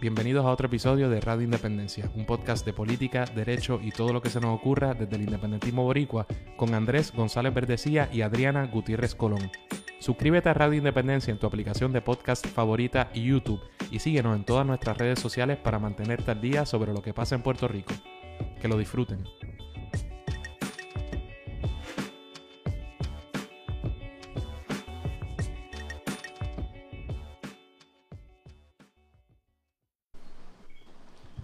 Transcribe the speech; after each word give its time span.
bienvenidos 0.00 0.44
a 0.44 0.50
otro 0.50 0.66
episodio 0.66 1.08
de 1.08 1.20
Radio 1.20 1.42
Independencia, 1.42 2.10
un 2.14 2.26
podcast 2.26 2.64
de 2.64 2.72
política, 2.72 3.24
derecho 3.34 3.80
y 3.82 3.90
todo 3.90 4.12
lo 4.12 4.22
que 4.22 4.30
se 4.30 4.40
nos 4.40 4.56
ocurra 4.56 4.94
desde 4.94 5.16
el 5.16 5.22
independentismo 5.22 5.84
boricua 5.84 6.26
con 6.56 6.74
Andrés 6.74 7.12
González 7.12 7.54
Verdecía 7.54 8.08
y 8.12 8.22
Adriana 8.22 8.66
Gutiérrez 8.66 9.14
Colón. 9.14 9.50
Suscríbete 10.00 10.48
a 10.48 10.54
Radio 10.54 10.78
Independencia 10.78 11.32
en 11.32 11.38
tu 11.38 11.46
aplicación 11.46 11.92
de 11.92 12.00
podcast 12.00 12.46
favorita 12.46 13.10
y 13.14 13.24
YouTube 13.24 13.60
y 13.90 13.98
síguenos 13.98 14.36
en 14.36 14.44
todas 14.44 14.66
nuestras 14.66 14.98
redes 14.98 15.18
sociales 15.18 15.58
para 15.58 15.78
mantenerte 15.78 16.30
al 16.30 16.40
día 16.40 16.66
sobre 16.66 16.92
lo 16.92 17.02
que 17.02 17.14
pasa 17.14 17.34
en 17.34 17.42
Puerto 17.42 17.68
Rico. 17.68 17.92
Que 18.60 18.68
lo 18.68 18.78
disfruten. 18.78 19.24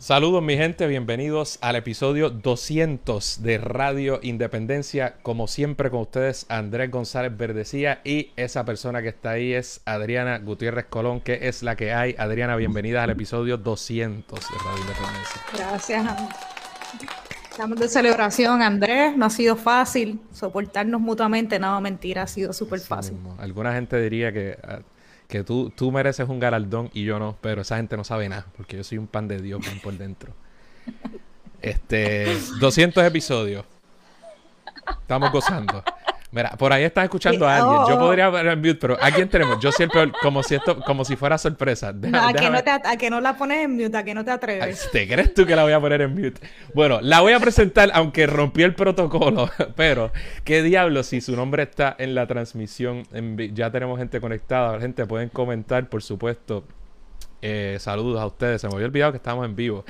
Saludos 0.05 0.43
mi 0.43 0.55
gente, 0.55 0.87
bienvenidos 0.87 1.57
al 1.63 1.77
episodio 1.77 2.29
200 2.29 3.43
de 3.43 3.57
Radio 3.57 4.21
Independencia. 4.23 5.15
Como 5.23 5.47
siempre 5.49 5.91
con 5.91 6.01
ustedes, 6.01 6.45
Andrés 6.51 6.91
González 6.91 7.35
Verdecía 7.35 8.03
y 8.05 8.31
esa 8.37 8.67
persona 8.67 9.01
que 9.01 9.09
está 9.09 9.31
ahí 9.31 9.55
es 9.55 9.81
Adriana 9.87 10.39
Gutiérrez 10.41 10.85
Colón, 10.91 11.23
que 11.23 11.49
es 11.49 11.63
la 11.63 11.75
que 11.75 11.95
hay. 11.95 12.15
Adriana, 12.19 12.55
bienvenida 12.57 13.03
al 13.03 13.09
episodio 13.09 13.57
200 13.57 14.39
de 14.39 14.45
Radio 14.59 14.81
Independencia. 14.83 15.43
Gracias. 15.55 16.07
Estamos 17.51 17.81
de 17.81 17.89
celebración, 17.89 18.61
Andrés. 18.61 19.17
No 19.17 19.25
ha 19.25 19.31
sido 19.31 19.57
fácil 19.57 20.21
soportarnos 20.35 21.01
mutuamente. 21.01 21.59
No, 21.59 21.81
mentira, 21.81 22.25
ha 22.25 22.27
sido 22.27 22.53
súper 22.53 22.81
fácil. 22.81 23.17
Alguna 23.39 23.73
gente 23.73 23.99
diría 24.03 24.35
que 24.35 24.59
ah, 24.65 24.81
que 25.35 25.43
tú, 25.43 25.73
tú 25.75 25.91
mereces 25.91 26.29
un 26.29 26.39
galardón 26.39 26.91
y 26.95 27.03
yo 27.03 27.19
no, 27.19 27.37
pero 27.41 27.63
esa 27.63 27.77
gente 27.79 27.97
no 27.97 28.05
sabe 28.05 28.29
nada, 28.29 28.47
porque 28.57 28.77
yo 28.77 28.85
soy 28.85 28.99
un 28.99 29.09
pan 29.09 29.27
de 29.27 29.43
Dios 29.43 29.61
bien 29.61 29.81
por 29.81 29.93
dentro. 29.95 30.33
Este, 31.61 32.39
200 32.61 33.03
episodios. 33.03 33.65
Estamos 35.01 35.33
gozando. 35.33 35.83
Mira, 36.35 36.51
por 36.59 36.73
ahí 36.73 36.83
estás 36.83 37.05
escuchando 37.05 37.47
a 37.47 37.59
alguien. 37.59 37.79
Yo 37.89 37.97
podría 37.97 38.29
ver 38.29 38.49
en 38.49 38.59
mute, 38.59 38.75
pero 38.75 38.99
¿a 39.01 39.13
quién 39.13 39.29
tenemos? 39.29 39.61
Yo 39.61 39.71
siempre, 39.71 40.11
como 40.21 40.43
si 40.43 40.57
esto, 40.57 40.81
como 40.81 41.05
si 41.05 41.15
fuera 41.15 41.39
sorpresa. 41.39 41.91
a, 41.91 42.33
que 42.33 42.51
no 42.51 42.61
te, 42.65 42.71
a, 42.71 42.97
que 42.99 43.09
no 43.09 43.21
la 43.21 43.37
pones 43.37 43.65
en 43.65 43.77
mute, 43.77 43.97
a 43.97 44.03
que 44.03 44.15
no 44.15 44.25
te 44.25 44.33
atreves. 44.33 44.91
¿Te 44.91 45.07
crees 45.07 45.33
tú 45.33 45.47
que 45.47 45.55
la 45.55 45.63
voy 45.63 45.73
a 45.73 45.79
poner 45.79 46.01
en 46.01 46.13
mute? 46.13 46.41
Bueno, 46.75 46.99
la 47.01 47.21
voy 47.21 47.35
a 47.35 47.39
presentar, 47.39 47.93
aunque 47.95 48.27
rompí 48.27 48.65
el 48.65 48.75
protocolo. 48.75 49.49
Pero, 49.77 50.11
¿qué 50.43 50.65
diablo 50.65 51.05
si 51.05 51.21
su 51.21 51.37
nombre 51.37 51.63
está 51.63 51.95
en 52.01 52.17
la 52.17 52.27
transmisión? 52.27 53.05
ya 53.53 53.71
tenemos 53.71 54.01
gente 54.01 54.21
conectada. 54.21 54.81
Gente, 54.81 55.07
pueden 55.07 55.29
comentar, 55.29 55.89
por 55.89 56.03
supuesto. 56.03 56.65
Eh, 57.43 57.77
saludos 57.79 58.21
a 58.21 58.27
ustedes. 58.27 58.61
Se 58.61 58.67
me 58.67 58.75
había 58.75 58.87
olvidado 58.87 59.13
que 59.13 59.19
estamos 59.19 59.45
en 59.45 59.55
vivo. 59.55 59.85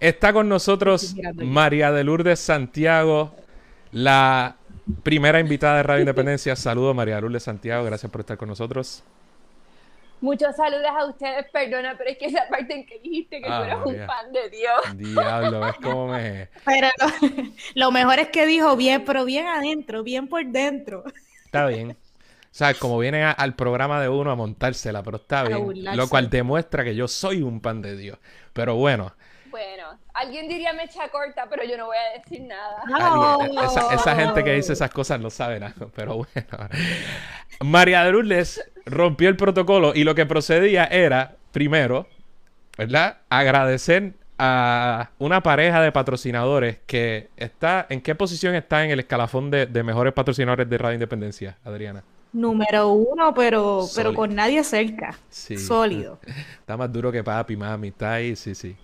Está 0.00 0.32
con 0.32 0.48
nosotros 0.48 1.14
María 1.34 1.92
de 1.92 2.02
Lourdes 2.02 2.40
Santiago, 2.40 3.34
la 3.90 4.56
Primera 5.02 5.38
invitada 5.38 5.76
de 5.76 5.82
Radio 5.84 6.00
Independencia. 6.00 6.56
Saludos, 6.56 6.94
María 6.94 7.20
Lourdes 7.20 7.44
Santiago. 7.44 7.84
Gracias 7.84 8.10
por 8.10 8.20
estar 8.20 8.36
con 8.36 8.48
nosotros. 8.48 9.04
Muchos 10.20 10.54
saludos 10.54 10.86
a 10.86 11.04
ustedes, 11.06 11.46
perdona, 11.52 11.96
pero 11.98 12.10
es 12.10 12.16
que 12.16 12.26
esa 12.26 12.46
parte 12.48 12.74
en 12.74 12.86
que 12.86 13.00
dijiste 13.00 13.40
que 13.40 13.48
tú 13.48 13.52
eres 13.54 13.78
un 13.84 13.96
fan 14.06 14.32
de 14.32 14.50
Dios. 14.50 14.96
Diablo, 14.96 15.60
¿ves 15.60 15.74
cómo 15.82 16.06
me...? 16.06 16.48
Pero 16.64 16.88
lo, 17.74 17.90
mejor 17.90 18.20
es 18.20 18.28
que 18.28 18.46
dijo 18.46 18.76
bien, 18.76 19.04
pero 19.04 19.24
bien 19.24 19.48
adentro, 19.48 20.04
bien 20.04 20.28
por 20.28 20.46
dentro. 20.46 21.02
Está 21.44 21.66
bien. 21.66 21.90
O 21.90 22.54
sea, 22.54 22.72
como 22.74 23.00
viene 23.00 23.24
al 23.24 23.56
programa 23.56 24.00
de 24.00 24.08
uno 24.08 24.30
a 24.30 24.36
montársela, 24.36 25.02
pero 25.02 25.16
está 25.16 25.42
bien. 25.42 25.84
Lo 25.96 26.08
cual 26.08 26.30
demuestra 26.30 26.84
que 26.84 26.94
yo 26.94 27.08
soy 27.08 27.42
un 27.42 27.60
pan 27.60 27.82
de 27.82 27.96
Dios. 27.96 28.18
Pero 28.52 28.76
bueno, 28.76 29.12
bueno, 29.52 29.98
alguien 30.14 30.48
diría 30.48 30.72
mecha 30.72 31.08
corta, 31.08 31.46
pero 31.48 31.64
yo 31.64 31.76
no 31.76 31.86
voy 31.86 31.96
a 31.96 32.18
decir 32.18 32.42
nada. 32.42 32.82
esa, 33.94 34.14
gente 34.14 34.44
que 34.44 34.54
dice 34.54 34.72
esas 34.72 34.90
cosas 34.90 35.20
no 35.20 35.30
sabe 35.30 35.60
nada, 35.60 35.74
pero 35.94 36.16
bueno. 36.16 36.68
María 37.60 38.04
de 38.04 38.12
Lourdes 38.12 38.64
rompió 38.84 39.28
el 39.28 39.36
protocolo 39.36 39.92
y 39.94 40.04
lo 40.04 40.14
que 40.14 40.26
procedía 40.26 40.84
era, 40.86 41.36
primero, 41.52 42.06
¿verdad? 42.76 43.18
Agradecer 43.28 44.14
a 44.38 45.10
una 45.18 45.42
pareja 45.42 45.80
de 45.80 45.92
patrocinadores 45.92 46.78
que 46.86 47.28
está, 47.36 47.86
¿en 47.88 48.00
qué 48.00 48.14
posición 48.14 48.54
está 48.54 48.84
en 48.84 48.90
el 48.90 49.00
escalafón 49.00 49.50
de, 49.50 49.66
mejores 49.84 50.12
patrocinadores 50.12 50.68
de 50.68 50.78
Radio 50.78 50.94
Independencia, 50.94 51.58
Adriana? 51.64 52.02
Número 52.32 52.88
uno, 52.88 53.34
pero, 53.34 53.86
pero 53.94 54.14
con 54.14 54.34
nadie 54.34 54.64
cerca. 54.64 55.14
Sí. 55.28 55.58
Sólido. 55.58 56.18
Está 56.60 56.78
más 56.78 56.90
duro 56.90 57.12
que 57.12 57.22
papi, 57.22 57.58
mami. 57.58 57.88
Está 57.88 58.14
ahí, 58.14 58.34
sí, 58.36 58.54
sí. 58.54 58.74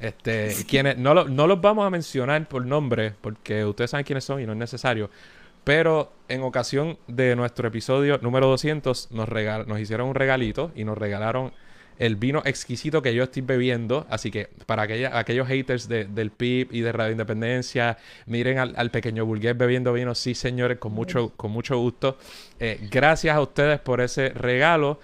Este, 0.00 0.54
quienes, 0.66 0.96
no, 0.96 1.12
no 1.24 1.46
los 1.46 1.60
vamos 1.60 1.86
a 1.86 1.90
mencionar 1.90 2.48
por 2.48 2.64
nombre, 2.64 3.12
porque 3.20 3.64
ustedes 3.64 3.90
saben 3.90 4.04
quiénes 4.04 4.24
son 4.24 4.40
y 4.40 4.46
no 4.46 4.52
es 4.52 4.58
necesario. 4.58 5.10
Pero 5.62 6.12
en 6.28 6.42
ocasión 6.42 6.98
de 7.06 7.36
nuestro 7.36 7.68
episodio 7.68 8.18
número 8.22 8.46
200, 8.46 9.12
nos, 9.12 9.28
nos 9.66 9.80
hicieron 9.80 10.08
un 10.08 10.14
regalito 10.14 10.72
y 10.74 10.84
nos 10.84 10.96
regalaron 10.96 11.52
el 12.00 12.16
vino 12.16 12.40
exquisito 12.46 13.02
que 13.02 13.14
yo 13.14 13.24
estoy 13.24 13.42
bebiendo. 13.42 14.06
Así 14.08 14.30
que 14.30 14.48
para 14.64 14.82
aquellos 14.82 15.46
haters 15.46 15.86
del 15.86 16.30
PIB 16.30 16.68
y 16.72 16.80
de 16.80 16.92
Radio 16.92 17.12
Independencia, 17.12 17.98
miren 18.24 18.58
al, 18.58 18.90
pequeño 18.90 19.26
burgués 19.26 19.56
bebiendo 19.56 19.92
vino. 19.92 20.14
Sí, 20.14 20.34
señores, 20.34 20.78
con 20.78 20.92
mucho, 20.92 21.34
con 21.36 21.50
mucho 21.50 21.76
gusto. 21.76 22.16
Eh, 22.58 22.88
gracias 22.90 23.36
a 23.36 23.40
ustedes 23.42 23.80
por 23.80 24.00
ese 24.00 24.30
regalo. 24.30 24.98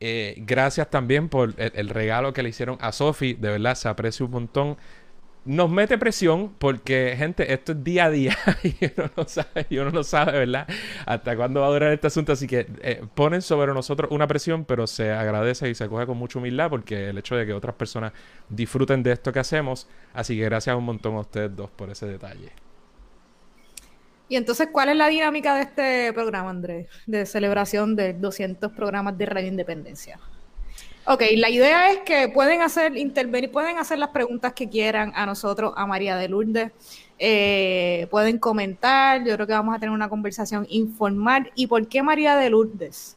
Eh, 0.00 0.36
gracias 0.38 0.88
también 0.90 1.28
por 1.28 1.54
el, 1.56 1.88
regalo 1.88 2.32
que 2.32 2.42
le 2.42 2.50
hicieron 2.50 2.78
a 2.80 2.92
Sofi. 2.92 3.34
De 3.34 3.50
verdad, 3.50 3.74
se 3.74 3.88
aprecia 3.88 4.24
un 4.24 4.32
montón. 4.32 4.76
Nos 5.44 5.70
mete 5.70 5.96
presión 5.96 6.54
porque, 6.58 7.14
gente, 7.16 7.52
esto 7.52 7.72
es 7.72 7.82
día 7.82 8.04
a 8.06 8.10
día 8.10 8.36
y 8.62 8.74
uno 8.96 9.10
no 9.16 9.24
sabe, 9.26 9.66
y 9.70 9.78
uno 9.78 9.90
no 9.90 10.04
sabe, 10.04 10.32
¿verdad? 10.32 10.68
Hasta 11.06 11.36
cuándo 11.36 11.62
va 11.62 11.68
a 11.68 11.70
durar 11.70 11.92
este 11.92 12.08
asunto. 12.08 12.32
Así 12.32 12.46
que 12.46 12.66
eh, 12.82 13.02
ponen 13.14 13.40
sobre 13.40 13.72
nosotros 13.72 14.10
una 14.12 14.26
presión, 14.26 14.64
pero 14.64 14.86
se 14.86 15.10
agradece 15.12 15.70
y 15.70 15.74
se 15.74 15.88
coge 15.88 16.06
con 16.06 16.18
mucha 16.18 16.38
humildad 16.38 16.68
porque 16.68 17.08
el 17.08 17.18
hecho 17.18 17.36
de 17.36 17.46
que 17.46 17.54
otras 17.54 17.74
personas 17.76 18.12
disfruten 18.48 19.02
de 19.02 19.12
esto 19.12 19.32
que 19.32 19.38
hacemos. 19.38 19.88
Así 20.12 20.36
que 20.36 20.44
gracias 20.44 20.76
un 20.76 20.84
montón 20.84 21.14
a 21.14 21.20
ustedes 21.20 21.54
dos 21.56 21.70
por 21.70 21.90
ese 21.90 22.06
detalle. 22.06 22.67
Y 24.28 24.36
entonces, 24.36 24.68
¿cuál 24.70 24.90
es 24.90 24.96
la 24.96 25.08
dinámica 25.08 25.54
de 25.54 25.62
este 25.62 26.12
programa, 26.12 26.50
Andrés? 26.50 26.86
De 27.06 27.24
celebración 27.24 27.96
de 27.96 28.12
200 28.12 28.72
programas 28.72 29.16
de 29.16 29.26
Radio 29.26 29.48
Independencia. 29.48 30.18
Ok, 31.06 31.22
la 31.36 31.48
idea 31.48 31.90
es 31.90 32.00
que 32.00 32.28
pueden 32.28 32.60
hacer, 32.60 32.94
intervenir, 32.98 33.50
pueden 33.50 33.78
hacer 33.78 33.98
las 33.98 34.10
preguntas 34.10 34.52
que 34.52 34.68
quieran 34.68 35.10
a 35.14 35.24
nosotros, 35.24 35.72
a 35.74 35.86
María 35.86 36.16
de 36.16 36.28
Lourdes. 36.28 36.70
Eh, 37.18 38.06
pueden 38.10 38.38
comentar, 38.38 39.24
yo 39.24 39.34
creo 39.34 39.46
que 39.46 39.54
vamos 39.54 39.74
a 39.74 39.78
tener 39.78 39.94
una 39.94 40.10
conversación 40.10 40.66
informal. 40.68 41.50
¿Y 41.54 41.66
por 41.66 41.88
qué 41.88 42.02
María 42.02 42.36
de 42.36 42.50
Lourdes? 42.50 43.16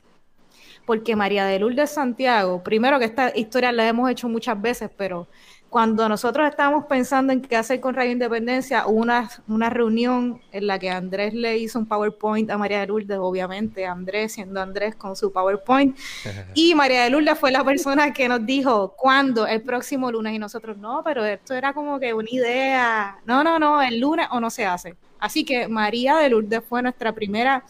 Porque 0.85 1.17
María 1.17 1.45
de 1.45 1.59
Lourdes 1.59 1.89
Santiago, 1.89 2.63
primero 2.63 2.97
que 2.97 3.05
esta 3.05 3.37
historia 3.37 3.73
la 3.73 3.85
hemos 3.85 4.09
hecho 4.09 4.29
muchas 4.29 4.59
veces, 4.61 4.89
pero 4.95 5.27
cuando 5.71 6.09
nosotros 6.09 6.49
estábamos 6.49 6.83
pensando 6.87 7.31
en 7.31 7.41
qué 7.41 7.55
hacer 7.55 7.79
con 7.79 7.95
Radio 7.95 8.11
Independencia, 8.11 8.85
hubo 8.87 8.99
una, 8.99 9.29
una 9.47 9.69
reunión 9.69 10.41
en 10.51 10.67
la 10.67 10.77
que 10.77 10.89
Andrés 10.89 11.33
le 11.33 11.59
hizo 11.59 11.79
un 11.79 11.85
PowerPoint 11.85 12.51
a 12.51 12.57
María 12.57 12.81
de 12.81 12.87
Lourdes, 12.87 13.17
obviamente 13.17 13.85
Andrés 13.85 14.33
siendo 14.33 14.59
Andrés 14.59 14.95
con 14.95 15.15
su 15.15 15.31
PowerPoint, 15.31 15.97
y 16.55 16.75
María 16.75 17.05
de 17.05 17.09
Lourdes 17.09 17.39
fue 17.39 17.51
la 17.51 17.63
persona 17.63 18.11
que 18.11 18.27
nos 18.27 18.45
dijo, 18.45 18.93
¿cuándo? 18.97 19.47
El 19.47 19.61
próximo 19.61 20.11
lunes, 20.11 20.33
y 20.33 20.39
nosotros, 20.39 20.77
no, 20.77 21.03
pero 21.05 21.23
esto 21.23 21.53
era 21.53 21.71
como 21.71 22.01
que 22.01 22.13
una 22.13 22.29
idea, 22.29 23.19
no, 23.25 23.41
no, 23.41 23.57
no, 23.57 23.81
el 23.81 23.97
lunes 23.97 24.27
o 24.29 24.41
no 24.41 24.49
se 24.49 24.65
hace. 24.65 24.97
Así 25.19 25.45
que 25.45 25.69
María 25.69 26.17
de 26.17 26.31
Lourdes 26.31 26.63
fue 26.67 26.81
nuestra 26.81 27.13
primera 27.13 27.63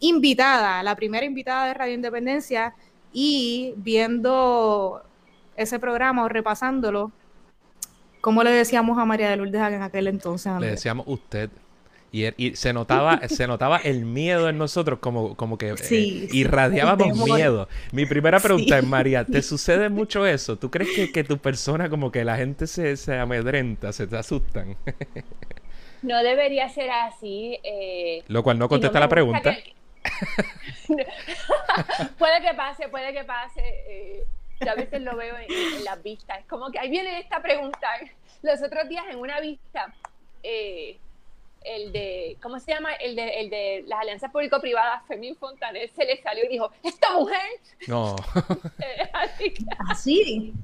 invitada, 0.00 0.82
la 0.82 0.94
primera 0.94 1.24
invitada 1.24 1.68
de 1.68 1.72
Radio 1.72 1.94
Independencia, 1.94 2.74
y 3.10 3.72
viendo 3.78 5.02
ese 5.56 5.78
programa 5.78 6.24
o 6.24 6.28
repasándolo, 6.28 7.10
¿Cómo 8.20 8.42
le 8.42 8.50
decíamos 8.50 8.98
a 8.98 9.04
María 9.04 9.30
de 9.30 9.36
Lourdes 9.36 9.60
en 9.60 9.82
aquel 9.82 10.08
entonces? 10.08 10.52
Le 10.60 10.70
decíamos 10.70 11.06
usted. 11.08 11.50
Y, 12.10 12.24
er, 12.24 12.34
se 12.54 12.72
notaba 12.72 13.20
se 13.28 13.46
notaba 13.46 13.76
el 13.78 14.06
miedo 14.06 14.48
en 14.48 14.56
nosotros 14.56 14.98
como, 14.98 15.36
como 15.36 15.58
que 15.58 15.74
eh, 15.90 16.28
irradiábamos 16.32 17.16
miedo. 17.24 17.68
Mi 17.92 18.06
primera 18.06 18.40
pregunta 18.40 18.78
es, 18.78 18.84
María, 18.86 19.24
¿te 19.24 19.42
sucede 19.48 19.88
mucho 19.88 20.26
eso? 20.26 20.56
¿Tú 20.56 20.70
crees 20.70 20.90
que, 20.94 21.12
que 21.12 21.24
tu 21.24 21.38
persona 21.38 21.90
como 21.90 22.10
que 22.10 22.24
la 22.24 22.36
gente 22.36 22.66
se, 22.66 22.96
se 22.96 23.18
amedrenta, 23.18 23.92
se 23.92 24.06
te 24.06 24.16
asustan? 24.16 24.76
no 26.02 26.22
debería 26.22 26.68
ser 26.70 26.90
así. 26.90 27.58
Eh, 27.62 28.22
Lo 28.28 28.42
cual 28.42 28.58
no 28.58 28.68
contesta 28.68 29.00
la 29.00 29.08
pregunta. 29.08 29.56
puede 32.18 32.40
que 32.40 32.54
pase, 32.56 32.88
puede 32.88 33.12
que 33.12 33.24
pase. 33.24 33.60
Eh, 33.88 34.24
yo 34.60 34.70
a 34.70 34.74
veces 34.74 35.00
lo 35.02 35.16
veo 35.16 35.36
en, 35.36 35.84
las 35.84 36.02
vistas. 36.02 36.40
Es 36.40 36.46
como 36.46 36.70
que 36.70 36.78
ahí 36.78 36.90
viene 36.90 37.20
esta 37.20 37.40
pregunta. 37.40 37.88
Los 38.42 38.62
otros 38.62 38.88
días 38.88 39.04
en 39.10 39.18
una 39.18 39.40
vista, 39.40 39.92
eh, 40.42 40.98
el 41.64 41.92
de, 41.92 42.36
¿cómo 42.42 42.58
se 42.60 42.72
llama? 42.72 42.92
El 42.94 43.16
de, 43.16 43.40
el 43.40 43.50
de 43.50 43.84
las 43.86 44.00
alianzas 44.00 44.30
público-privadas, 44.30 45.02
Fermín 45.06 45.36
Fontaner, 45.36 45.88
se 45.90 46.04
le 46.04 46.20
salió 46.22 46.44
y 46.44 46.48
dijo, 46.48 46.70
¡esta 46.82 47.12
mujer! 47.14 47.60
No. 47.86 48.16
Así. 49.88 50.54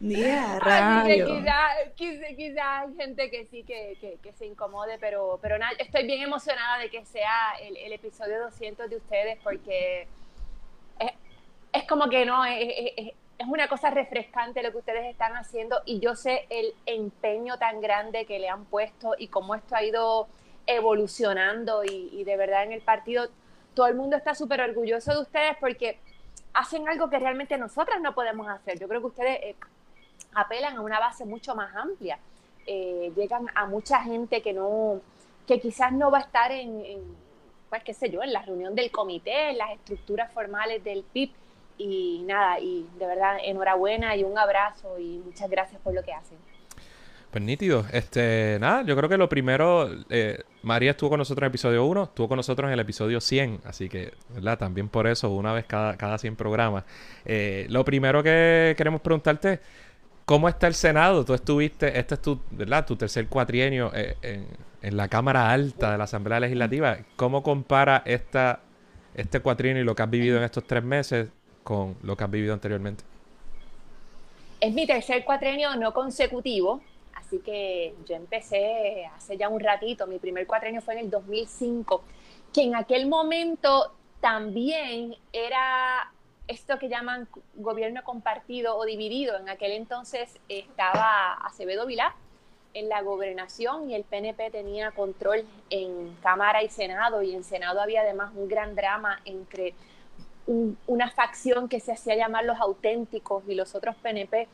Yeah, 0.00 0.58
quizá, 1.94 2.80
hay 2.80 2.94
gente 2.96 3.30
que 3.30 3.46
sí 3.46 3.62
que, 3.62 4.18
se 4.36 4.46
incomode, 4.46 4.98
pero, 4.98 5.38
pero 5.40 5.58
nada, 5.58 5.74
estoy 5.78 6.06
bien 6.06 6.22
emocionada 6.22 6.78
de 6.78 6.90
que 6.90 7.04
sea 7.04 7.52
el, 7.60 7.92
episodio 7.92 8.40
200 8.40 8.90
de 8.90 8.96
ustedes 8.96 9.38
porque 9.44 10.08
es, 11.72 11.84
como 11.84 12.08
que 12.08 12.26
no, 12.26 12.44
es, 12.44 12.92
es 12.96 13.12
una 13.46 13.68
cosa 13.68 13.90
refrescante 13.90 14.62
lo 14.62 14.72
que 14.72 14.78
ustedes 14.78 15.06
están 15.06 15.36
haciendo 15.36 15.80
y 15.84 16.00
yo 16.00 16.14
sé 16.14 16.46
el 16.50 16.74
empeño 16.86 17.58
tan 17.58 17.80
grande 17.80 18.26
que 18.26 18.38
le 18.38 18.48
han 18.48 18.64
puesto 18.64 19.14
y 19.18 19.28
cómo 19.28 19.54
esto 19.54 19.74
ha 19.74 19.82
ido 19.82 20.28
evolucionando 20.66 21.82
y, 21.84 22.22
de 22.24 22.36
verdad 22.36 22.64
en 22.64 22.72
el 22.72 22.82
partido 22.82 23.28
todo 23.74 23.86
el 23.86 23.94
mundo 23.94 24.16
está 24.16 24.34
súper 24.34 24.60
orgulloso 24.60 25.12
de 25.12 25.20
ustedes 25.22 25.56
porque 25.60 25.98
hacen 26.52 26.88
algo 26.88 27.08
que 27.08 27.18
realmente 27.18 27.56
nosotras 27.56 28.00
no 28.02 28.14
podemos 28.14 28.46
hacer. 28.48 28.78
Yo 28.78 28.86
creo 28.86 29.00
que 29.00 29.06
ustedes 29.06 29.38
eh, 29.42 29.56
apelan 30.34 30.76
a 30.76 30.82
una 30.82 31.00
base 31.00 31.24
mucho 31.24 31.54
más 31.54 31.74
amplia, 31.74 32.18
eh, 32.66 33.12
llegan 33.16 33.46
a 33.54 33.64
mucha 33.66 34.02
gente 34.02 34.42
que 34.42 34.52
no, 34.52 35.00
que 35.46 35.58
quizás 35.58 35.90
no 35.92 36.10
va 36.10 36.18
a 36.18 36.22
estar 36.22 36.52
en, 36.52 36.84
en, 36.84 37.00
pues 37.70 37.82
qué 37.82 37.94
sé 37.94 38.10
yo, 38.10 38.22
en 38.22 38.34
la 38.34 38.42
reunión 38.42 38.74
del 38.74 38.90
comité, 38.90 39.50
en 39.50 39.58
las 39.58 39.70
estructuras 39.70 40.30
formales 40.30 40.84
del 40.84 41.02
PIB 41.02 41.32
y 41.78 42.22
nada, 42.26 42.60
y 42.60 42.86
de 42.98 43.06
verdad 43.06 43.36
enhorabuena 43.44 44.16
y 44.16 44.24
un 44.24 44.38
abrazo 44.38 44.98
y 44.98 45.18
muchas 45.24 45.50
gracias 45.50 45.80
por 45.80 45.94
lo 45.94 46.02
que 46.02 46.12
hacen. 46.12 46.38
Pues 47.32 47.42
nítido. 47.42 47.86
Este, 47.92 48.58
nada, 48.60 48.82
yo 48.82 48.94
creo 48.94 49.08
que 49.08 49.16
lo 49.16 49.26
primero, 49.26 49.88
eh, 50.10 50.42
María 50.62 50.90
estuvo 50.90 51.08
con 51.08 51.18
nosotros 51.18 51.40
en 51.40 51.46
el 51.46 51.50
episodio 51.50 51.86
1, 51.86 52.02
estuvo 52.02 52.28
con 52.28 52.36
nosotros 52.36 52.68
en 52.68 52.74
el 52.74 52.80
episodio 52.80 53.22
100, 53.22 53.62
así 53.64 53.88
que, 53.88 54.12
¿verdad? 54.34 54.58
También 54.58 54.90
por 54.90 55.06
eso, 55.06 55.30
una 55.30 55.54
vez 55.54 55.64
cada, 55.64 55.96
cada 55.96 56.18
100 56.18 56.36
programas. 56.36 56.84
Eh, 57.24 57.66
lo 57.70 57.86
primero 57.86 58.22
que 58.22 58.74
queremos 58.76 59.00
preguntarte, 59.00 59.60
¿cómo 60.26 60.46
está 60.46 60.66
el 60.66 60.74
Senado? 60.74 61.24
Tú 61.24 61.32
estuviste, 61.32 61.98
este 61.98 62.16
es 62.16 62.20
tu, 62.20 62.38
¿verdad? 62.50 62.84
Tu 62.84 62.96
tercer 62.96 63.26
cuatrienio 63.28 63.90
eh, 63.94 64.14
en, 64.20 64.46
en, 64.82 64.96
la 64.98 65.08
Cámara 65.08 65.50
Alta 65.50 65.92
de 65.92 65.96
la 65.96 66.04
Asamblea 66.04 66.38
Legislativa. 66.38 66.98
¿Cómo 67.16 67.42
compara 67.42 68.02
esta, 68.04 68.60
este 69.14 69.40
cuatrienio 69.40 69.82
y 69.82 69.86
lo 69.86 69.94
que 69.94 70.02
has 70.02 70.10
vivido 70.10 70.36
en 70.36 70.44
estos 70.44 70.66
tres 70.66 70.84
meses 70.84 71.28
con 71.62 71.96
lo 72.02 72.16
que 72.16 72.24
has 72.24 72.30
vivido 72.30 72.54
anteriormente? 72.54 73.04
Es 74.60 74.72
mi 74.72 74.86
tercer 74.86 75.24
cuatrienio 75.24 75.74
no 75.76 75.92
consecutivo 75.92 76.80
Así 77.32 77.38
que 77.38 77.94
yo 78.06 78.14
empecé 78.14 79.06
hace 79.06 79.38
ya 79.38 79.48
un 79.48 79.58
ratito, 79.58 80.06
mi 80.06 80.18
primer 80.18 80.46
cuatrenio 80.46 80.82
fue 80.82 80.94
en 80.94 81.00
el 81.00 81.10
2005, 81.10 82.02
que 82.52 82.62
en 82.62 82.74
aquel 82.74 83.06
momento 83.06 83.90
también 84.20 85.16
era 85.32 86.12
esto 86.46 86.78
que 86.78 86.90
llaman 86.90 87.26
gobierno 87.54 88.04
compartido 88.04 88.76
o 88.76 88.84
dividido. 88.84 89.38
En 89.38 89.48
aquel 89.48 89.72
entonces 89.72 90.38
estaba 90.50 91.32
Acevedo 91.46 91.86
Vilá 91.86 92.14
en 92.74 92.90
la 92.90 93.00
gobernación 93.00 93.90
y 93.90 93.94
el 93.94 94.04
PNP 94.04 94.50
tenía 94.50 94.90
control 94.90 95.46
en 95.70 96.14
Cámara 96.22 96.62
y 96.62 96.68
Senado 96.68 97.22
y 97.22 97.34
en 97.34 97.44
Senado 97.44 97.80
había 97.80 98.02
además 98.02 98.32
un 98.34 98.46
gran 98.46 98.74
drama 98.74 99.20
entre 99.24 99.72
una 100.46 101.10
facción 101.10 101.68
que 101.68 101.80
se 101.80 101.92
hacía 101.92 102.16
llamar 102.16 102.44
los 102.44 102.58
auténticos 102.58 103.44
y 103.48 103.54
los 103.54 103.74
otros 103.74 103.94
PNP 103.96 104.48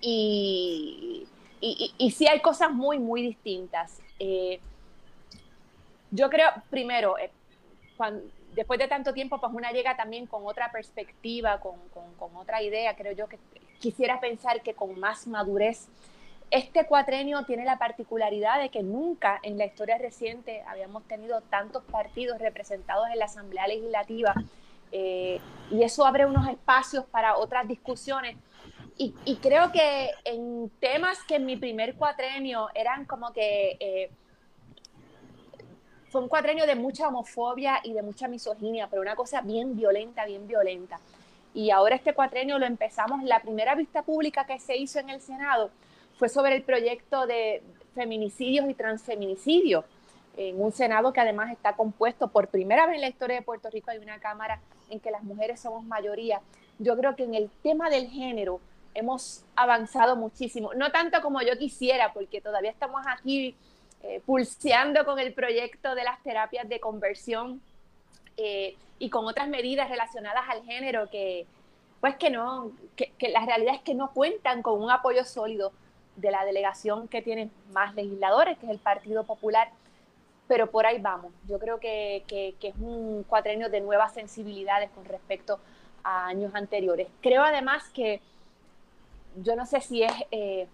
y 0.00 1.26
y, 1.66 2.10
sí 2.10 2.26
hay 2.26 2.40
cosas 2.40 2.70
muy, 2.72 2.98
muy 2.98 3.22
distintas. 3.22 3.98
Eh, 4.18 4.60
yo 6.10 6.28
creo, 6.28 6.50
primero, 6.68 7.16
eh, 7.18 7.30
después 8.54 8.78
de 8.78 8.86
tanto 8.86 9.14
tiempo, 9.14 9.40
pues 9.40 9.52
una 9.52 9.72
llega 9.72 9.96
también 9.96 10.26
con 10.26 10.46
otra 10.46 10.70
perspectiva, 10.70 11.60
con, 11.60 11.78
otra 12.36 12.62
idea, 12.62 12.94
creo 12.96 13.12
yo 13.12 13.28
que 13.28 13.38
quisiera 13.80 14.20
pensar 14.20 14.62
que 14.62 14.74
con 14.74 14.98
más 15.00 15.26
madurez. 15.26 15.88
Este 16.50 16.86
cuatrenio 16.86 17.44
tiene 17.44 17.64
la 17.64 17.78
particularidad 17.78 18.60
de 18.60 18.68
que 18.68 18.82
nunca 18.82 19.40
en 19.42 19.56
la 19.56 19.64
historia 19.64 19.96
reciente 19.96 20.62
habíamos 20.68 21.02
tenido 21.04 21.40
tantos 21.40 21.82
partidos 21.84 22.38
representados 22.38 23.08
en 23.10 23.18
la 23.18 23.24
Asamblea 23.24 23.66
Legislativa 23.66 24.34
eh, 24.96 25.40
y 25.72 25.82
eso 25.82 26.06
abre 26.06 26.24
unos 26.24 26.48
espacios 26.48 27.04
para 27.06 27.36
otras 27.36 27.66
discusiones 27.66 28.36
y, 28.96 29.12
creo 29.42 29.72
que 29.72 30.10
en 30.24 30.70
temas 30.78 31.18
que 31.24 31.34
en 31.34 31.46
mi 31.46 31.56
primer 31.56 31.96
cuatrenio 31.96 32.68
eran 32.74 33.04
como 33.06 33.32
que 33.32 33.76
eh, 33.80 34.10
fue 36.10 36.20
un 36.20 36.28
cuatrenio 36.28 36.64
de 36.64 36.76
mucha 36.76 37.08
homofobia 37.08 37.80
y 37.82 37.92
de 37.92 38.02
mucha 38.02 38.28
misoginia, 38.28 38.86
pero 38.88 39.02
una 39.02 39.16
cosa 39.16 39.40
bien 39.40 39.74
violenta, 39.74 40.24
bien 40.26 40.46
violenta. 40.46 41.00
Y 41.54 41.70
ahora 41.70 41.96
este 41.96 42.14
cuatrenio 42.14 42.56
lo 42.60 42.66
empezamos, 42.66 43.24
la 43.24 43.40
primera 43.40 43.74
vista 43.74 44.02
pública 44.02 44.46
que 44.46 44.60
se 44.60 44.76
hizo 44.76 45.00
en 45.00 45.10
el 45.10 45.20
Senado 45.20 45.70
fue 46.16 46.28
sobre 46.28 46.54
el 46.54 46.62
proyecto 46.62 47.26
de 47.26 47.64
feminicidios 47.96 48.70
y 48.70 48.74
transfeminicidios, 48.74 49.84
en 50.36 50.60
un 50.60 50.70
Senado 50.70 51.12
que 51.12 51.20
además 51.20 51.50
está 51.50 51.74
compuesto 51.74 52.28
por 52.28 52.46
primera 52.46 52.86
vez 52.86 52.96
en 52.96 53.00
la 53.00 53.08
historia 53.08 53.36
de 53.36 53.42
Puerto 53.42 53.70
Rico, 53.70 53.90
hay 53.90 53.98
una 53.98 54.20
Cámara 54.20 54.60
en 54.90 55.00
que 55.00 55.10
las 55.10 55.22
mujeres 55.22 55.60
somos 55.60 55.84
mayoría. 55.84 56.40
Yo 56.78 56.96
creo 56.96 57.16
que 57.16 57.24
en 57.24 57.34
el 57.34 57.50
tema 57.62 57.90
del 57.90 58.08
género, 58.08 58.60
hemos 58.94 59.44
avanzado 59.56 60.16
muchísimo. 60.16 60.72
No 60.74 60.90
tanto 60.90 61.20
como 61.20 61.42
yo 61.42 61.58
quisiera, 61.58 62.12
porque 62.12 62.40
todavía 62.40 62.70
estamos 62.70 63.04
aquí 63.06 63.54
eh, 64.02 64.22
pulseando 64.24 65.04
con 65.04 65.18
el 65.18 65.34
proyecto 65.34 65.94
de 65.94 66.04
las 66.04 66.22
terapias 66.22 66.68
de 66.68 66.80
conversión 66.80 67.60
eh, 68.36 68.76
y 68.98 69.10
con 69.10 69.26
otras 69.26 69.48
medidas 69.48 69.88
relacionadas 69.88 70.44
al 70.48 70.62
género 70.64 71.10
que, 71.10 71.46
pues 72.00 72.16
que 72.16 72.30
no, 72.30 72.70
que, 72.96 73.12
la 73.28 73.44
realidad 73.44 73.74
es 73.74 73.82
que 73.82 73.94
no 73.94 74.12
cuentan 74.12 74.62
con 74.62 74.80
un 74.80 74.90
apoyo 74.90 75.24
sólido 75.24 75.72
de 76.16 76.30
la 76.30 76.44
delegación 76.44 77.08
que 77.08 77.22
tiene 77.22 77.50
más 77.72 77.94
legisladores, 77.94 78.56
que 78.58 78.66
es 78.66 78.72
el 78.72 78.78
Partido 78.78 79.24
Popular, 79.24 79.70
pero 80.46 80.70
por 80.70 80.86
ahí 80.86 81.00
vamos. 81.00 81.32
Yo 81.48 81.58
creo 81.58 81.78
que, 81.80 82.24
que, 82.26 82.54
es 82.60 82.74
un 82.78 83.24
cuatrenio 83.24 83.68
de 83.68 83.80
nuevas 83.80 84.12
sensibilidades 84.12 84.90
con 84.90 85.04
respecto 85.04 85.58
a 86.02 86.26
años 86.26 86.54
anteriores. 86.54 87.08
Creo 87.22 87.42
además 87.42 87.88
que 87.90 88.20
yo 89.42 89.56
no 89.56 89.66
sé 89.66 89.80
si 89.80 90.02
es 90.02 90.12
eh, 90.30 90.68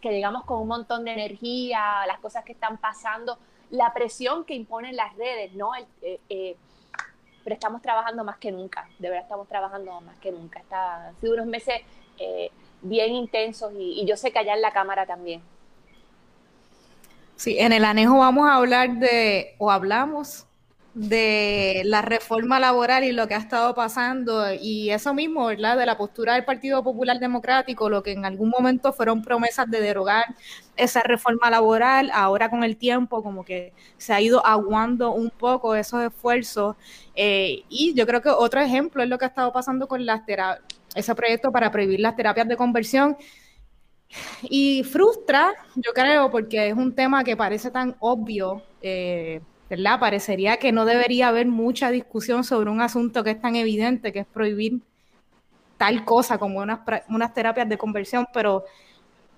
que 0.00 0.10
llegamos 0.10 0.44
con 0.44 0.60
un 0.60 0.68
montón 0.68 1.04
de 1.04 1.12
energía, 1.12 2.04
las 2.06 2.18
cosas 2.18 2.44
que 2.44 2.52
están 2.52 2.78
pasando, 2.78 3.38
la 3.70 3.92
presión 3.94 4.44
que 4.44 4.54
imponen 4.54 4.96
las 4.96 5.16
redes, 5.16 5.52
¿no? 5.54 5.74
Eh, 5.76 6.20
eh, 6.28 6.56
pero 7.44 7.54
estamos 7.54 7.82
trabajando 7.82 8.22
más 8.22 8.38
que 8.38 8.52
nunca, 8.52 8.88
de 8.98 9.08
verdad 9.08 9.24
estamos 9.24 9.48
trabajando 9.48 10.00
más 10.00 10.16
que 10.18 10.30
nunca. 10.30 10.60
Está, 10.60 11.08
han 11.08 11.16
sido 11.20 11.34
unos 11.34 11.46
meses 11.46 11.82
bien 12.82 13.12
intensos 13.12 13.72
y, 13.72 14.00
y 14.00 14.06
yo 14.06 14.16
sé 14.16 14.30
que 14.30 14.38
allá 14.38 14.54
en 14.54 14.62
la 14.62 14.72
Cámara 14.72 15.06
también. 15.06 15.42
Sí, 17.36 17.56
en 17.58 17.72
el 17.72 17.84
anejo 17.84 18.18
vamos 18.18 18.48
a 18.48 18.54
hablar 18.56 18.98
de, 18.98 19.54
o 19.58 19.70
hablamos 19.70 20.46
de 20.94 21.82
la 21.86 22.02
reforma 22.02 22.60
laboral 22.60 23.02
y 23.04 23.12
lo 23.12 23.26
que 23.26 23.34
ha 23.34 23.38
estado 23.38 23.74
pasando 23.74 24.52
y 24.52 24.90
eso 24.90 25.14
mismo, 25.14 25.46
¿verdad? 25.46 25.78
De 25.78 25.86
la 25.86 25.96
postura 25.96 26.34
del 26.34 26.44
Partido 26.44 26.84
Popular 26.84 27.18
Democrático, 27.18 27.88
lo 27.88 28.02
que 28.02 28.12
en 28.12 28.26
algún 28.26 28.50
momento 28.50 28.92
fueron 28.92 29.22
promesas 29.22 29.70
de 29.70 29.80
derogar 29.80 30.34
esa 30.76 31.02
reforma 31.02 31.48
laboral, 31.48 32.10
ahora 32.12 32.50
con 32.50 32.62
el 32.62 32.76
tiempo 32.76 33.22
como 33.22 33.44
que 33.44 33.72
se 33.96 34.12
ha 34.12 34.20
ido 34.20 34.44
aguando 34.44 35.12
un 35.12 35.30
poco 35.30 35.74
esos 35.74 36.02
esfuerzos 36.02 36.76
eh, 37.14 37.62
y 37.70 37.94
yo 37.94 38.06
creo 38.06 38.20
que 38.20 38.28
otro 38.28 38.60
ejemplo 38.60 39.02
es 39.02 39.08
lo 39.08 39.18
que 39.18 39.24
ha 39.24 39.28
estado 39.28 39.52
pasando 39.52 39.88
con 39.88 40.04
las 40.04 40.22
ese 40.94 41.14
proyecto 41.14 41.50
para 41.52 41.70
prohibir 41.70 42.00
las 42.00 42.16
terapias 42.16 42.48
de 42.48 42.56
conversión 42.56 43.16
y 44.42 44.84
frustra, 44.84 45.52
yo 45.76 45.92
creo, 45.94 46.30
porque 46.30 46.68
es 46.68 46.74
un 46.74 46.94
tema 46.94 47.24
que 47.24 47.36
parece 47.36 47.70
tan 47.70 47.96
obvio. 48.00 48.62
Eh, 48.80 49.40
¿verdad? 49.72 49.98
Parecería 49.98 50.58
que 50.58 50.70
no 50.70 50.84
debería 50.84 51.28
haber 51.28 51.46
mucha 51.46 51.90
discusión 51.90 52.44
sobre 52.44 52.68
un 52.68 52.82
asunto 52.82 53.24
que 53.24 53.30
es 53.30 53.40
tan 53.40 53.56
evidente, 53.56 54.12
que 54.12 54.18
es 54.18 54.26
prohibir 54.26 54.82
tal 55.78 56.04
cosa 56.04 56.36
como 56.36 56.58
unas, 56.58 56.80
unas 57.08 57.32
terapias 57.32 57.66
de 57.70 57.78
conversión, 57.78 58.26
pero 58.34 58.64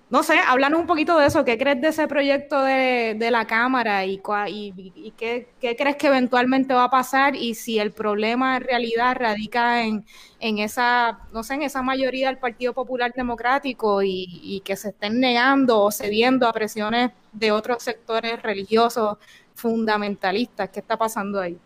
no 0.09 0.21
sé, 0.21 0.37
háblanos 0.37 0.79
un 0.79 0.87
poquito 0.87 1.17
de 1.17 1.25
eso, 1.25 1.43
¿qué 1.43 1.57
crees 1.57 1.81
de 1.81 1.87
ese 1.87 2.07
proyecto 2.07 2.61
de, 2.61 3.17
la 3.31 3.45
Cámara 3.47 4.05
y, 4.05 4.21
y, 4.47 5.13
qué, 5.17 5.47
crees 5.59 5.95
que 5.95 6.07
eventualmente 6.07 6.73
va 6.75 6.85
a 6.85 6.89
pasar 6.91 7.35
y 7.35 7.55
si 7.55 7.79
el 7.79 7.91
problema 7.91 8.57
en 8.57 8.63
realidad 8.63 9.15
radica 9.19 9.83
en, 9.83 10.05
en 10.39 10.59
esa, 10.59 11.19
no 11.33 11.43
sé, 11.43 11.55
en 11.55 11.63
esa 11.63 11.81
mayoría 11.81 12.27
del 12.27 12.37
Partido 12.37 12.73
Popular 12.73 13.13
Democrático 13.15 14.03
y, 14.03 14.39
y 14.43 14.61
que 14.61 14.75
se 14.75 14.89
estén 14.89 15.19
negando 15.19 15.81
o 15.81 15.91
cediendo 15.91 16.47
a 16.47 16.53
presiones 16.53 17.11
de 17.31 17.51
otros 17.51 17.81
sectores 17.81 18.41
religiosos 18.43 19.17
fundamentalistas. 19.55 20.69
¿Qué 20.69 20.81
está 20.81 20.97
pasando 20.97 21.39
ahí? 21.39 21.57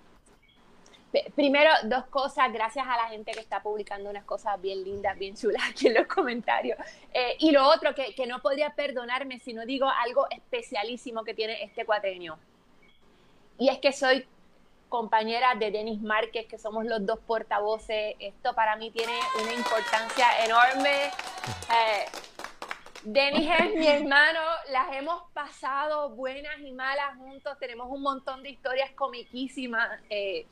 Primero, 1.35 1.71
dos 1.85 2.05
cosas, 2.05 2.53
gracias 2.53 2.85
a 2.87 2.95
la 2.95 3.07
gente 3.07 3.31
que 3.31 3.39
está 3.39 3.63
publicando 3.63 4.09
unas 4.09 4.25
cosas 4.25 4.61
bien 4.61 4.83
lindas, 4.83 5.17
bien 5.17 5.35
chulas 5.35 5.63
aquí 5.69 5.87
en 5.87 5.95
los 5.95 6.07
comentarios. 6.07 6.77
Eh, 7.13 7.35
y 7.39 7.51
lo 7.51 7.67
otro, 7.67 7.95
que, 7.95 8.13
que, 8.13 8.27
no 8.27 8.39
podría 8.41 8.71
perdonarme 8.71 9.39
si 9.39 9.53
no 9.53 9.65
digo 9.65 9.87
algo 9.87 10.27
especialísimo 10.29 11.23
que 11.23 11.33
tiene 11.33 11.63
este 11.63 11.85
cuatrenio. 11.85 12.37
Y 13.57 13.69
es 13.69 13.79
que 13.79 13.91
soy 13.91 14.27
compañera 14.89 15.55
de 15.55 15.71
Denis 15.71 16.01
Márquez, 16.01 16.47
que 16.47 16.57
somos 16.57 16.85
los 16.85 17.05
dos 17.05 17.19
portavoces. 17.19 18.15
Esto 18.19 18.53
para 18.53 18.75
mí 18.75 18.91
tiene 18.91 19.17
una 19.41 19.53
importancia 19.53 20.25
enorme. 20.43 21.05
Eh, 21.07 22.05
Denis 23.03 23.49
es 23.59 23.75
mi 23.75 23.87
hermano, 23.87 24.41
las 24.71 24.93
hemos 24.93 25.23
pasado 25.31 26.09
buenas 26.09 26.59
y 26.59 26.71
malas 26.73 27.15
juntos, 27.17 27.57
tenemos 27.57 27.87
un 27.89 28.01
montón 28.01 28.43
de 28.43 28.49
historias 28.49 28.91
comiquísimas. 28.91 30.01
Eh, 30.09 30.45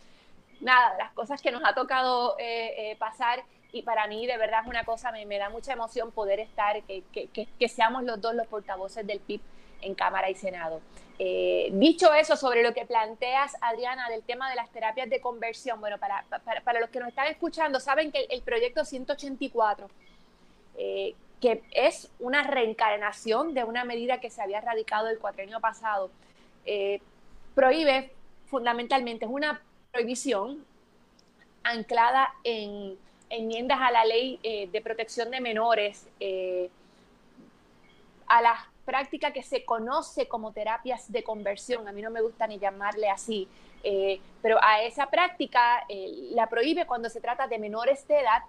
nada, 0.62 0.96
las 0.98 1.12
cosas 1.14 1.42
que 1.42 1.52
nos 1.52 1.64
ha 1.64 1.74
tocado 1.74 2.36
eh, 2.40 2.92
eh, 2.92 2.96
pasar 2.98 3.44
y 3.72 3.82
para 3.82 4.08
mí 4.08 4.26
de 4.26 4.38
verdad 4.38 4.62
es 4.64 4.68
una 4.68 4.84
cosa, 4.84 5.12
me, 5.12 5.26
me 5.26 5.38
da 5.38 5.50
mucha 5.50 5.74
emoción 5.74 6.12
poder 6.12 6.40
estar, 6.40 6.82
que, 6.84 7.04
que, 7.12 7.28
que, 7.28 7.70
seamos 7.70 8.04
los 8.04 8.20
dos 8.22 8.34
los 8.34 8.48
portavoces 8.48 9.06
del 9.06 9.20
PIB 9.20 9.42
en 9.82 9.94
Cámara 9.94 10.30
y 10.30 10.36
Senado. 10.36 10.82
Eh, 11.20 11.70
dicho 11.74 12.14
eso, 12.14 12.36
sobre 12.38 12.64
lo 12.64 12.74
que 12.74 12.86
planteas, 12.86 13.56
Adriana, 13.62 14.10
del 14.10 14.24
tema 14.24 14.50
de 14.50 14.56
las 14.56 14.70
terapias 14.70 15.10
de 15.10 15.20
conversión, 15.20 15.80
bueno, 15.80 15.98
para, 15.98 16.24
para, 16.44 16.62
para 16.62 16.80
los 16.80 16.90
que 16.90 17.00
nos 17.00 17.10
están 17.10 17.28
escuchando, 17.28 17.80
saben 17.80 18.12
que 18.12 18.28
el, 18.30 18.42
proyecto 18.42 18.86
184, 18.86 19.90
eh, 20.78 21.16
que 21.42 21.64
es 21.72 22.10
una 22.20 22.44
reencarnación 22.44 23.54
de 23.54 23.64
una 23.64 23.84
medida 23.84 24.20
que 24.20 24.30
se 24.30 24.42
había 24.42 24.62
radicado 24.62 25.10
el 25.10 25.20
cuatrenio 25.20 25.60
pasado, 25.60 26.10
prohíbe 27.56 28.12
fundamentalmente, 28.48 29.26
es 29.26 29.32
una 29.32 29.62
prohibición 29.91 30.65
anclada 31.63 32.34
en 32.44 32.98
enmiendas 33.29 33.79
a 33.82 33.91
la 33.91 34.06
ley 34.06 34.39
de 34.72 34.82
protección 34.82 35.32
de 35.32 35.41
menores, 35.41 36.08
a 38.27 38.41
las 38.41 38.60
práctica 38.88 39.32
que 39.32 39.44
se 39.44 39.65
conoce 39.65 40.29
como 40.29 40.53
terapias 40.53 41.12
de 41.12 41.22
conversión, 41.22 41.89
a 41.89 41.91
mí 41.91 42.01
no 42.01 42.10
me 42.10 42.22
gusta 42.22 42.48
ni 42.48 42.58
llamarle 42.58 43.10
así, 43.10 43.46
eh, 43.84 44.22
pero 44.41 44.58
a 44.63 44.82
esa 44.82 45.08
práctica 45.08 45.84
eh, 45.89 46.29
la 46.32 46.48
prohíbe 46.48 46.88
cuando 46.88 47.10
se 47.10 47.20
trata 47.20 47.48
de 47.48 47.60
menores 47.60 48.08
de 48.08 48.22
edad 48.22 48.44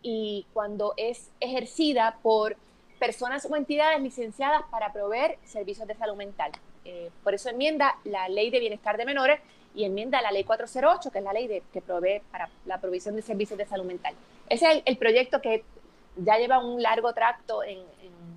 y 0.00 0.46
cuando 0.52 0.94
es 0.96 1.28
ejercida 1.40 2.18
por 2.22 2.56
personas 3.00 3.44
o 3.50 3.56
entidades 3.56 4.00
licenciadas 4.00 4.62
para 4.70 4.92
proveer 4.92 5.38
servicios 5.44 5.88
de 5.88 5.96
salud 5.96 6.14
mental. 6.14 6.52
Eh, 6.84 7.10
por 7.24 7.34
eso 7.34 7.50
enmienda 7.50 7.98
la 8.04 8.28
ley 8.28 8.50
de 8.50 8.60
bienestar 8.60 8.96
de 8.96 9.04
menores 9.04 9.40
y 9.74 9.84
enmienda 9.84 10.20
la 10.20 10.32
ley 10.32 10.44
408, 10.44 11.10
que 11.10 11.18
es 11.18 11.24
la 11.24 11.32
ley 11.32 11.46
de, 11.46 11.62
que 11.72 11.80
provee 11.80 12.22
para 12.30 12.48
la 12.66 12.78
provisión 12.78 13.16
de 13.16 13.22
servicios 13.22 13.58
de 13.58 13.66
salud 13.66 13.84
mental. 13.84 14.14
Ese 14.48 14.70
es 14.70 14.82
el, 14.84 14.96
proyecto 14.96 15.40
que 15.40 15.64
ya 16.16 16.38
lleva 16.38 16.58
un 16.58 16.82
largo 16.82 17.12
tracto 17.12 17.62
en, 17.62 17.78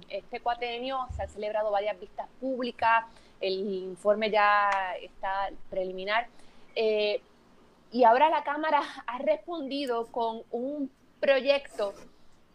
este 0.09 0.41
cuatrenio 0.41 1.07
se 1.15 1.23
han 1.23 1.29
celebrado 1.29 1.71
varias 1.71 1.99
vistas 1.99 2.27
públicas, 2.39 3.05
el 3.41 3.67
informe 3.67 4.29
ya 4.29 4.69
está 5.01 5.49
preliminar. 5.71 6.27
Eh, 6.75 7.19
y 7.91 8.03
ahora 8.03 8.29
la 8.29 8.43
Cámara 8.43 8.81
ha 9.07 9.17
respondido 9.19 10.07
con 10.07 10.43
un 10.51 10.91
proyecto 11.19 11.93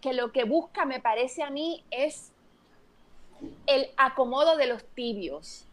que 0.01 0.13
lo 0.13 0.31
que 0.31 0.45
busca, 0.45 0.85
me 0.85 1.01
parece 1.01 1.43
a 1.43 1.51
mí, 1.51 1.85
es 1.91 2.33
el 3.67 3.89
acomodo 3.97 4.57
de 4.57 4.67
los 4.67 4.85
tibios. 4.85 5.68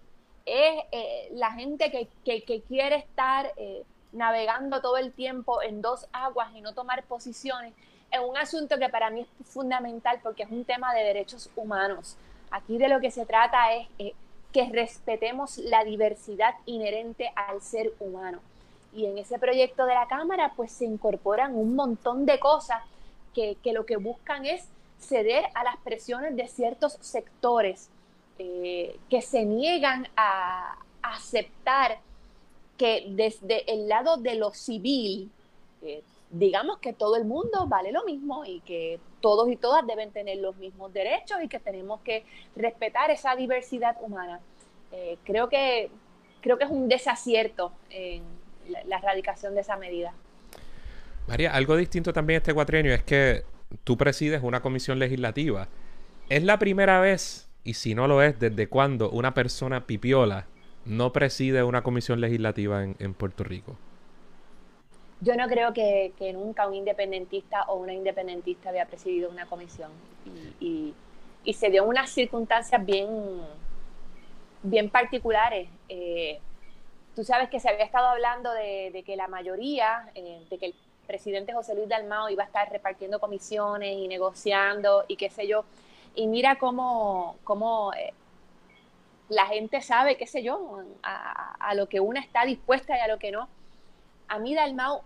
Es 0.46 0.84
eh, 0.92 1.30
la 1.34 1.52
gente 1.54 1.92
que, 2.24 2.62
quiere 2.68 2.98
estar 2.98 3.52
eh, 3.58 3.84
navegando 4.12 4.82
todo 4.82 4.98
el 4.98 5.12
tiempo 5.12 5.62
en 5.62 5.82
dos 5.82 6.08
aguas 6.14 6.54
y 6.56 6.62
no 6.62 6.74
tomar 6.74 7.04
posiciones 7.04 7.74
es 8.12 8.20
un 8.20 8.38
asunto 8.38 8.78
que 8.78 8.90
para 8.90 9.10
mí 9.10 9.22
es 9.22 9.48
fundamental 9.48 10.20
porque 10.24 10.44
es 10.44 10.52
un 10.52 10.64
tema 10.64 10.94
de 10.94 11.04
derechos 11.04 11.50
humanos. 11.56 12.16
Aquí 12.52 12.78
de 12.78 12.88
lo 12.88 13.00
que 13.00 13.12
se 13.12 13.26
trata 13.26 13.74
es 13.74 13.88
eh, 14.00 14.14
que 14.54 14.70
respetemos 14.70 15.58
la 15.58 15.84
diversidad 15.84 16.56
inherente 16.66 17.32
al 17.36 17.62
ser 17.62 17.94
humano. 18.00 18.40
Y 18.94 19.06
en 19.06 19.18
ese 19.18 19.38
proyecto 19.38 19.86
de 19.86 19.94
la 19.94 20.08
Cámara 20.08 20.54
pues 20.56 20.72
se 20.72 20.86
incorporan 20.86 21.56
un 21.56 21.76
montón 21.76 22.26
de 22.26 22.40
cosas 22.40 22.82
que, 23.34 23.58
lo 23.74 23.86
que 23.86 23.98
buscan 23.98 24.46
es 24.46 24.70
ceder 24.98 25.44
a 25.54 25.66
las 25.66 25.76
presiones 25.78 26.38
de 26.38 26.48
ciertos 26.48 26.98
sectores 27.02 27.90
eh, 28.38 28.98
que 29.10 29.22
se 29.22 29.46
niegan 29.46 30.08
a 30.16 30.78
aceptar 31.02 32.00
que 32.78 33.06
desde 33.10 33.72
el 33.72 33.88
lado 33.88 34.18
de 34.18 34.36
lo 34.36 34.52
civil, 34.52 35.32
eh, 35.82 36.04
digamos 36.32 36.80
que 36.80 36.94
todo 36.94 37.16
el 37.16 37.26
mundo 37.26 37.68
vale 37.68 37.92
lo 37.92 38.04
mismo 38.04 38.44
y 38.46 38.60
que 38.62 39.00
todos 39.22 39.50
y 39.50 39.56
todas 39.56 39.86
deben 39.88 40.12
tener 40.12 40.38
los 40.38 40.56
mismos 40.58 40.94
derechos 40.94 41.38
y 41.44 41.48
que 41.48 41.60
tenemos 41.60 42.02
que 42.02 42.26
respetar 42.56 43.10
esa 43.12 43.36
diversidad 43.36 43.96
humana. 44.02 44.40
Eh, 44.92 45.18
creo, 45.24 45.50
que, 45.50 45.90
creo 46.42 46.58
que 46.58 46.66
es 46.66 46.72
un 46.72 46.88
desacierto 46.88 47.72
en 47.90 48.24
la, 48.88 48.98
erradicación 48.98 49.56
de 49.56 49.62
esa 49.62 49.78
medida. 49.78 50.14
María, 51.28 51.54
algo 51.54 51.76
distinto 51.76 52.14
también 52.14 52.38
este 52.38 52.54
cuatrienio 52.54 52.94
es 52.94 53.04
que 53.04 53.44
tú 53.84 53.98
presides 53.98 54.44
una 54.44 54.62
comisión 54.62 55.00
legislativa. 55.00 55.68
¿Es 56.30 56.44
la 56.44 56.60
primera 56.60 57.00
vez, 57.00 57.50
y 57.66 57.74
si 57.74 57.96
no 57.96 58.08
lo 58.08 58.22
es, 58.22 58.40
desde 58.40 58.68
cuándo 58.68 59.10
una 59.10 59.34
persona 59.34 59.86
pipiola 59.86 60.46
no 60.86 61.12
preside 61.12 61.64
una 61.64 61.84
comisión 61.84 62.22
legislativa 62.22 62.84
en 62.84 63.14
Puerto 63.14 63.44
Rico? 63.44 63.76
yo 65.22 65.36
no 65.36 65.48
creo 65.48 65.74
que, 65.74 66.14
nunca 66.34 66.68
un 66.68 66.76
independentista 66.76 67.64
o 67.64 67.76
una 67.76 67.94
independentista 67.94 68.70
había 68.70 68.86
presidido 68.86 69.30
una 69.30 69.46
comisión 69.46 69.92
y, 70.60 70.94
se 71.54 71.70
dio 71.70 71.84
unas 71.86 72.10
circunstancias 72.10 72.84
bien, 72.84 73.08
bien 74.64 74.90
particulares. 74.90 75.70
Eh, 75.90 76.40
tú 77.16 77.24
sabes 77.24 77.50
que 77.50 77.60
se 77.60 77.70
había 77.70 77.86
estado 77.86 78.08
hablando 78.08 78.52
de, 78.52 79.04
que 79.06 79.16
la 79.16 79.28
mayoría, 79.28 80.10
eh, 80.16 80.44
de 80.50 80.58
que 80.58 80.66
el 80.68 80.76
presidente 81.06 81.54
José 81.54 81.76
Luis 81.76 81.88
Dalmao 81.88 82.30
iba 82.30 82.42
a 82.42 82.48
estar 82.48 82.72
repartiendo 82.72 83.20
comisiones 83.20 83.96
y 83.96 84.08
negociando 84.08 85.06
y 85.08 85.18
qué 85.18 85.30
sé 85.30 85.48
yo. 85.48 85.66
Y 86.16 86.28
mira 86.28 86.58
cómo, 86.58 87.38
cómo 87.44 87.94
eh, 87.94 88.14
la 89.30 89.46
gente 89.48 89.82
sabe, 89.82 90.18
qué 90.18 90.28
sé 90.28 90.44
yo, 90.44 90.84
a, 91.04 91.56
a, 91.60 91.76
lo 91.76 91.88
que 91.88 92.00
una 92.00 92.20
está 92.20 92.46
dispuesta 92.46 92.98
y 92.98 93.02
a 93.02 93.08
lo 93.08 93.20
que 93.20 93.32
no. 93.32 93.48
A 94.28 94.40
mí 94.40 94.56
Dalmau 94.56 95.02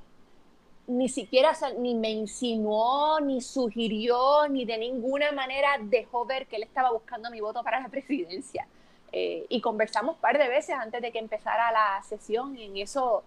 ni 0.89 1.07
siquiera 1.07 1.51
ni 1.77 1.93
me 1.93 2.09
insinuó, 2.09 3.19
ni 3.21 3.41
sugirió, 3.41 4.47
ni 4.49 4.65
de 4.65 4.77
ninguna 4.79 5.31
manera 5.31 5.77
dejó 5.79 6.25
ver 6.25 6.47
que 6.47 6.55
él 6.55 6.63
estaba 6.63 6.91
buscando 6.91 7.29
mi 7.29 7.39
voto 7.39 7.63
para 7.63 7.79
la 7.79 7.89
presidencia. 7.89 8.67
Eh, 9.11 9.45
y 9.49 9.61
conversamos 9.61 10.15
un 10.15 10.21
par 10.21 10.37
de 10.37 10.47
veces 10.47 10.75
antes 10.75 11.01
de 11.01 11.11
que 11.11 11.19
empezara 11.19 11.71
la 11.71 12.01
sesión 12.03 12.57
y 12.57 12.65
en 12.65 12.77
eso, 12.77 13.23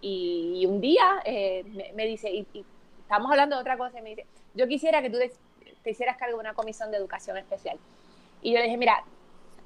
y, 0.00 0.64
un 0.66 0.80
día 0.80 1.20
eh, 1.24 1.64
me, 1.94 2.06
dice, 2.06 2.30
y, 2.30 2.46
estamos 3.00 3.30
hablando 3.30 3.56
de 3.56 3.62
otra 3.62 3.76
cosa, 3.76 3.98
y 3.98 4.02
me 4.02 4.10
dice, 4.10 4.26
yo 4.54 4.68
quisiera 4.68 5.02
que 5.02 5.10
tú 5.10 5.18
te 5.86 5.92
hicieras 5.92 6.16
cargo 6.16 6.38
de 6.38 6.40
una 6.40 6.54
comisión 6.54 6.90
de 6.90 6.96
educación 6.96 7.36
especial. 7.36 7.78
Y 8.42 8.50
yo 8.52 8.58
le 8.58 8.64
dije, 8.64 8.76
mira, 8.76 9.04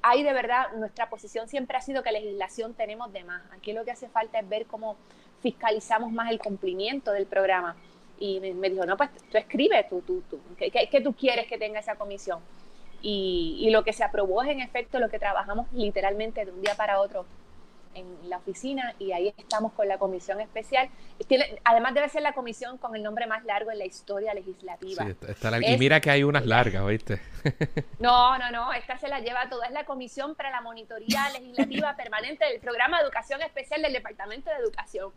ahí 0.03 0.21
de 0.21 0.33
verdad 0.33 0.67
nuestra 0.75 1.09
posición 1.09 1.47
siempre 1.47 1.75
ha 1.75 1.81
sido 1.81 2.03
que 2.03 2.11
legislación 2.11 2.75
tenemos 2.75 3.11
de 3.11 3.23
más. 3.23 3.41
Aquí 3.53 3.73
lo 3.73 3.83
que 3.83 3.89
hace 3.89 4.07
falta 4.07 4.37
es 4.37 4.47
ver 4.47 4.67
cómo 4.67 4.97
fiscalizamos 5.41 6.11
más 6.11 6.29
el 6.29 6.37
cumplimiento 6.37 7.11
del 7.11 7.25
programa. 7.25 7.75
Y 8.19 8.39
me, 8.39 8.69
dijo, 8.69 8.85
no, 8.85 8.97
pues 8.97 9.09
tú 9.31 9.37
escribe, 9.39 9.83
tú, 9.89 10.01
tú, 10.01 10.21
tú, 10.29 10.39
¿qué, 10.57 11.01
tú 11.03 11.13
quieres 11.13 11.47
que 11.47 11.57
tenga 11.57 11.79
esa 11.79 11.95
comisión? 11.95 12.39
Y, 13.01 13.57
y, 13.59 13.71
lo 13.71 13.83
que 13.83 13.93
se 13.93 14.03
aprobó 14.03 14.43
es 14.43 14.49
en 14.49 14.61
efecto 14.61 14.99
lo 14.99 15.09
que 15.09 15.17
trabajamos 15.17 15.73
literalmente 15.73 16.45
de 16.45 16.51
un 16.51 16.61
día 16.61 16.75
para 16.75 16.99
otro 16.99 17.25
en 17.93 18.29
la 18.29 18.37
oficina 18.37 18.93
y 18.99 19.11
ahí 19.11 19.33
estamos 19.37 19.73
con 19.73 19.87
la 19.87 19.97
comisión 19.97 20.39
especial. 20.41 20.89
además 21.63 21.93
debe 21.93 22.09
ser 22.09 22.21
la 22.21 22.33
comisión 22.33 22.77
con 22.77 22.95
el 22.95 23.03
nombre 23.03 23.27
más 23.27 23.43
largo 23.45 23.71
en 23.71 23.79
la 23.79 23.85
historia 23.85 24.33
legislativa. 24.33 25.05
y 25.61 25.77
mira 25.77 25.99
que 25.99 26.11
hay 26.11 26.23
unas 26.23 26.45
largas, 26.45 26.81
¿oíste? 26.81 27.19
no, 27.99 28.37
no, 28.37 28.51
no, 28.51 28.73
esta 28.73 28.97
se 28.97 29.07
la 29.07 29.19
lleva 29.19 29.49
toda, 29.49 29.67
es 29.67 29.73
la 29.73 29.85
comisión 29.85 30.35
para 30.35 30.51
la 30.51 30.61
monitoría 30.61 31.29
legislativa 31.29 31.95
permanente 31.97 32.45
del 32.45 32.59
programa 32.59 32.97
de 32.97 33.03
educación 33.03 33.41
especial 33.41 33.81
del 33.81 33.93
Departamento 33.93 34.49
de 34.49 34.57
Educación. 34.57 35.11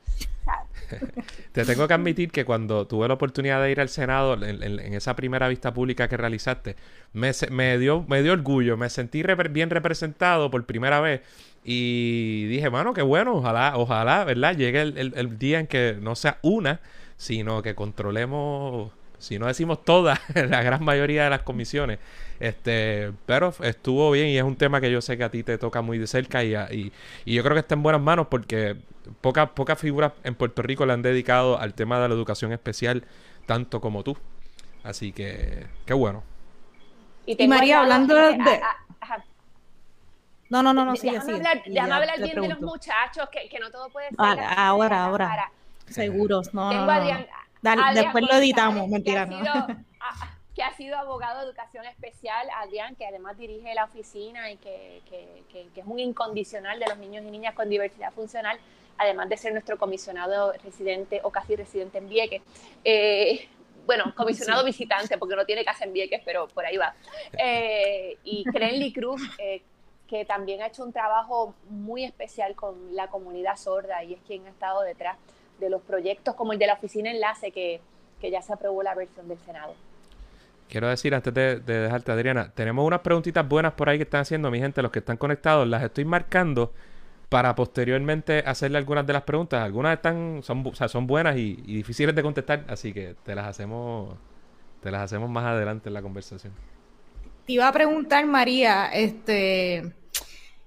Te 1.53 1.65
tengo 1.65 1.89
que 1.89 1.95
admitir 1.95 2.31
que 2.31 2.45
cuando 2.45 2.87
tuve 2.87 3.09
la 3.09 3.15
oportunidad 3.15 3.63
de 3.63 3.71
ir 3.71 3.81
al 3.81 3.89
Senado, 3.89 4.35
en, 4.35 4.95
esa 4.95 5.17
primera 5.17 5.49
vista 5.49 5.73
pública 5.73 6.09
que 6.09 6.17
realizaste, 6.17 6.77
me, 7.13 7.31
me, 7.51 7.79
dio, 7.79 8.05
me 8.09 8.23
dio 8.23 8.33
orgullo, 8.33 8.77
me 8.77 8.91
sentí 8.91 9.23
bien 9.51 9.71
representado 9.71 10.51
por 10.51 10.67
primera 10.67 11.01
vez 11.01 11.23
y 11.65 12.45
dije, 12.47 12.69
mano, 12.69 12.93
qué 12.93 13.01
bueno, 13.01 13.37
ojalá, 13.37 13.73
ojalá, 13.77 14.25
¿verdad? 14.25 14.55
Llegue 14.55 14.83
el, 14.83 15.39
día 15.39 15.61
en 15.61 15.67
que 15.67 15.97
no 15.99 16.15
sea 16.15 16.39
una, 16.43 16.81
sino 17.17 17.63
que 17.63 17.75
controlemos, 17.75 18.93
si 19.19 19.39
no 19.39 19.47
decimos 19.47 19.83
todas, 19.83 20.21
la 20.35 20.63
gran 20.63 20.85
mayoría 20.85 21.25
de 21.25 21.31
las 21.31 21.43
comisiones. 21.43 21.99
Este, 22.39 23.13
pero 23.25 23.55
estuvo 23.63 24.11
bien 24.11 24.29
y 24.29 24.37
es 24.37 24.43
un 24.43 24.57
tema 24.57 24.81
que 24.83 24.91
yo 24.91 25.01
sé 25.01 25.17
que 25.17 25.25
a 25.25 25.31
ti 25.31 25.43
te 25.43 25.57
toca 25.57 25.81
muy 25.81 25.97
de 25.97 26.07
cerca 26.07 26.45
y, 26.45 26.55
y, 26.55 26.93
yo 27.25 27.43
creo 27.43 27.55
que 27.55 27.61
está 27.61 27.75
en 27.77 27.83
buenas 27.83 28.03
manos 28.03 28.27
porque 28.29 28.77
pocas 29.21 29.51
pocas 29.51 29.79
figuras 29.79 30.13
en 30.25 30.35
Puerto 30.35 30.61
Rico 30.61 30.85
le 30.85 30.93
han 30.93 31.03
dedicado 31.03 31.59
al 31.59 31.75
tema 31.75 32.01
de 32.01 32.09
la 32.09 32.15
educación 32.15 32.53
especial 32.53 33.05
tanto 33.47 33.81
como 33.81 34.03
tú. 34.03 34.19
Así 34.83 35.13
que, 35.13 35.67
qué 35.87 35.95
bueno. 35.95 36.23
Y, 37.25 37.49
María, 37.49 37.81
hablando 37.81 38.15
de... 38.15 38.37
No, 40.55 40.63
no, 40.63 40.73
no, 40.73 40.85
no, 40.85 40.95
sí, 40.95 41.11
déjame 41.11 41.33
hablar, 41.35 41.63
déjame 41.67 41.95
hablar 41.95 42.23
bien 42.23 42.41
de 42.41 42.49
los 42.49 42.61
muchachos, 42.61 43.29
que, 43.29 43.49
que, 43.49 43.59
no 43.59 43.73
todo 43.73 43.89
puede 43.89 44.11
ser. 44.11 44.17
ahora, 44.21 45.05
ahora. 45.05 45.51
Seguros, 45.89 46.55
no. 46.55 46.71
Tengo 46.71 46.89
Adrián, 46.89 47.27
después 47.93 48.25
lo 48.25 48.35
editamos, 48.35 48.89
mentira, 48.89 49.27
no. 49.27 49.43
que 50.55 50.63
ha 50.63 50.73
sido 50.77 50.97
abogado 50.97 51.41
de 51.41 51.47
educación 51.47 51.85
especial, 51.87 52.47
Adrián, 52.57 52.95
que 52.95 53.05
además 53.05 53.37
dirige 53.37 53.75
la 53.75 53.87
oficina 53.87 54.49
y 54.53 54.57
que, 54.59 55.03
es 55.75 55.85
un 55.87 55.99
incondicional 55.99 56.79
de 56.79 56.87
los 56.87 56.99
niños 56.99 57.25
y 57.27 57.33
niñas 57.33 57.57
con 57.57 57.69
diversidad 57.69 58.13
funcional, 58.13 58.57
además 58.97 59.29
de 59.29 59.37
ser 59.37 59.51
nuestro 59.55 59.77
comisionado 59.77 60.53
residente 60.63 61.21
o 61.25 61.33
casi 61.33 61.57
residente 61.57 61.99
en 61.99 62.09
Vieques. 62.09 62.43
Eh, 62.85 63.49
bueno, 63.87 64.15
comisionado 64.17 64.65
visitante, 64.65 65.19
porque 65.19 65.35
no 65.35 65.45
tiene 65.45 65.65
casa 65.65 65.85
en 65.85 65.93
Vieques, 65.93 66.23
pero 66.25 66.47
por 66.47 66.65
ahí 66.65 66.77
va. 66.77 66.95
Eh, 67.37 68.19
y 68.23 68.45
Crenly 68.45 68.93
Cruz, 68.93 69.21
eh, 69.39 69.63
que 70.15 70.25
también 70.25 70.63
ha 70.63 70.69
hecho 70.69 70.85
un 70.85 70.93
trabajo 70.93 71.57
muy 71.69 72.05
especial 72.05 72.55
con 72.55 72.95
la 72.95 73.09
comunidad 73.09 73.57
sorda 73.57 74.05
y 74.05 74.15
es 74.15 74.21
quien 74.25 74.47
ha 74.47 74.51
estado 74.51 74.83
detrás 74.83 75.17
de 75.59 75.69
los 75.69 75.83
proyectos 75.83 76.37
como 76.37 76.53
el 76.53 76.59
de 76.61 76.69
la 76.69 76.75
oficina 76.75 77.11
enlace 77.11 77.51
que, 77.51 77.81
que 78.21 78.31
ya 78.31 78.41
se 78.41 78.53
aprobó 78.53 78.85
la 78.85 78.95
versión 78.95 79.27
del 79.27 79.39
Senado. 79.41 79.75
Quiero 80.69 80.89
decir, 80.89 81.17
antes 81.17 81.35
de, 81.35 81.59
dejarte, 81.59 82.13
Adriana, 82.13 82.53
tenemos 82.55 82.87
unas 82.87 83.01
preguntitas 83.01 83.49
buenas 83.49 83.73
por 83.73 83.89
ahí 83.89 83.99
que 83.99 84.05
están 84.05 84.21
haciendo 84.21 84.53
mi 84.53 84.61
gente, 84.61 84.83
los 84.83 84.93
que 84.93 85.01
están 85.01 85.17
conectados. 85.17 85.67
Las 85.67 85.83
estoy 85.83 86.05
marcando 86.05 86.73
para 87.29 87.57
posteriormente 87.57 88.45
hacerle 88.47 88.79
algunas 88.79 89.05
de 89.09 89.15
las 89.15 89.23
preguntas. 89.23 89.65
Algunas 89.65 89.97
están, 89.97 90.45
son, 90.45 90.65
o 90.65 90.77
sea, 90.77 90.87
son 90.87 91.09
buenas 91.09 91.37
y, 91.37 91.61
y, 91.67 91.75
difíciles 91.75 92.15
de 92.15 92.23
contestar, 92.23 92.65
así 92.69 92.93
que 92.93 93.17
te 93.25 93.35
las 93.35 93.49
hacemos, 93.49 94.15
te 94.81 94.93
las 94.93 95.03
hacemos 95.03 95.29
más 95.29 95.45
adelante 95.45 95.89
en 95.89 95.95
la 95.95 96.03
conversación. 96.03 96.53
Te 97.45 97.55
iba 97.55 97.67
a 97.67 97.73
preguntar, 97.73 98.25
María, 98.27 98.87
este 98.93 99.93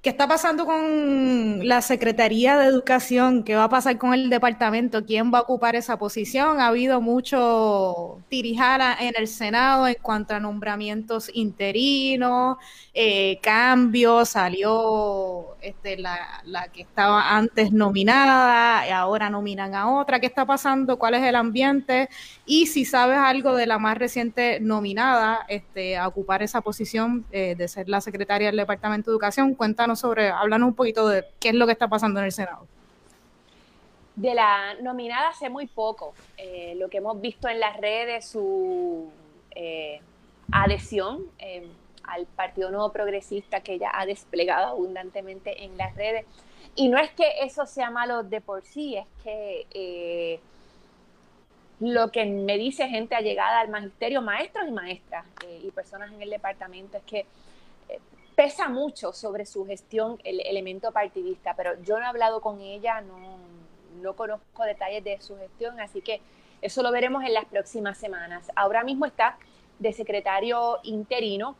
¿Qué 0.02 0.12
está 0.12 0.28
pasando 0.28 0.66
con 0.66 1.68
la 1.68 1.82
Secretaría 1.82 2.56
de 2.56 2.68
Educación? 2.68 3.44
¿Qué 3.44 3.56
va 3.56 3.64
a 3.66 3.70
pasar 3.70 3.98
con 3.98 4.14
el 4.14 4.30
departamento? 4.30 5.04
¿Quién 5.04 5.34
va 5.34 5.40
a 5.40 5.42
ocupar 5.42 5.76
esa 5.76 5.98
posición? 5.98 6.62
Ha 6.62 6.68
habido 6.68 7.02
mucho 7.02 8.20
tirijala 8.30 8.96
en 9.00 9.16
el 9.18 9.28
Senado 9.28 9.88
en 9.88 9.98
cuanto 10.02 10.36
a 10.36 10.40
nombramientos 10.40 11.32
interinos, 11.34 12.58
eh, 12.94 13.40
cambios, 13.42 14.30
salió 14.30 15.58
este, 15.62 15.98
la, 15.98 16.44
que 16.72 16.84
estaba 16.84 17.36
antes 17.36 17.72
nominada, 17.74 18.88
y 18.88 18.92
ahora 18.92 19.30
nominan 19.32 19.74
a 19.76 19.92
otra. 19.92 20.20
¿Qué 20.20 20.28
está 20.28 20.46
pasando? 20.46 20.98
¿Cuál 20.98 21.16
es 21.16 21.24
el 21.24 21.36
ambiente? 21.36 22.08
Y 22.46 22.68
si 22.68 22.86
sabes 22.86 23.18
algo 23.18 23.56
de 23.56 23.66
la 23.66 23.80
más 23.80 23.98
reciente 23.98 24.60
nominada 24.62 25.40
este, 25.50 25.98
a 25.98 26.08
ocupar 26.08 26.44
esa 26.44 26.62
posición 26.62 27.26
eh, 27.32 27.56
de 27.58 27.68
ser 27.68 27.90
la 27.90 28.00
secretaria 28.00 28.48
del 28.48 28.58
Departamento 28.58 29.10
de 29.10 29.16
Educación, 29.16 29.56
cuéntanos 29.56 29.87
sobre, 29.96 30.30
háblanos 30.30 30.70
un 30.70 30.76
poquito 30.76 31.08
de 31.08 31.26
qué 31.40 31.50
es 31.50 31.56
lo 31.56 31.66
que 31.66 31.72
está 31.72 31.88
pasando 31.88 32.20
en 32.20 32.26
el 32.26 32.32
Senado. 32.32 32.66
De 34.16 34.34
la 34.34 34.74
nominada 34.82 35.32
sé 35.34 35.50
muy 35.50 35.68
poco. 35.68 36.14
Eh, 36.38 36.76
lo 36.78 36.90
que 36.90 36.98
hemos 36.98 37.22
visto 37.22 37.48
en 37.48 37.60
las 37.60 37.78
redes, 37.78 38.28
su 38.28 39.12
eh, 39.52 40.02
adhesión 40.52 41.26
al 42.04 42.26
Partido 42.26 42.72
Nuevo 42.72 42.92
Progresista 42.92 43.62
que 43.62 43.74
ella 43.74 43.92
ha 43.94 44.06
desplegado 44.06 44.68
abundantemente 44.68 45.64
en 45.64 45.78
las 45.78 45.96
redes. 45.96 46.26
Y 46.76 46.90
no 46.90 46.98
es 46.98 47.12
que 47.12 47.44
eso 47.44 47.66
sea 47.66 47.90
malo 47.90 48.24
de 48.24 48.42
por 48.42 48.64
sí, 48.64 48.96
es 48.96 49.06
que 49.24 50.40
lo 51.80 52.12
que 52.12 52.26
me 52.26 52.58
dice 52.58 52.88
gente 52.88 53.16
allegada 53.16 53.60
al 53.60 53.70
magisterio, 53.70 54.22
maestros 54.22 54.68
y 54.68 54.72
maestras 54.72 55.26
eh, 55.46 55.62
y 55.64 55.72
personas 55.72 56.12
en 56.12 56.22
el 56.22 56.30
departamento, 56.30 56.98
es 56.98 57.04
que 57.04 57.20
eh, 57.20 57.26
pesa 58.38 58.70
mucho 58.70 59.14
sobre 59.14 59.48
su 59.48 59.66
gestión 59.66 60.20
el 60.24 60.40
elemento 60.42 60.92
partidista, 60.92 61.56
pero 61.56 61.82
yo 61.82 61.98
no 61.98 62.06
he 62.06 62.08
hablado 62.08 62.40
con 62.40 62.62
ella, 62.62 63.02
no, 63.02 63.40
no 64.00 64.16
conozco 64.16 64.64
detalles 64.64 65.04
de 65.04 65.20
su 65.20 65.36
gestión, 65.38 65.80
así 65.80 66.02
que 66.02 66.22
eso 66.62 66.84
lo 66.84 66.92
veremos 66.92 67.24
en 67.24 67.34
las 67.34 67.46
próximas 67.46 67.98
semanas. 67.98 68.52
Ahora 68.56 68.84
mismo 68.84 69.08
está 69.08 69.40
de 69.80 69.92
secretario 69.92 70.78
interino 70.84 71.56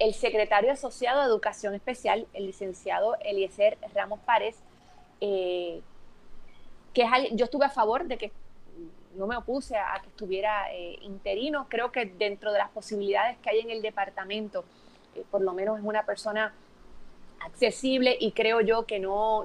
el 0.00 0.12
secretario 0.14 0.72
asociado 0.72 1.20
de 1.20 1.26
Educación 1.26 1.74
Especial, 1.74 2.26
el 2.32 2.46
licenciado 2.46 3.16
Eliezer 3.20 3.78
Ramos 3.94 4.18
Párez, 4.20 4.56
eh, 5.20 5.80
que 6.92 7.02
es, 7.02 7.08
yo 7.32 7.44
estuve 7.44 7.66
a 7.66 7.70
favor 7.70 8.06
de 8.06 8.18
que 8.18 8.32
no 9.14 9.28
me 9.28 9.36
opuse 9.36 9.76
a, 9.76 10.00
que 10.02 10.08
estuviera 10.08 10.72
eh, 10.72 10.98
interino. 11.02 11.66
Creo 11.68 11.92
que 11.92 12.06
dentro 12.06 12.50
de 12.50 12.58
las 12.58 12.70
posibilidades 12.70 13.36
que 13.38 13.50
hay 13.50 13.60
en 13.60 13.70
el 13.70 13.82
departamento, 13.82 14.64
por 15.30 15.42
lo 15.42 15.52
menos 15.52 15.78
es 15.78 15.84
una 15.84 16.04
persona 16.04 16.52
accesible 17.40 18.16
y 18.20 18.32
creo 18.32 18.60
yo 18.60 18.84
que 18.86 18.98
no, 18.98 19.44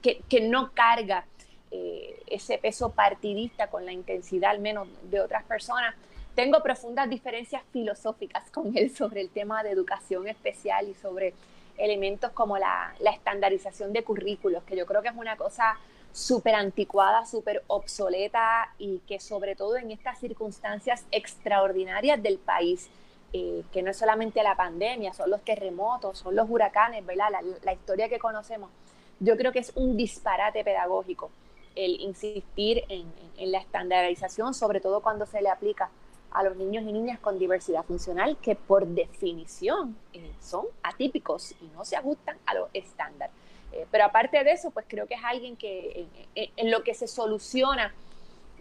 que, 0.00 0.40
no 0.40 0.72
carga 0.72 1.26
eh, 1.70 2.22
ese 2.26 2.58
peso 2.58 2.90
partidista 2.90 3.68
con 3.68 3.84
la 3.84 3.92
intensidad 3.92 4.50
al 4.50 4.60
menos 4.60 4.88
de 5.10 5.20
otras 5.20 5.44
personas. 5.44 5.94
Tengo 6.34 6.62
profundas 6.62 7.08
diferencias 7.08 7.62
filosóficas 7.72 8.50
con 8.50 8.76
él 8.76 8.94
sobre 8.94 9.20
el 9.20 9.30
tema 9.30 9.62
de 9.62 9.70
educación 9.70 10.26
especial 10.28 10.88
y 10.88 10.94
sobre 10.94 11.34
elementos 11.76 12.32
como 12.32 12.58
la, 12.58 12.94
la 13.00 13.10
estandarización 13.10 13.92
de 13.92 14.02
currículos, 14.02 14.62
que 14.64 14.76
yo 14.76 14.86
creo 14.86 15.02
que 15.02 15.08
es 15.08 15.16
una 15.16 15.36
cosa 15.36 15.78
súper 16.12 16.54
anticuada, 16.54 17.26
súper 17.26 17.64
obsoleta 17.66 18.72
y 18.78 18.98
que 19.00 19.18
sobre 19.18 19.56
todo 19.56 19.76
en 19.76 19.90
estas 19.90 20.20
circunstancias 20.20 21.04
extraordinarias 21.10 22.22
del 22.22 22.38
país, 22.38 22.88
eh, 23.36 23.64
que 23.72 23.82
no 23.82 23.90
es 23.90 23.96
solamente 23.96 24.40
la 24.44 24.54
pandemia, 24.54 25.12
son 25.12 25.28
los 25.28 25.42
terremotos, 25.42 26.18
son 26.18 26.36
los 26.36 26.48
huracanes, 26.48 27.04
¿verdad? 27.04 27.30
La, 27.64 27.72
historia 27.72 28.08
que 28.08 28.20
conocemos. 28.20 28.70
Yo 29.18 29.36
creo 29.36 29.50
que 29.50 29.58
es 29.58 29.72
un 29.74 29.96
disparate 29.96 30.62
pedagógico 30.62 31.32
el 31.74 32.00
insistir 32.00 32.84
en, 32.88 33.12
la 33.50 33.58
estandarización, 33.58 34.54
sobre 34.54 34.80
todo 34.80 35.00
cuando 35.00 35.26
se 35.26 35.42
le 35.42 35.48
aplica 35.48 35.90
a 36.30 36.44
los 36.44 36.56
niños 36.56 36.84
y 36.84 36.92
niñas 36.92 37.18
con 37.18 37.36
diversidad 37.40 37.82
funcional, 37.82 38.36
que 38.40 38.54
por 38.54 38.86
definición 38.86 39.96
eh, 40.12 40.30
son 40.40 40.66
atípicos 40.84 41.56
y 41.60 41.64
no 41.74 41.84
se 41.84 41.96
ajustan 41.96 42.38
a 42.46 42.54
los 42.54 42.68
estándares. 42.72 43.34
Eh, 43.72 43.84
pero 43.90 44.04
aparte 44.04 44.44
de 44.44 44.52
eso, 44.52 44.70
pues 44.70 44.86
creo 44.88 45.08
que 45.08 45.14
es 45.14 45.24
alguien 45.24 45.56
que 45.56 46.06
en, 46.36 46.70
lo 46.70 46.84
que 46.84 46.94
se 46.94 47.08
soluciona 47.08 47.92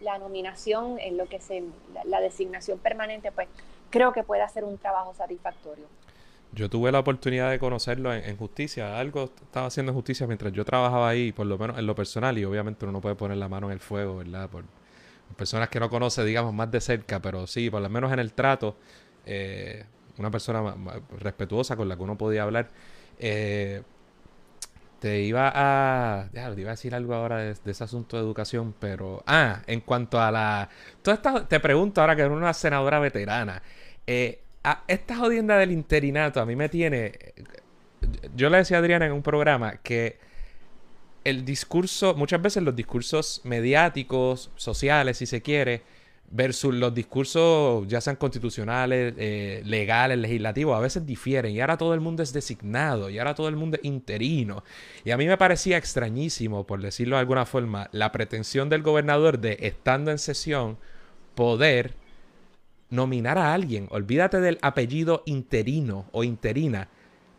la 0.01 0.17
nominación, 0.17 0.97
en 0.99 1.17
lo 1.17 1.27
que 1.27 1.39
se 1.39 1.63
la, 2.05 2.19
designación 2.19 2.79
permanente, 2.79 3.31
pues 3.31 3.47
creo 3.93 4.11
que 4.11 4.23
puede 4.23 4.41
hacer 4.41 4.63
un 4.63 4.79
trabajo 4.79 5.13
satisfactorio. 5.13 5.85
Yo 6.51 6.67
tuve 6.67 6.91
la 6.91 6.99
oportunidad 6.99 7.51
de 7.51 7.59
conocerlo 7.59 8.11
en, 8.11 8.35
justicia. 8.37 8.97
Algo 8.97 9.25
estaba 9.25 9.67
haciendo 9.67 9.91
en 9.91 9.95
justicia 9.95 10.25
mientras 10.25 10.51
yo 10.51 10.65
trabajaba 10.65 11.07
ahí, 11.07 11.31
por 11.31 11.45
lo 11.45 11.59
menos 11.59 11.77
en 11.77 11.85
lo 11.85 11.93
personal, 11.93 12.35
y 12.39 12.43
obviamente 12.43 12.85
uno 12.85 12.93
no 12.93 13.01
puede 13.01 13.15
poner 13.15 13.37
la 13.37 13.47
mano 13.47 13.67
en 13.67 13.73
el 13.73 13.79
fuego, 13.79 14.17
¿verdad? 14.17 14.49
Por 14.49 14.63
personas 15.37 15.69
que 15.69 15.79
no 15.79 15.89
conoce, 15.91 16.23
digamos, 16.23 16.53
más 16.53 16.71
de 16.71 16.81
cerca, 16.81 17.21
pero 17.21 17.45
sí, 17.45 17.69
por 17.69 17.81
lo 17.81 17.89
menos 17.89 18.11
en 18.11 18.19
el 18.19 18.33
trato, 18.33 18.75
eh, 19.27 19.85
una 20.17 20.31
persona 20.31 20.75
respetuosa 21.19 21.75
con 21.75 21.87
la 21.87 21.95
que 21.95 22.01
uno 22.01 22.17
podía 22.17 22.43
hablar. 22.43 22.69
Eh, 23.19 23.83
te 25.03 25.19
iba 25.19 25.51
a. 25.53 26.29
Ya, 26.31 26.53
te 26.55 26.61
iba 26.61 26.69
a 26.69 26.75
decir 26.75 26.95
algo 26.95 27.13
ahora 27.13 27.39
de, 27.39 27.51
ese 27.65 27.83
asunto 27.83 28.15
de 28.15 28.23
educación, 28.23 28.73
pero. 28.79 29.21
Ah, 29.27 29.61
en 29.67 29.81
cuanto 29.81 30.19
a 30.19 30.31
la. 30.31 30.69
te 31.49 31.59
pregunto 31.59 31.99
ahora 31.99 32.15
que 32.15 32.21
eres 32.21 32.35
una 32.35 32.53
senadora 32.53 32.99
veterana. 32.99 33.61
Eh, 34.07 34.39
esta 34.87 35.17
jodienda 35.17 35.57
del 35.57 35.71
interinato 35.71 36.39
a 36.41 36.45
mí 36.45 36.55
me 36.55 36.69
tiene. 36.69 37.13
Yo 38.35 38.49
le 38.49 38.57
decía 38.57 38.77
a 38.77 38.79
Adriana 38.79 39.05
en 39.05 39.11
un 39.11 39.23
programa 39.23 39.77
que 39.77 40.17
el 41.23 41.45
discurso, 41.45 42.15
muchas 42.15 42.41
veces 42.41 42.63
los 42.63 42.75
discursos 42.75 43.41
mediáticos, 43.43 44.51
sociales, 44.55 45.17
si 45.17 45.25
se 45.25 45.41
quiere, 45.41 45.81
versus 46.29 46.73
los 46.73 46.93
discursos, 46.93 47.87
ya 47.87 48.01
sean 48.01 48.15
constitucionales, 48.15 49.13
eh, 49.17 49.61
legales, 49.65 50.17
legislativos, 50.17 50.75
a 50.75 50.79
veces 50.79 51.05
difieren. 51.05 51.53
Y 51.53 51.61
ahora 51.61 51.77
todo 51.77 51.93
el 51.93 52.01
mundo 52.01 52.23
es 52.23 52.33
designado, 52.33 53.09
y 53.09 53.19
ahora 53.19 53.35
todo 53.35 53.47
el 53.47 53.55
mundo 53.55 53.77
es 53.77 53.85
interino. 53.85 54.63
Y 55.05 55.11
a 55.11 55.17
mí 55.17 55.27
me 55.27 55.37
parecía 55.37 55.77
extrañísimo, 55.77 56.65
por 56.65 56.81
decirlo 56.81 57.17
de 57.17 57.21
alguna 57.21 57.45
forma, 57.45 57.87
la 57.91 58.11
pretensión 58.11 58.67
del 58.69 58.81
gobernador 58.81 59.39
de, 59.39 59.57
estando 59.61 60.11
en 60.11 60.17
sesión, 60.17 60.77
poder 61.35 61.93
nominar 62.93 63.37
a 63.37 63.53
alguien. 63.53 63.87
Olvídate 63.89 64.39
del 64.39 64.59
apellido 64.61 65.23
interino 65.25 66.05
o 66.11 66.23
interina. 66.23 66.87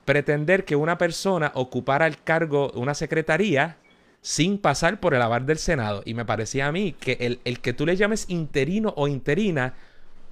Pretender 0.04 0.64
que 0.64 0.76
una 0.76 0.98
persona 0.98 1.52
ocupara 1.54 2.06
el 2.06 2.20
cargo, 2.22 2.70
una 2.74 2.94
secretaría, 2.94 3.78
sin 4.20 4.58
pasar 4.58 5.00
por 5.00 5.14
el 5.14 5.22
aval 5.22 5.46
del 5.46 5.58
Senado. 5.58 6.02
Y 6.04 6.14
me 6.14 6.24
parecía 6.24 6.66
a 6.66 6.72
mí 6.72 6.92
que 6.92 7.16
el, 7.20 7.40
el 7.44 7.60
que 7.60 7.72
tú 7.72 7.86
le 7.86 7.96
llames 7.96 8.26
interino 8.28 8.92
o 8.96 9.06
interina 9.08 9.74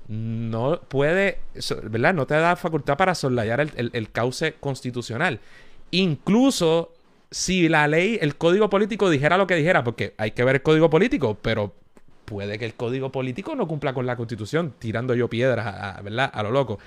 no 0.08 0.80
puede, 0.88 1.38
¿verdad? 1.84 2.12
No 2.12 2.26
te 2.26 2.34
da 2.34 2.56
facultad 2.56 2.96
para 2.96 3.14
soslayar 3.14 3.60
el, 3.60 3.90
el, 3.92 4.10
cauce 4.10 4.54
constitucional. 4.54 5.40
Incluso 5.92 6.92
si 7.30 7.68
la 7.68 7.86
ley, 7.86 8.18
el 8.20 8.36
código 8.36 8.68
político 8.68 9.08
dijera 9.08 9.38
lo 9.38 9.46
que 9.46 9.54
dijera, 9.54 9.84
porque 9.84 10.14
hay 10.18 10.32
que 10.32 10.42
ver 10.44 10.56
el 10.56 10.62
código 10.62 10.90
político, 10.90 11.38
pero 11.40 11.72
puede 12.24 12.58
que 12.58 12.64
el 12.64 12.74
código 12.74 13.10
político 13.10 13.54
no 13.54 13.66
cumpla 13.66 13.92
con 13.92 14.06
la 14.06 14.16
constitución, 14.16 14.74
tirando 14.78 15.14
yo 15.14 15.28
piedras, 15.28 16.02
¿verdad? 16.02 16.30
A 16.32 16.42
lo 16.42 16.50
loco. 16.50 16.78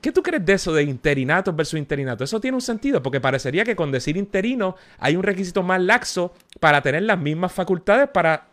¿Qué, 0.00 0.10
tú 0.10 0.22
crees 0.22 0.44
de 0.44 0.54
eso 0.54 0.72
de 0.72 0.82
interinato 0.82 1.52
versus 1.52 1.78
interinato? 1.78 2.24
Eso 2.24 2.40
tiene 2.40 2.56
un 2.56 2.60
sentido, 2.60 3.00
porque 3.00 3.20
parecería 3.20 3.64
que 3.64 3.76
con 3.76 3.92
decir 3.92 4.16
interino 4.16 4.74
hay 4.98 5.14
un 5.14 5.22
requisito 5.22 5.62
más 5.62 5.80
laxo 5.80 6.32
para 6.58 6.82
tener 6.82 7.02
las 7.02 7.18
mismas 7.18 7.52
facultades 7.52 8.08
para 8.08 8.48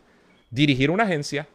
dirigir 0.51 0.91
una 0.91 1.03
agencia. 1.03 1.47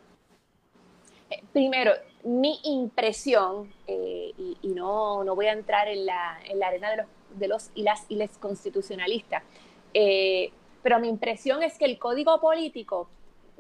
Eh, 1.31 1.43
primero, 1.53 1.93
mi 2.25 2.59
impresión, 2.65 3.73
y, 3.87 4.57
no, 4.75 5.23
no, 5.23 5.37
voy 5.37 5.47
a 5.47 5.53
entrar 5.53 5.87
en 5.87 6.05
la, 6.05 6.41
en 6.45 6.59
la 6.59 6.67
arena 6.67 6.91
de 6.91 6.97
los, 6.97 7.07
de 7.39 7.49
los 7.49 7.71
y 7.77 7.83
las 7.85 8.05
y 8.09 8.17
les 8.17 8.37
constitucionalistas, 8.39 9.45
pero 10.83 10.99
mi 10.99 11.09
impresión 11.09 11.63
es 11.63 11.79
que 11.79 11.85
el 11.85 11.99
código 11.99 12.41
político 12.41 13.09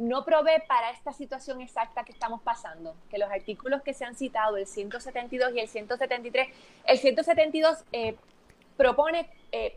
no 0.00 0.24
provee 0.24 0.62
para 0.66 0.90
esta 0.90 1.12
situación 1.12 1.60
exacta 1.60 2.04
que 2.04 2.12
estamos 2.12 2.40
pasando, 2.40 2.96
que 3.10 3.18
los 3.18 3.30
artículos 3.30 3.82
que 3.82 3.92
se 3.92 4.06
han 4.06 4.14
citado, 4.14 4.56
el 4.56 4.66
172 4.66 5.52
y 5.54 5.60
el 5.60 5.68
173, 5.68 6.48
el 6.86 6.98
172 6.98 7.84
eh, 7.92 8.16
propone 8.78 9.28
eh, 9.52 9.76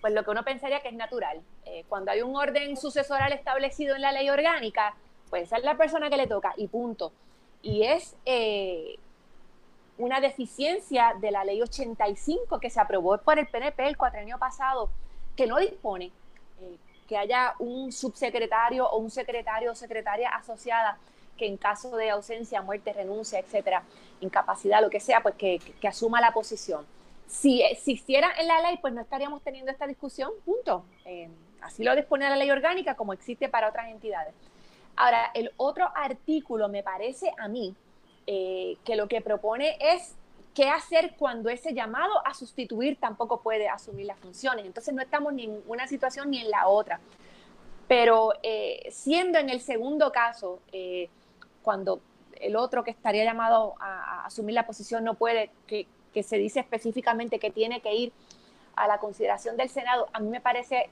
pues 0.00 0.12
lo 0.12 0.24
que 0.24 0.30
uno 0.32 0.42
pensaría 0.42 0.80
que 0.80 0.88
es 0.88 0.94
natural. 0.94 1.40
Eh, 1.64 1.84
cuando 1.88 2.10
hay 2.10 2.22
un 2.22 2.34
orden 2.34 2.76
sucesoral 2.76 3.32
establecido 3.32 3.94
en 3.94 4.02
la 4.02 4.10
ley 4.10 4.28
orgánica, 4.28 4.96
pues 5.30 5.44
esa 5.44 5.58
es 5.58 5.62
la 5.62 5.76
persona 5.76 6.10
que 6.10 6.16
le 6.16 6.26
toca 6.26 6.52
y 6.56 6.66
punto. 6.66 7.12
Y 7.62 7.84
es 7.84 8.16
una 9.96 10.20
deficiencia 10.20 11.14
de 11.20 11.30
la 11.30 11.44
ley 11.44 11.62
85 11.62 12.58
que 12.58 12.68
se 12.68 12.80
aprobó 12.80 13.16
por 13.18 13.38
el 13.38 13.46
PNP 13.46 13.86
el 13.86 13.96
cuatrenio 13.96 14.38
pasado, 14.38 14.90
que 15.36 15.46
no 15.46 15.58
dispone 15.58 16.10
que 17.06 17.16
haya 17.16 17.54
un 17.58 17.92
subsecretario 17.92 18.88
o 18.88 18.98
un 18.98 19.10
secretario 19.10 19.72
o 19.72 19.74
secretaria 19.74 20.28
asociada 20.30 20.98
que 21.36 21.46
en 21.46 21.56
caso 21.56 21.96
de 21.96 22.10
ausencia, 22.10 22.62
muerte, 22.62 22.92
renuncia, 22.92 23.38
etcétera, 23.38 23.82
incapacidad, 24.20 24.80
lo 24.80 24.90
que 24.90 25.00
sea, 25.00 25.22
pues 25.22 25.34
que, 25.34 25.60
asuma 25.86 26.20
la 26.20 26.32
posición. 26.32 26.86
Si 27.26 27.62
existiera 27.62 28.30
en 28.38 28.46
la 28.46 28.60
ley, 28.62 28.78
pues 28.80 28.94
no 28.94 29.00
estaríamos 29.00 29.42
teniendo 29.42 29.70
esta 29.70 29.86
discusión, 29.86 30.30
punto. 30.44 30.84
Eh, 31.04 31.28
así 31.60 31.84
lo 31.84 31.94
dispone 31.94 32.28
la 32.28 32.36
ley 32.36 32.50
orgánica 32.50 32.94
como 32.94 33.12
existe 33.12 33.48
para 33.48 33.68
otras 33.68 33.88
entidades. 33.88 34.34
Ahora, 34.96 35.30
el 35.34 35.52
otro 35.56 35.90
artículo 35.94 36.68
me 36.68 36.82
parece 36.82 37.32
a 37.38 37.48
mí 37.48 37.74
eh, 38.26 38.76
que 38.84 38.96
lo 38.96 39.08
que 39.08 39.20
propone 39.20 39.76
es 39.80 40.16
qué 40.56 40.70
hacer 40.70 41.14
cuando 41.18 41.50
ese 41.50 41.74
llamado 41.74 42.26
a 42.26 42.32
sustituir 42.32 42.98
tampoco 42.98 43.42
puede 43.42 43.68
asumir 43.68 44.06
las 44.06 44.18
funciones. 44.18 44.64
Entonces 44.64 44.94
no 44.94 45.02
estamos 45.02 45.34
ni 45.34 45.44
en 45.44 45.62
una 45.66 45.86
situación 45.86 46.30
ni 46.30 46.40
en 46.40 46.50
la 46.50 46.66
otra. 46.66 46.98
Pero 47.86 48.32
eh, 48.42 48.88
siendo 48.90 49.38
en 49.38 49.50
el 49.50 49.60
segundo 49.60 50.10
caso, 50.10 50.60
eh, 50.72 51.10
cuando 51.60 52.00
el 52.40 52.56
otro 52.56 52.82
que 52.84 52.90
estaría 52.90 53.22
llamado 53.22 53.74
a, 53.78 54.24
asumir 54.24 54.54
la 54.54 54.66
posición 54.66 55.04
no 55.04 55.12
puede, 55.12 55.50
que, 55.66 55.86
que, 56.14 56.22
se 56.22 56.38
dice 56.38 56.60
específicamente 56.60 57.38
que 57.38 57.50
tiene 57.50 57.82
que 57.82 57.94
ir 57.94 58.12
a 58.76 58.88
la 58.88 58.98
consideración 58.98 59.58
del 59.58 59.68
Senado, 59.68 60.08
a 60.14 60.20
mí 60.20 60.30
me 60.30 60.40
parece 60.40 60.88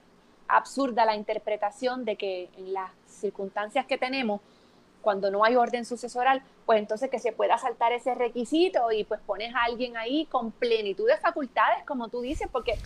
absurda 0.46 1.06
la 1.06 1.16
interpretación 1.16 2.04
de 2.04 2.16
que 2.16 2.50
en 2.58 2.74
las 2.74 2.90
circunstancias 3.06 3.86
que 3.86 3.96
tenemos, 3.96 4.42
cuando 5.04 5.30
no 5.30 5.44
hay 5.44 5.54
orden 5.54 5.84
sucesoral, 5.84 6.42
pues 6.66 6.80
entonces 6.80 7.10
que 7.10 7.20
se 7.20 7.30
pueda 7.30 7.58
saltar 7.58 7.92
ese 7.92 8.14
requisito 8.14 8.90
y 8.90 9.04
pues 9.04 9.20
pones 9.20 9.54
a 9.54 9.64
alguien 9.64 9.96
ahí 9.96 10.26
con 10.26 10.50
plenitud 10.50 11.06
de 11.06 11.16
facultades, 11.18 11.84
como 11.86 12.08
tú 12.08 12.22
dices, 12.22 12.48
porque 12.50 12.76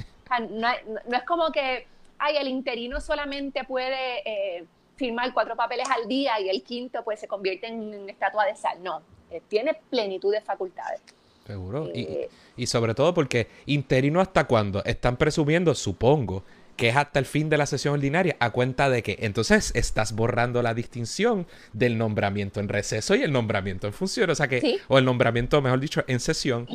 no, 0.51 0.69
es 0.69 1.23
como 1.23 1.51
que, 1.53 1.87
ay, 2.19 2.37
el 2.37 2.49
interino 2.49 3.01
solamente 3.01 3.65
puede 3.65 4.21
eh, 4.27 4.67
firmar 4.97 5.33
cuatro 5.33 5.57
papeles 5.57 5.89
al 5.89 6.07
día 6.09 6.39
y 6.41 6.51
el 6.51 6.63
quinto 6.63 7.03
pues 7.05 7.21
se 7.21 7.29
convierte 7.29 7.69
en, 7.69 8.11
estatua 8.11 8.45
de 8.45 8.57
sal. 8.57 8.83
No, 8.83 9.01
eh, 9.31 9.41
tiene 9.49 9.75
plenitud 9.89 10.33
de 10.33 10.41
facultades. 10.41 11.01
Seguro. 11.47 11.89
y, 11.95 12.03
eh, 12.03 12.29
y 12.59 12.67
sobre 12.67 12.95
todo 12.95 13.15
porque 13.15 13.49
interino 13.65 14.21
hasta 14.21 14.45
cuando 14.45 14.85
están 14.85 15.17
presumiendo, 15.17 15.75
supongo, 15.75 16.43
que 16.79 16.89
es 16.91 16.97
hasta 16.97 17.19
el 17.19 17.27
fin 17.27 17.51
de 17.51 17.59
la 17.59 17.67
sesión 17.67 17.95
ordinaria, 17.95 18.37
a 18.39 18.51
cuenta 18.51 18.89
de 18.89 19.03
que 19.03 19.19
entonces 19.21 19.73
estás 19.75 20.13
borrando 20.13 20.63
la 20.63 20.75
distinción 20.75 21.49
del 21.73 21.99
nombramiento 21.99 22.61
en 22.61 22.69
receso 22.69 23.17
y 23.17 23.23
el 23.25 23.33
nombramiento 23.33 23.89
en 23.89 23.93
función, 23.93 24.31
o 24.31 24.35
sea 24.37 24.47
que, 24.47 24.81
o 24.87 24.97
el 24.97 25.05
nombramiento, 25.05 25.61
mejor 25.61 25.81
dicho, 25.81 26.05
en 26.07 26.21
sesión. 26.21 26.69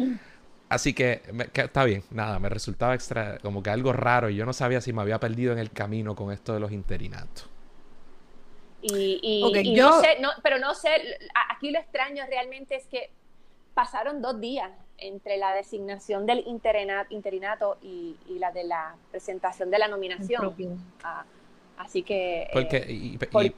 Así 0.68 0.94
que, 0.94 1.22
está 1.54 1.86
bien, 1.86 2.04
nada, 2.12 2.38
me 2.40 2.50
resultaba 2.50 2.94
extra, 2.96 3.38
como 3.42 3.64
que 3.64 3.70
algo 3.70 3.94
raro 3.94 4.30
y 4.30 4.36
yo 4.36 4.46
no 4.46 4.52
sabía 4.52 4.82
si 4.82 4.92
me 4.92 5.02
había 5.02 5.22
perdido 5.22 5.54
en 5.54 5.60
el 5.60 5.72
camino 5.72 6.16
con 6.16 6.34
esto 6.34 6.54
de 6.54 6.60
los 6.60 6.74
interinatos. 6.74 7.50
Y, 8.82 9.74
yo... 9.74 9.90
no 9.90 10.02
sé, 10.02 10.18
pero 10.44 10.60
no 10.60 10.74
sé, 10.74 10.90
aquí 11.50 11.72
lo 11.72 11.80
extraño 11.80 12.26
realmente 12.30 12.76
es 12.76 12.86
que 12.88 13.10
pasaron 13.74 14.22
dos 14.22 14.42
días 14.42 14.70
entre 14.98 15.38
la 15.38 15.54
designación 15.54 16.26
del 16.26 16.44
interinato 16.46 17.78
y, 17.82 18.16
la 18.40 18.52
de 18.52 18.64
la 18.64 18.96
presentación 19.12 19.70
de 19.70 19.80
la 19.80 19.88
nominación. 19.88 20.54
Ah, 21.04 21.26
así 21.78 22.04
que... 22.04 22.48
Porque, 22.54 22.78
eh, 22.88 23.54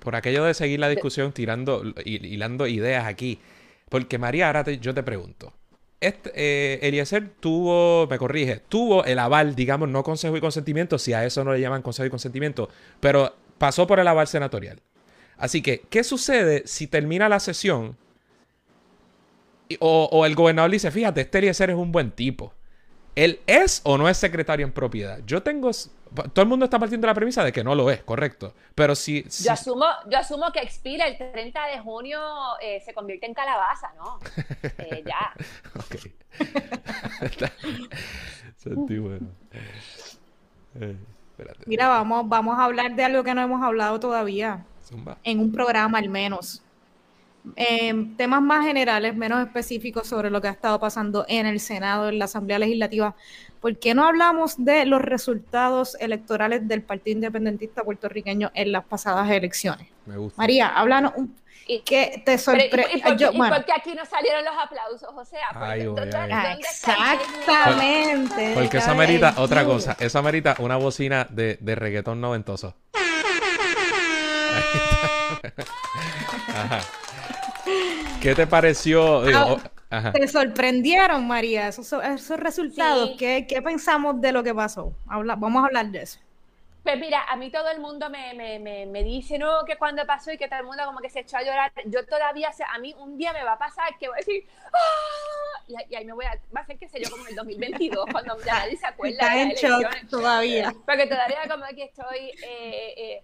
por, 0.00 0.16
aquello 0.16 0.44
de 0.44 0.54
seguir 0.54 0.80
la 0.80 0.88
discusión, 0.88 1.32
tirando, 1.32 1.82
hilando 2.04 2.66
ideas 2.66 3.06
aquí, 3.06 3.40
porque 3.88 4.18
María, 4.18 4.46
ahora 4.46 4.64
yo 4.70 4.94
te 4.94 5.02
pregunto. 5.02 5.52
Este, 6.00 6.30
eh, 6.34 6.80
Eliezer 6.82 7.30
tuvo, 7.40 8.06
me 8.08 8.18
corrige, 8.18 8.60
tuvo 8.68 9.04
el 9.04 9.18
aval, 9.18 9.54
digamos, 9.54 9.88
no 9.88 10.02
consejo 10.02 10.36
y 10.36 10.40
consentimiento, 10.40 10.98
si 10.98 11.14
a 11.14 11.24
eso 11.24 11.44
no 11.44 11.52
le 11.52 11.60
llaman 11.60 11.80
consejo 11.80 12.06
y 12.06 12.10
consentimiento, 12.10 12.68
pero 13.00 13.34
pasó 13.56 13.86
por 13.86 13.98
el 13.98 14.06
aval 14.06 14.26
senatorial. 14.26 14.82
Así 15.38 15.62
que, 15.62 15.80
¿qué 15.90 16.04
sucede 16.04 16.62
si 16.66 16.86
termina 16.86 17.28
la 17.28 17.40
sesión 17.40 17.96
o, 19.80 20.26
el 20.26 20.34
gobernador 20.34 20.70
dice, 20.70 20.90
fíjate, 20.90 21.22
este 21.22 21.38
Eliezer 21.38 21.70
es 21.70 21.76
un 21.76 21.92
buen 21.92 22.10
tipo. 22.10 22.52
¿Él 23.14 23.40
es 23.46 23.80
o 23.84 23.96
no 23.96 24.08
es 24.08 24.16
secretario 24.16 24.66
en 24.66 24.72
propiedad? 24.72 25.20
Yo 25.26 25.42
tengo... 25.42 25.70
Todo 26.32 26.42
el 26.42 26.48
mundo 26.48 26.64
está 26.64 26.78
partiendo 26.78 27.06
de 27.06 27.10
la 27.10 27.14
premisa 27.14 27.42
de 27.42 27.52
que 27.52 27.64
no 27.64 27.74
lo 27.74 27.90
es, 27.90 28.02
correcto. 28.02 28.54
Pero 28.74 28.94
si... 28.94 29.24
Yo, 29.42 29.52
asumo, 29.52 29.86
yo 30.08 30.18
asumo 30.18 30.52
que 30.52 30.60
expira 30.60 31.06
el 31.06 31.16
30 31.16 31.66
de 31.66 31.80
junio, 31.80 32.20
eh, 32.60 32.80
se 32.84 32.94
convierte 32.94 33.26
en 33.26 33.34
calabaza, 33.34 33.92
¿no? 33.96 34.18
Eh, 34.78 35.04
ya. 35.04 35.32
ok. 35.76 35.96
Sentí 38.56 38.98
bueno. 38.98 39.28
Eh, 40.80 40.96
Mira, 41.66 41.88
vamos, 41.88 42.28
vamos 42.28 42.58
a 42.58 42.64
hablar 42.64 42.94
de 42.94 43.04
algo 43.04 43.24
que 43.24 43.34
no 43.34 43.42
hemos 43.42 43.62
hablado 43.62 43.98
todavía. 43.98 44.64
En 45.22 45.40
un 45.40 45.52
programa 45.52 45.98
al 45.98 46.08
menos. 46.08 46.63
Em, 47.56 48.16
temas 48.16 48.40
más 48.40 48.64
generales, 48.66 49.14
menos 49.14 49.44
específicos 49.46 50.08
sobre 50.08 50.30
lo 50.30 50.40
que 50.40 50.48
ha 50.48 50.52
estado 50.52 50.80
pasando 50.80 51.26
en 51.28 51.44
el 51.46 51.60
Senado, 51.60 52.08
en 52.08 52.18
la 52.18 52.24
Asamblea 52.24 52.58
Legislativa. 52.58 53.14
¿Por 53.60 53.78
qué 53.78 53.94
no 53.94 54.06
hablamos 54.06 54.54
de 54.64 54.86
los 54.86 55.02
resultados 55.02 55.94
electorales 56.00 56.66
del 56.66 56.80
Partido 56.82 57.16
Independentista 57.16 57.82
puertorriqueño 57.82 58.50
en 58.54 58.72
las 58.72 58.84
pasadas 58.84 59.30
elecciones? 59.30 59.88
Me 60.06 60.16
gusta. 60.16 60.40
María, 60.40 60.68
háblanos 60.68 61.12
un 61.16 61.36
¿Qué 61.66 62.22
te 62.26 62.36
sorprende? 62.36 62.90
¿Y, 62.94 63.00
por, 63.00 63.64
qué 63.64 63.72
aquí 63.72 63.94
no 63.94 64.04
salieron 64.04 64.44
los 64.44 64.54
aplausos? 64.54 65.08
O 65.14 65.24
sea, 65.24 65.48
exactamente. 66.58 68.52
Porque 68.52 68.76
esa 68.76 68.94
merita 68.94 69.32
otra 69.38 69.64
cosa. 69.64 69.96
Esa 69.98 70.20
merita 70.20 70.56
una 70.58 70.76
bocina 70.76 71.26
de, 71.30 71.56
de 71.60 71.74
reggaetón 71.74 72.20
noventoso. 72.20 72.76
Ajá. 76.48 76.80
¿Qué 78.20 78.34
te 78.34 78.46
pareció? 78.46 79.22
Ah, 79.90 80.12
¿Te 80.12 80.26
sorprendieron, 80.26 81.26
María, 81.26 81.68
esos, 81.68 81.92
esos 81.92 82.40
resultados? 82.40 83.10
¿Qué, 83.18 83.46
pensamos 83.62 84.20
de 84.20 84.32
lo 84.32 84.42
que 84.42 84.54
pasó? 84.54 84.92
vamos 85.06 85.62
a 85.62 85.66
hablar 85.66 85.86
de 85.86 86.02
eso. 86.02 86.18
Pues 86.82 86.98
mira, 86.98 87.24
a 87.30 87.36
mí 87.36 87.50
todo 87.50 87.70
el 87.70 87.80
mundo 87.80 88.10
me, 88.10 88.34
me, 88.34 88.84
me, 88.84 89.02
dice, 89.02 89.38
no, 89.38 89.64
que 89.64 89.76
cuando 89.76 90.04
pasó 90.04 90.30
y 90.30 90.36
que 90.36 90.48
todo 90.48 90.60
el 90.60 90.66
mundo 90.66 90.84
como 90.84 91.00
que 91.00 91.08
se 91.08 91.20
echó 91.20 91.38
a 91.38 91.42
llorar. 91.42 91.72
Yo 91.86 92.04
todavía, 92.04 92.50
a 92.68 92.78
mí 92.78 92.94
un 92.98 93.16
día 93.16 93.32
me 93.32 93.42
va 93.42 93.52
a 93.52 93.58
pasar 93.58 93.96
que 93.98 94.08
voy 94.08 94.16
a 94.16 94.18
decir, 94.18 94.46
¡Ah! 94.70 95.82
y, 95.88 95.94
ahí 95.94 96.04
me 96.04 96.12
voy 96.12 96.26
a, 96.26 96.38
va 96.54 96.60
a 96.60 96.66
ser 96.66 96.78
que 96.78 96.86
sé 96.86 97.02
yo 97.02 97.10
como 97.10 97.22
en 97.22 97.30
el 97.30 97.36
2022, 97.36 98.04
cuando 98.12 98.38
ya 98.44 98.58
nadie 98.58 98.76
se 98.76 98.86
acuerda 98.86 99.14
Está 99.14 99.40
en 99.40 99.50
shock 99.52 100.10
todavía. 100.10 100.74
Porque 100.84 101.06
todavía 101.06 101.48
como 101.48 101.64
que 101.74 101.84
estoy, 101.84 102.32
eh, 102.42 102.94
eh, 102.96 103.22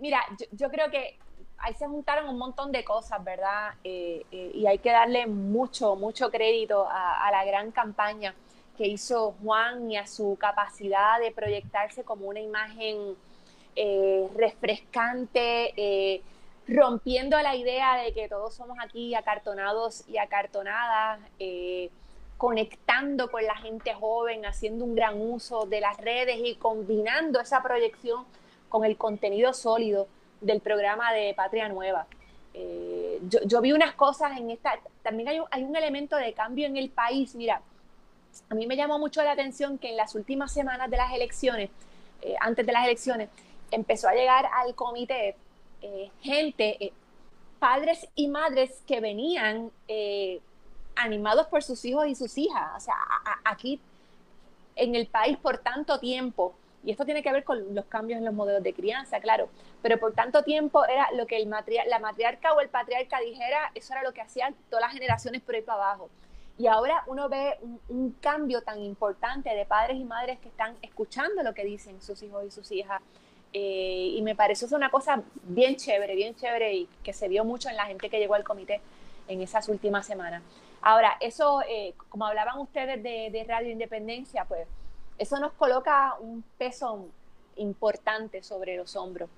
mira, 0.00 0.26
yo, 0.36 0.46
yo 0.50 0.68
creo 0.68 0.90
que 0.90 1.16
ahí 1.60 1.74
se 1.74 1.86
juntaron 1.86 2.28
un 2.28 2.38
montón 2.38 2.72
de 2.72 2.84
cosas, 2.84 3.22
¿verdad? 3.22 3.74
Eh, 3.84 4.24
eh, 4.30 4.50
y 4.54 4.66
hay 4.66 4.78
que 4.78 4.90
darle 4.90 5.26
mucho, 5.26 5.96
mucho 5.96 6.30
crédito 6.30 6.86
a, 6.90 7.30
la 7.30 7.44
gran 7.44 7.70
campaña 7.70 8.34
que 8.76 8.86
hizo 8.86 9.34
Juan 9.42 9.90
y 9.90 9.96
a 9.96 10.06
su 10.06 10.36
capacidad 10.40 11.20
de 11.20 11.32
proyectarse 11.32 12.02
como 12.02 12.26
una 12.28 12.40
imagen 12.40 13.14
eh, 13.76 14.26
refrescante, 14.34 16.22
rompiendo 16.66 17.40
la 17.40 17.56
idea 17.56 17.96
de 17.96 18.12
que 18.12 18.28
todos 18.28 18.54
somos 18.54 18.78
aquí 18.80 19.14
acartonados 19.14 20.08
y 20.08 20.18
acartonadas, 20.18 21.20
conectando 22.38 23.30
con 23.30 23.44
la 23.44 23.56
gente 23.56 23.92
joven, 23.92 24.46
haciendo 24.46 24.84
un 24.84 24.94
gran 24.94 25.20
uso 25.20 25.66
de 25.66 25.80
las 25.80 25.98
redes 25.98 26.38
y 26.42 26.54
combinando 26.54 27.38
esa 27.38 27.62
proyección 27.62 28.24
con 28.70 28.84
el 28.84 28.96
contenido 28.96 29.52
sólido 29.52 30.08
del 30.40 30.60
programa 30.60 31.12
de 31.12 31.34
Patria 31.34 31.68
Nueva. 31.68 32.06
Eh, 32.54 33.20
yo, 33.22 33.60
vi 33.60 33.72
unas 33.72 33.94
cosas 33.94 34.36
en 34.38 34.50
esta, 34.50 34.78
también 35.02 35.28
hay 35.28 35.64
un, 35.64 35.76
elemento 35.76 36.16
de 36.16 36.32
cambio 36.32 36.66
en 36.66 36.76
el 36.76 36.90
país. 36.90 37.34
Mira, 37.34 37.62
a 38.48 38.54
mí 38.54 38.66
me 38.66 38.76
llamó 38.76 38.98
mucho 38.98 39.22
la 39.22 39.32
atención 39.32 39.78
que 39.78 39.90
en 39.90 39.96
las 39.96 40.14
últimas 40.14 40.52
semanas 40.52 40.90
de 40.90 40.96
las 40.96 41.12
elecciones, 41.12 41.70
eh, 42.22 42.34
antes 42.40 42.66
de 42.66 42.72
las 42.72 42.84
elecciones, 42.84 43.28
empezó 43.70 44.08
a 44.08 44.14
llegar 44.14 44.46
al 44.52 44.74
comité 44.74 45.36
eh, 45.82 46.10
gente 46.20 46.92
padres 47.58 48.08
y 48.14 48.26
madres 48.28 48.82
que 48.86 49.00
venían 49.00 49.70
animados 50.96 51.46
por 51.46 51.62
sus 51.62 51.84
hijos 51.84 52.06
y 52.06 52.14
sus 52.14 52.36
hijas. 52.38 52.70
O 52.76 52.80
sea, 52.80 52.96
aquí 53.44 53.80
en 54.76 54.94
el 54.94 55.06
país 55.06 55.36
por 55.36 55.58
tanto 55.58 56.00
tiempo, 56.00 56.54
y 56.84 56.90
esto 56.90 57.04
tiene 57.04 57.22
que 57.22 57.32
ver 57.32 57.44
con 57.44 57.74
los 57.74 57.84
cambios 57.86 58.18
en 58.18 58.24
los 58.24 58.34
modelos 58.34 58.62
de 58.62 58.72
crianza, 58.72 59.20
claro, 59.20 59.48
pero 59.82 59.98
por 59.98 60.14
tanto 60.14 60.42
tiempo 60.42 60.84
era 60.86 61.08
lo 61.12 61.26
que 61.26 61.36
el 61.36 61.48
la 61.48 61.98
matriarca 61.98 62.52
o 62.54 62.60
el 62.60 62.68
patriarca 62.68 63.20
dijera, 63.20 63.70
eso 63.74 63.92
era 63.92 64.02
lo 64.02 64.12
que 64.12 64.20
hacían 64.20 64.54
todas 64.68 64.84
las 64.84 64.92
generaciones 64.92 65.42
por 65.42 65.54
ahí 65.54 65.62
para 65.62 65.82
abajo. 65.84 66.10
Y 66.60 66.66
ahora 66.66 67.04
uno 67.06 67.30
ve 67.30 67.58
un, 67.88 68.12
cambio 68.20 68.60
tan 68.60 68.80
importante 68.82 69.48
de 69.48 69.64
padres 69.64 69.96
y 69.96 70.04
madres 70.04 70.38
que 70.40 70.48
están 70.48 70.76
escuchando 70.82 71.42
lo 71.42 71.54
que 71.54 71.64
dicen 71.64 72.02
sus 72.02 72.22
hijos 72.22 72.44
y 72.44 72.50
sus 72.50 72.70
hijas. 72.70 73.00
Eh, 73.54 74.12
y 74.14 74.20
me 74.20 74.36
pareció 74.36 74.68
una 74.76 74.90
cosa 74.90 75.22
bien 75.42 75.76
chévere, 75.76 76.14
bien 76.14 76.34
chévere 76.34 76.74
y 76.74 76.88
que 77.02 77.14
se 77.14 77.28
vio 77.28 77.46
mucho 77.46 77.70
en 77.70 77.76
la 77.76 77.86
gente 77.86 78.10
que 78.10 78.18
llegó 78.18 78.34
al 78.34 78.44
comité 78.44 78.82
en 79.26 79.40
esas 79.40 79.70
últimas 79.70 80.06
semanas. 80.06 80.42
Ahora, 80.82 81.16
eso, 81.20 81.62
eh, 81.68 81.94
como 82.10 82.26
hablaban 82.26 82.58
ustedes 82.58 83.02
de, 83.02 83.44
Radio 83.48 83.70
Independencia, 83.70 84.44
pues 84.44 84.68
eso 85.20 85.38
nos 85.38 85.52
coloca 85.52 86.14
un 86.18 86.42
peso 86.56 87.06
importante 87.56 88.42
sobre 88.42 88.78
los 88.78 88.96
hombros. 88.96 89.28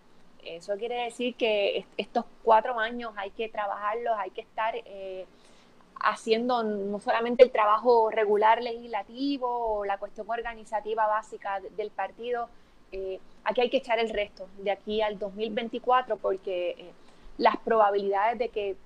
Eso 0.44 0.76
quiere 0.76 1.02
decir 1.04 1.34
que 1.34 1.84
estos 1.96 2.24
cuatro 2.44 2.78
años 2.78 3.12
hay 3.16 3.32
que 3.32 3.48
trabajarlos, 3.48 4.14
hay 4.16 4.30
que 4.30 4.42
estar 4.42 4.74
eh, 4.76 5.26
haciendo 6.00 6.62
no 6.62 7.00
solamente 7.00 7.42
el 7.42 7.50
trabajo 7.50 8.10
regular 8.10 8.62
legislativo 8.62 9.48
o 9.48 9.84
la 9.84 9.98
cuestión 9.98 10.30
organizativa 10.30 11.08
básica 11.08 11.60
del 11.76 11.90
partido, 11.90 12.48
eh, 12.92 13.18
aquí 13.42 13.62
hay 13.62 13.70
que 13.70 13.78
echar 13.78 13.98
el 13.98 14.10
resto 14.10 14.46
de 14.58 14.70
aquí 14.70 15.02
al 15.02 15.18
2024 15.18 16.16
porque 16.16 16.92
las 17.38 17.56
probabilidades 17.56 18.38
de 18.38 18.50
que 18.50 18.76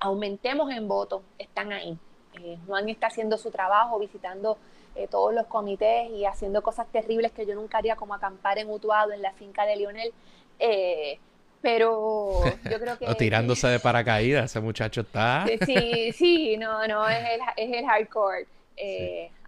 aumentemos 0.00 0.70
en 0.70 0.86
votos 0.86 1.22
están 1.38 1.72
ahí. 1.72 1.96
Eh, 2.34 2.58
Juan 2.66 2.90
está 2.90 3.06
haciendo 3.06 3.38
su 3.38 3.50
trabajo, 3.50 3.98
visitando 3.98 4.58
eh, 5.02 5.08
todos 5.08 5.34
los 5.34 5.46
comités 5.46 6.10
y 6.10 6.24
haciendo 6.24 6.62
cosas 6.62 6.86
terribles 6.90 7.32
que 7.32 7.46
yo 7.46 7.54
nunca 7.54 7.78
haría, 7.78 7.96
como 7.96 8.14
acampar 8.14 8.58
en 8.58 8.70
Utuado, 8.70 9.12
en 9.12 9.22
la 9.22 9.32
finca 9.32 9.64
de 9.66 9.76
Lionel. 9.76 10.12
Eh, 10.58 11.18
pero 11.62 12.42
yo 12.70 12.80
creo 12.80 12.98
que... 12.98 13.06
o 13.06 13.14
tirándose 13.16 13.68
de 13.68 13.80
paracaídas, 13.80 14.46
ese 14.46 14.60
muchacho 14.60 15.02
está... 15.02 15.46
sí, 15.66 16.12
sí, 16.12 16.56
no, 16.56 16.86
no, 16.86 17.08
es 17.08 17.18
el, 17.18 17.40
es 17.56 17.78
el 17.78 17.86
hardcore. 17.86 18.46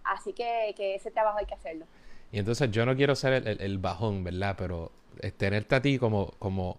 Así 0.03 0.33
que, 0.33 0.73
que, 0.75 0.95
ese 0.95 1.11
trabajo 1.11 1.39
hay 1.39 1.45
que 1.45 1.53
hacerlo. 1.53 1.85
Y 2.31 2.39
entonces 2.39 2.69
yo 2.71 2.85
no 2.85 2.95
quiero 2.95 3.15
ser 3.15 3.33
el, 3.47 3.61
el 3.61 3.77
bajón, 3.77 4.23
¿verdad? 4.23 4.55
Pero 4.57 4.91
tenerte 5.37 5.75
a 5.75 5.81
ti 5.81 5.97
como, 5.97 6.31
como 6.39 6.77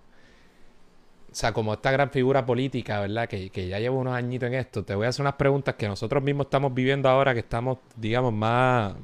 o 1.34 1.36
sea, 1.36 1.52
como 1.52 1.74
esta 1.74 1.90
gran 1.90 2.10
figura 2.10 2.46
política, 2.46 3.00
¿verdad? 3.00 3.28
Que, 3.28 3.50
ya 3.50 3.80
llevo 3.80 3.98
unos 3.98 4.14
añitos 4.14 4.46
en 4.46 4.54
esto, 4.54 4.84
te 4.84 4.94
voy 4.94 5.06
a 5.06 5.08
hacer 5.08 5.22
unas 5.22 5.34
preguntas 5.34 5.74
que 5.74 5.88
nosotros 5.88 6.22
mismos 6.22 6.46
estamos 6.46 6.72
viviendo 6.72 7.08
ahora, 7.08 7.34
que 7.34 7.40
estamos, 7.40 7.78
digamos, 7.96 8.32
más, 8.32 8.94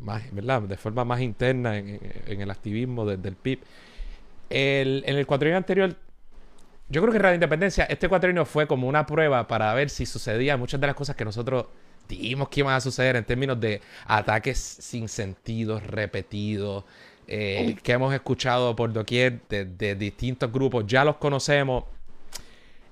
más 0.00 0.22
¿verdad? 0.32 0.62
De 0.62 0.76
forma 0.76 1.04
más 1.04 1.20
interna 1.20 1.78
en, 1.78 2.00
el 2.26 2.50
activismo 2.50 3.06
desde 3.06 3.28
el 3.28 3.36
PIB. 3.36 3.60
en 4.50 5.16
el 5.16 5.24
cuatrienio 5.24 5.56
anterior, 5.56 5.94
yo 6.88 7.00
creo 7.00 7.12
que 7.12 7.20
Radio 7.20 7.34
Independencia, 7.36 7.84
este 7.84 8.08
cuatrienio 8.08 8.44
fue 8.44 8.66
como 8.66 8.88
una 8.88 9.06
prueba 9.06 9.46
para 9.46 9.72
ver 9.72 9.88
si 9.88 10.04
sucedía 10.04 10.56
muchas 10.56 10.80
de 10.80 10.88
las 10.88 10.96
cosas 10.96 11.14
que 11.14 11.24
nosotros 11.24 11.66
dijimos 12.08 12.48
que 12.48 12.58
iban 12.58 12.74
a 12.74 12.80
suceder 12.80 13.14
en 13.14 13.24
términos 13.24 13.60
de 13.60 13.80
ataques 14.04 14.58
sin 14.58 15.08
sentido, 15.08 15.78
repetidos, 15.78 16.84
eh, 17.28 17.76
que 17.82 17.92
hemos 17.92 18.12
escuchado 18.12 18.74
por 18.74 18.92
doquier 18.92 19.40
de, 19.48 19.94
distintos 19.94 20.52
grupos, 20.52 20.86
ya 20.86 21.04
los 21.04 21.16
conocemos. 21.16 21.84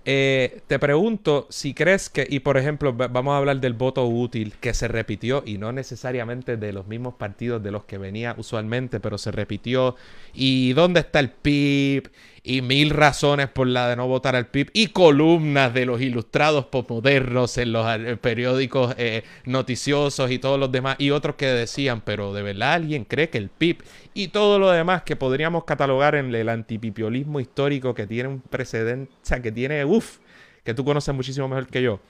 Eh, 0.07 0.63
te 0.67 0.79
pregunto 0.79 1.47
si 1.51 1.75
crees 1.75 2.09
que, 2.09 2.27
y 2.29 2.41
por 2.41 2.57
ejemplo, 2.57 2.95
vamos 2.95 3.35
a 3.35 3.37
hablar 3.37 3.61
del 3.61 3.75
voto 3.75 4.07
útil 4.07 4.55
que 4.59 4.73
se 4.73 4.89
repitió 4.89 5.43
y 5.45 5.59
no 5.59 5.73
necesariamente 5.73 6.57
de 6.57 6.73
los 6.73 6.87
mismos 6.87 7.15
partidos 7.15 7.63
de 7.63 7.71
los 7.71 7.85
que 7.85 7.99
venía 7.99 8.35
usualmente, 8.39 8.99
pero 8.99 9.19
se 9.19 9.31
repitió. 9.31 9.97
¿Y 10.33 10.73
dónde 10.73 11.01
está 11.01 11.21
el 11.21 11.31
PIB? 11.31 12.11
Y 12.43 12.63
mil 12.63 12.91
razones 12.91 13.49
por 13.49 13.67
la 13.67 13.89
de 13.89 13.97
no 13.97 14.07
votar 14.07 14.35
al 14.35 14.47
PIB 14.47 14.71
y 14.73 14.89
columnas 14.89 15.75
de 15.75 15.87
los 15.87 16.01
ilustrados 16.01 16.67
postmodernos 16.67 17.59
en 17.59 17.73
los 17.73 17.87
eh, 17.89 18.17
periódicos 18.17 18.95
eh, 18.97 19.25
noticiosos 19.45 20.31
y 20.31 20.39
todos 20.39 20.59
los 20.59 20.73
demás 20.73 20.97
y 20.99 21.11
otros 21.11 21.37
que 21.37 21.47
decían, 21.47 22.01
pero 22.01 22.33
de 22.33 22.43
verdad 22.43 22.75
alguien 22.75 23.05
cree 23.05 23.29
que 23.29 23.39
el 23.39 23.51
PIB 23.51 23.83
y 24.15 24.29
todo 24.29 24.59
lo 24.59 24.71
demás 24.71 25.03
que 25.03 25.17
podríamos 25.17 25.65
catalogar 25.65 26.15
en 26.15 26.35
el 26.35 26.49
antipipiolismo 26.49 27.41
histórico 27.41 27.95
que 27.95 28.07
tiene 28.07 28.29
un 28.29 28.41
precedente, 28.41 29.13
o 29.13 29.27
sea, 29.27 29.41
que 29.41 29.53
tiene, 29.53 29.85
uff, 29.85 30.19
que 30.65 30.75
tú 30.75 30.85
conoces 30.85 31.15
muchísimo 31.15 31.49
mejor 31.49 31.67
que 31.67 31.83
yo. 31.83 32.01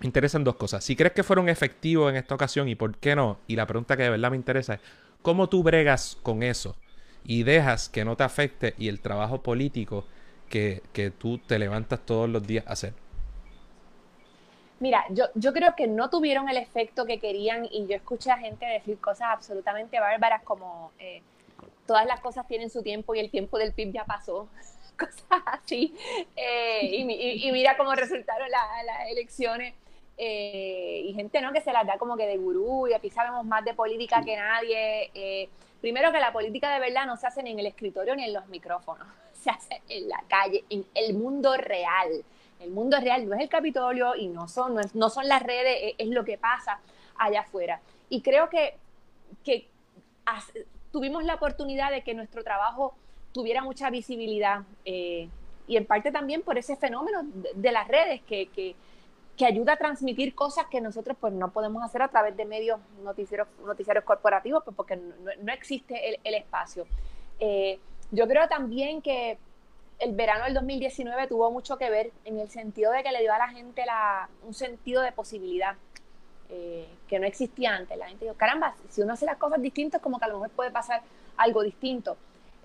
Me 0.00 0.06
interesan 0.06 0.44
dos 0.44 0.54
cosas. 0.54 0.84
Si 0.84 0.94
crees 0.94 1.12
que 1.12 1.24
fueron 1.24 1.48
efectivos 1.48 2.10
en 2.10 2.16
esta 2.16 2.34
ocasión 2.34 2.68
y 2.68 2.76
por 2.76 2.96
qué 2.98 3.16
no, 3.16 3.38
y 3.48 3.56
la 3.56 3.66
pregunta 3.66 3.96
que 3.96 4.04
de 4.04 4.10
verdad 4.10 4.30
me 4.30 4.36
interesa 4.36 4.74
es, 4.74 4.80
¿cómo 5.22 5.48
tú 5.48 5.62
bregas 5.62 6.16
con 6.22 6.42
eso? 6.42 6.76
Y 7.24 7.42
dejas 7.42 7.88
que 7.88 8.04
no 8.04 8.16
te 8.16 8.24
afecte 8.24 8.74
y 8.78 8.88
el 8.88 9.00
trabajo 9.00 9.42
político 9.42 10.04
que, 10.48 11.12
tú 11.18 11.38
te 11.38 11.58
levantas 11.58 12.00
todos 12.00 12.28
los 12.28 12.46
días 12.46 12.66
a 12.66 12.72
hacer? 12.72 12.94
Mira, 14.80 15.04
yo, 15.10 15.24
yo 15.34 15.52
creo 15.52 15.74
que 15.76 15.86
no 15.86 16.08
tuvieron 16.08 16.48
el 16.48 16.56
efecto 16.56 17.04
que 17.04 17.18
querían 17.18 17.66
y 17.70 17.86
yo 17.86 17.96
escuché 17.96 18.30
a 18.30 18.38
gente 18.38 18.64
decir 18.64 18.98
cosas 18.98 19.28
absolutamente 19.32 19.98
bárbaras 19.98 20.42
como 20.42 20.92
eh, 20.98 21.22
todas 21.86 22.06
las 22.06 22.20
cosas 22.20 22.46
tienen 22.46 22.70
su 22.70 22.82
tiempo 22.82 23.14
y 23.14 23.20
el 23.20 23.30
tiempo 23.30 23.58
del 23.58 23.72
PIB 23.72 23.92
ya 23.92 24.04
pasó, 24.04 24.48
cosas 24.98 25.42
así. 25.46 25.96
Eh, 26.36 26.80
y, 26.82 27.52
mira 27.52 27.76
cómo 27.76 27.94
resultaron 27.94 28.48
las 28.50 29.10
elecciones. 29.10 29.74
Eh, 30.20 31.02
y 31.04 31.14
gente 31.14 31.40
¿no? 31.40 31.52
que 31.52 31.60
se 31.60 31.72
las 31.72 31.86
da 31.86 31.96
como 31.96 32.16
que 32.16 32.26
de 32.26 32.36
gurú 32.36 32.88
y 32.88 32.92
aquí 32.92 33.08
sabemos 33.08 33.44
más 33.44 33.64
de 33.64 33.72
política 33.74 34.22
que 34.24 34.36
nadie. 34.36 35.48
Primero 35.80 36.10
que 36.10 36.18
la 36.18 36.32
política 36.32 36.72
de 36.74 36.80
verdad 36.80 37.06
no 37.06 37.16
se 37.16 37.26
hace 37.26 37.42
ni 37.42 37.52
en 37.52 37.60
el 37.60 37.66
escritorio 37.66 38.16
ni 38.16 38.24
en 38.24 38.32
los 38.32 38.46
micrófonos, 38.48 39.06
se 39.32 39.50
hace 39.50 39.80
en 39.88 40.08
la 40.08 40.22
calle, 40.28 40.64
en 40.70 40.84
el 40.94 41.14
mundo 41.14 41.56
real. 41.56 42.24
El 42.60 42.70
mundo 42.70 42.98
real 43.00 43.28
no 43.28 43.36
es 43.36 43.42
el 43.42 43.48
Capitolio 43.48 44.16
y 44.16 44.26
no 44.26 44.48
son, 44.48 44.80
no, 44.94 45.10
son 45.10 45.28
las 45.28 45.42
redes, 45.42 45.94
es, 45.96 46.08
lo 46.08 46.24
que 46.24 46.38
pasa 46.38 46.80
allá 47.16 47.40
afuera. 47.40 47.80
Y 48.08 48.20
creo 48.20 48.48
que, 48.48 48.74
que 49.44 49.68
tuvimos 50.90 51.24
la 51.24 51.36
oportunidad 51.36 51.92
de 51.92 52.02
que 52.02 52.14
nuestro 52.14 52.42
trabajo 52.42 52.94
tuviera 53.32 53.62
mucha 53.62 53.90
visibilidad 53.90 54.62
eh, 54.84 55.28
y 55.68 55.76
en 55.76 55.86
parte 55.86 56.10
también 56.10 56.42
por 56.42 56.58
ese 56.58 56.76
fenómeno 56.76 57.20
de, 57.54 57.72
las 57.72 57.86
redes 57.86 58.22
que, 58.22 58.74
que 59.38 59.46
ayuda 59.46 59.74
a 59.74 59.76
transmitir 59.76 60.34
cosas 60.34 60.66
que 60.66 60.80
nosotros 60.80 61.16
pues 61.18 61.32
no 61.32 61.52
podemos 61.52 61.84
hacer 61.84 62.02
a 62.02 62.08
través 62.08 62.36
de 62.36 62.44
medios 62.44 62.80
noticieros, 63.04 63.46
noticiarios 63.64 64.04
corporativos 64.04 64.64
pues, 64.64 64.76
porque 64.76 64.96
no, 64.96 65.52
existe 65.52 66.18
el, 66.24 66.34
espacio. 66.34 66.86
Eh, 67.38 67.78
yo 68.10 68.26
creo 68.26 68.48
también 68.48 69.00
que 69.00 69.38
el 70.00 70.12
verano 70.16 70.44
del 70.44 70.54
2019 70.54 71.28
tuvo 71.28 71.52
mucho 71.52 71.78
que 71.78 71.88
ver 71.88 72.10
en 72.24 72.40
el 72.40 72.50
sentido 72.50 72.90
de 72.90 73.04
que 73.04 73.12
le 73.12 73.20
dio 73.20 73.32
a 73.32 73.38
la 73.38 73.48
gente 73.48 73.86
la, 73.86 74.28
un 74.42 74.54
sentido 74.54 75.02
de 75.02 75.12
posibilidad 75.12 75.76
eh, 76.48 76.88
que 77.06 77.20
no 77.20 77.26
existía 77.26 77.76
antes. 77.76 77.96
La 77.96 78.08
gente 78.08 78.24
dijo, 78.24 78.36
caramba, 78.36 78.74
si 78.88 79.02
uno 79.02 79.12
hace 79.12 79.24
las 79.24 79.36
cosas 79.36 79.62
distintas, 79.62 80.00
como 80.00 80.18
que 80.18 80.24
a 80.24 80.28
lo 80.28 80.34
mejor 80.34 80.50
puede 80.50 80.72
pasar 80.72 81.00
algo 81.36 81.62
distinto. 81.62 82.16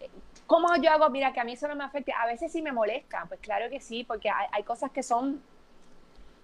Eh, 0.02 0.10
¿Cómo 0.48 0.76
yo 0.78 0.90
hago? 0.90 1.08
Mira, 1.12 1.34
que 1.34 1.40
a 1.40 1.44
mí 1.44 1.54
eso 1.54 1.68
no 1.68 1.76
me 1.76 1.84
afecta. 1.84 2.14
A 2.20 2.26
veces 2.26 2.52
sí 2.52 2.64
me 2.64 2.72
molesta, 2.72 3.26
pues 3.28 3.40
claro 3.42 3.70
que 3.70 3.80
sí, 3.80 4.04
porque 4.04 4.32
hay 4.32 4.64
cosas 4.64 4.90
que 4.90 5.04
son 5.04 5.40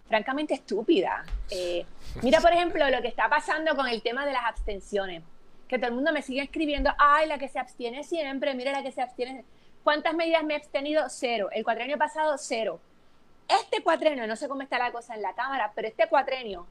francamente 0.10 0.56
estúpida. 0.56 1.24
Eh, 1.50 1.86
mira, 2.22 2.42
por 2.42 2.52
ejemplo, 2.52 2.90
lo 2.90 3.02
que 3.02 3.08
está 3.08 3.30
pasando 3.30 3.76
con 3.76 3.88
el 3.88 4.02
tema 4.02 4.26
de 4.26 4.34
las 4.34 4.44
abstenciones. 4.46 5.24
Que 5.68 5.78
todo 5.78 5.90
el 5.90 5.94
mundo 5.94 6.12
me 6.12 6.24
sigue 6.24 6.42
escribiendo, 6.42 6.92
ay, 6.98 7.28
la 7.28 7.38
que 7.38 7.48
se 7.48 7.60
abstiene 7.60 8.04
siempre, 8.04 8.56
mira 8.56 8.72
la 8.72 8.82
que 8.82 8.92
se 8.92 9.04
abstiene. 9.04 9.46
¿Cuántas 9.84 10.16
medidas 10.16 10.44
me 10.44 10.56
he 10.56 10.58
abstenido? 10.58 11.06
Cero. 11.10 11.50
El 11.52 11.64
cuatrenio 11.64 11.98
pasado, 11.98 12.36
cero. 12.40 12.80
Este 13.48 13.82
cuatrenio, 13.84 14.28
no 14.28 14.36
sé 14.36 14.50
cómo 14.50 14.64
está 14.64 14.80
la 14.80 14.92
cosa 14.92 15.14
en 15.16 15.22
la 15.22 15.34
Cámara, 15.34 15.72
pero 15.76 15.88
este 15.88 16.08
cuatrenio 16.08 16.68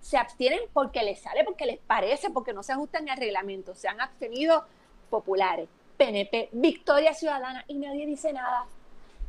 se 0.00 0.18
abstienen 0.18 0.60
porque 0.72 1.02
les 1.02 1.20
sale, 1.20 1.44
porque 1.44 1.64
les 1.64 1.78
parece, 1.78 2.30
porque 2.30 2.52
no 2.52 2.62
se 2.62 2.72
ajustan 2.72 3.08
al 3.08 3.16
reglamento. 3.16 3.74
Se 3.74 3.88
han 3.88 4.00
abstenido 4.00 4.66
populares, 5.08 5.68
PNP, 5.96 6.50
Victoria 6.52 7.14
Ciudadana 7.14 7.64
y 7.68 7.74
nadie 7.74 8.06
dice 8.06 8.32
nada. 8.32 8.66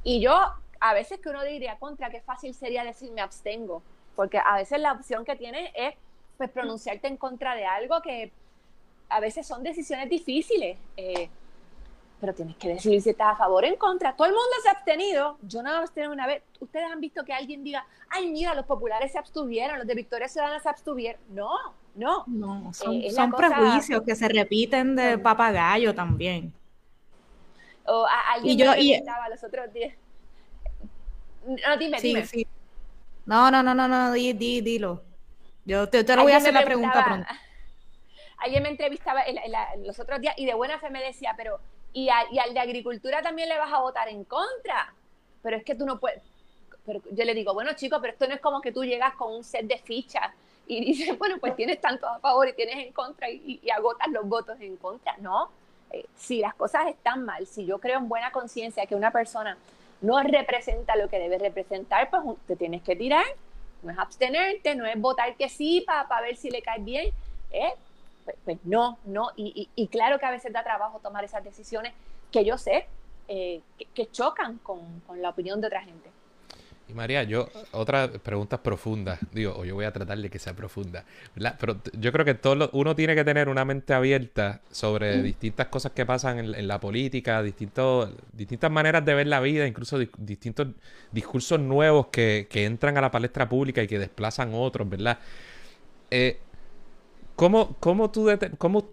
Y 0.03 0.19
yo 0.19 0.53
a 0.83 0.93
veces 0.93 1.17
que 1.21 1.29
uno 1.29 1.41
diría 1.45 1.77
contra, 1.79 2.09
qué 2.09 2.19
fácil 2.19 2.53
sería 2.53 2.83
decir 2.83 3.09
me 3.13 3.21
abstengo, 3.21 3.81
porque 4.17 4.37
a 4.37 4.57
veces 4.57 4.81
la 4.81 4.91
opción 4.91 5.23
que 5.23 5.37
tienes 5.37 5.71
es 5.75 5.95
pues 6.37 6.49
pronunciarte 6.49 7.07
en 7.07 7.15
contra 7.15 7.55
de 7.55 7.65
algo 7.65 8.01
que 8.01 8.33
a 9.07 9.21
veces 9.21 9.47
son 9.47 9.63
decisiones 9.63 10.09
difíciles, 10.09 10.77
eh, 10.97 11.29
pero 12.19 12.33
tienes 12.33 12.57
que 12.57 12.67
decidir 12.67 13.01
si 13.01 13.11
estás 13.11 13.31
a 13.31 13.37
favor 13.37 13.63
o 13.63 13.67
en 13.67 13.77
contra. 13.77 14.13
Todo 14.13 14.27
el 14.27 14.33
mundo 14.33 14.49
se 14.61 14.67
ha 14.67 14.71
abstenido, 14.73 15.37
yo 15.43 15.63
no 15.63 15.69
me 15.69 15.77
abstengo 15.77 16.11
una 16.11 16.27
vez. 16.27 16.43
Ustedes 16.59 16.91
han 16.91 16.99
visto 16.99 17.23
que 17.23 17.31
alguien 17.31 17.63
diga, 17.63 17.87
ay, 18.09 18.29
mira, 18.29 18.53
los 18.53 18.65
populares 18.65 19.13
se 19.13 19.17
abstuvieron, 19.17 19.77
los 19.77 19.87
de 19.87 19.95
Victoria 19.95 20.27
Ciudadana 20.27 20.59
se 20.59 20.67
abstuvieron. 20.67 21.21
No, 21.29 21.49
no. 21.95 22.25
No, 22.27 22.73
son, 22.73 22.95
eh, 22.95 23.09
prejuicios 23.37 24.01
que 24.03 24.15
se 24.15 24.27
repiten 24.27 24.97
de 24.97 25.17
papagayo 25.17 25.95
también. 25.95 26.51
O 27.85 28.05
alguien 28.33 28.59
y 28.59 28.61
yo, 28.61 28.75
y, 28.75 29.01
los 29.29 29.43
otros 29.45 29.71
días 29.73 29.93
No, 31.45 31.77
dime, 31.77 31.99
sí, 31.99 32.07
dime. 32.07 32.25
Sí. 32.25 32.47
No, 33.25 33.51
no, 33.51 33.63
no, 33.63 33.73
no, 33.73 33.87
no, 33.87 34.11
di, 34.11 34.33
di, 34.33 34.61
dilo. 34.61 35.03
Yo 35.65 35.87
te, 35.87 36.03
te 36.03 36.15
lo 36.15 36.23
voy 36.23 36.33
a 36.33 36.37
hacer 36.37 36.53
la 36.53 36.65
pregunta 36.65 37.03
pronto. 37.05 37.27
Alguien 38.37 38.63
me 38.63 38.69
entrevistaba 38.69 39.23
los 39.85 39.99
otros 39.99 40.19
días 40.19 40.33
y 40.37 40.45
de 40.45 40.53
buena 40.53 40.77
fe 40.77 40.89
me 40.89 41.01
decía, 41.01 41.33
pero 41.37 41.61
y, 41.93 42.09
al 42.09 42.53
de 42.53 42.59
agricultura 42.59 43.21
también 43.21 43.47
le 43.47 43.57
vas 43.57 43.71
a 43.71 43.79
votar 43.79 44.09
en 44.09 44.25
contra. 44.25 44.93
Pero 45.41 45.57
es 45.57 45.63
que 45.63 45.75
tú 45.75 45.85
no 45.85 45.99
puedes. 45.99 46.21
Pero 46.85 47.01
yo 47.11 47.23
le 47.23 47.33
digo, 47.33 47.53
bueno, 47.53 47.73
chicos, 47.73 47.99
pero 48.01 48.13
esto 48.13 48.27
no 48.27 48.33
es 48.33 48.41
como 48.41 48.59
que 48.59 48.71
tú 48.71 48.83
llegas 48.83 49.13
con 49.13 49.33
un 49.33 49.43
set 49.43 49.65
de 49.65 49.77
fichas 49.77 50.33
y 50.67 50.83
dices, 50.83 51.17
bueno, 51.19 51.37
pues 51.39 51.55
tienes 51.55 51.79
tanto 51.79 52.07
a 52.07 52.19
favor 52.19 52.47
y 52.49 52.53
tienes 52.53 52.77
en 52.77 52.91
contra 52.91 53.29
y, 53.29 53.61
agotas 53.69 54.09
los 54.09 54.27
votos 54.27 54.59
en 54.59 54.75
contra. 54.77 55.15
No. 55.17 55.49
Eh, 55.91 56.05
si 56.15 56.39
las 56.39 56.55
cosas 56.55 56.87
están 56.87 57.23
mal, 57.23 57.45
si 57.45 57.65
yo 57.65 57.79
creo 57.79 57.99
en 57.99 58.09
buena 58.09 58.31
conciencia 58.31 58.85
que 58.87 58.95
una 58.95 59.11
persona 59.11 59.57
no 60.03 60.21
representa 60.21 60.95
lo 60.97 61.07
que 61.09 61.17
debe 61.17 61.37
representar, 61.37 62.09
pues 62.09 62.37
te 62.45 62.55
tienes 62.55 62.83
que 62.83 62.95
tirar. 62.95 63.25
No 63.81 63.91
es 63.91 63.97
abstenerte, 63.97 64.75
no 64.75 64.85
es 64.85 64.99
votar 64.99 65.35
que 65.35 65.49
sí 65.49 65.83
para 65.87 66.21
ver 66.21 66.35
si 66.35 66.51
le 66.51 66.61
cae 66.61 66.79
bien. 66.81 67.13
¿eh? 67.51 67.73
Pues, 68.25 68.35
pues, 68.43 68.57
no, 68.65 68.97
no. 69.05 69.31
Y, 69.35 69.87
claro 69.87 70.19
que 70.19 70.25
a 70.25 70.31
veces 70.31 70.51
da 70.51 70.63
trabajo 70.63 70.99
tomar 70.99 71.23
esas 71.23 71.43
decisiones 71.43 71.93
que 72.31 72.43
yo 72.43 72.57
sé 72.57 72.85
eh, 73.29 73.61
que, 73.95 74.11
chocan 74.11 74.57
con, 74.57 74.81
la 75.15 75.29
opinión 75.29 75.61
de 75.61 75.67
otra 75.67 75.81
gente. 75.81 76.09
Y 76.87 76.93
María, 76.93 77.23
yo, 77.23 77.47
otra 77.71 78.11
pregunta 78.11 78.61
profunda, 78.61 79.17
digo, 79.31 79.55
o 79.55 79.63
yo 79.63 79.73
voy 79.73 79.85
a 79.85 79.93
tratar 79.93 80.17
de 80.17 80.29
que 80.29 80.37
sea 80.37 80.53
profunda, 80.53 81.05
Pero 81.59 81.77
yo 81.97 82.11
creo 82.11 82.25
que 82.25 82.33
todo 82.33 82.69
uno 82.73 82.93
tiene 82.93 83.15
que 83.15 83.23
tener 83.23 83.47
una 83.47 83.63
mente 83.63 83.93
abierta 83.93 84.61
sobre 84.69 85.17
mm. 85.17 85.23
distintas 85.23 85.67
cosas 85.67 85.93
que 85.93 86.05
pasan 86.05 86.39
en, 86.39 86.67
la 86.67 86.79
política, 86.81 87.41
distintos, 87.41 88.11
distintas 88.33 88.69
maneras 88.69 89.05
de 89.05 89.13
ver 89.13 89.27
la 89.27 89.39
vida, 89.39 89.65
incluso 89.65 89.97
distintos 90.17 90.67
discursos 91.11 91.59
nuevos 91.59 92.07
que, 92.07 92.47
que, 92.49 92.65
entran 92.65 92.97
a 92.97 93.01
la 93.01 93.11
palestra 93.11 93.47
pública 93.47 93.81
y 93.81 93.87
que 93.87 93.97
desplazan 93.97 94.51
otros, 94.53 94.89
¿verdad? 94.89 95.19
Eh, 96.11 96.39
¿Cómo, 97.35 97.75
cómo, 97.79 98.11
tú 98.11 98.27
cómo 98.57 98.89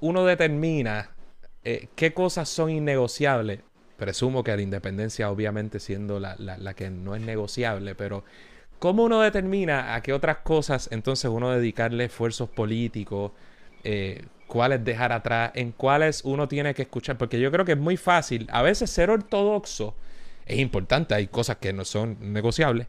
uno 0.00 0.24
determina 0.24 1.10
eh, 1.64 1.88
qué 1.96 2.12
cosas 2.12 2.48
son 2.48 2.70
innegociables? 2.70 3.60
Presumo 4.02 4.42
que 4.42 4.56
la 4.56 4.60
independencia 4.60 5.30
obviamente 5.30 5.78
siendo 5.78 6.18
la, 6.18 6.34
la, 6.36 6.74
que 6.74 6.90
no 6.90 7.14
es 7.14 7.22
negociable, 7.22 7.94
pero 7.94 8.24
¿cómo 8.80 9.04
uno 9.04 9.20
determina 9.20 9.94
a 9.94 10.02
qué 10.02 10.12
otras 10.12 10.38
cosas 10.38 10.88
entonces 10.90 11.30
uno 11.30 11.50
dedicarle 11.50 12.06
esfuerzos 12.06 12.48
políticos? 12.48 13.30
Eh, 13.84 14.24
cuáles 14.48 14.84
dejar 14.84 15.12
atrás, 15.12 15.52
en 15.54 15.70
cuáles 15.70 16.24
uno 16.24 16.48
tiene 16.48 16.74
que 16.74 16.82
escuchar, 16.82 17.16
porque 17.16 17.38
yo 17.38 17.52
creo 17.52 17.64
que 17.64 17.72
es 17.72 17.78
muy 17.78 17.96
fácil, 17.96 18.48
a 18.50 18.62
veces 18.62 18.90
ser 18.90 19.08
ortodoxo 19.08 19.94
es 20.46 20.58
importante, 20.58 21.14
hay 21.14 21.28
cosas 21.28 21.58
que 21.58 21.72
no 21.72 21.84
son 21.84 22.16
negociables, 22.32 22.88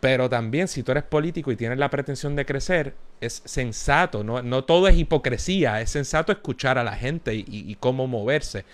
pero 0.00 0.30
también 0.30 0.66
si 0.66 0.82
tú 0.82 0.92
eres 0.92 1.04
político 1.04 1.52
y 1.52 1.56
tienes 1.56 1.76
la 1.76 1.90
pretensión 1.90 2.36
de 2.36 2.46
crecer, 2.46 2.94
es 3.20 3.42
sensato, 3.44 4.24
no, 4.24 4.42
no 4.42 4.64
todo 4.64 4.88
es 4.88 4.96
hipocresía, 4.96 5.80
es 5.82 5.90
sensato 5.90 6.32
escuchar 6.32 6.78
a 6.78 6.84
la 6.84 6.96
gente 6.96 7.34
y, 7.34 7.76
cómo 7.80 8.06
moverse. 8.06 8.64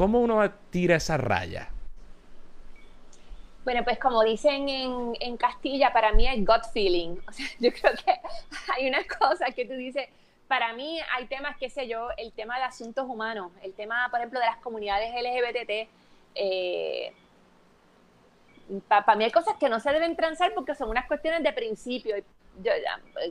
¿Cómo 0.00 0.20
uno 0.20 0.50
tira 0.70 0.96
esa 0.96 1.18
raya? 1.18 1.68
Bueno, 3.64 3.84
pues 3.84 3.98
como 3.98 4.24
dicen 4.24 4.66
en, 4.66 5.12
en, 5.20 5.36
Castilla, 5.36 5.92
para 5.92 6.10
mí 6.14 6.26
es 6.26 6.38
gut 6.38 6.64
feeling. 6.72 7.16
O 7.28 7.32
sea, 7.32 7.46
yo 7.58 7.70
creo 7.70 7.92
que 8.02 8.18
hay 8.74 8.88
unas 8.88 9.04
cosas 9.04 9.54
que 9.54 9.66
tú 9.66 9.74
dices, 9.74 10.08
para 10.48 10.72
mí 10.72 10.98
hay 11.14 11.26
temas, 11.26 11.54
qué 11.58 11.68
sé 11.68 11.86
yo, 11.86 12.08
el 12.16 12.32
tema 12.32 12.56
de 12.56 12.64
asuntos 12.64 13.06
humanos, 13.06 13.52
el 13.62 13.74
tema, 13.74 14.08
por 14.08 14.20
ejemplo, 14.20 14.40
de 14.40 14.46
las 14.46 14.56
comunidades 14.56 15.12
LGBT, 15.12 15.90
eh, 16.34 17.12
para 18.88 19.14
mí 19.16 19.24
hay 19.24 19.30
cosas 19.30 19.56
que 19.58 19.68
no 19.68 19.80
se 19.80 19.92
deben 19.92 20.16
transar 20.16 20.54
porque 20.54 20.74
son 20.74 20.88
unas 20.88 21.04
cuestiones 21.04 21.42
de 21.42 21.52
principio. 21.52 22.16
Yo, 22.62 22.72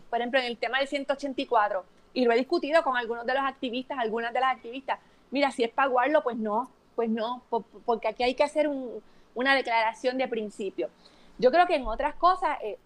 por 0.07 0.19
ejemplo, 0.19 0.39
en 0.39 0.45
el 0.45 0.57
tema 0.59 0.77
del 0.77 0.87
184, 0.87 1.83
y 2.13 2.25
lo 2.25 2.31
he 2.31 2.35
discutido 2.35 2.83
con 2.83 2.95
algunos 2.95 3.25
de 3.25 3.33
los 3.33 3.43
activistas, 3.43 3.97
algunas 3.97 4.31
de 4.33 4.39
las 4.39 4.55
activistas, 4.55 4.99
mira, 5.31 5.51
si 5.51 5.63
es 5.63 5.71
paguarlo, 5.71 6.23
pues 6.23 6.37
no, 6.37 6.69
pues 6.95 7.09
no, 7.09 7.41
porque 7.85 8.07
aquí 8.07 8.23
hay 8.23 8.35
que 8.35 8.43
hacer 8.43 8.69
una 9.33 9.55
declaración 9.55 10.17
de 10.17 10.27
principio. 10.27 10.89
Yo 11.37 11.51
creo 11.51 11.65
que 11.65 11.75
en 11.75 11.87
otras 11.87 12.15
cosas 12.15 12.57
eh, 12.61 12.77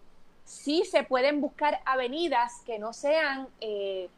sí 0.44 0.84
se 0.84 1.02
pueden 1.02 1.40
buscar 1.40 1.80
avenidas 1.84 2.62
que 2.64 2.78
no 2.78 2.92
sean 2.92 3.48
eh, 3.60 4.08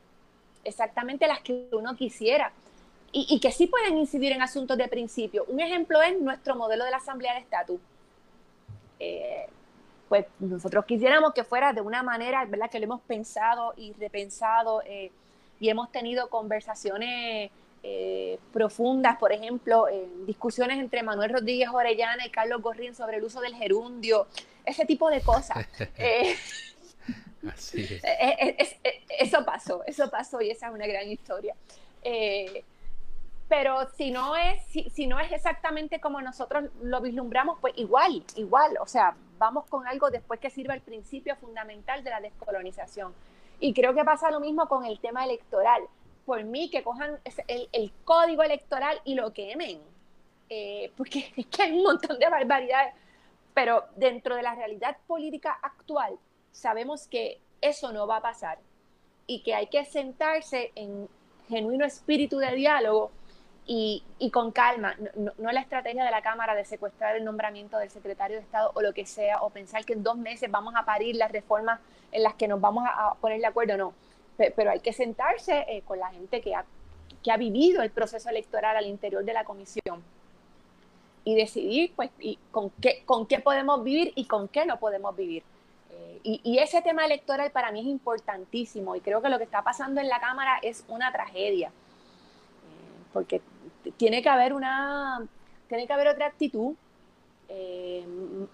exactamente 0.64 1.26
las 1.26 1.40
que 1.40 1.68
uno 1.72 1.96
quisiera 1.96 2.52
y, 3.12 3.40
que 3.40 3.50
sí 3.50 3.66
pueden 3.66 3.96
incidir 3.96 4.32
en 4.32 4.42
asuntos 4.42 4.76
de 4.76 4.88
principio. 4.88 5.46
Un 5.48 5.60
ejemplo 5.60 6.02
es 6.02 6.20
nuestro 6.20 6.54
modelo 6.54 6.84
de 6.84 6.90
la 6.90 6.98
Asamblea 6.98 7.32
de 7.32 7.40
Estatus 7.40 7.80
eh, 8.98 9.46
pues 10.10 10.26
nosotros 10.38 10.84
quisiéramos 10.84 11.32
que 11.32 11.42
fuera 11.42 11.72
de 11.72 11.80
una 11.80 12.02
manera, 12.02 12.44
¿verdad? 12.44 12.68
Que 12.68 12.78
lo 12.78 12.84
hemos 12.84 13.00
pensado 13.00 13.72
y 13.76 13.94
repensado 13.94 14.82
y 15.58 15.68
hemos 15.68 15.90
tenido 15.90 16.28
conversaciones 16.28 17.50
eh, 17.88 18.38
profundas, 18.52 19.16
por 19.18 19.32
ejemplo, 19.32 19.86
discusiones 20.26 20.78
entre 20.78 21.02
Manuel 21.02 21.30
Rodríguez 21.30 21.68
Orellana 21.72 22.26
y 22.26 22.30
Carlos 22.30 22.62
Gorrín 22.62 22.94
sobre 22.94 23.18
el 23.18 23.24
uso 23.24 23.40
del 23.40 23.54
gerundio, 23.54 24.26
ese 24.64 24.84
tipo 24.84 25.08
de 25.10 25.20
cosas. 25.20 25.66
Así 27.52 27.86
es. 28.02 28.02
eso 29.20 29.44
pasó, 29.44 29.84
eso 29.86 30.10
pasó 30.10 30.40
y 30.40 30.50
esa 30.50 30.66
es 30.66 30.74
una 30.74 30.86
gran 30.86 31.08
historia 31.08 31.54
pero 33.48 33.88
si 33.96 34.10
no 34.10 34.36
es 34.36 34.62
si, 34.92 35.06
no 35.06 35.20
es 35.20 35.30
exactamente 35.32 36.00
como 36.00 36.20
nosotros 36.20 36.64
lo 36.82 37.00
vislumbramos, 37.00 37.58
pues 37.60 37.74
igual, 37.76 38.24
igual, 38.34 38.76
o 38.80 38.86
sea, 38.86 39.16
vamos 39.38 39.66
con 39.66 39.86
algo 39.86 40.10
después 40.10 40.40
que 40.40 40.50
sirva 40.50 40.74
el 40.74 40.80
principio 40.80 41.36
fundamental 41.36 42.02
de 42.02 42.10
la 42.10 42.20
descolonización. 42.20 43.14
Y 43.60 43.72
creo 43.72 43.94
que 43.94 44.04
pasa 44.04 44.30
lo 44.30 44.40
mismo 44.40 44.68
con 44.68 44.84
el 44.84 44.98
tema 44.98 45.24
electoral. 45.24 45.82
Por 46.26 46.44
mí, 46.44 46.68
que 46.68 46.82
cojan 46.82 47.18
el, 47.48 47.92
código 48.04 48.42
electoral 48.42 49.00
y 49.04 49.14
lo 49.14 49.32
quemen, 49.32 49.80
eh, 50.50 50.92
porque 50.96 51.32
es 51.36 51.46
que 51.46 51.62
hay 51.62 51.72
un 51.72 51.84
montón 51.84 52.18
de 52.18 52.28
barbaridades, 52.28 52.94
pero 53.54 53.84
dentro 53.96 54.36
de 54.36 54.42
la 54.42 54.54
realidad 54.54 54.98
política 55.06 55.58
actual 55.62 56.18
sabemos 56.52 57.06
que 57.06 57.38
eso 57.60 57.92
no 57.92 58.06
va 58.06 58.18
a 58.18 58.22
pasar 58.22 58.58
y 59.26 59.42
que 59.42 59.54
hay 59.54 59.68
que 59.68 59.84
sentarse 59.84 60.72
en 60.74 61.08
genuino 61.48 61.84
espíritu 61.84 62.38
de 62.38 62.54
diálogo 62.54 63.10
y, 63.68 64.02
con 64.32 64.52
calma, 64.52 64.94
no, 65.16 65.32
la 65.52 65.60
estrategia 65.60 66.04
de 66.04 66.10
la 66.10 66.22
Cámara 66.22 66.54
de 66.54 66.64
secuestrar 66.64 67.16
el 67.16 67.24
nombramiento 67.24 67.78
del 67.78 67.90
secretario 67.90 68.36
de 68.36 68.42
Estado 68.42 68.70
o 68.74 68.80
lo 68.80 68.92
que 68.92 69.06
sea, 69.06 69.42
o 69.42 69.50
pensar 69.50 69.84
que 69.84 69.92
en 69.92 70.04
dos 70.04 70.16
meses 70.16 70.48
vamos 70.50 70.74
a 70.76 70.84
parir 70.84 71.16
las 71.16 71.32
reformas 71.32 71.80
en 72.12 72.22
las 72.22 72.34
que 72.34 72.46
nos 72.46 72.60
vamos 72.60 72.84
a, 72.86 73.14
poner 73.20 73.40
de 73.40 73.46
acuerdo, 73.46 73.76
no. 73.76 73.92
Pero, 74.36 74.70
hay 74.70 74.80
que 74.80 74.92
sentarse 74.92 75.64
eh, 75.68 75.82
con 75.86 75.98
la 75.98 76.10
gente 76.10 76.40
que 76.40 76.54
ha, 76.54 76.64
que 77.22 77.32
ha 77.32 77.36
vivido 77.36 77.82
el 77.82 77.90
proceso 77.90 78.28
electoral 78.28 78.76
al 78.76 78.86
interior 78.86 79.24
de 79.24 79.32
la 79.32 79.44
comisión 79.44 80.02
y 81.24 81.34
decidir 81.34 81.92
pues, 81.96 82.10
y 82.18 82.38
con, 82.50 82.70
qué, 82.70 83.02
con 83.04 83.26
qué 83.26 83.40
podemos 83.40 83.82
vivir 83.82 84.12
y 84.14 84.26
con 84.26 84.48
qué 84.48 84.66
no 84.66 84.78
podemos 84.78 85.16
vivir. 85.16 85.42
Eh, 85.90 86.20
y, 86.22 86.40
y, 86.44 86.58
ese 86.58 86.82
tema 86.82 87.04
electoral 87.04 87.50
para 87.50 87.72
mí 87.72 87.80
es 87.80 87.86
importantísimo 87.86 88.94
y 88.94 89.00
creo 89.00 89.22
que 89.22 89.28
lo 89.28 89.38
que 89.38 89.44
está 89.44 89.62
pasando 89.62 90.00
en 90.00 90.08
la 90.08 90.20
Cámara 90.20 90.58
es 90.62 90.84
una 90.88 91.10
tragedia, 91.12 91.68
eh, 91.68 93.02
porque 93.12 93.40
tiene 93.96 94.22
que 94.22 94.28
haber 94.28 94.52
una, 94.52 95.26
tiene 95.68 95.86
que 95.86 95.92
haber 95.92 96.08
otra 96.08 96.26
actitud 96.26 96.74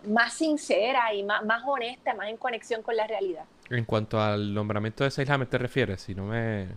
más 0.06 0.34
sincera 0.34 1.14
y 1.14 1.22
más, 1.22 1.42
más 1.44 1.62
honesta, 1.66 2.14
más 2.14 2.28
en 2.28 2.36
conexión 2.36 2.82
con 2.82 2.94
la 2.94 3.06
realidad. 3.06 3.44
En 3.72 3.86
cuanto 3.86 4.20
al 4.20 4.52
nombramiento 4.52 5.02
de 5.02 5.10
Seilhammer 5.10 5.48
te 5.48 5.56
refieres, 5.56 6.02
si 6.02 6.14
no 6.14 6.24
me... 6.24 6.68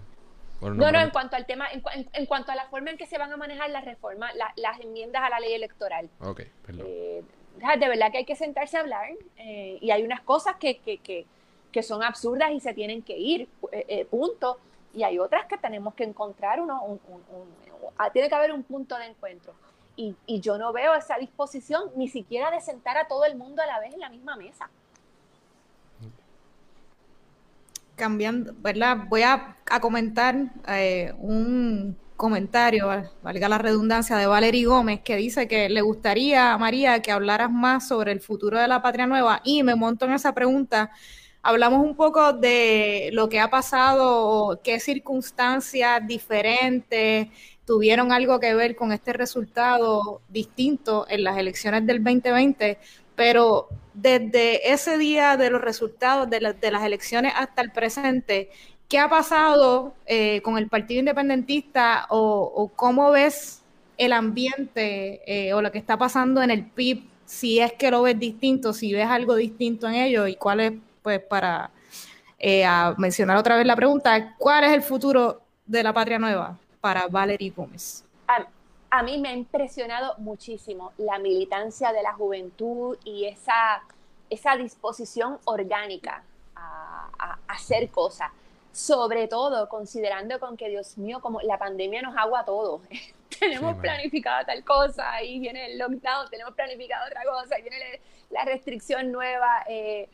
No, 0.62 0.92
no, 0.92 1.00
en 1.00 1.10
cuanto 1.10 1.36
al 1.36 1.46
tema, 1.46 1.68
en, 1.72 2.26
cuanto 2.26 2.52
a 2.52 2.56
la 2.56 2.66
forma 2.68 2.90
en 2.90 2.98
que 2.98 3.06
se 3.06 3.18
van 3.18 3.32
a 3.32 3.38
manejar 3.38 3.70
las 3.70 3.84
reformas, 3.84 4.34
las 4.56 4.80
enmiendas 4.80 5.22
a 5.22 5.30
la 5.30 5.40
ley 5.40 5.54
electoral. 5.54 6.10
Ok, 6.22 6.44
perdón. 6.66 6.88
Eh, 6.88 7.24
de 7.78 7.88
verdad 7.90 8.12
que 8.12 8.20
hay 8.20 8.26
que 8.26 8.38
sentarse 8.38 8.78
a 8.78 8.80
hablar 8.80 9.10
eh, 9.36 9.78
y 9.82 9.92
hay 9.92 10.04
unas 10.04 10.22
cosas 10.22 10.56
que, 10.56 10.78
que, 10.78 10.98
que, 11.00 11.26
que, 11.74 11.84
son 11.84 12.02
absurdas 12.02 12.52
y 12.52 12.62
se 12.62 12.74
tienen 12.74 13.02
que 13.02 13.18
ir, 13.18 13.50
punto 14.10 14.58
y 14.96 15.04
hay 15.04 15.20
otras 15.20 15.46
que 15.46 15.58
tenemos 15.58 15.94
que 15.94 16.06
encontrar 16.06 16.62
uno, 16.62 16.82
un, 16.84 17.00
ah, 17.98 18.10
tiene 18.12 18.30
que 18.30 18.36
haber 18.36 18.54
un 18.54 18.64
punto 18.64 18.98
de 18.98 19.08
encuentro. 19.08 19.54
Y, 19.98 20.16
y, 20.26 20.40
yo 20.40 20.58
no 20.58 20.74
veo 20.74 20.96
esa 20.96 21.18
disposición 21.18 21.92
ni 21.96 22.08
siquiera 22.08 22.52
de 22.52 22.62
sentar 22.62 22.98
a 22.98 23.08
todo 23.08 23.26
el 23.26 23.36
mundo 23.36 23.62
a 23.62 23.66
la 23.66 23.80
vez 23.80 23.94
en 23.94 24.00
la 24.00 24.10
misma 24.10 24.36
mesa. 24.36 24.70
Cambiando, 27.96 28.54
¿verdad? 28.60 29.06
Voy 29.10 29.22
a, 29.22 29.58
comentar 29.82 30.36
eh, 30.68 31.14
un 31.18 31.98
comentario, 32.16 32.88
valga 33.22 33.50
la 33.50 33.58
redundancia, 33.58 34.18
de 34.18 34.28
Valerie 34.28 34.66
Gómez, 34.66 35.02
que 35.02 35.16
dice 35.16 35.48
que 35.48 35.70
le 35.70 35.82
gustaría, 35.82 36.58
María, 36.58 37.02
que 37.02 37.12
hablaras 37.12 37.52
más 37.52 37.88
sobre 37.88 38.12
el 38.12 38.22
futuro 38.22 38.60
de 38.60 38.68
la 38.68 38.82
patria 38.82 39.08
nueva. 39.08 39.42
Y 39.44 39.64
me 39.64 39.76
monto 39.76 40.06
en 40.06 40.14
esa 40.14 40.34
pregunta 40.34 40.92
hablamos 41.46 41.86
un 41.86 41.96
poco 41.96 42.34
de 42.34 43.12
lo 43.14 43.30
que 43.30 43.40
ha 43.40 43.52
pasado, 43.52 44.60
qué 44.64 44.80
circunstancias 44.80 46.02
diferentes 46.08 47.28
tuvieron 47.66 48.12
algo 48.12 48.40
que 48.40 48.56
ver 48.56 48.76
con 48.76 48.92
este 48.92 49.14
resultado 49.14 50.22
distinto 50.28 51.06
en 51.08 51.24
las 51.24 51.38
elecciones 51.38 51.86
del 51.86 52.04
2020, 52.04 52.80
pero 53.16 53.70
desde 53.96 54.72
ese 54.72 54.98
día 54.98 55.38
de 55.38 55.50
los 55.50 55.62
resultados 55.62 56.30
de, 56.30 56.56
de 56.60 56.72
las 56.72 56.84
elecciones 56.84 57.34
hasta 57.36 57.62
el 57.62 57.72
presente, 57.72 58.50
¿qué 58.90 59.00
ha 59.00 59.10
pasado 59.10 59.94
eh, 60.06 60.42
con 60.42 60.58
el 60.58 60.68
Partido 60.68 61.00
Independentista 61.00 62.06
o, 62.10 62.72
cómo 62.76 63.12
ves 63.12 63.62
el 63.98 64.14
ambiente 64.14 65.22
eh, 65.26 65.54
o 65.54 65.62
lo 65.62 65.72
que 65.72 65.78
está 65.78 65.98
pasando 65.98 66.44
en 66.44 66.52
el 66.52 66.66
PIB? 66.66 67.04
Si 67.26 67.60
es 67.60 67.74
que 67.74 67.90
lo 67.90 68.04
ves 68.04 68.20
distinto, 68.20 68.74
si 68.74 68.94
ves 68.94 69.08
algo 69.08 69.36
distinto 69.36 69.88
en 69.88 69.96
ello 69.96 70.28
y 70.28 70.36
cuál 70.36 70.60
es, 70.60 70.74
pues, 71.02 71.20
para 71.22 71.72
eh, 72.38 72.68
mencionar 72.98 73.38
otra 73.38 73.58
vez 73.58 73.66
la 73.66 73.76
pregunta, 73.76 74.36
¿cuál 74.38 74.66
es 74.66 74.74
el 74.74 74.84
futuro 74.84 75.42
de 75.66 75.82
la 75.82 75.94
Patria 75.94 76.20
Nueva 76.20 76.58
para 76.82 77.08
Valerie 77.08 77.52
Gómez? 77.56 78.04
A 78.98 79.04
mí 79.04 79.18
me 79.18 79.30
ha 79.30 79.34
impresionado 79.34 80.16
muchísimo 80.20 80.94
la 80.98 81.20
militancia 81.20 81.92
de 81.92 82.02
la 82.02 82.14
juventud 82.14 82.98
y 83.04 83.26
esa, 83.26 83.84
esa 84.30 84.56
disposición 84.56 85.38
orgánica 85.44 86.24
a, 86.56 87.38
hacer 87.50 87.90
cosas. 87.90 88.32
Sobre 88.72 89.28
todo 89.28 89.68
considerando 89.68 90.40
con 90.40 90.56
que, 90.56 90.70
Dios 90.70 90.98
mío, 90.98 91.20
como 91.20 91.42
la 91.42 91.58
pandemia 91.58 92.02
nos 92.02 92.16
agua 92.16 92.42
a 92.42 92.46
todos. 92.46 92.82
tenemos 93.40 93.76
planificada 93.78 94.46
tal 94.46 94.64
cosa, 94.64 95.12
ahí 95.12 95.40
viene 95.40 95.66
el 95.66 95.78
lockdown, 95.78 96.30
tenemos 96.30 96.54
planificada 96.54 97.06
otra 97.06 97.22
cosa, 97.24 97.56
ahí 97.56 97.64
viene 97.64 98.00
la 98.30 98.46
restricción 98.46 99.12
nueva. 99.12 99.66
Eh, 99.68 100.08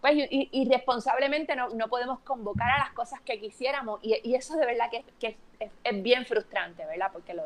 pues 0.00 0.14
irresponsablemente 0.30 1.56
no, 1.56 1.70
no, 1.70 1.88
podemos 1.88 2.20
convocar 2.20 2.70
a 2.70 2.78
las 2.78 2.92
cosas 2.92 3.20
que 3.22 3.40
quisiéramos 3.40 3.98
y, 4.00 4.32
eso 4.36 4.56
de 4.56 4.64
verdad 4.64 4.88
que, 4.92 5.04
que 5.18 5.36
es, 5.58 5.70
es, 5.82 6.02
bien 6.04 6.24
frustrante, 6.24 6.86
¿verdad? 6.86 7.10
Porque 7.12 7.34
lo, 7.34 7.42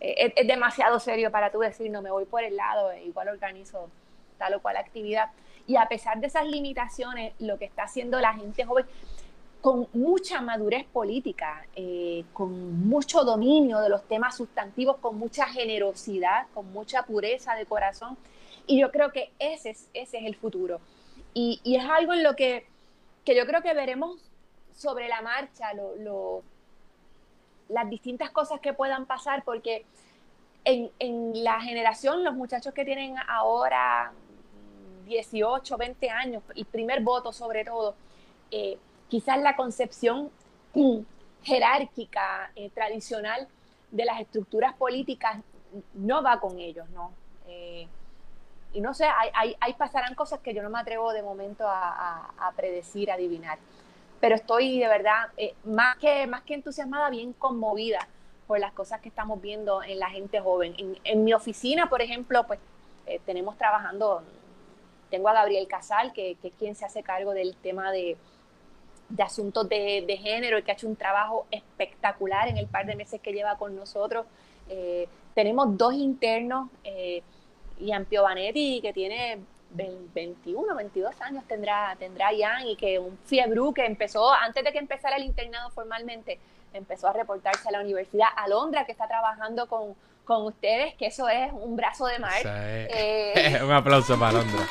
eh, 0.00 0.32
es, 0.36 0.46
demasiado 0.46 1.00
serio 1.00 1.30
para 1.30 1.50
tú 1.50 1.60
decir, 1.60 1.90
no 1.90 2.02
me 2.02 2.10
voy 2.10 2.24
por 2.24 2.44
el 2.44 2.56
lado, 2.56 2.92
eh, 2.92 3.04
igual 3.04 3.28
organizo 3.28 3.88
tal 4.38 4.54
o 4.54 4.60
cual 4.60 4.76
actividad. 4.76 5.30
Y 5.66 5.76
a 5.76 5.86
pesar 5.86 6.20
de 6.20 6.28
esas 6.28 6.46
limitaciones, 6.46 7.34
lo 7.38 7.58
que 7.58 7.64
está 7.64 7.84
haciendo 7.84 8.20
la 8.20 8.34
gente 8.34 8.64
joven, 8.64 8.86
con 9.60 9.88
mucha 9.92 10.40
madurez 10.40 10.86
política, 10.86 11.66
eh, 11.74 12.24
con 12.32 12.88
mucho 12.88 13.24
dominio 13.24 13.80
de 13.80 13.88
los 13.88 14.04
temas 14.04 14.36
sustantivos, 14.36 14.98
con 14.98 15.18
mucha 15.18 15.46
generosidad, 15.46 16.46
con 16.54 16.72
mucha 16.72 17.02
pureza 17.02 17.54
de 17.54 17.66
corazón. 17.66 18.16
Y 18.66 18.80
yo 18.80 18.92
creo 18.92 19.10
que 19.10 19.32
ese 19.38 19.70
es, 19.70 19.88
ese 19.94 20.18
es 20.18 20.24
el 20.24 20.36
futuro. 20.36 20.80
Y, 21.34 21.60
y 21.64 21.76
es 21.76 21.84
algo 21.84 22.12
en 22.12 22.22
lo 22.22 22.36
que, 22.36 22.66
que, 23.24 23.36
yo 23.36 23.46
creo 23.46 23.62
que 23.62 23.74
veremos 23.74 24.20
sobre 24.76 25.08
la 25.08 25.22
marcha, 25.22 25.74
lo, 25.74 25.96
lo 25.96 26.42
las 27.68 27.88
distintas 27.88 28.30
cosas 28.30 28.60
que 28.60 28.72
puedan 28.72 29.06
pasar, 29.06 29.44
porque 29.44 29.84
en, 30.64 30.90
en, 30.98 31.44
la 31.44 31.60
generación, 31.60 32.24
los 32.24 32.34
muchachos 32.34 32.74
que 32.74 32.84
tienen 32.84 33.16
ahora 33.28 34.12
18, 35.06 35.76
20 35.76 36.10
años, 36.10 36.42
el 36.54 36.64
primer 36.64 37.02
voto 37.02 37.32
sobre 37.32 37.64
todo, 37.64 37.94
eh, 38.50 38.78
quizás 39.08 39.38
la 39.38 39.56
concepción 39.56 40.30
jerárquica, 41.42 42.50
eh, 42.56 42.70
tradicional 42.70 43.48
de 43.90 44.04
las 44.04 44.20
estructuras 44.20 44.74
políticas 44.74 45.38
no 45.94 46.22
va 46.22 46.40
con 46.40 46.58
ellos, 46.58 46.88
¿no? 46.90 47.12
Eh, 47.46 47.86
y 48.74 48.80
no 48.80 48.92
sé, 48.92 49.06
hay, 49.06 49.56
hay, 49.60 49.72
pasarán 49.74 50.14
cosas 50.14 50.40
que 50.40 50.52
yo 50.52 50.62
no 50.62 50.68
me 50.68 50.78
atrevo 50.78 51.12
de 51.12 51.22
momento 51.22 51.66
a, 51.66 52.30
a 52.38 52.52
predecir, 52.52 53.10
a 53.10 53.14
adivinar 53.14 53.58
pero 54.20 54.34
estoy 54.34 54.78
de 54.78 54.88
verdad 54.88 55.28
eh, 55.36 55.54
más, 55.64 55.96
que, 55.98 56.26
más 56.26 56.42
que 56.42 56.54
entusiasmada, 56.54 57.10
bien 57.10 57.32
conmovida 57.32 58.08
por 58.46 58.58
las 58.58 58.72
cosas 58.72 59.00
que 59.00 59.08
estamos 59.08 59.40
viendo 59.40 59.82
en 59.82 59.98
la 59.98 60.10
gente 60.10 60.40
joven. 60.40 60.74
En, 61.04 61.24
mi 61.24 61.34
oficina, 61.34 61.88
por 61.88 62.02
ejemplo, 62.02 62.46
pues 62.46 62.58
eh, 63.06 63.20
tenemos 63.26 63.56
trabajando, 63.58 64.22
tengo 65.10 65.28
a 65.28 65.34
Gabriel 65.34 65.68
Casal, 65.68 66.12
que, 66.12 66.36
es 66.42 66.52
quien 66.58 66.74
se 66.74 66.84
hace 66.84 67.02
cargo 67.02 67.32
del 67.32 67.56
tema 67.56 67.92
de, 67.92 68.16
de 69.10 69.22
asuntos 69.22 69.68
de, 69.68 70.18
género 70.20 70.58
y 70.58 70.62
que 70.62 70.70
ha 70.70 70.74
hecho 70.74 70.88
un 70.88 70.96
trabajo 70.96 71.46
espectacular 71.50 72.48
en 72.48 72.56
el 72.56 72.66
par 72.66 72.86
de 72.86 72.96
meses 72.96 73.20
que 73.20 73.32
lleva 73.32 73.56
con 73.58 73.76
nosotros. 73.76 74.26
Eh, 74.68 75.08
tenemos 75.34 75.76
dos 75.76 75.94
internos, 75.94 76.68
Ian 77.78 78.06
Piovanetti, 78.06 78.80
que 78.80 78.92
tiene 78.92 79.38
21, 79.70 80.74
22 80.74 81.20
años 81.20 81.44
tendrá, 81.46 81.94
tendrá 81.98 82.32
Ian 82.32 82.66
y 82.66 82.76
que 82.76 82.98
un 82.98 83.18
fiebru 83.26 83.72
que 83.74 83.84
empezó, 83.84 84.32
antes 84.32 84.64
de 84.64 84.72
que 84.72 84.78
empezara 84.78 85.16
el 85.16 85.24
internado 85.24 85.70
formalmente, 85.70 86.38
empezó 86.72 87.08
a 87.08 87.12
reportarse 87.12 87.68
a 87.68 87.72
la 87.72 87.80
Universidad 87.80 88.28
Alondra, 88.36 88.84
que 88.84 88.92
está 88.92 89.06
trabajando 89.06 89.66
con, 89.68 89.94
con 90.24 90.44
ustedes, 90.44 90.94
que 90.94 91.06
eso 91.06 91.28
es 91.28 91.52
un 91.52 91.76
brazo 91.76 92.06
de 92.06 92.18
mar. 92.18 92.40
Eh, 92.44 93.60
un 93.64 93.72
aplauso 93.72 94.18
para 94.18 94.38
Alondra. 94.38 94.68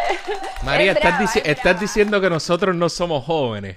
María, 0.64 0.92
estás, 0.92 1.80
diciendo 1.80 2.20
que 2.20 2.30
nosotros 2.30 2.74
no 2.74 2.88
somos 2.88 3.24
jóvenes. 3.24 3.76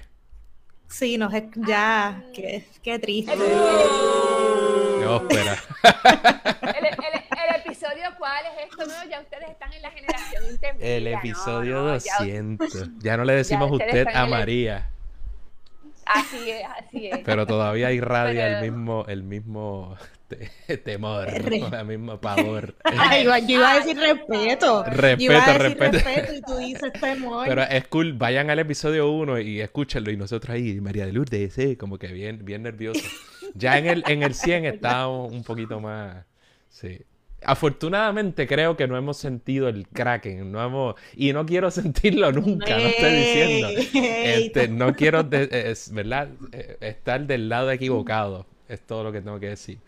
Sí, 0.88 1.18
nos 1.18 1.32
es, 1.34 1.44
ya, 1.56 2.22
qué, 2.32 2.66
qué 2.82 2.98
triste. 2.98 3.34
espera. 5.02 5.56
el, 8.38 8.46
episodio, 8.46 8.46
¿cuál 8.46 8.46
es 8.46 8.70
esto? 8.70 8.86
No, 8.86 9.10
ya 9.10 9.20
ustedes 9.20 9.50
están 9.50 9.72
en 9.72 9.82
la 9.82 9.90
generación 9.90 10.44
intermedia. 10.50 10.96
El 10.96 11.06
episodio 11.06 11.82
200. 11.82 12.88
Ya, 12.98 13.16
no 13.16 13.24
le 13.24 13.34
decimos 13.34 13.70
usted 13.70 14.06
a 14.12 14.26
María. 14.26 14.90
Así 16.06 16.50
es, 16.50 16.66
así 16.78 17.06
es. 17.06 17.20
Pero 17.24 17.46
todavía 17.46 17.90
irradia 17.92 18.58
el 18.58 18.70
mismo, 18.70 19.06
el 19.08 19.22
mismo 19.22 19.96
temor, 20.84 21.28
el 21.28 21.86
mismo 21.86 22.20
pavor. 22.20 22.74
Ay, 22.84 23.24
yo 23.46 23.56
iba 23.56 23.72
a 23.72 23.78
decir 23.78 23.96
respeto. 23.96 24.84
Respeto, 24.84 25.58
respeto. 25.58 26.34
y 26.34 26.42
tú 26.42 26.56
dices 26.56 26.92
temor. 27.00 27.46
Pero 27.48 27.62
es 27.62 27.86
cool, 27.88 28.12
vayan 28.12 28.50
al 28.50 28.58
episodio 28.58 29.10
1 29.10 29.40
y 29.40 29.60
escúchenlo 29.60 30.10
y 30.10 30.16
nosotros 30.16 30.54
ahí, 30.54 30.80
María 30.80 31.06
de 31.06 31.12
Lourdes, 31.12 31.54
sí, 31.54 31.76
como 31.76 31.98
que 31.98 32.08
bien, 32.08 32.44
bien 32.44 32.62
nervioso. 32.62 33.00
Ya 33.54 33.78
en 33.78 33.86
el, 33.86 34.04
en 34.06 34.22
el 34.22 34.34
100 34.34 34.66
estábamos 34.66 35.32
un 35.32 35.42
poquito 35.42 35.80
más, 35.80 36.24
sí. 36.68 37.04
Afortunadamente 37.46 38.46
creo 38.46 38.76
que 38.76 38.86
no 38.86 38.96
hemos 38.96 39.16
sentido 39.16 39.68
el 39.68 39.86
Kraken, 39.88 40.50
no 40.50 40.62
hemos, 40.64 40.94
y 41.14 41.32
no 41.32 41.44
quiero 41.46 41.70
sentirlo 41.72 42.32
nunca, 42.32 42.76
no 42.76 42.84
estoy 42.84 43.10
diciendo. 43.12 43.68
Este, 43.94 44.68
no 44.68 44.94
quiero, 44.94 45.24
¿verdad? 45.92 46.28
Eh, 46.52 46.76
estar 46.80 47.26
del 47.26 47.48
lado 47.48 47.70
equivocado, 47.70 48.46
es 48.68 48.80
todo 48.80 49.04
lo 49.04 49.12
que 49.12 49.20
tengo 49.20 49.38
que 49.38 49.48
decir. 49.50 49.78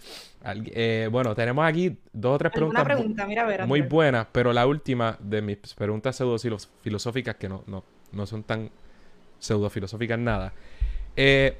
Eh, 0.66 1.08
bueno, 1.10 1.34
tenemos 1.34 1.66
aquí 1.66 1.96
dos 2.12 2.36
o 2.36 2.38
tres 2.38 2.52
preguntas 2.52 2.84
pregunta? 2.84 3.26
Mira, 3.26 3.66
muy 3.66 3.80
buenas, 3.80 4.28
pero 4.30 4.52
la 4.52 4.66
última 4.66 5.16
de 5.18 5.42
mis 5.42 5.58
preguntas 5.74 6.14
pseudo 6.14 6.36
filosóficas, 6.82 7.34
que 7.34 7.48
no, 7.48 7.64
no, 7.66 7.84
no 8.12 8.26
son 8.26 8.44
tan 8.44 8.70
pseudo 9.38 9.68
filosóficas 9.70 10.18
nada. 10.18 10.52
Eh, 11.16 11.56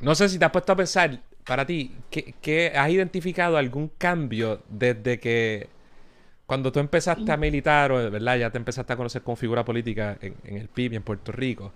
no 0.00 0.14
sé 0.14 0.28
si 0.28 0.38
te 0.38 0.44
has 0.44 0.50
puesto 0.50 0.72
a 0.72 0.76
pensar 0.76 1.20
para 1.48 1.64
ti, 1.64 1.92
¿qué, 2.10 2.72
has 2.76 2.90
identificado 2.90 3.56
algún 3.56 3.90
cambio 3.96 4.60
desde 4.68 5.18
que 5.18 5.68
cuando 6.44 6.70
tú 6.70 6.78
empezaste 6.78 7.32
a 7.32 7.38
militar, 7.38 7.90
o 7.90 8.10
¿verdad? 8.10 8.36
ya 8.36 8.50
te 8.50 8.58
empezaste 8.58 8.92
a 8.92 8.96
conocer 8.96 9.22
con 9.22 9.38
figura 9.38 9.64
política 9.64 10.18
en, 10.20 10.36
el 10.44 10.68
PIB 10.68 10.92
y 10.92 10.96
en 10.96 11.02
Puerto 11.02 11.32
Rico? 11.32 11.72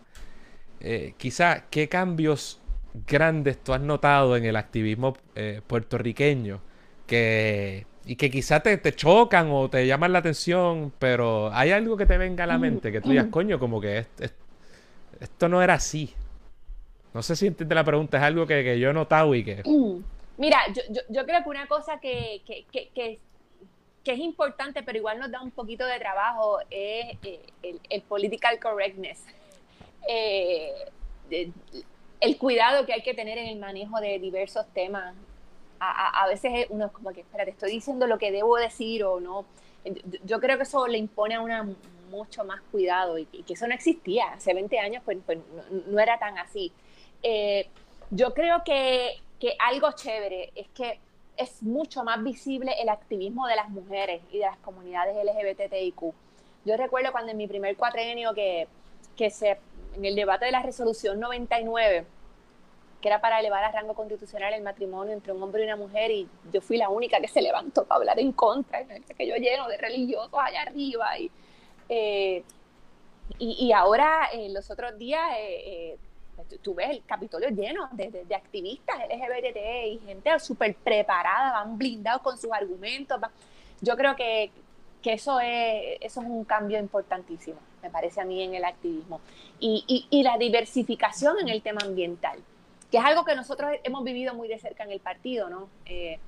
Eh, 0.79 1.14
quizá, 1.16 1.64
¿qué 1.70 1.89
cambios 1.89 2.61
grandes 3.07 3.64
tú 3.64 3.73
has 3.73 3.81
notado 3.81 4.37
en 4.37 4.45
el 4.45 4.57
activismo 4.57 5.16
eh, 5.35 5.62
puertorriqueño 5.66 6.61
que, 7.07 7.87
y 8.05 8.16
que 8.16 8.31
quizá 8.31 8.61
te, 8.61 8.77
te, 8.77 8.93
chocan 8.93 9.49
o 9.51 9.70
te 9.70 9.87
llaman 9.87 10.12
la 10.12 10.18
atención, 10.18 10.93
pero 10.99 11.51
hay 11.51 11.70
algo 11.70 11.97
que 11.97 12.05
te 12.05 12.18
venga 12.18 12.45
a 12.45 12.47
la 12.47 12.59
mente 12.59 12.93
que 12.93 13.01
tú 13.01 13.09
digas, 13.09 13.29
coño, 13.31 13.59
como 13.59 13.81
que 13.81 14.05
esto 15.18 15.49
no 15.49 15.62
era 15.62 15.75
así. 15.75 16.12
No 17.15 17.23
sé 17.23 17.37
si 17.37 17.47
entiende 17.47 17.75
la 17.75 17.85
pregunta, 17.85 18.17
es 18.17 18.23
algo 18.23 18.47
que, 18.47 18.79
yo 18.79 18.91
he 18.91 18.93
notado 18.93 19.35
y 19.35 19.45
que... 19.45 19.63
Mira, 20.39 20.59
yo, 21.09 21.27
creo 21.27 21.43
que 21.43 21.49
una 21.49 21.67
cosa 21.67 22.01
que, 22.01 22.43
es 24.05 24.19
importante, 24.19 24.83
pero 24.83 24.99
igual 24.99 25.19
nos 25.19 25.31
da 25.31 25.43
un 25.43 25.51
poquito 25.51 25.87
de 25.87 25.99
trabajo, 25.99 26.61
es 26.71 27.17
eh, 27.23 27.41
el, 27.91 28.03
political 28.03 28.59
correctness. 28.59 29.25
Eh, 30.09 30.73
el 32.21 32.39
cuidado 32.39 32.87
que 32.87 32.93
hay 32.93 33.03
que 33.03 33.15
tener 33.15 33.37
en 33.37 33.49
el 33.49 33.59
manejo 33.59 34.01
de 34.01 34.19
diversos 34.19 34.67
temas. 34.73 35.15
A, 35.85 36.29
veces 36.29 36.67
uno 36.71 36.87
es 36.87 36.93
como 36.93 37.11
que, 37.11 37.23
espera, 37.23 37.45
te 37.45 37.51
estoy 37.51 37.73
diciendo 37.73 38.07
lo 38.07 38.17
que 38.17 38.31
debo 38.31 38.57
decir 38.57 39.03
o 39.03 39.19
no. 39.19 39.45
Yo 40.25 40.39
creo 40.39 40.57
que 40.57 40.63
eso 40.63 40.87
le 40.87 40.99
impone 40.99 41.35
a 41.35 41.41
una 41.41 41.69
mucho 42.13 42.45
más 42.45 42.61
cuidado 42.71 43.19
y, 43.19 43.25
que 43.27 43.55
eso 43.55 43.67
no 43.67 43.75
existía. 43.75 44.35
Hace 44.35 44.55
20 44.55 44.79
años 44.79 45.03
pues, 45.05 45.19
pues 45.27 45.39
no, 45.89 45.99
era 45.99 46.19
tan 46.21 46.39
así. 46.39 46.73
Eh, 47.23 47.68
yo 48.11 48.35
creo 48.35 48.62
que, 48.64 49.20
algo 49.59 49.91
chévere 49.93 50.53
es 50.55 50.68
que 50.68 51.01
es 51.37 51.62
mucho 51.62 52.05
más 52.05 52.23
visible 52.23 52.73
el 52.81 52.89
activismo 52.89 53.47
de 53.49 53.57
las 53.57 53.68
mujeres 53.70 54.23
y 54.31 54.39
de 54.39 54.45
las 54.45 54.59
comunidades 54.59 55.16
LGBTIQ. 55.16 56.01
Yo 56.64 56.77
recuerdo 56.77 57.11
cuando 57.11 57.33
en 57.33 57.39
mi 57.39 57.49
primer 57.49 57.77
cuatrenio 57.77 58.35
que, 58.35 58.68
que 59.16 59.31
se, 59.31 59.59
en 59.97 60.05
el 60.05 60.14
debate 60.14 60.45
de 60.45 60.53
la 60.53 60.62
resolución 60.62 61.18
99, 61.18 62.07
que 63.01 63.09
era 63.09 63.20
para 63.20 63.41
elevar 63.41 63.64
a 63.64 63.73
rango 63.73 63.95
constitucional 63.95 64.55
el 64.55 64.62
matrimonio 64.62 65.12
entre 65.12 65.33
un 65.33 65.43
hombre 65.43 65.62
y 65.62 65.66
una 65.66 65.77
mujer 65.77 66.11
y 66.12 66.29
yo 66.53 66.61
fui 66.61 66.77
la 66.77 66.89
única 66.89 67.20
que 67.20 67.29
se 67.29 67.43
levantó 67.43 67.85
para 67.85 67.99
hablar 67.99 68.20
en 68.20 68.33
contra, 68.33 68.85
que 68.85 69.27
yo 69.27 69.35
lleno 69.37 69.66
de 69.66 69.77
religiosos 69.77 70.31
allá 70.33 70.62
arriba 70.62 71.18
y, 71.18 71.31
eh, 71.89 72.45
y, 73.39 73.73
ahora 73.73 74.29
eh, 74.33 74.51
los 74.51 74.70
otros 74.70 74.97
días 74.99 75.23
eh, 75.37 75.99
tú 76.62 76.74
ves 76.74 76.91
el 76.91 77.05
Capitolio 77.05 77.49
lleno 77.51 77.89
de, 77.93 78.26
activistas 78.35 78.97
LGBT 79.09 79.57
y 79.87 80.01
gente 80.05 80.39
súper 80.39 80.74
preparada, 80.74 81.53
van 81.53 81.78
blindados 81.78 82.22
con 82.22 82.37
sus 82.39 82.53
argumentos. 82.53 83.20
Yo 83.80 83.97
creo 83.97 84.16
que, 84.16 84.51
que 85.03 85.14
eso, 85.14 85.41
es, 85.41 85.99
eso 86.01 86.20
es 86.20 86.26
un 86.26 86.45
cambio 86.45 86.78
importantísimo, 86.78 87.59
me 87.83 87.91
parece 87.91 88.20
a 88.20 88.24
mí, 88.24 88.43
en 88.43 88.55
el 88.55 88.64
activismo. 88.64 89.20
Y, 89.61 90.07
y, 90.11 90.22
la 90.22 90.39
diversificación 90.39 91.39
en 91.41 91.49
el 91.49 91.62
tema 91.62 91.80
ambiental, 91.85 92.39
que 92.91 92.99
es 92.99 93.05
algo 93.05 93.24
que 93.24 93.35
nosotros 93.35 93.72
hemos 93.85 94.05
vivido 94.05 94.35
muy 94.35 94.49
de 94.49 94.59
cerca 94.59 94.85
en 94.85 94.93
el 94.93 95.01
partido, 95.01 95.49
¿no? 95.49 95.68
Eh, 95.87 96.18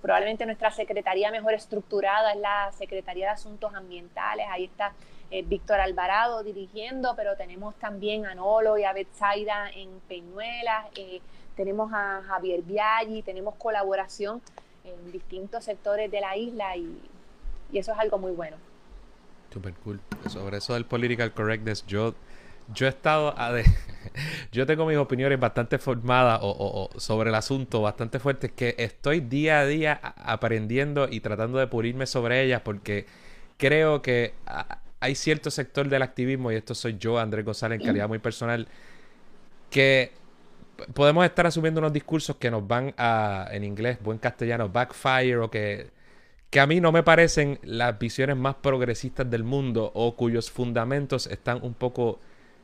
probablemente 0.00 0.44
nuestra 0.46 0.70
secretaría 0.70 1.30
mejor 1.30 1.54
estructurada 1.54 2.32
es 2.32 2.40
la 2.40 2.72
Secretaría 2.72 3.26
de 3.26 3.32
Asuntos 3.32 3.72
Ambientales, 3.74 4.46
ahí 4.50 4.64
está 4.64 4.92
eh, 5.30 5.42
Víctor 5.42 5.78
Alvarado 5.78 6.42
dirigiendo, 6.42 7.14
pero 7.14 7.36
tenemos 7.36 7.76
también 7.76 8.26
a 8.26 8.34
Nolo 8.34 8.76
y 8.78 8.84
a 8.84 8.92
Betsaida 8.92 9.70
en 9.70 9.88
Peñuelas, 10.08 10.86
eh, 10.96 11.20
tenemos 11.54 11.92
a 11.92 12.22
Javier 12.26 12.62
Viaggi, 12.62 13.22
tenemos 13.22 13.54
colaboración 13.56 14.40
en 14.82 15.12
distintos 15.12 15.64
sectores 15.64 16.10
de 16.10 16.20
la 16.20 16.36
isla 16.36 16.76
y, 16.76 17.00
eso 17.72 17.92
es 17.92 17.98
algo 17.98 18.18
muy 18.18 18.32
bueno. 18.32 18.56
Super 19.52 19.72
cool. 19.84 20.00
Sobre 20.28 20.56
eso 20.56 20.74
del 20.74 20.84
political 20.84 21.32
correctness, 21.32 21.86
yo, 21.86 22.14
yo 22.74 22.86
he 22.86 22.88
estado 22.88 23.32
yo 24.52 24.66
tengo 24.66 24.86
mis 24.86 24.96
opiniones 24.96 25.38
bastante 25.38 25.78
formadas 25.78 26.40
o, 26.42 26.90
sobre 26.96 27.28
el 27.28 27.36
asunto, 27.36 27.82
bastante 27.82 28.18
fuertes, 28.18 28.50
que 28.50 28.74
estoy 28.78 29.20
día 29.20 29.60
a 29.60 29.66
día 29.66 30.00
aprendiendo 30.16 31.06
y 31.08 31.20
tratando 31.20 31.58
de 31.58 31.68
pulirme 31.68 32.06
sobre 32.06 32.42
ellas 32.42 32.62
porque 32.62 33.06
creo 33.56 34.02
que 34.02 34.34
hay 35.00 35.14
cierto 35.14 35.50
sector 35.50 35.88
del 35.88 36.02
activismo, 36.02 36.52
y 36.52 36.56
esto 36.56 36.74
soy 36.74 36.96
yo, 36.98 37.18
Andrés 37.18 37.44
González, 37.44 37.80
en 37.80 37.86
calidad 37.86 38.08
muy 38.08 38.18
personal, 38.18 38.68
que 39.70 40.12
podemos 40.94 41.24
estar 41.24 41.46
asumiendo 41.46 41.80
unos 41.80 41.92
discursos 41.92 42.36
que 42.36 42.50
nos 42.50 42.66
van 42.66 42.94
a, 42.96 43.48
en 43.50 43.64
inglés, 43.64 43.98
buen 44.02 44.18
castellano, 44.18 44.68
backfire 44.68 45.38
o 45.38 45.50
que 45.50 45.90
que 46.50 46.58
a 46.58 46.66
mí 46.66 46.80
no 46.80 46.90
me 46.90 47.04
parecen 47.04 47.60
las 47.62 47.98
visiones 47.98 48.36
más 48.36 48.56
progresistas 48.56 49.30
del 49.30 49.44
mundo 49.44 49.92
o 49.94 50.16
cuyos 50.16 50.50
fundamentos 50.50 51.28
están 51.28 51.60
un 51.62 51.74
poco 51.74 52.18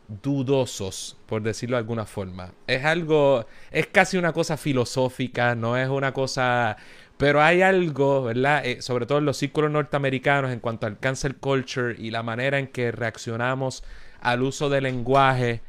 dudosos, 0.08 1.16
por 1.26 1.42
decirlo 1.42 1.76
de 1.76 1.80
alguna 1.80 2.04
forma. 2.04 2.52
Es 2.66 2.84
algo, 2.84 3.46
es 3.70 3.86
casi 3.86 4.16
una 4.16 4.32
cosa 4.32 4.56
filosófica, 4.56 5.54
no 5.54 5.76
es 5.76 5.88
una 5.88 6.12
cosa, 6.12 6.76
pero 7.16 7.42
hay 7.42 7.62
algo, 7.62 8.24
¿verdad? 8.24 8.64
Eh, 8.66 8.82
sobre 8.82 9.06
todo 9.06 9.18
en 9.18 9.24
los 9.24 9.36
círculos 9.36 9.70
norteamericanos 9.70 10.50
en 10.50 10.60
cuanto 10.60 10.86
al 10.86 10.98
cancel 10.98 11.36
culture 11.36 11.94
y 11.98 12.10
la 12.10 12.22
manera 12.22 12.58
en 12.58 12.66
que 12.68 12.92
reaccionamos 12.92 13.84
al 14.20 14.42
uso 14.42 14.68
del 14.68 14.84
lenguaje, 14.84 15.62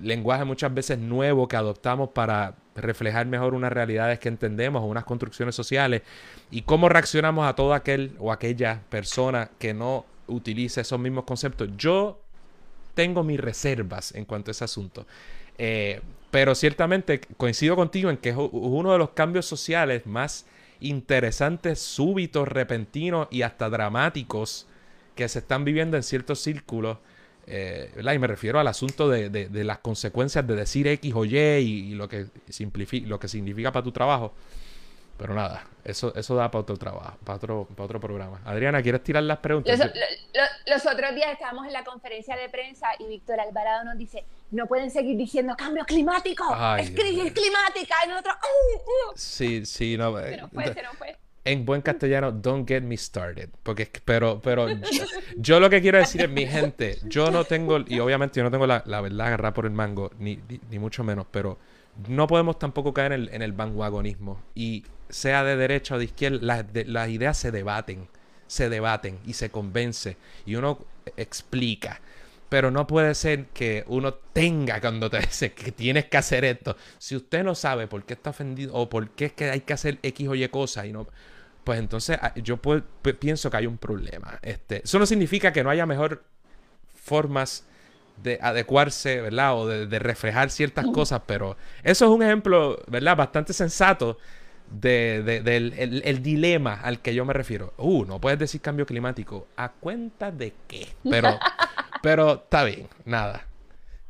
lenguaje 0.00 0.44
muchas 0.44 0.74
veces 0.74 0.98
nuevo 0.98 1.46
que 1.46 1.56
adoptamos 1.56 2.10
para 2.10 2.56
reflejar 2.74 3.26
mejor 3.26 3.54
unas 3.54 3.72
realidades 3.72 4.18
que 4.18 4.28
entendemos 4.28 4.82
o 4.82 4.86
unas 4.86 5.04
construcciones 5.04 5.54
sociales 5.54 6.02
y 6.50 6.62
cómo 6.62 6.88
reaccionamos 6.88 7.48
a 7.48 7.54
todo 7.54 7.74
aquel 7.74 8.12
o 8.18 8.32
aquella 8.32 8.82
persona 8.88 9.50
que 9.58 9.74
no 9.74 10.04
utiliza 10.26 10.80
esos 10.80 10.98
mismos 10.98 11.24
conceptos. 11.24 11.68
Yo 11.76 12.20
tengo 12.94 13.22
mis 13.22 13.38
reservas 13.38 14.14
en 14.14 14.24
cuanto 14.24 14.50
a 14.50 14.52
ese 14.52 14.64
asunto. 14.64 15.06
Eh, 15.56 16.00
pero 16.30 16.54
ciertamente 16.54 17.20
coincido 17.36 17.74
contigo 17.74 18.10
en 18.10 18.16
que 18.16 18.30
es 18.30 18.36
uno 18.36 18.92
de 18.92 18.98
los 18.98 19.10
cambios 19.10 19.46
sociales 19.46 20.06
más 20.06 20.46
interesantes, 20.80 21.80
súbitos, 21.80 22.48
repentinos 22.48 23.28
y 23.30 23.42
hasta 23.42 23.68
dramáticos 23.68 24.66
que 25.14 25.28
se 25.28 25.40
están 25.40 25.64
viviendo 25.64 25.96
en 25.96 26.02
ciertos 26.02 26.40
círculos 26.40 26.98
eh, 27.50 27.90
y 28.14 28.18
me 28.18 28.26
refiero 28.26 28.60
al 28.60 28.68
asunto 28.68 29.08
de, 29.08 29.48
las 29.64 29.78
consecuencias 29.78 30.46
de 30.46 30.54
decir 30.54 30.86
X 30.86 31.12
o 31.14 31.24
Y 31.24 31.36
y, 31.38 31.94
lo, 31.94 32.06
que 32.08 32.26
lo 33.06 33.18
que 33.18 33.28
significa 33.28 33.72
para 33.72 33.82
tu 33.82 33.92
trabajo. 33.92 34.34
Pero 35.18 35.34
nada, 35.34 35.66
eso, 35.84 36.14
eso 36.14 36.36
da 36.36 36.50
para 36.50 36.62
otro 36.62 36.76
trabajo, 36.76 37.18
para 37.24 37.36
otro, 37.36 37.68
para 37.74 37.84
otro 37.84 38.00
programa. 38.00 38.40
Adriana, 38.44 38.80
¿quieres 38.80 39.02
tirar 39.02 39.24
las 39.24 39.38
preguntas? 39.38 39.78
Los, 40.66 40.86
otros 40.86 41.14
días 41.14 41.32
estábamos 41.32 41.66
en 41.66 41.72
la 41.72 41.82
conferencia 41.82 42.36
de 42.36 42.48
prensa 42.48 42.86
y 43.00 43.06
Víctor 43.08 43.40
Alvarado 43.40 43.84
nos 43.84 43.98
dice, 43.98 44.24
no 44.52 44.66
pueden 44.66 44.90
seguir 44.90 45.16
diciendo 45.16 45.54
cambio 45.58 45.84
climático, 45.84 46.44
es 46.78 46.90
crisis 46.92 47.32
climática, 47.32 47.96
y 48.06 48.08
nosotros... 48.08 48.36
Uh, 48.36 48.76
uh". 48.76 49.12
Sí, 49.16 49.66
sí, 49.66 49.96
no. 49.98 50.16
Se 50.18 50.36
nos 50.36 50.50
fue, 50.52 50.72
se 50.72 50.82
nos 50.82 50.96
fue 50.96 51.16
en 51.52 51.64
buen 51.64 51.80
castellano, 51.80 52.30
don't 52.30 52.68
get 52.68 52.82
me 52.82 52.96
started. 52.96 53.48
Porque, 53.62 53.90
pero, 54.04 54.40
pero 54.40 54.68
yo, 55.38 55.60
lo 55.60 55.70
que 55.70 55.80
quiero 55.80 55.98
decir 55.98 56.20
es, 56.22 56.30
mi 56.30 56.46
gente, 56.46 56.98
yo 57.04 57.30
no 57.30 57.44
tengo, 57.44 57.78
y 57.86 57.98
obviamente 58.00 58.38
yo 58.38 58.44
no 58.44 58.50
tengo 58.50 58.66
la, 58.66 58.82
verdad 58.82 59.26
agarrada 59.26 59.54
por 59.54 59.64
el 59.64 59.70
mango, 59.70 60.10
ni, 60.18 60.38
ni, 60.70 60.78
mucho 60.78 61.04
menos, 61.04 61.26
pero 61.30 61.58
no 62.06 62.26
podemos 62.26 62.58
tampoco 62.58 62.92
caer 62.92 63.12
en 63.12 63.22
el, 63.22 63.28
en 63.32 63.42
el 63.42 63.52
vanguagonismo. 63.52 64.42
Y 64.54 64.84
sea 65.08 65.44
de 65.44 65.56
derecha 65.56 65.94
o 65.94 65.98
de 65.98 66.04
izquierda, 66.04 66.38
las, 66.42 66.64
las 66.86 67.08
ideas 67.08 67.36
se 67.36 67.50
debaten, 67.50 68.08
se 68.46 68.68
debaten 68.68 69.18
y 69.26 69.34
se 69.34 69.50
convence. 69.50 70.16
Y 70.46 70.54
uno 70.54 70.84
explica. 71.16 72.00
Pero 72.48 72.70
no 72.70 72.86
puede 72.86 73.14
ser 73.14 73.46
que 73.46 73.84
uno 73.88 74.14
tenga 74.14 74.80
cuando 74.80 75.10
te 75.10 75.18
dice 75.26 75.52
que 75.52 75.72
tienes 75.72 76.06
que 76.06 76.16
hacer 76.16 76.44
esto. 76.44 76.76
Si 76.98 77.14
usted 77.14 77.44
no 77.44 77.54
sabe 77.54 77.86
por 77.86 78.04
qué 78.04 78.14
está 78.14 78.30
ofendido 78.30 78.74
o 78.74 78.88
por 78.88 79.10
qué 79.10 79.26
es 79.26 79.32
que 79.32 79.50
hay 79.50 79.60
que 79.60 79.72
hacer 79.72 79.98
X 80.02 80.28
o 80.28 80.34
Y 80.34 80.48
cosas 80.48 80.86
y 80.86 80.92
no, 80.92 81.06
pues 81.64 81.78
entonces 81.78 82.18
ah, 82.22 82.32
yo 82.36 82.58
pienso 83.18 83.50
que 83.50 83.56
hay 83.58 83.66
un 83.66 83.76
problema. 83.76 84.38
Este, 84.42 84.82
eso 84.84 84.98
no 84.98 85.06
significa 85.06 85.52
que 85.52 85.62
no 85.62 85.70
haya 85.70 85.84
mejor 85.84 86.24
formas 86.94 87.64
de 88.22 88.38
adecuarse, 88.40 89.20
¿verdad? 89.20 89.56
O 89.56 89.66
de, 89.66 89.98
reflejar 89.98 90.50
ciertas 90.50 90.86
cosas, 90.86 91.22
pero 91.26 91.56
eso 91.82 92.06
es 92.06 92.10
un 92.10 92.22
ejemplo, 92.22 92.82
¿verdad? 92.88 93.16
Bastante 93.16 93.52
sensato 93.52 94.18
de, 94.70 95.22
del 95.22 95.74
el, 95.76 96.22
dilema 96.22 96.74
al 96.74 97.00
que 97.00 97.14
yo 97.14 97.24
me 97.24 97.32
refiero. 97.32 97.72
Uh, 97.78 98.04
no 98.04 98.20
puedes 98.20 98.38
decir 98.38 98.60
cambio 98.60 98.86
climático. 98.86 99.48
¿A 99.56 99.70
cuenta 99.70 100.30
de 100.30 100.52
qué? 100.66 100.88
Pero 101.02 101.38
Pero 102.02 102.34
está 102.34 102.64
bien, 102.64 102.88
nada. 103.04 103.46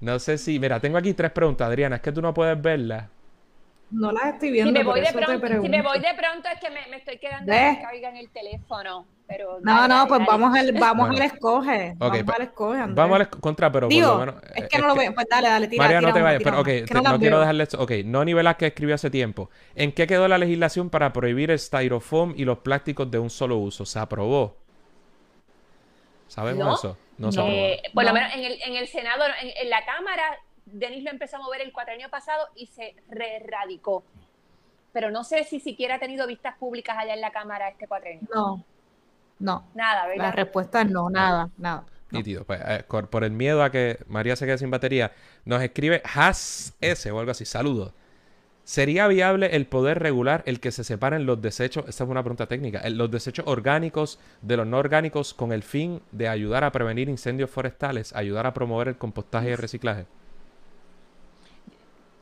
No 0.01 0.19
sé 0.19 0.39
si. 0.39 0.59
Mira, 0.59 0.81
tengo 0.81 0.99
aquí 0.99 1.15
tres 1.15 1.33
preguntas, 1.33 1.67
Adriana. 1.67 1.97
Es 1.97 2.03
que 2.03 2.13
tú 2.13 2.23
no 2.23 2.35
puedes 2.35 2.61
verlas. 2.61 3.09
No 3.91 4.13
las 4.13 4.35
estoy 4.35 4.51
viendo. 4.51 4.71
Si 4.71 4.79
me 4.79 4.85
voy, 4.85 5.01
de 5.01 5.13
pronto, 5.13 5.63
si 5.63 5.69
me 5.69 5.83
voy 5.83 5.99
de 5.99 6.15
pronto 6.15 6.49
es 6.53 6.61
que 6.61 6.71
me, 6.71 6.87
me 6.89 6.99
estoy 6.99 7.19
quedando 7.19 7.53
en 7.53 8.17
el 8.17 8.31
teléfono. 8.31 9.07
Pero 9.29 9.59
no, 9.61 9.87
no, 9.87 10.09
pues 10.09 10.23
vamos 10.27 10.59
al, 10.59 10.73
vamos 10.73 11.11
al 11.11 11.21
escoge. 11.21 11.95
vamos 11.99 12.19
pues, 12.25 12.37
al 12.37 12.43
escoge, 12.43 12.79
Andrés. 12.79 12.97
Vamos 12.97 13.21
al 13.21 13.29
contra, 13.29 13.71
pero 13.71 13.87
Digo, 13.87 14.17
por 14.17 14.27
lo 14.27 14.33
menos. 14.33 14.43
Es 14.55 14.69
que 14.69 14.79
no 14.79 14.87
lo 14.87 14.95
veo. 14.95 15.15
Pues 15.15 15.27
dale, 15.29 15.49
dale, 15.49 15.69
tira. 15.69 15.85
María, 15.85 16.01
no 16.01 16.15
te 16.15 16.23
vayas. 16.23 16.43
Pero, 16.43 16.61
ok, 16.61 16.69
no, 17.05 17.19
quiero 17.19 17.39
dejarle 17.39 17.63
esto. 17.63 17.79
Ok, 17.81 17.93
Noni 18.07 18.33
que 18.59 18.67
escribió 18.69 18.95
hace 18.95 19.11
tiempo. 19.11 19.51
¿En 19.75 19.93
qué 19.93 20.07
quedó 20.07 20.27
la 20.29 20.39
legislación 20.39 20.89
para 20.89 21.13
prohibir 21.13 21.51
el 21.51 21.59
styrofoam 21.59 22.33
y 22.37 22.47
los 22.47 22.59
plásticos 22.61 23.11
de 23.11 23.19
un 23.19 23.29
solo 23.29 23.59
uso? 23.59 23.85
¿Se 23.85 23.99
aprobó? 23.99 24.57
¿Sabemos 26.27 26.79
eso? 26.79 26.97
No, 27.19 27.31
eh, 27.49 27.83
por 27.93 28.05
lo 28.05 28.13
menos 28.15 28.33
en 28.35 28.45
el, 28.45 28.63
en 28.63 28.77
el 28.77 28.87
Senado, 28.87 29.25
en, 29.43 29.69
la 29.69 29.85
Cámara, 29.85 30.39
Denis 30.65 31.05
lo 31.05 31.11
empezó 31.11 31.37
a 31.37 31.41
mover 31.41 31.61
el 31.61 31.73
años 31.89 32.11
pasado 32.11 32.49
y 32.55 32.67
se 32.67 32.95
re-radicó. 33.11 34.05
Pero 34.93 35.11
no 35.11 35.23
sé 35.23 35.45
si 35.45 35.61
siquiera 35.61 35.97
ha 35.97 35.99
tenido 35.99 36.27
vistas 36.27 36.57
públicas 36.57 36.97
allá 36.97 37.13
en 37.13 37.21
la 37.21 37.31
Cámara 37.31 37.69
este 37.69 37.87
cuatrenio. 37.87 38.27
No, 38.33 38.65
no. 39.39 39.65
Nada, 39.75 40.07
¿verdad? 40.07 40.25
La 40.25 40.33
respuesta 40.33 40.83
es 40.83 40.91
no, 40.91 41.11
nada, 41.11 41.51
nada. 41.59 41.85
Nítido. 42.11 42.45
Pues, 42.45 42.61
eh, 42.67 42.85
por 42.89 43.25
el 43.25 43.33
miedo 43.33 43.63
a 43.63 43.71
que 43.71 43.99
María 44.07 44.35
se 44.37 44.47
quede 44.47 44.59
sin 44.59 44.71
batería, 44.71 45.13
nos 45.45 45.63
escribe 45.63 46.03
Has 46.15 46.75
S 46.81 47.11
o 47.11 47.19
algo 47.19 47.31
así. 47.31 47.45
Saludos. 47.45 47.93
¿Sería 48.65 49.07
viable 49.09 49.57
el 49.57 49.67
poder 49.67 49.99
regular 49.99 50.43
el 50.45 50.61
que 50.61 50.73
se 50.73 50.85
separen 50.85 51.25
los 51.25 51.41
desechos? 51.41 51.87
Esta 51.89 52.05
es 52.05 52.11
una 52.11 52.23
pregunta 52.23 52.47
técnica. 52.47 52.87
Los 52.91 53.11
desechos 53.11 53.47
orgánicos 53.49 54.19
de 54.43 54.59
los 54.59 54.67
no 54.67 54.77
orgánicos 54.77 55.33
con 55.33 55.53
el 55.53 55.63
fin 55.63 56.03
de 56.13 56.29
ayudar 56.29 56.65
a 56.65 56.73
prevenir 56.73 57.09
incendios 57.09 57.49
forestales, 57.49 58.15
ayudar 58.15 58.47
a 58.47 58.53
promover 58.53 58.89
el 58.89 58.99
compostaje 58.99 59.49
y 59.49 59.53
el 59.53 59.59
reciclaje. 59.59 60.05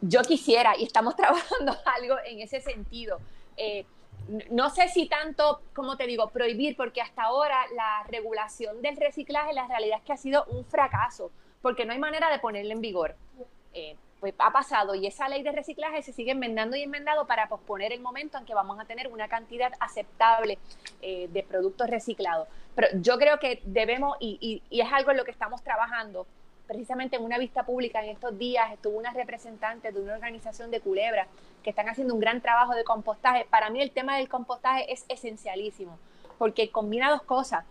Yo 0.01 0.23
quisiera, 0.23 0.77
y 0.79 0.85
estamos 0.85 1.17
trabajando 1.17 1.77
algo 1.85 2.17
en 2.25 2.41
ese 2.41 2.61
sentido. 2.61 3.19
Eh, 3.57 3.85
no 4.51 4.71
sé 4.71 4.89
si 4.89 5.09
tanto, 5.09 5.61
como 5.75 5.97
te 5.97 6.07
digo, 6.07 6.29
prohibir, 6.31 6.77
porque 6.77 7.01
hasta 7.01 7.23
ahora 7.23 7.57
la 7.75 8.05
regulación 8.09 8.83
del 8.83 8.97
reciclaje, 8.97 9.53
la 9.53 9.67
realidad 9.67 9.99
es 9.99 10.05
que 10.05 10.13
ha 10.13 10.17
sido 10.17 10.45
un 10.47 10.65
fracaso, 10.65 11.31
porque 11.63 11.85
no 11.85 11.93
hay 11.93 11.99
manera 11.99 12.31
de 12.31 12.39
ponerla 12.39 12.73
en 12.73 12.81
vigor. 12.81 13.15
Eh, 13.73 13.97
pues 14.21 14.35
ha 14.39 14.51
pasado 14.51 14.95
y 14.95 15.07
esa 15.07 15.29
ley 15.29 15.43
de 15.43 15.53
reciclaje 15.53 16.03
se 16.03 16.13
sigue 16.13 16.33
enmendando 16.33 16.77
y 16.77 16.83
enmendando 16.83 17.27
para 17.27 17.49
posponer 17.49 17.93
el 17.93 18.01
momento 18.01 18.39
en 18.39 18.47
que 18.47 18.55
vamos 18.55 18.81
a 18.81 18.87
tener 18.87 19.09
una 19.09 19.29
cantidad 19.29 19.73
aceptable 19.79 20.59
eh, 21.03 21.29
de 21.31 21.43
productos 21.43 21.89
reciclados. 21.89 22.49
Pero 22.75 22.89
yo 22.95 23.19
creo 23.19 23.39
que 23.39 23.61
debemos, 23.65 24.17
y, 24.21 24.63
es 24.71 24.93
algo 24.93 25.11
en 25.11 25.19
lo 25.19 25.25
que 25.25 25.31
estamos 25.31 25.63
trabajando, 25.63 26.27
precisamente 26.67 27.17
en 27.17 27.25
una 27.25 27.39
vista 27.39 27.65
pública 27.65 28.03
en 28.03 28.11
estos 28.11 28.39
días 28.39 28.73
estuvo 28.73 28.99
una 28.99 29.13
representante 29.13 29.93
de 29.93 30.01
una 30.01 30.15
organización 30.15 30.71
de 30.71 30.81
Culebra 30.81 31.27
que 31.63 31.71
están 31.71 31.89
haciendo 31.89 32.15
un 32.15 32.21
gran 32.21 32.41
trabajo 32.41 32.75
de 32.75 32.85
compostaje. 32.85 33.47
Para 33.51 33.71
mí 33.71 33.81
el 33.81 33.91
tema 33.91 34.17
del 34.17 34.29
compostaje 34.29 34.93
es 34.93 35.05
esencialísimo 35.09 35.99
porque 36.39 36.71
combina 36.71 37.11
dos 37.11 37.23
cosas. 37.23 37.65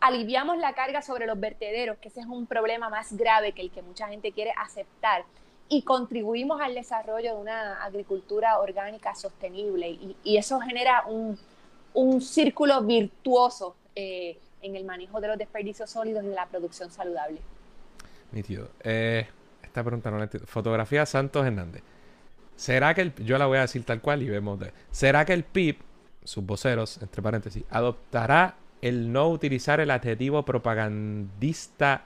Aliviamos 0.00 0.58
la 0.58 0.72
carga 0.72 1.02
sobre 1.02 1.26
los 1.26 1.38
vertederos, 1.38 1.98
que 1.98 2.08
ese 2.08 2.20
es 2.20 2.26
un 2.26 2.46
problema 2.46 2.88
más 2.88 3.16
grave 3.16 3.52
que 3.52 3.62
el 3.62 3.70
que 3.70 3.82
mucha 3.82 4.08
gente 4.08 4.32
quiere 4.32 4.52
aceptar, 4.56 5.24
y 5.68 5.82
contribuimos 5.82 6.60
al 6.60 6.74
desarrollo 6.74 7.34
de 7.34 7.40
una 7.40 7.82
agricultura 7.82 8.58
orgánica 8.58 9.14
sostenible. 9.14 9.88
Y, 10.22 10.36
eso 10.36 10.60
genera 10.60 11.04
un, 11.06 11.38
un 11.94 12.20
círculo 12.20 12.82
virtuoso 12.82 13.76
eh, 13.94 14.38
en 14.60 14.76
el 14.76 14.84
manejo 14.84 15.20
de 15.20 15.28
los 15.28 15.38
desperdicios 15.38 15.88
sólidos 15.88 16.24
y 16.24 16.28
de 16.28 16.34
la 16.34 16.46
producción 16.46 16.90
saludable. 16.90 17.40
Nítido. 18.32 18.70
Eh, 18.82 19.26
esta 19.62 19.82
pregunta 19.82 20.10
no 20.10 20.18
la 20.18 20.24
entiendo. 20.24 20.46
Fotografía 20.46 21.06
Santos 21.06 21.46
Hernández. 21.46 21.82
¿Será 22.56 22.94
que 22.94 23.02
el... 23.02 23.14
Yo 23.16 23.38
la 23.38 23.46
voy 23.46 23.58
a 23.58 23.62
decir 23.62 23.84
tal 23.84 24.00
cual 24.00 24.22
y 24.22 24.28
vemos 24.28 24.58
de... 24.60 24.72
¿Será 24.90 25.24
que 25.24 25.32
el 25.32 25.44
PIB, 25.44 25.78
sus 26.24 26.44
voceros, 26.44 27.00
entre 27.02 27.22
paréntesis, 27.22 27.64
adoptará 27.70 28.56
el 28.80 29.12
no 29.12 29.28
utilizar 29.28 29.80
el 29.80 29.90
adjetivo 29.90 30.44
propagandista 30.44 32.04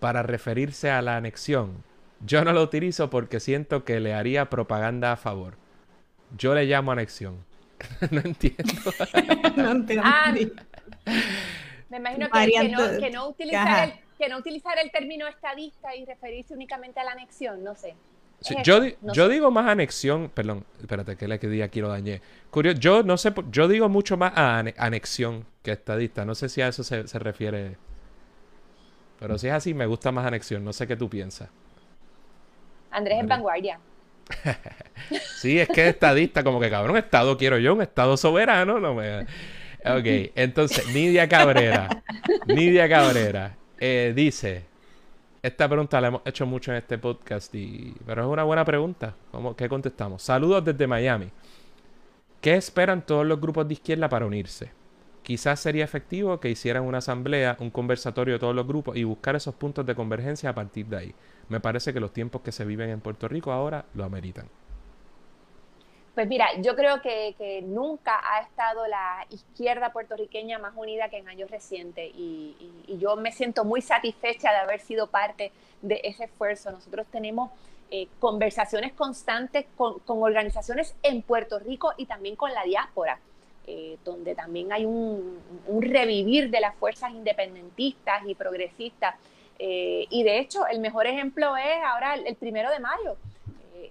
para 0.00 0.22
referirse 0.22 0.90
a 0.90 1.02
la 1.02 1.16
anexión? 1.16 1.84
Yo 2.24 2.44
no 2.44 2.52
lo 2.52 2.62
utilizo 2.62 3.10
porque 3.10 3.40
siento 3.40 3.84
que 3.84 4.00
le 4.00 4.14
haría 4.14 4.48
propaganda 4.48 5.12
a 5.12 5.16
favor. 5.16 5.54
Yo 6.36 6.54
le 6.54 6.64
llamo 6.64 6.92
anexión. 6.92 7.44
no 8.10 8.20
entiendo. 8.20 8.62
no 9.56 9.70
entiendo. 9.70 10.02
Ah, 10.06 10.32
me 11.90 11.96
imagino 11.98 12.28
que, 12.30 12.68
no, 12.68 12.98
que 12.98 13.10
no 13.10 13.28
utilizar 13.28 13.88
el 13.88 14.05
que 14.16 14.28
no 14.28 14.38
utilizar 14.38 14.78
el 14.78 14.90
término 14.90 15.26
estadista 15.28 15.94
y 15.94 16.04
referirse 16.04 16.54
únicamente 16.54 17.00
a 17.00 17.04
la 17.04 17.12
anexión, 17.12 17.62
no 17.62 17.74
sé. 17.74 17.94
yo, 18.62 18.82
yo 19.02 19.28
digo 19.28 19.50
más 19.50 19.68
anexión, 19.68 20.30
perdón, 20.32 20.64
espérate 20.80 21.16
que 21.16 21.28
le 21.28 21.38
que 21.38 21.62
aquí 21.62 21.80
lo 21.80 21.88
dañé. 21.88 22.20
Curioso, 22.50 22.78
yo 22.78 23.02
no 23.02 23.16
sé, 23.16 23.32
yo 23.50 23.68
digo 23.68 23.88
mucho 23.88 24.16
más 24.16 24.32
a 24.36 24.58
anexión 24.58 25.44
que 25.62 25.72
estadista. 25.72 26.24
No 26.24 26.34
sé 26.34 26.48
si 26.48 26.62
a 26.62 26.68
eso 26.68 26.84
se, 26.84 27.02
refiere. 27.18 27.76
Pero 29.18 29.38
si 29.38 29.48
es 29.48 29.52
así, 29.52 29.74
me 29.74 29.86
gusta 29.86 30.12
más 30.12 30.26
anexión. 30.26 30.64
No 30.64 30.72
sé 30.72 30.86
qué 30.86 30.96
tú 30.96 31.08
piensas. 31.08 31.48
Andrés 32.90 33.22
es 33.22 33.28
vanguardia. 33.28 33.80
sí, 35.38 35.58
es 35.58 35.68
que 35.68 35.82
es 35.82 35.94
estadista, 35.94 36.42
como 36.42 36.60
que 36.60 36.70
cabrón, 36.70 36.96
estado 36.96 37.36
quiero 37.36 37.58
yo, 37.58 37.74
un 37.74 37.82
estado 37.82 38.16
soberano. 38.16 38.80
No 38.80 38.94
me... 38.94 39.26
Ok, 39.84 40.32
entonces, 40.34 40.92
Nidia 40.92 41.28
Cabrera. 41.28 42.02
Nidia 42.46 42.88
Cabrera. 42.88 43.56
Eh, 43.78 44.12
dice, 44.16 44.64
esta 45.42 45.68
pregunta 45.68 46.00
la 46.00 46.08
hemos 46.08 46.22
hecho 46.24 46.46
mucho 46.46 46.72
en 46.72 46.78
este 46.78 46.98
podcast, 46.98 47.54
y, 47.54 47.94
pero 48.06 48.22
es 48.22 48.28
una 48.28 48.44
buena 48.44 48.64
pregunta. 48.64 49.14
¿Cómo, 49.30 49.54
¿Qué 49.54 49.68
contestamos? 49.68 50.22
Saludos 50.22 50.64
desde 50.64 50.86
Miami. 50.86 51.30
¿Qué 52.40 52.54
esperan 52.54 53.04
todos 53.04 53.26
los 53.26 53.40
grupos 53.40 53.66
de 53.68 53.74
izquierda 53.74 54.08
para 54.08 54.26
unirse? 54.26 54.70
Quizás 55.22 55.58
sería 55.58 55.84
efectivo 55.84 56.38
que 56.38 56.48
hicieran 56.48 56.84
una 56.84 56.98
asamblea, 56.98 57.56
un 57.58 57.70
conversatorio 57.70 58.34
de 58.34 58.40
todos 58.40 58.54
los 58.54 58.66
grupos 58.66 58.96
y 58.96 59.04
buscar 59.04 59.34
esos 59.34 59.54
puntos 59.54 59.84
de 59.84 59.94
convergencia 59.94 60.50
a 60.50 60.54
partir 60.54 60.86
de 60.86 60.96
ahí. 60.96 61.14
Me 61.48 61.60
parece 61.60 61.92
que 61.92 62.00
los 62.00 62.12
tiempos 62.12 62.42
que 62.42 62.52
se 62.52 62.64
viven 62.64 62.90
en 62.90 63.00
Puerto 63.00 63.26
Rico 63.26 63.50
ahora 63.50 63.86
lo 63.94 64.04
ameritan. 64.04 64.46
Pues 66.16 66.28
mira, 66.28 66.48
yo 66.62 66.74
creo 66.74 67.02
que, 67.02 67.62
nunca 67.66 68.18
ha 68.24 68.40
estado 68.40 68.86
la 68.86 69.26
izquierda 69.28 69.92
puertorriqueña 69.92 70.58
más 70.58 70.72
unida 70.74 71.10
que 71.10 71.18
en 71.18 71.28
años 71.28 71.50
recientes 71.50 72.10
y, 72.16 72.56
yo 72.98 73.16
me 73.16 73.32
siento 73.32 73.66
muy 73.66 73.82
satisfecha 73.82 74.50
de 74.50 74.56
haber 74.56 74.80
sido 74.80 75.08
parte 75.08 75.52
de 75.82 76.00
ese 76.04 76.24
esfuerzo. 76.24 76.70
Nosotros 76.70 77.06
tenemos 77.08 77.50
eh, 77.90 78.08
conversaciones 78.18 78.94
constantes 78.94 79.66
con, 79.76 80.00
organizaciones 80.06 80.94
en 81.02 81.20
Puerto 81.20 81.58
Rico 81.58 81.92
y 81.98 82.06
también 82.06 82.34
con 82.34 82.50
la 82.54 82.64
diáspora, 82.64 83.20
eh, 83.66 83.98
donde 84.02 84.34
también 84.34 84.72
hay 84.72 84.86
un, 84.86 85.38
revivir 85.82 86.48
de 86.48 86.60
las 86.60 86.74
fuerzas 86.76 87.10
independentistas 87.10 88.22
y 88.26 88.34
progresistas. 88.34 89.16
Eh, 89.58 90.06
y 90.08 90.22
de 90.22 90.38
hecho, 90.38 90.66
el 90.66 90.80
mejor 90.80 91.06
ejemplo 91.06 91.58
es 91.58 91.76
ahora 91.84 92.14
el 92.14 92.36
primero 92.36 92.70
de 92.70 92.80
mayo 92.80 93.18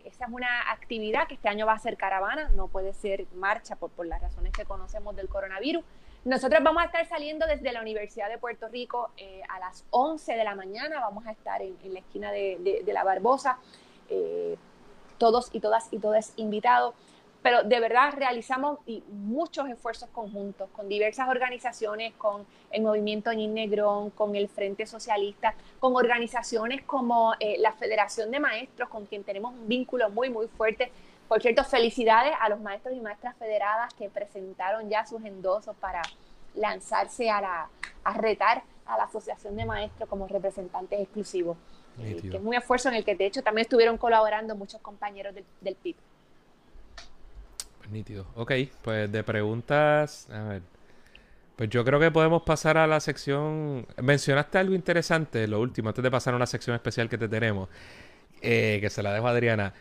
esa 0.06 0.26
es 0.26 0.32
una 0.32 0.72
actividad 0.72 1.28
que 1.28 1.36
este 1.36 1.50
año 1.50 1.66
va 1.66 1.74
a 1.74 1.80
ser 1.80 1.98
caravana, 1.98 2.50
no 2.50 2.68
puede 2.68 2.94
ser 2.94 3.26
marcha 3.36 3.76
por, 3.76 3.92
por 3.92 4.06
las 4.06 4.22
razones 4.22 4.52
que 4.54 4.66
conocemos 4.66 5.16
del 5.16 5.30
coronavirus. 5.30 5.84
Nosotros 6.26 6.64
vamos 6.64 6.82
a 6.82 6.88
estar 6.88 7.06
saliendo 7.08 7.46
desde 7.46 7.72
la 7.72 7.82
Universidad 7.82 8.30
de 8.30 8.40
Puerto 8.40 8.68
Rico 8.68 9.12
eh, 9.18 9.44
a 9.48 9.60
las 9.60 9.86
11 9.92 10.34
de 10.34 10.44
la 10.44 10.56
mañana, 10.56 11.00
vamos 11.00 11.28
a 11.28 11.32
estar 11.32 11.62
en, 11.62 11.78
la 11.84 12.00
esquina 12.00 12.32
de, 12.32 12.82
de, 12.84 12.94
la 12.94 13.04
Barbosa, 13.04 13.60
eh, 14.10 14.58
todos 15.20 15.50
y 15.54 15.60
todas 15.60 15.88
y 15.92 16.00
todas 16.00 16.34
invitados 16.36 16.96
pero 17.46 17.62
de 17.62 17.80
verdad 17.80 18.12
realizamos 18.18 18.80
muchos 19.08 19.70
esfuerzos 19.70 20.10
conjuntos 20.10 20.68
con 20.72 20.90
diversas 20.90 21.30
organizaciones, 21.30 22.12
con 22.16 22.44
el 22.72 22.82
movimiento 22.82 23.32
Ñin 23.32 23.54
Negrón, 23.54 24.10
con 24.10 24.36
el 24.36 24.50
Frente 24.50 24.88
Socialista, 24.88 25.54
con 25.80 25.96
organizaciones 25.96 26.82
como 26.82 27.36
eh, 27.40 27.58
la 27.60 27.72
Federación 27.74 28.32
de 28.32 28.40
Maestros, 28.40 28.90
con 28.90 29.06
quien 29.06 29.24
tenemos 29.24 29.54
un 29.54 29.68
vínculo 29.68 30.10
muy, 30.10 30.32
muy 30.32 30.48
fuerte. 30.48 30.92
Por 31.28 31.40
cierto, 31.40 31.64
felicidades 31.64 32.34
a 32.42 32.50
los 32.50 32.60
maestros 32.62 32.96
y 32.96 33.00
maestras 33.00 33.36
federadas 33.38 33.94
que 33.94 34.10
presentaron 34.10 34.90
ya 34.90 35.06
sus 35.06 35.24
endosos 35.24 35.76
para 35.76 36.02
lanzarse 36.56 37.30
a, 37.30 37.42
la, 37.42 37.70
a 38.06 38.14
retar 38.16 38.64
a 38.88 38.98
la 38.98 39.04
Asociación 39.04 39.56
de 39.56 39.66
Maestros 39.66 40.10
como 40.10 40.28
representantes 40.28 41.00
exclusivos. 41.00 41.58
Que 41.96 42.18
es 42.18 42.44
un 42.44 42.56
esfuerzo 42.56 42.90
en 42.90 42.96
el 42.96 43.06
que 43.06 43.14
de 43.14 43.28
hecho 43.28 43.44
también 43.44 43.66
estuvieron 43.66 44.00
colaborando 44.00 44.56
muchos 44.56 44.82
compañeros 44.82 45.36
del, 45.36 45.46
del 45.62 45.76
PIB. 45.76 45.96
Nítido. 47.92 48.28
Ok, 48.36 48.52
pues 48.82 49.12
de 49.12 49.24
preguntas. 49.24 50.30
A 50.32 50.44
ver. 50.44 50.62
Pues 51.56 51.70
yo 51.70 51.86
creo 51.86 52.00
que 52.00 52.12
podemos 52.12 52.44
pasar 52.44 52.78
a 52.78 52.86
la 52.88 53.00
sección. 53.00 53.86
Mencionaste 54.02 54.58
algo 54.58 54.76
interesante, 54.76 55.48
lo 55.48 55.62
último, 55.62 55.90
antes 55.90 56.04
de 56.04 56.12
pasar 56.12 56.34
a 56.34 56.38
una 56.38 56.46
sección 56.46 56.76
especial 56.76 57.08
que 57.08 57.18
te 57.18 57.30
tenemos, 57.30 57.70
eh, 58.42 58.80
que 58.82 58.90
se 58.90 59.02
la 59.02 59.14
dejo 59.14 59.28
a 59.28 59.32
Adriana. 59.32 59.74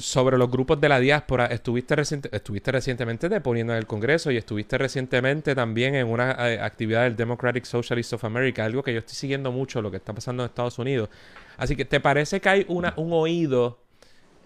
sobre 0.00 0.38
los 0.38 0.50
grupos 0.50 0.80
de 0.80 0.88
la 0.88 1.00
diáspora, 1.00 1.46
estuviste, 1.46 1.94
estuviste 2.32 2.72
recientemente 2.72 3.28
deponiendo 3.28 3.72
en 3.72 3.78
el 3.78 3.86
Congreso 3.86 4.30
y 4.30 4.36
estuviste 4.36 4.78
recientemente 4.78 5.54
también 5.54 5.94
en 5.94 6.06
una 6.06 6.32
eh, 6.50 6.60
actividad 6.60 7.04
del 7.04 7.16
Democratic 7.16 7.64
Socialist 7.64 8.12
of 8.14 8.24
America, 8.24 8.64
algo 8.64 8.82
que 8.82 8.92
yo 8.92 9.00
estoy 9.00 9.16
siguiendo 9.16 9.52
mucho, 9.52 9.82
lo 9.82 9.90
que 9.90 9.98
está 9.98 10.12
pasando 10.14 10.42
en 10.42 10.48
Estados 10.48 10.78
Unidos. 10.78 11.08
Así 11.56 11.76
que, 11.76 11.84
¿te 11.84 12.00
parece 12.00 12.40
que 12.40 12.48
hay 12.48 12.66
una, 12.68 12.94
un 12.96 13.12
oído 13.12 13.78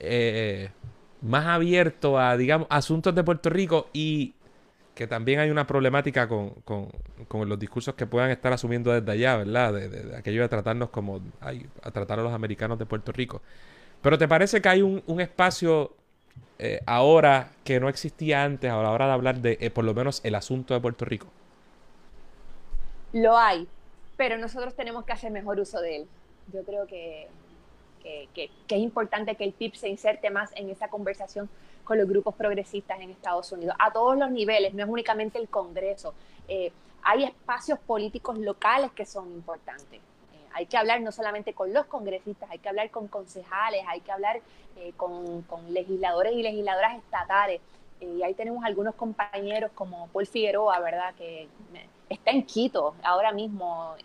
eh, 0.00 0.70
más 1.22 1.46
abierto 1.46 2.18
a, 2.18 2.36
digamos, 2.36 2.66
asuntos 2.70 3.14
de 3.14 3.24
Puerto 3.24 3.48
Rico 3.48 3.88
y 3.92 4.34
que 4.94 5.06
también 5.06 5.40
hay 5.40 5.50
una 5.50 5.66
problemática 5.66 6.28
con, 6.28 6.50
con, 6.50 7.48
los 7.48 7.58
discursos 7.58 7.94
que 7.94 8.06
puedan 8.06 8.30
estar 8.30 8.52
asumiendo 8.52 8.92
desde 8.92 9.10
allá, 9.10 9.36
¿verdad? 9.38 9.72
De, 9.72 10.16
aquello 10.16 10.42
de 10.42 10.48
tratarnos 10.48 10.90
como, 10.90 11.20
a 11.40 11.90
tratar 11.90 12.18
a 12.18 12.22
los 12.22 12.32
americanos 12.32 12.78
de 12.78 12.84
Puerto 12.84 13.10
Rico. 13.12 13.40
Pero 14.02 14.18
¿te 14.18 14.28
parece 14.28 14.60
que 14.60 14.68
hay 14.68 14.82
un, 14.82 15.20
espacio 15.20 15.94
eh, 16.58 16.80
ahora 16.86 17.52
que 17.64 17.80
no 17.80 17.88
existía 17.88 18.44
antes 18.44 18.70
a 18.70 18.82
la 18.82 18.90
hora 18.90 19.06
de 19.06 19.12
hablar 19.12 19.40
de, 19.40 19.56
eh, 19.60 19.70
por 19.70 19.84
lo 19.84 19.94
menos, 19.94 20.20
el 20.24 20.34
asunto 20.34 20.74
de 20.74 20.80
Puerto 20.80 21.04
Rico? 21.04 21.28
Lo 23.12 23.38
hay, 23.38 23.66
pero 24.16 24.36
nosotros 24.38 24.74
tenemos 24.74 25.04
que 25.04 25.12
hacer 25.12 25.30
mejor 25.30 25.58
uso 25.58 25.80
de 25.80 25.96
él. 25.96 26.08
Yo 26.52 26.64
creo 26.64 26.86
que 26.86 27.28
que, 28.02 28.50
es 28.68 28.78
importante 28.78 29.34
que 29.34 29.44
el 29.44 29.52
PIB 29.52 29.74
se 29.76 29.88
inserte 29.88 30.30
más 30.30 30.50
en 30.56 30.70
esa 30.70 30.88
conversación 30.88 31.48
con 31.84 31.98
los 31.98 32.08
grupos 32.08 32.34
progresistas 32.34 33.00
en 33.00 33.10
Estados 33.10 33.50
Unidos, 33.52 33.74
a 33.78 33.92
todos 33.92 34.16
los 34.16 34.30
niveles, 34.30 34.74
no 34.74 34.84
es 34.84 34.88
únicamente 34.88 35.38
el 35.38 35.48
Congreso. 35.48 36.14
Eh, 36.48 36.72
hay 37.02 37.24
espacios 37.24 37.78
políticos 37.80 38.38
locales 38.38 38.92
que 38.92 39.04
son 39.04 39.32
importantes. 39.32 39.98
Eh, 39.98 40.48
hay 40.52 40.66
que 40.66 40.76
hablar 40.76 41.00
no 41.00 41.10
solamente 41.10 41.52
con 41.54 41.72
los 41.72 41.86
congresistas, 41.86 42.48
hay 42.50 42.58
que 42.58 42.68
hablar 42.68 42.90
con 42.90 43.08
concejales, 43.08 43.82
hay 43.88 44.00
que 44.00 44.12
hablar 44.12 44.40
eh, 44.76 44.92
con, 44.96 45.44
legisladores 45.70 46.32
y 46.34 46.42
legisladoras 46.42 46.96
estatales. 46.96 47.60
y 48.00 48.22
ahí 48.22 48.34
tenemos 48.34 48.64
algunos 48.64 48.94
compañeros 48.94 49.70
como 49.74 50.08
Paul 50.08 50.26
Figueroa, 50.26 50.78
¿verdad? 50.80 51.14
Que 51.14 51.48
está 52.08 52.30
en 52.30 52.44
Quito 52.44 52.94
ahora 53.02 53.32
mismo 53.32 53.96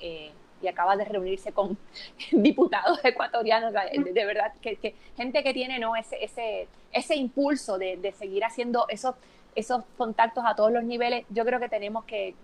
y 0.61 0.67
acaba 0.67 0.95
de 0.95 1.05
reunirse 1.05 1.51
con 1.51 1.77
diputados 2.31 2.99
ecuatorianos, 3.03 3.73
de, 3.73 4.25
verdad, 4.25 4.53
que, 4.61 4.95
gente 5.15 5.43
que 5.43 5.53
tiene 5.53 5.79
¿no? 5.79 5.95
ese, 5.95 6.23
ese, 6.23 6.67
ese 6.91 7.15
impulso 7.15 7.77
de, 7.77 8.13
seguir 8.17 8.43
haciendo 8.43 8.85
esos, 8.89 9.15
esos 9.55 9.83
contactos 9.97 10.43
a 10.45 10.55
todos 10.55 10.71
los 10.71 10.83
niveles, 10.83 11.25
yo 11.29 11.45
creo 11.45 11.59
que 11.59 11.69
tenemos 11.69 12.05
que, 12.05 12.35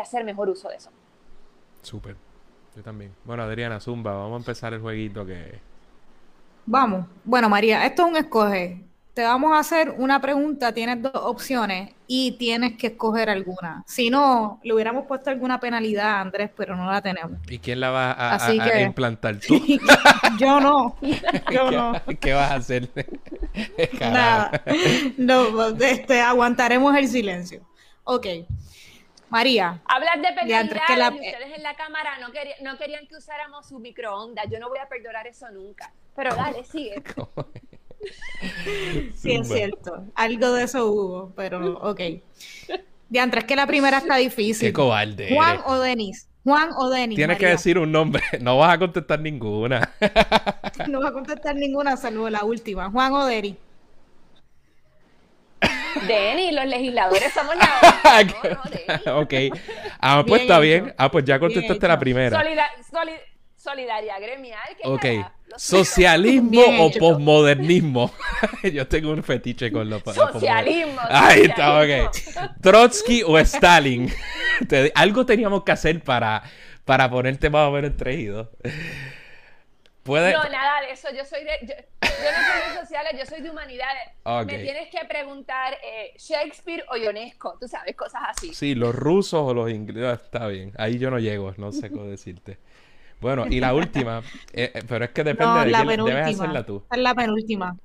hacer 0.00 0.24
mejor 0.24 0.48
uso 0.48 0.68
de 0.68 0.76
eso. 0.76 0.90
Súper, 1.82 2.16
yo 2.76 2.82
también. 2.82 3.14
Bueno, 3.24 3.42
Adriana, 3.42 3.80
Zumba, 3.80 4.12
vamos 4.12 4.34
a 4.34 4.36
empezar 4.38 4.72
el 4.72 4.80
jueguito 4.80 5.26
que... 5.26 5.58
Vamos. 6.66 7.06
Bueno, 7.24 7.48
María, 7.48 7.84
esto 7.86 8.02
es 8.02 8.08
un 8.08 8.16
escoge. 8.16 8.89
Te 9.14 9.22
vamos 9.24 9.52
a 9.52 9.58
hacer 9.58 9.90
una 9.98 10.20
pregunta, 10.20 10.72
tienes 10.72 11.02
dos 11.02 11.12
opciones 11.14 11.92
y 12.06 12.32
tienes 12.32 12.76
que 12.76 12.88
escoger 12.88 13.28
alguna. 13.28 13.82
Si 13.86 14.08
no, 14.08 14.60
le 14.62 14.72
hubiéramos 14.72 15.06
puesto 15.06 15.30
alguna 15.30 15.58
penalidad 15.60 16.06
a 16.10 16.20
Andrés, 16.20 16.50
pero 16.56 16.76
no 16.76 16.90
la 16.90 17.02
tenemos. 17.02 17.38
¿Y 17.48 17.58
quién 17.58 17.80
la 17.80 17.90
va 17.90 18.12
a, 18.12 18.30
a- 18.30 18.34
Así 18.36 18.58
a- 18.60 18.64
que- 18.64 18.70
a 18.72 18.80
implantar 18.82 19.36
tú? 19.46 19.60
Yo 20.38 20.60
no, 20.60 20.96
yo 21.02 21.68
¿Qué, 21.70 21.76
no. 21.76 21.92
qué 22.20 22.32
vas 22.34 22.50
a 22.50 22.54
hacer? 22.54 22.88
Nada. 24.00 24.62
No, 25.18 25.68
este, 25.76 26.20
aguantaremos 26.20 26.96
el 26.96 27.08
silencio. 27.08 27.66
Ok. 28.04 28.26
María, 29.28 29.80
Hablas 29.86 30.16
de 30.16 30.22
penalidades 30.32 30.72
es 30.72 30.80
que 30.86 30.96
la- 30.96 31.10
y 31.10 31.14
ustedes 31.14 31.56
en 31.56 31.62
la 31.62 31.74
cámara 31.76 32.18
no 32.18 32.76
querían 32.78 33.06
que 33.06 33.16
usáramos 33.16 33.68
su 33.68 33.78
microondas. 33.78 34.46
Yo 34.50 34.58
no 34.58 34.68
voy 34.68 34.78
a 34.78 34.88
perdonar 34.88 35.26
eso 35.26 35.48
nunca. 35.50 35.92
Pero 36.16 36.34
dale, 36.34 36.64
sigue. 36.64 37.02
sí 39.14 39.32
es 39.32 39.48
cierto. 39.48 40.04
Algo 40.14 40.52
de 40.52 40.64
eso 40.64 40.86
hubo, 40.86 41.32
pero 41.36 41.78
ok. 41.78 42.00
Diantre, 43.08 43.40
es 43.40 43.46
que 43.46 43.56
la 43.56 43.66
primera 43.66 43.98
está 43.98 44.16
difícil. 44.16 44.68
Qué 44.68 44.72
cobarde. 44.72 45.30
Juan 45.34 45.54
eres. 45.56 45.62
o 45.66 45.78
Denis. 45.80 46.28
Juan 46.44 46.70
o 46.76 46.88
Denis. 46.88 47.16
Tienes 47.16 47.38
que 47.38 47.46
decir 47.46 47.78
un 47.78 47.90
nombre. 47.92 48.22
No 48.40 48.56
vas 48.56 48.72
a 48.74 48.78
contestar 48.78 49.20
ninguna. 49.20 49.92
No 50.88 51.00
va 51.02 51.08
a 51.08 51.12
contestar 51.12 51.54
ninguna, 51.56 51.96
salvo 51.96 52.30
la 52.30 52.44
última. 52.44 52.90
Juan 52.90 53.12
o 53.12 53.26
Denis. 53.26 53.56
Denny, 56.06 56.52
los 56.52 56.64
legisladores 56.66 57.32
somos 57.32 57.54
la 57.56 57.66
no, 58.24 58.50
no, 58.50 58.60
Denny. 58.70 59.50
ok. 59.50 59.58
Ah, 60.00 60.22
pues 60.26 60.26
Bien 60.26 60.40
está 60.42 60.54
hecho. 60.54 60.60
bien. 60.62 60.94
Ah, 60.96 61.10
pues 61.10 61.24
ya 61.24 61.38
contestaste 61.38 61.88
la 61.88 61.98
primera. 61.98 62.38
Solida- 62.40 62.70
soli- 62.90 63.20
solidaria 63.56 64.18
gremial. 64.18 64.58
¿qué 64.80 64.88
Ok. 64.88 65.04
¿Socialismo 65.56 66.50
Bien 66.50 66.80
o 66.80 66.90
posmodernismo? 66.90 68.12
Yo 68.72 68.86
tengo 68.88 69.12
un 69.12 69.22
fetiche 69.22 69.70
con 69.70 69.88
los 69.90 70.02
Socialismo. 70.02 71.00
Ahí 71.08 71.42
está, 71.42 71.80
ok. 71.80 72.60
¿Trotsky 72.60 73.22
o 73.22 73.38
Stalin? 73.38 74.12
Te- 74.68 74.92
algo 74.94 75.24
teníamos 75.26 75.64
que 75.64 75.72
hacer 75.72 76.02
para, 76.02 76.42
para 76.84 77.10
ponerte 77.10 77.50
más 77.50 77.68
o 77.68 77.72
menos 77.72 77.90
entre 77.92 78.14
y 78.14 78.26
dos. 78.26 78.48
Puede... 80.02 80.32
No, 80.32 80.42
nada 80.48 80.80
de 80.80 80.92
eso. 80.92 81.08
Yo 81.14 81.24
soy 81.24 81.44
de. 81.44 81.50
Yo, 81.62 81.74
yo 82.02 82.08
no 82.08 82.46
soy 82.46 82.74
de 82.74 82.80
sociales, 82.80 83.12
yo 83.18 83.26
soy 83.26 83.42
de 83.42 83.50
humanidades. 83.50 84.00
Me 84.46 84.58
tienes 84.58 84.88
que 84.88 85.04
preguntar 85.06 85.74
eh, 85.84 86.14
Shakespeare 86.16 86.84
o 86.90 86.96
Ionesco. 86.96 87.56
Tú 87.60 87.68
sabes, 87.68 87.94
cosas 87.96 88.22
así. 88.28 88.54
Sí, 88.54 88.74
los 88.74 88.94
rusos 88.94 89.40
o 89.42 89.52
los 89.54 89.70
ingleses. 89.70 90.22
Está 90.24 90.46
bien. 90.46 90.72
Ahí 90.78 90.98
yo 90.98 91.10
no 91.10 91.18
llego, 91.18 91.52
no 91.58 91.70
sé 91.70 91.90
cómo 91.90 92.04
decirte. 92.06 92.58
Bueno, 93.20 93.46
y 93.48 93.60
la 93.60 93.74
última, 93.74 94.22
eh, 94.52 94.72
eh, 94.74 94.82
pero 94.88 95.04
es 95.04 95.10
que 95.10 95.24
depende 95.24 95.52
No, 95.52 95.60
de 95.60 95.70
la 95.70 95.78
quién 95.84 95.88
debes 95.88 96.14
penúltima. 96.14 96.44
hacerla 96.44 96.66
tú. 96.66 96.82
Es 96.90 96.98
la 96.98 97.14
penúltima. 97.14 97.76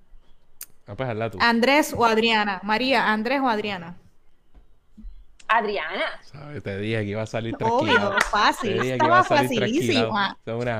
Ah, 0.87 0.95
pues 0.95 1.09
hazla 1.09 1.29
tú. 1.31 1.37
Andrés 1.41 1.93
o 1.97 2.05
Adriana. 2.05 2.59
María, 2.63 3.11
Andrés 3.11 3.41
o 3.41 3.49
Adriana. 3.49 3.95
Adriana. 5.47 6.05
¿Sabes? 6.23 6.63
Te 6.63 6.77
dije 6.79 6.99
que 7.01 7.09
iba 7.09 7.21
a 7.21 7.27
salir 7.27 7.55
tranquilo. 7.55 8.09
Obvio, 8.09 8.17
fácil. 8.31 8.79
Estaba 8.81 9.23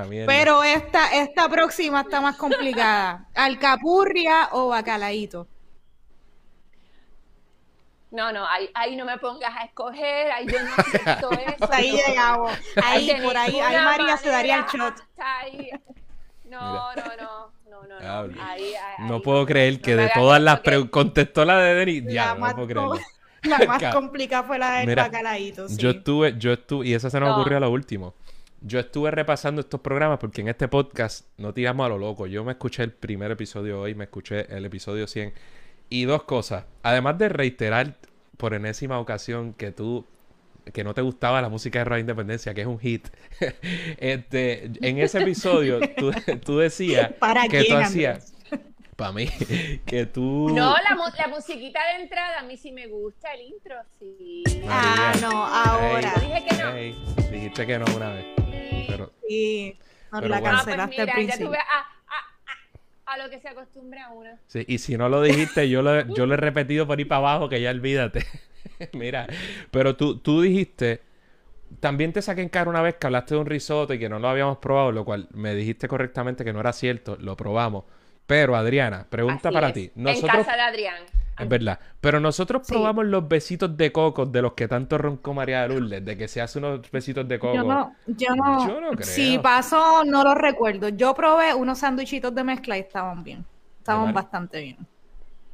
mierda. 0.05 0.25
Pero 0.27 0.63
esta, 0.63 1.13
esta 1.15 1.49
próxima 1.49 2.01
está 2.01 2.19
más 2.21 2.35
complicada. 2.35 3.27
¿Alcapurria 3.35 4.49
o 4.53 4.69
bacalaíto? 4.69 5.47
No, 8.15 8.31
no, 8.31 8.47
ahí, 8.47 8.69
ahí 8.73 8.95
no 8.95 9.03
me 9.05 9.17
pongas 9.17 9.53
a 9.55 9.65
escoger. 9.65 10.31
Ahí 10.31 10.47
yo 10.47 10.57
no 10.63 10.69
acepto 10.77 11.31
eso. 11.47 11.69
Ahí 11.71 11.91
no. 11.91 11.97
llegamos. 12.07 12.51
Ahí, 12.83 13.11
por 13.21 13.35
ahí, 13.37 13.59
ahí 13.59 13.83
María 13.83 14.17
se 14.17 14.29
daría 14.29 14.57
el 14.59 14.65
shot. 14.65 14.95
ahí. 15.17 15.69
No, 16.45 16.93
no, 16.95 17.03
no, 17.03 17.51
no, 17.69 17.83
no, 17.83 17.87
no. 17.87 17.99
Diablo. 17.99 18.41
Ahí, 18.41 18.73
ahí, 18.73 19.05
no 19.07 19.15
ahí 19.15 19.21
puedo 19.21 19.45
creer 19.45 19.73
no 19.75 19.81
que 19.81 19.95
de 19.95 20.09
todas 20.13 20.41
las 20.41 20.59
preguntas 20.61 20.91
contestó 20.91 21.43
la 21.45 21.59
de 21.59 21.73
Denis. 21.75 22.03
Ya, 22.07 22.27
La 22.27 22.33
no 22.35 22.39
más, 22.39 22.53
puedo 22.53 22.67
creerlo. 22.67 22.99
la 23.43 23.59
más 23.67 23.81
Ca- 23.81 23.91
complicada 23.91 24.43
fue 24.43 24.57
la 24.59 24.79
del 24.79 24.95
bacalaíto. 24.95 25.67
sí. 25.67 25.77
Yo 25.77 25.89
estuve, 25.89 26.35
yo 26.37 26.53
estuve, 26.53 26.87
y 26.87 26.93
eso 26.93 27.09
se 27.09 27.19
nos 27.19 27.29
No. 27.29 27.35
ocurrió 27.35 27.57
a 27.57 27.61
lo 27.61 27.69
último. 27.71 28.13
Yo 28.61 28.79
estuve 28.79 29.11
repasando 29.11 29.61
estos 29.61 29.79
programas 29.81 30.17
porque 30.17 30.41
en 30.41 30.47
este 30.47 30.67
podcast 30.67 31.27
no 31.37 31.53
tiramos 31.53 31.85
a 31.85 31.89
lo 31.89 31.97
loco. 31.99 32.25
Yo 32.25 32.43
me 32.43 32.53
escuché 32.53 32.81
el 32.83 32.91
primer 32.93 33.29
episodio 33.31 33.81
hoy, 33.81 33.93
me 33.93 34.05
escuché 34.05 34.47
el 34.55 34.65
episodio 34.65 35.05
100. 35.05 35.33
Y 35.89 36.05
dos 36.05 36.23
cosas. 36.23 36.65
Además 36.83 37.17
de 37.17 37.29
reiterar 37.29 37.95
por 38.37 38.53
enésima 38.53 38.99
ocasión 38.99 39.53
que 39.53 39.71
tú, 39.71 40.05
que 40.73 40.83
no 40.83 40.93
te 40.93 41.01
gustaba 41.01 41.41
la 41.41 41.49
música 41.49 41.79
de 41.79 41.85
Radio 41.85 42.01
Independencia, 42.01 42.53
que 42.53 42.61
es 42.61 42.67
un 42.67 42.79
hit. 42.79 43.07
este, 43.97 44.71
en 44.81 44.99
ese 44.99 45.21
episodio 45.21 45.79
tú, 45.95 46.11
tú 46.43 46.57
decías 46.57 47.13
¿Para 47.19 47.47
que 47.47 47.59
tú 47.59 47.65
quién, 47.67 47.81
hacías, 47.81 48.33
para 48.95 49.11
mí, 49.11 49.29
que 49.85 50.05
tú... 50.05 50.49
No, 50.49 50.73
la, 50.73 51.11
la 51.17 51.27
musiquita 51.27 51.79
de 51.93 52.03
entrada 52.03 52.39
a 52.39 52.43
mí 52.43 52.57
sí 52.57 52.71
me 52.71 52.87
gusta, 52.87 53.33
el 53.33 53.41
intro, 53.41 53.75
sí. 53.99 54.43
Ah, 54.67 55.13
no, 55.21 55.45
ahora. 55.45 56.13
Dije 56.19 56.45
que 56.47 56.57
no. 56.57 57.31
dijiste 57.31 57.67
que 57.67 57.79
no 57.79 57.85
una 57.95 58.09
vez. 58.09 58.25
Pero, 58.87 59.11
Sí, 59.27 59.77
nos 60.11 60.21
Pero 60.21 60.29
la 60.29 60.39
bueno. 60.39 60.57
Ah, 60.57 60.61
pues 60.63 60.79
al 60.79 60.89
mira, 60.89 61.21
ya 61.23 61.37
tuve 61.37 61.57
a, 61.57 61.94
a, 63.05 63.17
lo 63.17 63.29
que 63.29 63.39
se 63.39 63.47
acostumbra 63.49 64.09
uno. 64.09 64.31
Sí, 64.47 64.65
y 64.67 64.77
si 64.77 64.97
no 64.97 65.09
lo 65.09 65.21
dijiste, 65.21 65.69
yo 65.69 65.81
lo, 65.81 66.13
yo 66.13 66.25
lo 66.25 66.33
he 66.33 66.37
repetido 66.37 66.87
por 66.87 66.97
ahí 66.97 67.05
para 67.05 67.19
abajo, 67.19 67.49
que 67.49 67.61
ya 67.61 67.71
olvídate. 67.71 68.25
Mira, 68.93 69.27
pero 69.71 69.95
tú, 69.95 70.17
tú 70.17 70.41
dijiste, 70.41 71.01
también 71.79 72.13
te 72.13 72.21
saqué 72.21 72.41
en 72.41 72.49
cara 72.49 72.69
una 72.69 72.81
vez 72.81 72.95
que 72.95 73.07
hablaste 73.07 73.35
de 73.35 73.41
un 73.41 73.47
risotto 73.47 73.93
y 73.93 73.99
que 73.99 74.09
no 74.09 74.19
lo 74.19 74.27
habíamos 74.27 74.57
probado, 74.57 74.91
lo 74.91 75.05
cual 75.05 75.27
me 75.33 75.55
dijiste 75.55 75.87
correctamente 75.87 76.43
que 76.43 76.53
no 76.53 76.59
era 76.59 76.73
cierto, 76.73 77.17
lo 77.19 77.35
probamos. 77.35 77.85
Pero 78.27 78.55
Adriana, 78.55 79.05
pregunta 79.09 79.49
Así 79.49 79.53
para 79.53 79.67
es, 79.67 79.73
ti. 79.73 79.91
En 79.95 80.03
Nosotros, 80.03 80.31
casa 80.45 80.55
de 80.55 80.61
Adrián. 80.61 80.95
es 81.37 81.47
verdad, 81.49 81.79
pero 82.01 82.19
nosotros 82.19 82.63
Sí. 82.65 82.73
probamos 82.73 83.05
los 83.05 83.27
besitos 83.27 83.77
de 83.77 83.91
coco 83.91 84.25
de 84.25 84.41
los 84.41 84.53
que 84.53 84.67
tanto 84.67 84.97
roncó 84.97 85.33
María 85.33 85.61
de 85.61 85.67
Lourdes, 85.69 86.03
de 86.03 86.17
que 86.17 86.27
se 86.27 86.41
hace 86.41 86.57
unos 86.59 86.89
besitos 86.91 87.27
de 87.27 87.37
coco. 87.37 87.53
Yo 87.55 87.63
no, 87.63 87.95
yo 88.07 88.35
no, 88.35 88.67
Yo 88.67 88.81
no 88.81 88.89
creo. 88.91 89.05
si 89.05 89.37
pasó, 89.37 90.03
no 90.05 90.23
lo 90.23 90.33
recuerdo. 90.33 90.89
Yo 90.89 91.13
probé 91.13 91.53
unos 91.53 91.79
sándwichitos 91.79 92.33
de 92.33 92.43
mezcla 92.43 92.77
y 92.77 92.81
estaban 92.81 93.23
bien. 93.23 93.45
Estaban 93.79 94.11
bastante 94.13 94.59
bien. 94.61 94.77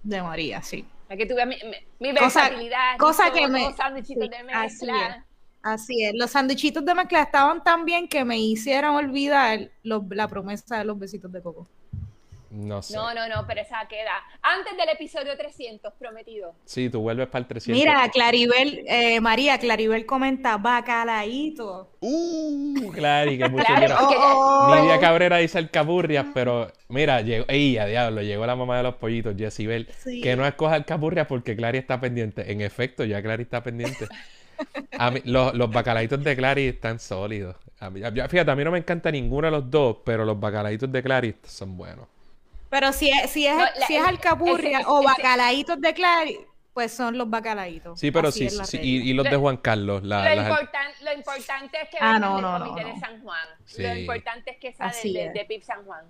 De 0.03 0.21
María, 0.23 0.61
sí. 0.61 0.85
Es 1.09 1.17
que 1.17 1.25
tuve 1.25 1.45
mi, 1.45 1.57
mi, 1.99 2.15
Cosa- 2.15 2.43
versatilidad. 2.43 2.97
cosa 2.97 3.33
que 3.33 3.47
me- 3.49 3.73
sándwichitos 3.73 4.23
sí, 4.23 4.29
de 4.29 4.53
así 4.53 4.85
mezcla. 4.85 5.25
Así 5.61 6.03
es. 6.05 6.13
Los 6.15 6.31
sándwichitos 6.31 6.85
de 6.85 6.95
mezcla 6.95 7.21
estaban 7.21 7.61
tan 7.63 7.83
bien 7.85 8.07
que 8.07 8.23
me 8.23 8.39
hicieron 8.39 8.95
olvidar 8.95 9.69
los- 9.83 10.03
la 10.09 10.27
promesa 10.29 10.77
de 10.77 10.85
los 10.85 10.97
besitos 10.97 11.29
de 11.33 11.41
coco. 11.41 11.67
No 12.51 12.81
sé. 12.81 12.95
No, 12.95 13.13
no, 13.13 13.29
no, 13.29 13.47
pero 13.47 13.61
esa 13.61 13.87
queda. 13.87 14.11
Antes 14.41 14.75
del 14.75 14.89
episodio 14.89 15.37
300, 15.37 15.93
prometido. 15.93 16.53
Sí, 16.65 16.89
tú 16.89 16.99
vuelves 17.01 17.27
para 17.27 17.43
el 17.43 17.47
300. 17.47 17.79
Mira, 17.81 18.09
Claribel, 18.11 18.83
eh, 18.87 19.21
María, 19.21 19.57
Claribel 19.57 20.05
comenta 20.05 20.57
bacalaíto. 20.57 21.91
Uh, 22.01 22.91
claro, 22.91 23.31
y 23.31 23.37
que 23.37 23.47
mucho 23.49 23.63
Claro, 23.65 23.95
porque 23.99 24.15
ya- 24.15 24.21
Oh, 24.35 24.75
Nidia 24.75 24.99
Cabrera 24.99 25.37
dice 25.37 25.57
alcapurrias, 25.57 26.25
pero 26.33 26.71
mira, 26.89 27.21
llegó, 27.21 27.45
ey, 27.47 27.77
a 27.77 27.85
diablo, 27.85 28.21
llegó 28.21 28.45
la 28.45 28.55
mamá 28.55 28.77
de 28.77 28.83
los 28.83 28.95
pollitos, 28.95 29.35
Jessie 29.37 29.67
Bell, 29.67 29.87
Sí. 29.97 30.21
que 30.21 30.35
no 30.35 30.45
escoja 30.45 30.75
alcapurrias 30.75 31.27
porque 31.27 31.55
Clary 31.55 31.77
está 31.77 31.99
pendiente. 31.99 32.51
En 32.51 32.61
efecto, 32.61 33.03
ya 33.05 33.21
Clary 33.21 33.43
está 33.43 33.63
pendiente. 33.63 34.07
A 34.97 35.09
mí, 35.09 35.21
los, 35.25 35.53
los 35.55 35.71
bacalaitos 35.71 36.23
de 36.23 36.35
Clary 36.35 36.67
están 36.67 36.99
sólidos. 36.99 37.55
A 37.79 37.89
mí- 37.89 37.99
ya- 38.01 38.27
fíjate, 38.27 38.51
a 38.51 38.55
mí 38.55 38.63
no 38.63 38.71
me 38.71 38.77
encanta 38.77 39.09
ninguno 39.11 39.47
de 39.47 39.51
los 39.51 39.71
dos, 39.71 39.97
pero 40.05 40.23
los 40.25 40.39
bacalaitos 40.39 40.91
de 40.91 41.01
Clary 41.01 41.35
son 41.43 41.77
buenos. 41.77 42.07
Pero 42.71 42.91
si 42.93 43.09
es, 43.11 43.29
si 43.29 43.45
es, 43.45 43.55
No, 43.55 43.65
la- 43.65 43.85
si 43.85 43.95
es 43.97 44.03
alcapurria 44.03 44.79
ese- 44.79 44.87
o 44.89 45.03
bacalaítos 45.03 45.79
de 45.79 45.93
Clary, 45.93 46.39
pues 46.73 46.93
son 46.93 47.17
los 47.17 47.29
bacalaitos. 47.29 47.99
Sí, 47.99 48.11
pero 48.11 48.29
Así 48.29 48.49
sí, 48.49 48.79
y, 48.81 49.09
y 49.09 49.13
los 49.13 49.29
de 49.29 49.35
Juan 49.35 49.57
Carlos, 49.57 50.03
la- 50.03 50.29
lo, 50.29 50.35
las- 50.41 50.49
importan- 50.49 50.91
lo 51.03 51.13
importante 51.13 51.77
es 51.83 51.89
que 51.89 51.97
Ah, 51.99 52.13
vengan 52.13 52.21
no, 52.21 52.33
del 52.35 52.41
no, 52.43 52.59
no, 52.59 52.65
comité 52.69 52.87
no. 52.87 52.93
de 52.95 52.99
San 53.01 53.21
Juan. 53.21 53.47
Sí. 53.65 53.83
Lo 53.83 53.93
importante 53.95 54.51
es 54.51 54.57
que 54.57 54.71
salen 54.73 54.89
Así 54.97 55.13
de, 55.13 55.25
es. 55.27 55.33
de 55.33 55.45
PIB 55.45 55.63
San 55.63 55.83
Juan. 55.85 56.05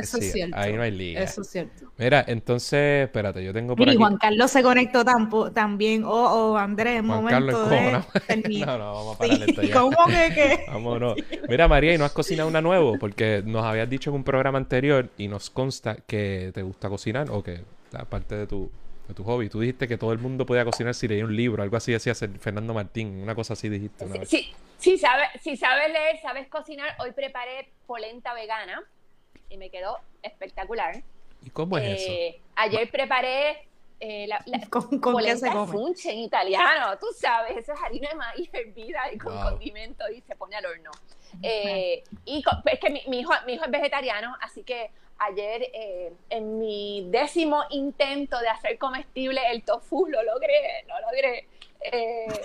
Eso 0.00 0.18
sí, 0.18 0.26
es 0.26 0.32
cierto. 0.32 0.56
ahí 0.56 0.72
no 0.72 0.82
hay 0.82 0.90
liga. 0.90 1.20
Eso 1.22 1.40
es 1.42 1.48
cierto. 1.50 1.90
Mira, 1.96 2.24
entonces, 2.26 3.04
espérate, 3.04 3.44
yo 3.44 3.52
tengo 3.52 3.76
por 3.76 3.86
y 3.86 3.90
aquí. 3.90 3.98
Juan 3.98 4.16
Carlos 4.18 4.50
se 4.50 4.62
conectó 4.62 5.04
tampo- 5.04 5.52
también. 5.52 6.04
Oh, 6.04 6.10
oh, 6.52 6.56
Andrés, 6.56 6.94
Juan 6.96 7.06
momento 7.06 7.30
Carlos 7.30 7.70
de 7.70 7.76
encojonado. 7.76 8.04
terminar. 8.26 8.66
No, 8.68 8.78
no, 8.78 8.92
vamos 8.94 9.14
a 9.14 9.18
parar 9.18 9.48
esto 9.48 9.62
Sí, 9.62 9.68
ya. 9.68 9.74
¿Cómo 9.80 9.96
que 10.06 10.32
qué? 10.34 10.64
Vámonos. 10.68 11.14
Mira, 11.48 11.68
María, 11.68 11.94
¿y 11.94 11.98
no 11.98 12.04
has 12.04 12.12
cocinado 12.12 12.48
una 12.48 12.60
nuevo? 12.60 12.98
Porque 12.98 13.42
nos 13.44 13.64
habías 13.64 13.88
dicho 13.88 14.10
en 14.10 14.16
un 14.16 14.24
programa 14.24 14.58
anterior 14.58 15.08
y 15.18 15.28
nos 15.28 15.50
consta 15.50 15.96
que 16.06 16.50
te 16.54 16.62
gusta 16.62 16.88
cocinar 16.88 17.28
o 17.30 17.42
que 17.42 17.60
aparte 17.92 18.34
de 18.34 18.46
tu, 18.46 18.70
de 19.06 19.14
tu 19.14 19.22
hobby. 19.24 19.48
Tú 19.48 19.60
dijiste 19.60 19.86
que 19.86 19.96
todo 19.96 20.12
el 20.12 20.18
mundo 20.18 20.44
podía 20.46 20.64
cocinar 20.64 20.94
si 20.94 21.06
leía 21.06 21.24
un 21.24 21.36
libro, 21.36 21.62
algo 21.62 21.76
así 21.76 21.92
decía 21.92 22.14
Fernando 22.14 22.74
Martín, 22.74 23.20
una 23.22 23.34
cosa 23.34 23.52
así 23.52 23.68
dijiste 23.68 24.04
una 24.04 24.18
vez. 24.18 24.28
Si, 24.28 24.52
si, 24.78 24.98
sabes, 24.98 25.28
si 25.42 25.56
sabes 25.56 25.92
leer, 25.92 26.16
sabes 26.20 26.48
cocinar, 26.48 26.90
hoy 26.98 27.12
preparé 27.12 27.70
polenta 27.86 28.34
vegana 28.34 28.82
y 29.48 29.56
me 29.56 29.70
quedó 29.70 29.98
espectacular. 30.22 31.02
¿Y 31.42 31.50
cómo 31.50 31.76
es 31.78 31.84
eso? 32.02 32.12
Eh, 32.12 32.40
ayer 32.56 32.90
preparé 32.90 33.68
eh, 34.00 34.26
la, 34.26 34.42
la 34.46 34.60
¿Con, 34.68 34.98
con 34.98 35.16
qué 35.22 35.36
se 35.36 35.50
come? 35.50 35.72
funche 35.72 36.10
en 36.12 36.18
italiano, 36.18 36.98
tú 36.98 37.06
sabes, 37.16 37.56
eso 37.56 37.72
es 37.72 37.78
harina 37.82 38.08
de 38.10 38.14
maíz 38.16 38.50
hervida 38.52 39.12
y 39.12 39.18
con 39.18 39.34
Wow. 39.34 39.50
condimento 39.50 40.04
y 40.10 40.20
se 40.22 40.34
pone 40.36 40.56
al 40.56 40.66
horno. 40.66 40.90
Eh, 41.42 42.02
y 42.24 42.42
co- 42.42 42.50
es 42.66 42.78
que 42.80 42.90
mi, 42.90 43.02
mi 43.08 43.20
hijo, 43.20 43.32
mi 43.46 43.54
hijo 43.54 43.64
es 43.64 43.70
vegetariano, 43.70 44.34
así 44.40 44.62
que 44.64 44.90
ayer 45.18 45.62
eh, 45.72 46.12
en 46.30 46.58
mi 46.58 47.06
décimo 47.10 47.62
intento 47.70 48.38
de 48.40 48.48
hacer 48.48 48.78
comestible 48.78 49.40
el 49.50 49.62
tofu, 49.62 50.06
lo 50.06 50.22
logré, 50.22 50.84
lo 50.88 51.00
logré. 51.00 51.48
Eh, 51.92 52.40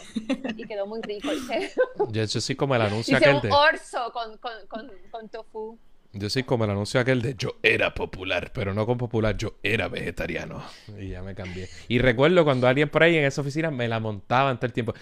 y 0.58 0.66
quedó 0.68 0.86
muy 0.86 1.02
rico. 1.02 1.32
Hice, 1.32 1.72
Yo, 2.10 2.24
yo 2.26 2.42
soy 2.42 2.56
como 2.56 2.76
el 2.76 2.82
anuncio 2.82 3.16
hice 3.18 3.26
aquel 3.26 3.38
un 3.38 3.42
de... 3.42 3.52
orzo 3.54 4.12
con, 4.12 4.38
con, 4.38 4.68
con, 4.68 4.92
con 5.10 5.30
tofu. 5.30 5.78
Yo 6.12 6.28
soy 6.30 6.42
como 6.44 6.64
el 6.66 6.72
anuncio 6.72 7.00
aquel 7.00 7.22
de 7.22 7.36
yo 7.36 7.58
era 7.62 7.94
popular, 7.94 8.52
pero 8.54 8.74
no 8.74 8.86
con 8.88 8.98
popular, 8.98 9.38
yo 9.38 9.54
era 9.62 9.88
vegetariano. 9.90 10.64
Y 11.00 11.10
ya 11.10 11.22
me 11.22 11.36
cambié. 11.36 11.70
Y 11.88 12.00
recuerdo 12.00 12.44
cuando 12.44 12.68
alguien 12.68 12.90
por 12.90 13.04
ahí 13.04 13.16
en 13.16 13.26
esa 13.26 13.42
oficina 13.42 13.70
me 13.70 13.88
la 13.88 14.00
montaban 14.00 14.58
todo 14.58 14.66
el 14.66 14.74
tiempo. 14.74 14.94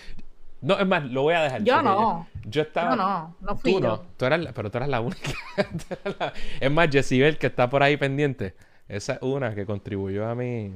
No, 0.60 0.78
es 0.78 0.86
más, 0.86 1.06
lo 1.06 1.22
voy 1.22 1.36
a 1.36 1.42
dejar. 1.44 1.64
Yo 1.64 1.82
no. 1.82 2.28
Yo, 2.44 2.50
yo 2.50 2.62
estaba. 2.64 2.96
No, 2.96 2.96
no, 2.98 3.36
no 3.40 3.56
fui 3.56 3.72
Tú 3.74 3.80
yo. 3.80 3.88
no. 3.88 4.02
Tú 4.18 4.26
eras 4.26 4.40
la- 4.42 4.52
pero 4.52 4.70
tú 4.70 4.78
eras 4.80 4.90
la 4.90 5.00
única. 5.00 5.32
Tú 5.56 5.96
eras 6.04 6.16
la- 6.20 6.34
Es 6.60 6.72
más, 6.72 6.90
Jessibel, 6.92 7.38
que 7.38 7.48
está 7.48 7.70
por 7.70 7.84
ahí 7.84 7.96
pendiente. 7.96 8.56
Esa 8.90 9.14
es 9.14 9.20
una 9.22 9.56
que 9.56 9.66
contribuyó 9.66 10.28
a 10.28 10.36
mí. 10.36 10.74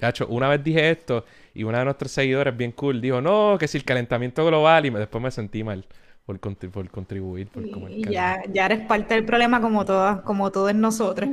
Cacho, 0.00 0.26
una 0.26 0.48
vez 0.48 0.64
dije 0.64 0.90
esto 0.90 1.24
y 1.54 1.62
una 1.62 1.78
de 1.78 1.84
nuestros 1.84 2.10
seguidores, 2.10 2.56
bien 2.56 2.72
cool, 2.72 3.00
dijo, 3.00 3.20
no, 3.20 3.56
que 3.58 3.68
si 3.68 3.78
el 3.78 3.84
calentamiento 3.84 4.44
global, 4.44 4.84
y 4.86 4.90
me- 4.90 4.98
después 4.98 5.22
me 5.22 5.30
sentí 5.30 5.62
mal 5.62 5.84
por, 6.26 6.40
contri- 6.40 6.70
por 6.70 6.88
contribuir. 6.90 7.48
Por 7.48 7.68
como 7.68 7.88
el 7.88 7.94
Y 7.96 8.08
ya, 8.10 8.42
ya 8.50 8.66
eres 8.66 8.80
parte 8.86 9.14
del 9.14 9.24
problema 9.24 9.60
como 9.60 9.84
todas, 9.84 10.22
como 10.22 10.50
todos 10.50 10.74
nosotros. 10.74 11.30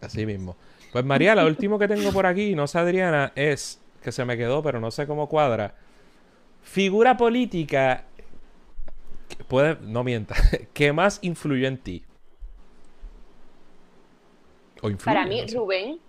Así 0.00 0.26
mismo. 0.26 0.56
Pues 0.92 1.04
María, 1.04 1.34
lo 1.34 1.46
último 1.46 1.78
que 1.78 1.88
tengo 1.88 2.12
por 2.12 2.26
aquí, 2.26 2.54
no 2.54 2.66
sé 2.66 2.78
Adriana, 2.78 3.32
es 3.36 3.80
que 4.02 4.12
se 4.12 4.24
me 4.24 4.36
quedó, 4.36 4.62
pero 4.62 4.80
no 4.80 4.90
sé 4.90 5.06
cómo 5.06 5.28
cuadra. 5.28 5.74
Figura 6.62 7.16
política 7.16 8.04
que 9.28 9.44
puede, 9.44 9.76
no 9.82 10.04
mienta, 10.04 10.34
que 10.72 10.92
más 10.92 11.18
influyó 11.22 11.68
en 11.68 11.78
ti. 11.78 12.04
O 14.82 14.88
influye, 14.90 15.20
Para 15.20 15.26
mí, 15.26 15.42
no 15.42 15.48
sé. 15.48 15.56
Rubén, 15.56 16.00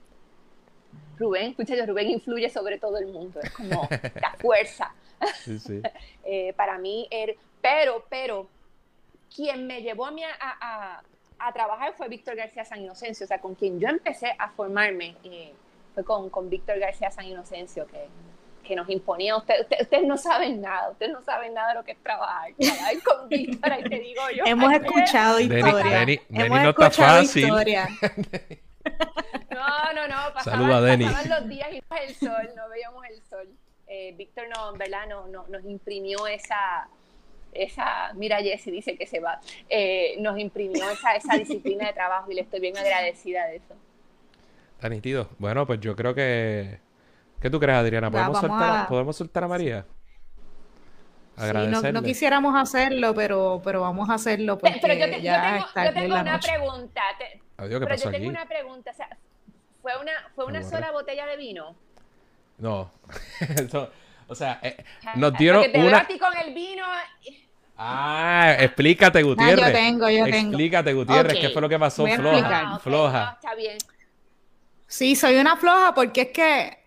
Rubén, 1.20 1.52
escúchate, 1.52 1.86
Rubén 1.86 2.10
influye 2.10 2.50
sobre 2.50 2.78
todo 2.80 2.98
el 2.98 3.08
mundo, 3.08 3.40
es 3.44 3.52
como 3.52 3.88
la 4.22 4.32
fuerza. 4.40 4.94
Sí, 5.44 5.60
sí. 5.60 5.82
Eh, 6.32 6.54
para 6.54 6.78
mí, 6.78 7.08
er- 7.12 7.36
pero, 7.60 8.06
pero, 8.10 8.48
quien 9.36 9.66
me 9.68 9.82
llevó 9.82 10.06
a 10.06 10.12
mí 10.12 10.24
a, 10.24 10.30
a- 10.40 11.02
a 11.40 11.54
trabajar 11.54 11.94
fue 11.98 12.08
Víctor 12.08 12.36
García 12.36 12.64
San 12.66 12.82
Inocencio, 12.82 13.24
o 13.24 13.28
sea, 13.28 13.40
con 13.42 13.56
quien 13.56 13.80
yo 13.80 13.88
empecé 13.88 14.36
a 14.38 14.50
formarme, 14.50 15.16
eh, 15.24 15.54
fue 15.96 16.04
con, 16.04 16.30
con 16.30 16.50
Víctor 16.50 16.78
García 16.78 17.10
San 17.10 17.26
Inocencio, 17.26 17.88
que, 17.88 18.08
que 18.64 18.76
nos 18.76 18.88
imponía, 18.90 19.36
usted, 19.38 19.62
usted- 19.62 19.82
ustedes 19.82 20.06
no 20.06 20.18
saben 20.18 20.62
nada, 20.62 20.92
ustedes 20.92 21.12
no 21.14 21.22
saben 21.24 21.54
nada 21.56 21.70
de 21.70 21.76
lo 21.76 21.84
que 21.84 21.94
es 21.94 22.04
trabajar, 22.04 22.52
trabajar 22.60 22.94
con 23.04 23.28
Víctor, 23.30 23.74
ahí 23.74 23.84
te 23.84 24.00
digo 24.00 24.22
yo. 24.36 24.44
Hemos 24.46 24.72
escuchado 24.74 25.38
Denny- 25.40 25.56
historia. 25.58 25.84
Denny- 26.00 26.22
Denny 26.30 26.46
Hemos 26.46 26.62
no 26.62 26.70
está 26.70 26.88
escuchado 26.88 27.18
fácil. 27.24 27.50
No, 29.52 29.94
no, 29.94 30.08
no, 30.08 30.34
pasaban, 30.34 30.60
Saluda 30.62 30.78
a 30.78 30.82
Denny. 30.82 31.06
pasaban 31.06 31.30
los 31.30 31.50
días 31.50 31.70
y 31.72 31.82
no 31.90 31.98
el 31.98 32.16
sol, 32.16 32.50
no 32.56 32.70
veíamos 32.70 33.04
el 33.06 33.22
sol. 33.24 33.48
Eh, 33.88 34.14
Víctor 34.18 34.46
no, 34.56 34.74
verdad, 34.74 35.08
no, 35.08 35.28
no- 35.28 35.48
nos 35.48 35.64
imprimió 35.66 36.28
esa, 36.28 36.88
esa, 37.54 38.14
mira 38.14 38.38
Jessy 38.42 38.70
dice 38.72 38.96
que 38.98 39.08
se 39.08 39.20
va, 39.20 39.40
Eh, 39.68 40.16
nos 40.20 40.38
imprimió 40.38 40.88
esa, 40.90 41.16
esa 41.16 41.36
disciplina 41.36 41.88
de 41.88 41.94
trabajo 41.94 42.32
y 42.32 42.36
le 42.36 42.42
estoy 42.42 42.60
bien 42.60 42.78
agradecida 42.78 43.48
de 43.48 43.56
eso. 43.58 43.76
Está 44.76 44.90
nítido. 44.90 45.30
Bueno, 45.40 45.66
pues 45.66 45.80
yo 45.82 45.96
creo 45.96 46.14
que... 46.14 46.80
¿Qué 47.42 47.50
tú 47.50 47.60
crees, 47.60 47.78
Adriana? 47.80 48.12
¿Podemos, 48.12 48.40
soltar, 48.40 48.78
a... 48.86 48.88
¿podemos 48.88 49.16
soltar 49.18 49.44
a 49.46 49.48
María? 49.48 49.86
Sí, 51.36 51.36
no, 51.38 51.44
Agradecerle. 51.46 51.92
no 51.94 52.04
quisiéramos 52.04 52.56
hacerlo, 52.56 53.14
pero, 53.16 53.62
pero 53.64 53.82
vamos 53.82 54.10
a 54.10 54.16
hacerlo 54.16 54.58
porque 54.58 54.78
Pero 54.82 54.94
yo, 54.94 55.06
te- 55.06 55.22
yo 55.22 55.34
tengo, 55.42 55.66
yo 55.86 55.94
tengo 55.94 56.16
una 56.16 56.24
noche. 56.34 56.50
pregunta, 56.52 57.02
te- 57.18 57.42
Adiós, 57.60 57.80
¿qué 57.80 57.86
pero 57.86 57.90
pasó 57.90 58.06
yo 58.06 58.12
tengo 58.12 58.30
aquí? 58.30 58.38
una 58.38 58.46
pregunta, 58.48 58.92
o 58.92 58.94
sea, 58.94 59.10
¿fue 59.82 59.92
una, 60.02 60.12
fue 60.36 60.46
una 60.46 60.64
sola 60.64 60.92
botella 60.92 61.26
de 61.26 61.38
vino? 61.38 61.76
No. 62.58 62.92
Eso- 63.56 63.92
o 64.28 64.36
sea, 64.36 64.60
eh, 64.62 64.84
nos 65.16 65.34
dieron 65.34 65.62
Porque 65.64 65.80
te 65.80 65.86
una... 65.88 65.98
a 66.00 66.08
ti 66.08 66.20
con 66.20 66.36
el 66.38 66.54
vino... 66.54 66.86
Ah, 67.78 68.56
explícate, 68.60 69.24
Gutiérrez. 69.24 69.66
yo 69.68 69.72
tengo, 69.72 70.10
yo 70.10 70.26
tengo. 70.26 70.38
Explícate, 70.50 70.94
Gutiérrez, 70.94 71.34
Ok. 71.36 71.42
¿qué 71.42 71.50
fue 71.50 71.62
lo 71.62 71.70
que 71.70 71.80
pasó? 71.80 72.06
Floja. 72.06 72.74
Ah, 72.76 72.80
floja. 72.80 73.26
no, 73.26 73.32
está 73.32 73.56
bien. 73.56 73.78
Sí, 74.86 75.16
soy 75.16 75.38
una 75.38 75.56
floja 75.56 75.94
porque 75.96 76.22
es 76.22 76.28
que 76.30 76.78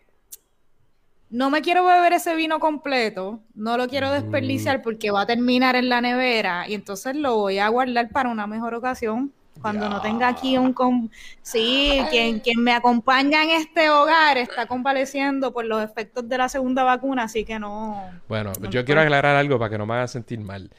no 1.31 1.49
me 1.51 1.63
quiero 1.63 1.85
beber 1.87 2.13
ese 2.13 2.35
vino 2.37 2.61
completo, 2.61 3.41
no 3.55 3.77
lo 3.79 3.89
quiero 3.89 4.11
desperdiciar 4.11 4.79
Mm. 4.79 4.83
porque 4.83 5.11
va 5.11 5.23
a 5.23 5.27
terminar 5.27 5.77
en 5.77 5.89
la 5.89 6.01
nevera 6.03 6.69
y 6.69 6.75
entonces 6.75 7.17
lo 7.17 7.37
voy 7.37 7.59
a 7.59 7.69
guardar 7.69 8.11
para 8.11 8.29
una 8.29 8.47
mejor 8.47 8.75
ocasión. 8.75 9.33
Cuando 9.61 9.89
no 9.89 10.01
tenga 10.01 10.29
aquí 10.29 10.57
un... 10.59 10.73
com- 10.73 11.09
Sí, 11.43 12.01
quien, 12.11 12.41
quien 12.41 12.61
me 12.63 12.73
acompaña 12.73 13.45
en 13.45 13.51
este 13.51 13.91
hogar 13.91 14.39
está 14.39 14.67
convaleciendo 14.67 15.53
por 15.53 15.65
los 15.67 15.83
efectos 15.85 16.29
de 16.29 16.39
la 16.39 16.49
segunda 16.49 16.83
vacuna, 16.85 17.25
así 17.25 17.45
que 17.45 17.59
no... 17.59 18.11
Bueno, 18.29 18.53
No 18.61 18.71
yo 18.71 18.85
quiero 18.85 19.01
puedo- 19.01 19.07
aclarar 19.07 19.37
algo 19.37 19.59
para 19.59 19.71
que 19.71 19.79
no 19.79 19.87
me 19.87 19.95
hagan 19.95 20.09
sentir 20.09 20.41
mal. 20.41 20.71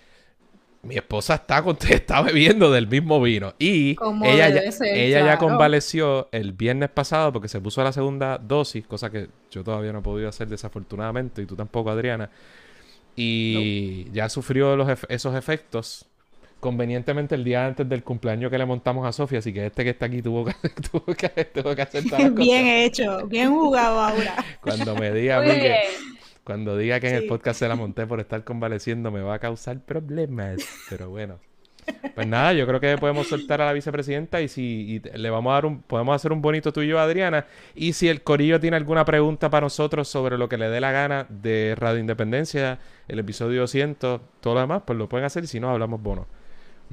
Mi 0.81 0.95
esposa 0.95 1.35
está, 1.35 1.61
con- 1.63 1.77
está 1.89 2.21
bebiendo 2.23 2.69
del 2.71 2.87
mismo 2.87 3.21
vino 3.21 3.53
y 3.57 3.95
Como 3.95 4.25
ella, 4.25 4.49
ya, 4.49 4.69
ser, 4.71 4.97
ella 4.97 5.25
ya 5.25 5.37
convaleció 5.37 6.27
el 6.33 6.51
viernes 6.51 6.89
pasado 6.89 7.31
porque 7.31 7.47
se 7.47 7.61
puso 7.61 7.81
la 7.83 7.93
segunda 7.93 8.37
dosis, 8.37 8.85
cosa 8.85 9.09
que 9.09 9.29
yo 9.49 9.63
todavía 9.63 9.93
no 9.93 9.99
he 9.99 10.01
podido 10.01 10.27
hacer 10.27 10.49
desafortunadamente 10.49 11.41
y 11.41 11.45
tú 11.45 11.55
tampoco, 11.55 11.89
Adriana. 11.89 12.29
Y 13.15 14.09
ya 14.11 14.27
sufrió 14.29 14.75
los 14.75 14.89
esos 15.07 15.35
efectos 15.35 16.05
convenientemente 16.63 17.35
el 17.35 17.43
día 17.43 17.65
antes 17.65 17.89
del 17.89 18.03
cumpleaños 18.03 18.49
que 18.49 18.57
le 18.57 18.65
montamos 18.65 19.05
a 19.05 19.11
Sofía, 19.11 19.39
así 19.39 19.51
que 19.51 19.65
este 19.65 19.83
que 19.83 19.89
está 19.89 20.05
aquí 20.05 20.21
tuvo 20.21 20.45
que, 20.45 20.53
tuvo 20.91 21.05
que, 21.13 21.27
tuvo 21.43 21.75
que 21.75 21.81
hacer 21.81 22.05
todas 22.05 22.23
las 22.23 22.33
Bien 22.35 22.65
hecho, 22.67 23.27
bien 23.27 23.53
jugado 23.53 23.99
ahora. 23.99 24.35
Cuando 24.61 24.95
me 24.95 25.11
diga 25.13 25.41
bien. 25.41 25.75
cuando 26.45 26.77
diga 26.77 27.01
que 27.01 27.09
en 27.09 27.15
el 27.15 27.27
podcast 27.27 27.59
se 27.59 27.67
la 27.67 27.75
monté 27.75 28.07
por 28.07 28.21
estar 28.21 28.45
convaleciendo 28.45 29.11
me 29.11 29.19
va 29.19 29.33
a 29.33 29.39
causar 29.39 29.81
problemas. 29.81 30.61
Pero 30.89 31.09
bueno. 31.09 31.37
Pues 32.15 32.25
nada, 32.25 32.53
yo 32.53 32.65
creo 32.65 32.79
que 32.79 32.97
podemos 32.97 33.27
soltar 33.27 33.61
a 33.61 33.65
la 33.65 33.73
vicepresidenta 33.73 34.39
y 34.39 34.47
si 34.47 35.01
y 35.03 35.17
le 35.17 35.29
vamos 35.29 35.51
a 35.51 35.55
dar 35.55 35.65
un, 35.65 35.81
podemos 35.81 36.15
hacer 36.15 36.31
un 36.31 36.41
bonito 36.41 36.71
tuyo 36.71 36.97
a 36.97 37.03
Adriana. 37.03 37.45
Y 37.75 37.91
si 37.91 38.07
el 38.07 38.23
Corillo 38.23 38.61
tiene 38.61 38.77
alguna 38.77 39.03
pregunta 39.03 39.49
para 39.49 39.65
nosotros 39.65 40.07
sobre 40.07 40.37
lo 40.37 40.47
que 40.47 40.57
le 40.57 40.69
dé 40.69 40.79
la 40.79 40.93
gana 40.93 41.25
de 41.27 41.75
Radio 41.77 41.99
Independencia, 41.99 42.79
el 43.09 43.19
episodio 43.19 43.59
200, 43.59 44.21
todo 44.39 44.53
lo 44.53 44.61
demás, 44.61 44.83
pues 44.85 44.97
lo 44.97 45.09
pueden 45.09 45.25
hacer 45.25 45.43
y 45.43 45.47
si 45.47 45.59
no, 45.59 45.69
hablamos 45.69 46.01
bono. 46.01 46.25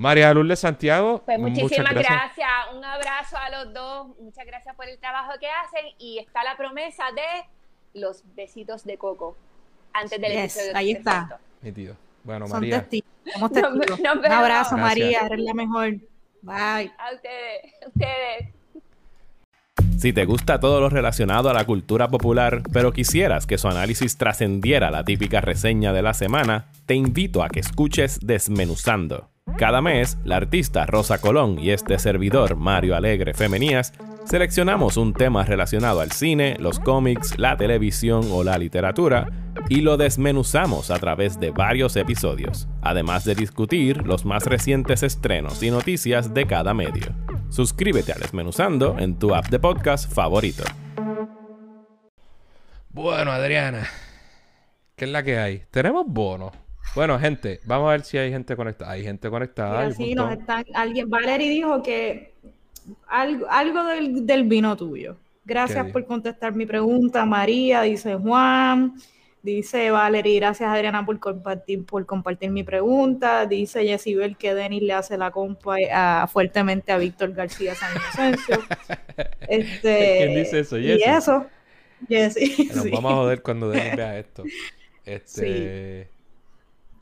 María 0.01 0.33
Lourdes 0.33 0.61
Santiago, 0.61 1.23
Pues 1.27 1.39
muchísimas 1.39 1.93
gracias. 1.93 2.09
gracias. 2.11 2.49
Un 2.75 2.83
abrazo 2.85 3.37
a 3.37 3.51
los 3.51 3.75
dos. 3.75 4.19
Muchas 4.19 4.47
gracias 4.47 4.75
por 4.75 4.89
el 4.89 4.99
trabajo 4.99 5.33
que 5.39 5.47
hacen. 5.47 5.85
Y 5.99 6.19
está 6.19 6.43
la 6.43 6.57
promesa 6.57 7.05
de 7.15 8.01
los 8.01 8.23
besitos 8.35 8.85
de 8.85 8.97
coco 8.97 9.37
antes 9.93 10.19
del 10.21 10.33
Yes, 10.33 10.57
episodio. 10.57 10.77
ahí 10.77 10.93
está. 10.93 11.27
300. 11.27 11.39
Nítido. 11.63 11.97
Bueno, 12.25 12.47
Son 12.49 12.61
María. 12.61 12.81
testigos, 12.81 13.11
somos 13.33 13.53
testigos. 13.53 14.01
Un 14.01 14.07
abrazo, 14.07 14.77
Gracias. 14.77 14.81
María, 14.81 15.21
eres 15.27 15.41
la 15.41 15.55
mejor. 15.55 15.89
Bye. 16.43 16.93
A 16.99 17.15
ustedes. 17.15 17.75
A 17.85 17.89
ustedes. 17.89 18.55
Si 19.99 20.13
te 20.15 20.25
gusta 20.25 20.61
todo 20.61 20.81
lo 20.81 20.89
relacionado 20.89 21.51
a 21.51 21.53
la 21.53 21.65
cultura 21.67 22.09
popular, 22.09 22.63
pero 22.73 22.93
quisieras 22.93 23.47
que 23.47 23.59
su 23.59 23.69
análisis 23.69 24.17
trascendiera 24.17 24.91
la 24.91 25.05
típica 25.05 25.43
reseña 25.43 25.93
de 25.93 26.01
la 26.01 26.15
semana, 26.15 26.69
te 26.87 26.95
invito 26.95 27.43
a 27.43 27.51
que 27.51 27.61
escuches 27.61 28.19
Desmenuzando. 28.23 29.30
Cada 29.57 29.83
mes, 29.83 30.19
la 30.25 30.37
artista 30.37 30.87
Rosa 30.87 31.21
Colón 31.21 31.59
y 31.59 31.71
este 31.71 31.99
servidor 31.99 32.57
Mario 32.57 32.97
Alegre 32.97 33.35
Femenías 33.35 33.93
seleccionamos 34.25 34.97
un 34.97 35.13
tema 35.13 35.45
relacionado 35.45 36.01
al 36.01 36.13
cine, 36.13 36.57
los 36.59 36.81
cómics, 36.81 37.39
la 37.39 37.57
televisión 37.57 38.29
o 38.31 38.43
la 38.45 38.59
literatura 38.59 39.29
y 39.69 39.83
lo 39.83 39.97
desmenuzamos 39.97 40.91
a 40.91 40.99
través 40.99 41.39
de 41.41 41.51
varios 41.51 41.97
episodios, 41.97 42.69
además 42.83 43.25
de 43.25 43.35
discutir 43.35 44.07
los 44.07 44.25
más 44.25 44.47
recientes 44.47 45.03
estrenos 45.03 45.63
y 45.63 45.71
noticias 45.71 46.33
de 46.33 46.47
cada 46.47 46.75
medio. 46.75 47.15
Suscríbete 47.51 48.13
a 48.13 48.17
Desmenuzando 48.17 48.97
en 48.99 49.19
tu 49.19 49.35
app 49.35 49.49
de 49.49 49.59
podcast 49.59 50.11
favorito. 50.13 50.65
Bueno, 52.91 53.31
Adriana, 53.31 53.87
¿qué 54.97 55.05
es 55.05 55.11
la 55.11 55.23
que 55.23 55.39
hay? 55.39 55.65
Tenemos 55.71 56.05
bonos. 56.07 56.53
Bueno, 56.95 57.19
gente, 57.19 57.61
vamos 57.65 57.89
a 57.89 57.93
ver 57.93 58.03
si 58.03 58.19
hay 58.19 58.31
gente 58.31 58.57
conectada. 58.57 58.91
Hay 58.93 59.03
gente 59.05 59.31
conectada. 59.31 59.85
Mira, 59.85 59.95
sí, 59.95 60.15
nos 60.15 60.33
están, 60.33 60.65
alguien, 60.75 61.09
Valerie 61.09 61.49
dijo 61.51 61.83
que 61.83 62.35
algo, 63.07 63.47
algo 63.49 63.85
del, 63.85 64.27
del 64.27 64.45
vino 64.45 64.77
tuyo. 64.77 65.17
Gracias 65.45 65.87
¿Qué 65.87 65.93
por 65.93 66.05
contestar 66.05 66.55
mi 66.55 66.67
pregunta, 66.67 67.25
María, 67.25 67.83
dice 67.83 68.15
Juan. 68.17 68.95
Dice 69.43 69.91
Valerie, 69.91 70.39
gracias 70.39 70.69
Adriana 70.69 71.07
por 71.07 71.19
compartir, 71.19 71.87
por 71.87 72.05
compartir 72.05 72.51
mi 72.51 72.63
pregunta. 72.63 73.47
Dice 73.47 73.87
Yesibel 73.87 74.37
que 74.37 74.55
Denis 74.55 74.83
le 74.83 74.93
hace 74.93 75.17
la 75.17 75.31
compa 75.31 75.77
a- 75.91 76.27
fuertemente 76.31 76.93
a 76.93 76.99
Víctor 76.99 77.33
García 77.33 77.75
San 77.75 77.91
Inocencio. 77.95 78.59
Este, 79.49 80.19
¿Quién 80.19 80.35
dice 80.45 80.61
eso? 80.61 80.79
Y 80.79 80.93
eso. 80.93 81.47
Jessy, 82.09 82.69
Nos 82.75 82.83
sí. 82.85 82.91
vamos 82.91 83.13
a 83.13 83.17
joder 83.17 83.43
cuando 83.43 83.71
Denis 83.71 83.97
vea 83.97 84.19
esto. 84.19 84.45
Este. 85.07 86.09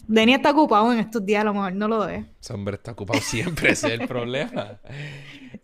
Denny 0.08 0.34
está 0.34 0.50
ocupado 0.50 0.92
en 0.92 0.98
estos 1.00 1.24
días, 1.24 1.42
a 1.42 1.44
lo 1.44 1.54
mejor 1.54 1.72
no 1.74 1.86
lo 1.88 2.00
ve. 2.06 2.26
Ese 2.40 2.52
hombre 2.54 2.74
está 2.76 2.92
ocupado 2.92 3.20
siempre, 3.20 3.70
ese 3.72 3.88
es 3.94 4.00
el 4.00 4.06
problema. 4.08 4.80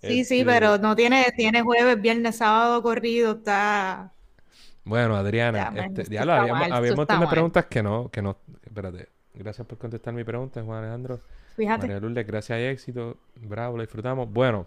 Sí, 0.01 0.25
sí, 0.25 0.41
Este, 0.41 0.45
pero 0.45 0.79
no 0.79 0.95
tiene, 0.97 1.33
tiene 1.37 1.63
jueves, 1.63 2.01
viernes, 2.01 2.37
sábado 2.37 2.83
corrido, 2.83 3.33
está... 3.33 4.13
Bueno, 4.85 5.17
Adriana, 5.17 5.71
Ya, 5.71 5.87
este, 5.87 6.03
esto 6.03 6.11
diablo, 6.11 6.33
está 6.33 6.43
había, 6.43 6.55
mal, 6.55 6.73
había 6.73 6.93
un 6.93 6.97
montón 6.97 7.21
de 7.21 7.27
mal. 7.27 7.29
preguntas 7.29 7.67
que 7.67 7.83
no, 7.83 8.11
que 8.11 8.23
no, 8.23 8.39
espérate. 8.63 9.09
Gracias 9.33 9.67
por 9.67 9.79
contestar 9.79 10.15
mi 10.15 10.25
pregunta, 10.25 10.63
Juan 10.63 10.81
Alejandro. 10.85 11.21
Fíjate. 11.57 11.89
María 11.89 12.01
Lourdes, 12.01 12.27
gracias 12.27 12.59
y 12.61 12.63
éxito. 12.65 13.19
Bravo, 13.37 13.77
lo 13.77 13.83
disfrutamos. 13.83 14.31
Bueno, 14.31 14.67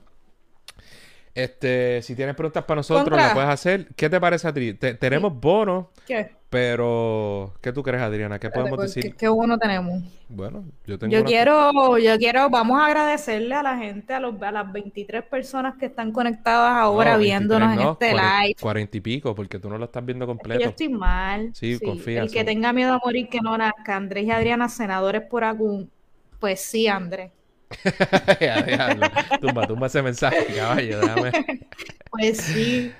este, 1.43 2.01
si 2.01 2.15
tienes 2.15 2.35
preguntas 2.35 2.63
para 2.65 2.79
nosotros, 2.79 3.03
Contra. 3.05 3.23
las 3.25 3.33
puedes 3.33 3.49
hacer. 3.49 3.87
¿Qué 3.95 4.09
te 4.09 4.19
parece 4.19 4.47
a 4.47 4.53
ti? 4.53 4.73
Te- 4.73 4.95
tenemos 4.95 5.33
bonos, 5.39 5.85
¿Qué? 6.05 6.31
pero 6.49 7.53
¿qué 7.61 7.71
tú 7.71 7.83
crees, 7.83 8.01
Adriana? 8.01 8.39
¿Qué 8.39 8.49
podemos 8.49 8.79
decir? 8.79 9.03
¿Qué, 9.03 9.11
qué 9.13 9.27
bueno 9.27 9.57
tenemos? 9.57 10.01
Bueno, 10.29 10.65
yo 10.85 10.97
tengo 10.97 11.11
Yo 11.13 11.19
una- 11.19 11.27
quiero, 11.27 11.97
yo 11.97 12.17
quiero, 12.17 12.49
vamos 12.49 12.79
a 12.81 12.87
agradecerle 12.87 13.55
a 13.55 13.63
la 13.63 13.77
gente, 13.77 14.13
a, 14.13 14.19
los, 14.19 14.41
a 14.41 14.51
las 14.51 14.71
23 14.71 15.23
personas 15.23 15.75
que 15.77 15.85
están 15.85 16.11
conectadas 16.11 16.73
ahora 16.75 17.13
No, 17.13 17.19
viéndonos 17.19 17.69
23 17.69 17.85
no, 17.85 17.97
en 18.01 18.15
este 18.17 18.45
live. 18.47 18.55
Cuarenta 18.59 18.97
y 18.97 19.01
pico, 19.01 19.35
porque 19.35 19.59
tú 19.59 19.69
no 19.69 19.77
lo 19.77 19.85
estás 19.85 20.05
viendo 20.05 20.25
Que 20.25 20.31
yo 20.31 20.37
completo. 20.37 20.69
estoy 20.69 20.89
mal. 20.89 21.51
Sí, 21.53 21.79
confía, 21.79 22.21
El 22.23 22.31
que 22.31 22.43
tenga 22.43 22.73
miedo 22.73 22.93
a 22.93 22.99
morir, 23.03 23.29
que 23.29 23.39
no 23.41 23.57
nazca. 23.57 23.95
Andrés 23.95 24.25
y 24.25 24.31
Adriana, 24.31 24.67
senadores 24.69 25.21
por 25.21 25.43
Acún. 25.43 25.89
Pues 26.39 26.61
sí, 26.61 26.87
Andrés. 26.87 27.31
Tumba, 29.41 29.67
tumba 29.67 29.87
ese 29.87 30.01
mensaje, 30.01 30.45
caballo, 30.55 30.99
déjame. 30.99 31.31
Pues 32.11 32.37
sí. 32.37 32.91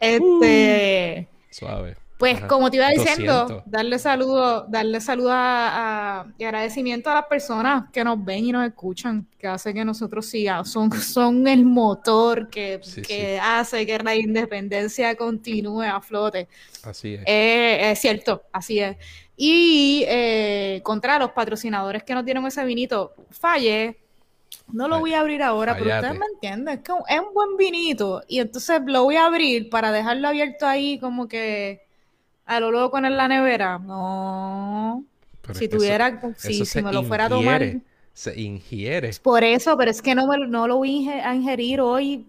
Este. 0.00 1.28
Suave. 1.50 1.96
Pues 2.16 2.36
Ajá. 2.38 2.46
como 2.46 2.70
te 2.70 2.76
iba 2.76 2.88
diciendo, 2.90 3.40
200. 3.42 3.62
darle 3.66 3.98
saludo, 3.98 4.66
darle 4.68 5.00
saludo 5.00 5.32
a, 5.32 6.20
a- 6.20 6.26
y 6.38 6.44
agradecimiento 6.44 7.10
a 7.10 7.14
las 7.14 7.26
personas 7.26 7.90
que 7.92 8.04
nos 8.04 8.24
ven 8.24 8.44
y 8.46 8.52
nos 8.52 8.64
escuchan, 8.66 9.26
que 9.36 9.48
hace 9.48 9.74
que 9.74 9.84
nosotros 9.84 10.24
sigamos, 10.24 10.70
son, 10.70 10.92
son 10.92 11.46
el 11.48 11.64
motor 11.64 12.48
que, 12.48 12.78
Sí, 12.82 13.02
que 13.02 13.38
hace 13.40 13.84
que 13.84 13.98
la 13.98 14.14
independencia 14.14 15.16
continúe 15.16 15.82
a 15.82 16.00
flote. 16.00 16.48
Así 16.84 17.14
es. 17.14 17.22
Eh, 17.26 17.90
es 17.90 17.98
cierto, 17.98 18.44
así 18.52 18.78
es. 18.78 18.96
Y 19.36 20.04
eh, 20.06 20.80
contra 20.84 21.18
los 21.18 21.32
patrocinadores 21.32 22.04
que 22.04 22.14
nos 22.14 22.24
dieron 22.24 22.46
ese 22.46 22.64
vinito, 22.64 23.12
fallé. 23.32 23.98
No 24.72 24.88
lo 24.88 24.98
voy 25.00 25.14
a 25.14 25.20
abrir 25.20 25.42
ahora, 25.42 25.76
pero 25.76 25.94
ustedes 25.94 26.18
me 26.18 26.26
entienden. 26.34 26.74
Es, 26.78 26.80
que 26.84 26.92
es 27.08 27.20
un 27.20 27.34
buen 27.34 27.56
vinito. 27.56 28.22
Y 28.28 28.40
entonces 28.40 28.80
lo 28.86 29.04
voy 29.04 29.16
a 29.16 29.26
abrir 29.26 29.68
para 29.70 29.92
dejarlo 29.92 30.28
abierto 30.28 30.66
ahí 30.66 30.98
como 30.98 31.28
que 31.28 31.82
a 32.46 32.60
lo 32.60 32.70
loco 32.70 32.98
en 32.98 33.16
la 33.16 33.28
nevera. 33.28 33.78
No. 33.78 35.04
Pero 35.42 35.54
si 35.54 35.68
tuviera, 35.68 36.08
eso, 36.08 36.32
si, 36.36 36.54
eso 36.54 36.64
si 36.64 36.66
se 36.66 36.82
me 36.82 36.92
lo 36.92 37.02
fuera 37.04 37.26
a 37.26 37.28
tomar. 37.28 37.62
Se 38.12 38.40
ingiere. 38.40 39.10
Por 39.22 39.44
eso, 39.44 39.76
pero 39.76 39.90
es 39.90 40.00
que 40.00 40.14
no, 40.14 40.26
me, 40.26 40.38
no 40.46 40.66
lo 40.68 40.76
voy 40.78 41.08
a 41.08 41.12
inge- 41.16 41.24
a 41.24 41.34
ingerir 41.34 41.80
hoy 41.80 42.26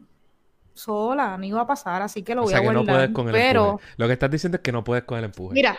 sola, 0.73 1.37
no 1.37 1.45
iba 1.45 1.61
a 1.61 1.67
pasar, 1.67 2.01
así 2.01 2.21
que 2.23 2.35
lo 2.35 2.41
O 2.41 2.43
voy 2.45 2.53
sea 2.53 2.59
a 2.59 2.61
que 2.61 2.67
no 2.71 2.83
guardar. 2.83 2.95
puedes 2.95 3.09
con 3.11 3.27
el 3.27 3.31
pero, 3.33 3.65
empuje. 3.71 3.85
Lo 3.97 4.07
que 4.07 4.13
estás 4.13 4.31
diciendo 4.31 4.57
es 4.57 4.61
que 4.61 4.71
no 4.71 4.83
puedes 4.83 5.03
con 5.05 5.17
el 5.19 5.25
empuje. 5.25 5.53
mira, 5.53 5.77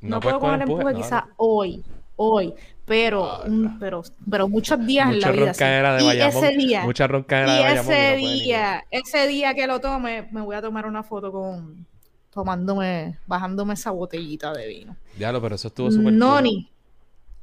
no, 0.00 0.20
puedo 0.20 0.38
con 0.40 0.54
el 0.54 0.62
empuje, 0.62 0.92
no, 0.92 0.94
quizás 0.94 1.24
no. 1.26 1.32
hoy, 1.36 1.84
hoy, 2.16 2.54
pero, 2.86 3.42
un- 3.44 3.78
pero, 3.78 4.02
pero 4.30 4.48
muchos 4.48 4.84
días 4.86 5.10
en 5.12 5.20
la 5.20 5.30
vida. 5.32 5.52
sí. 5.54 5.60
roncadera 5.64 5.96
de 5.96 6.02
Y 6.02 6.06
Bayamón. 6.06 6.44
ese 6.44 6.56
día, 6.56 6.84
Mucha 6.84 7.06
roncadera 7.06 7.52
y 7.52 7.56
de 7.56 7.62
Bayamón. 7.62 7.92
ese 7.92 8.10
no 8.12 8.16
día, 8.32 8.84
ese 8.90 9.26
día 9.26 9.54
que 9.54 9.66
lo 9.66 9.80
tome, 9.80 10.28
me 10.30 10.40
voy 10.40 10.56
a 10.56 10.62
tomar 10.62 10.86
una 10.86 11.02
foto 11.02 11.30
con 11.32 11.84
tomándome, 12.30 13.18
bajándome 13.26 13.74
esa 13.74 13.90
botellita 13.90 14.52
de 14.52 14.66
vino. 14.68 14.96
Diablo, 15.16 15.40
pero 15.40 15.54
eso 15.54 15.68
estuvo 15.68 15.90
súper 15.90 16.04
cool. 16.04 16.18
Noni. 16.18 16.70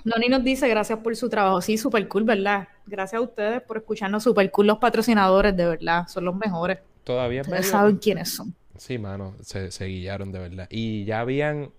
Noni 0.06 0.28
nos 0.28 0.44
dice 0.44 0.68
gracias 0.68 1.00
por 1.00 1.16
su 1.16 1.30
trabajo. 1.30 1.62
Sí, 1.62 1.78
super 1.78 2.08
cool, 2.08 2.24
¿verdad? 2.26 2.68
Gracias 2.86 3.20
a 3.20 3.22
ustedes 3.24 3.62
por 3.62 3.78
escucharnos. 3.78 4.22
Super 4.24 4.52
cool 4.52 4.68
los 4.68 4.78
patrocinadores, 4.78 5.56
de 5.56 5.66
verdad. 5.66 6.08
Son 6.08 6.26
los 6.26 6.36
mejores. 6.36 6.80
Todavía 7.04 7.42
es 7.42 7.48
Ustedes 7.48 7.62
medio- 7.66 7.72
saben 7.72 7.98
quiénes 7.98 8.30
son. 8.30 8.54
Sí, 8.78 8.98
mano, 8.98 9.34
se, 9.42 9.72
se 9.72 9.86
guillaron 9.86 10.32
de 10.32 10.40
verdad. 10.40 10.68
Y 10.70 11.06
ya 11.06 11.22
habían 11.22 11.70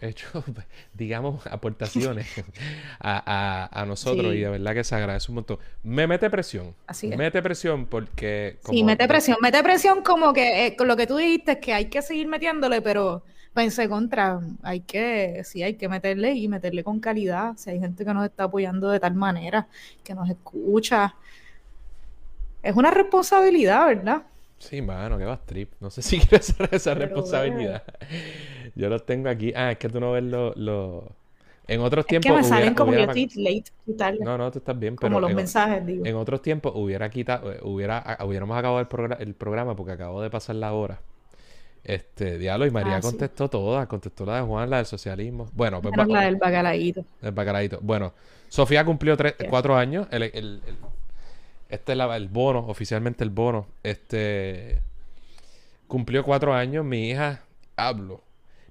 hecho, 0.00 0.44
digamos, 0.94 1.46
aportaciones 1.46 2.26
a, 3.00 3.68
a- 3.70 3.82
a 3.82 3.86
nosotros 3.86 4.32
Sí. 4.32 4.38
y 4.38 4.40
de 4.42 4.50
verdad 4.50 4.74
que 4.74 4.84
se 4.84 4.94
agradece 4.94 5.30
un 5.30 5.36
montón. 5.36 5.58
Me 5.82 6.06
mete 6.06 6.28
presión. 6.30 6.74
Así 6.86 7.10
es. 7.10 7.16
Mete 7.16 7.42
presión 7.42 7.86
porque... 7.86 8.56
Sí, 8.60 8.66
como- 8.66 8.84
mete 8.84 9.06
presión. 9.08 9.36
Mete 9.40 9.62
presión 9.62 10.02
como 10.02 10.32
que 10.32 10.66
eh, 10.66 10.76
con 10.76 10.88
lo 10.88 10.96
que 10.96 11.06
tú 11.06 11.16
dijiste 11.16 11.52
es 11.52 11.58
que 11.58 11.72
hay 11.74 11.86
que 11.86 12.02
seguir 12.02 12.26
metiéndole, 12.28 12.80
pero 12.82 13.22
pensé 13.54 13.88
contra, 13.88 14.40
hay 14.62 14.80
que, 14.80 15.42
sí, 15.44 15.62
hay 15.62 15.74
que 15.74 15.88
meterle 15.88 16.32
y 16.34 16.46
meterle 16.48 16.84
con 16.84 17.00
calidad. 17.00 17.54
Si 17.56 17.70
hay 17.70 17.80
gente 17.80 18.04
que 18.04 18.12
nos 18.12 18.24
está 18.26 18.44
apoyando 18.44 18.90
de 18.90 19.00
tal 19.00 19.14
manera, 19.14 19.66
que 20.04 20.14
nos 20.14 20.28
escucha. 20.28 21.14
Es 22.62 22.74
una 22.76 22.90
responsabilidad, 22.90 23.86
¿verdad? 23.86 24.22
Sí, 24.58 24.80
mano, 24.82 25.18
que 25.18 25.24
vas 25.24 25.44
trip. 25.46 25.72
No 25.80 25.90
sé 25.90 26.02
si 26.02 26.18
quieres 26.18 26.50
hacer 26.50 26.68
esa 26.72 26.94
Pero, 26.94 27.06
responsabilidad. 27.06 27.82
Yo 28.74 28.88
los 28.88 29.04
tengo 29.06 29.28
aquí. 29.28 29.52
Ah, 29.54 29.72
es 29.72 29.78
que 29.78 29.88
tú 29.88 30.00
no 30.00 30.12
ves 30.12 30.24
los... 30.24 30.56
Lo... 30.56 31.12
En 31.68 31.80
otros 31.80 32.04
Es 32.04 32.06
que 32.06 32.20
tiempos 32.20 32.42
me 32.42 32.48
salen 32.48 32.74
como 32.74 32.92
que 32.92 32.98
hubiera- 32.98 33.12
yo 33.12 33.20
estoy 33.26 33.42
late 33.42 34.22
No, 34.24 34.38
no, 34.38 34.52
tú 34.52 34.58
estás 34.58 34.78
bien, 34.78 34.94
como 34.94 35.08
pero 35.10 35.20
los 35.20 35.30
en, 35.30 35.36
mensajes, 35.36 35.84
digo. 35.84 36.06
en 36.06 36.14
otros 36.14 36.40
tiempos 36.40 36.72
hubiera 36.76 37.10
quitado, 37.10 37.52
eh, 37.52 37.58
hubiera, 37.62 38.18
hubiéramos 38.24 38.56
acabado 38.56 38.78
el, 38.78 38.88
progra- 38.88 39.16
el 39.18 39.34
programa 39.34 39.74
porque 39.74 39.90
acabó 39.92 40.22
de 40.22 40.30
pasar 40.30 40.54
la 40.56 40.72
hora. 40.72 41.00
Este, 41.82 42.38
diálogo, 42.38 42.68
y 42.68 42.70
María 42.70 42.96
Ah, 42.96 43.02
sí. 43.02 43.08
contestó 43.08 43.48
todas, 43.50 43.86
contestó 43.88 44.24
la 44.24 44.36
de 44.36 44.42
Juan, 44.42 44.70
la 44.70 44.76
del 44.78 44.86
socialismo. 44.86 45.48
Bueno, 45.54 45.82
pues 45.82 45.92
va- 45.98 46.06
la 46.06 46.20
del 46.22 46.36
bacalaíto. 46.36 47.04
el 47.22 47.32
bacalaíto. 47.32 47.78
Bueno, 47.82 48.12
Sofía 48.48 48.84
cumplió 48.84 49.16
tres, 49.16 49.34
cuatro 49.50 49.76
años. 49.76 50.06
El, 50.12 50.22
el- 50.22 50.30
el- 50.34 50.60
este 51.68 51.92
es 51.92 51.98
la- 51.98 52.16
el 52.16 52.28
bono, 52.28 52.60
oficialmente 52.68 53.24
el 53.24 53.30
bono. 53.30 53.66
Este 53.82 54.80
cumplió 55.86 56.22
cuatro 56.24 56.54
años. 56.54 56.84
Mi 56.84 57.10
hija, 57.10 57.42
hablo, 57.76 58.22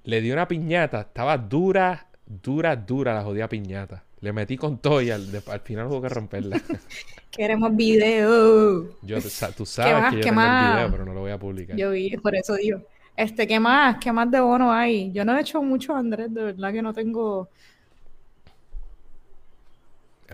le 0.04 0.20
dio 0.20 0.34
una 0.34 0.48
piñata. 0.48 1.02
Estaba 1.02 1.38
dura, 1.38 2.06
dura, 2.26 2.76
dura 2.76 3.14
la 3.14 3.22
jodida 3.22 3.48
piñata. 3.48 4.04
Le 4.20 4.32
metí 4.32 4.56
con 4.56 4.78
todo 4.78 5.02
y 5.02 5.10
al, 5.10 5.26
final 5.62 5.86
hubo 5.86 6.00
que 6.02 6.08
romperla. 6.08 6.60
Queremos 7.30 7.76
video. 7.76 8.88
Yo, 9.02 9.18
tú 9.56 9.66
sabes 9.66 9.92
más? 9.92 10.10
que 10.10 10.16
yo 10.16 10.22
¿Qué 10.22 10.30
tengo 10.30 10.40
el 10.40 10.72
video, 10.74 10.90
pero 10.90 11.04
no 11.04 11.12
lo 11.12 11.20
voy 11.20 11.30
a 11.32 11.38
publicar. 11.38 11.76
Yo 11.76 11.90
vi, 11.90 12.16
por 12.16 12.34
eso 12.34 12.54
digo. 12.54 12.80
Este, 13.14 13.46
¿qué 13.46 13.58
más? 13.60 13.96
¿Qué 13.98 14.12
más 14.12 14.30
de 14.30 14.40
bono 14.40 14.72
hay? 14.72 15.10
Yo 15.12 15.24
no 15.24 15.36
he 15.36 15.40
hecho 15.40 15.62
mucho, 15.62 15.94
Andrés, 15.94 16.32
de 16.32 16.42
verdad 16.44 16.72
que 16.72 16.82
no 16.82 16.92
tengo, 16.92 17.48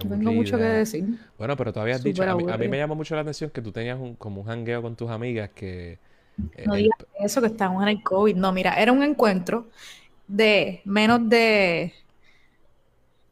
tengo 0.00 0.32
mucho 0.32 0.58
que 0.58 0.64
decir. 0.64 1.18
Bueno, 1.38 1.56
pero 1.56 1.72
tú 1.72 1.80
habías 1.80 2.02
Súper 2.02 2.04
dicho, 2.04 2.30
a 2.30 2.34
mí, 2.34 2.44
a 2.48 2.58
mí 2.58 2.68
aburrida. 2.68 2.68
me 2.68 2.78
llamó 2.78 2.94
mucho 2.94 3.14
la 3.14 3.22
atención 3.22 3.50
que 3.50 3.62
tú 3.62 3.72
tenías 3.72 3.98
un, 4.00 4.16
como 4.16 4.42
un 4.42 4.46
jangueo 4.46 4.82
con 4.82 4.96
tus 4.96 5.10
amigas 5.10 5.50
que... 5.54 6.00
eh, 6.54 6.64
No 6.64 6.74
el- 6.74 6.90
digas 6.90 6.98
eso 7.18 7.40
que 7.40 7.48
estamos 7.48 7.82
en 7.82 7.88
el 7.88 8.02
COVID. 8.02 8.36
No, 8.36 8.52
mira, 8.52 8.74
era 8.74 8.92
un 8.92 9.02
encuentro 9.02 9.68
de 10.28 10.82
menos 10.84 11.28
de. 11.28 11.94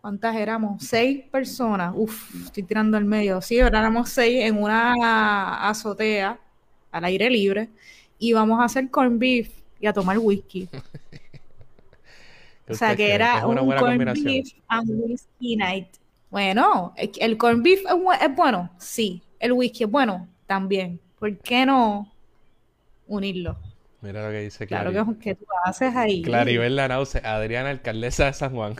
¿Cuántas 0.01 0.35
éramos? 0.37 0.83
Seis 0.85 1.25
personas. 1.31 1.93
Uf, 1.97 2.35
estoy 2.47 2.63
tirando 2.63 2.97
al 2.97 3.05
medio. 3.05 3.41
Sí, 3.43 3.59
éramos 3.59 4.09
seis 4.09 4.45
en 4.45 4.57
una 4.63 5.69
azotea 5.69 6.41
al 6.91 7.05
aire 7.05 7.29
libre. 7.31 7.69
Y 8.19 8.33
vamos 8.33 8.61
a 8.61 8.65
hacer 8.65 8.91
corn 8.91 9.19
beef 9.19 9.51
y 9.79 9.87
a 9.87 9.93
tomar 9.93 10.19
whisky. 10.19 10.69
¿qué 10.69 10.81
O 12.69 12.73
sea, 12.73 12.97
que 12.97 13.15
era 13.15 13.47
un 13.47 13.73
corn 13.73 14.13
combinación. 14.13 14.13
beef 14.13 14.53
and 14.69 14.89
whisky 14.91 15.57
night. 15.57 15.89
Bueno, 16.31 16.95
el 16.97 17.37
corn 17.37 17.63
beef 17.63 17.81
es, 17.81 17.93
bu- 17.93 18.17
es 18.21 18.35
bueno, 18.37 18.71
sí. 18.79 19.23
El 19.39 19.53
whisky 19.53 19.85
es 19.85 19.91
bueno, 19.91 20.29
también. 20.47 21.01
¿Por 21.19 21.37
qué 21.39 21.67
no 21.67 22.11
unirlo? 23.09 23.57
Mira 24.03 24.25
lo 24.25 24.31
que 24.31 24.41
dice 24.41 24.67
Claro 24.67 24.93
Clary. 24.93 25.15
que, 25.19 25.19
que 25.19 25.35
tú 25.35 25.45
haces 25.65 25.95
ahí. 25.95 26.23
Claribel 26.23 26.77
Lanause, 26.77 27.17
Adriana, 27.25 27.71
alcaldesa 27.71 28.27
de 28.27 28.33
San 28.33 28.55
Juan. 28.55 28.77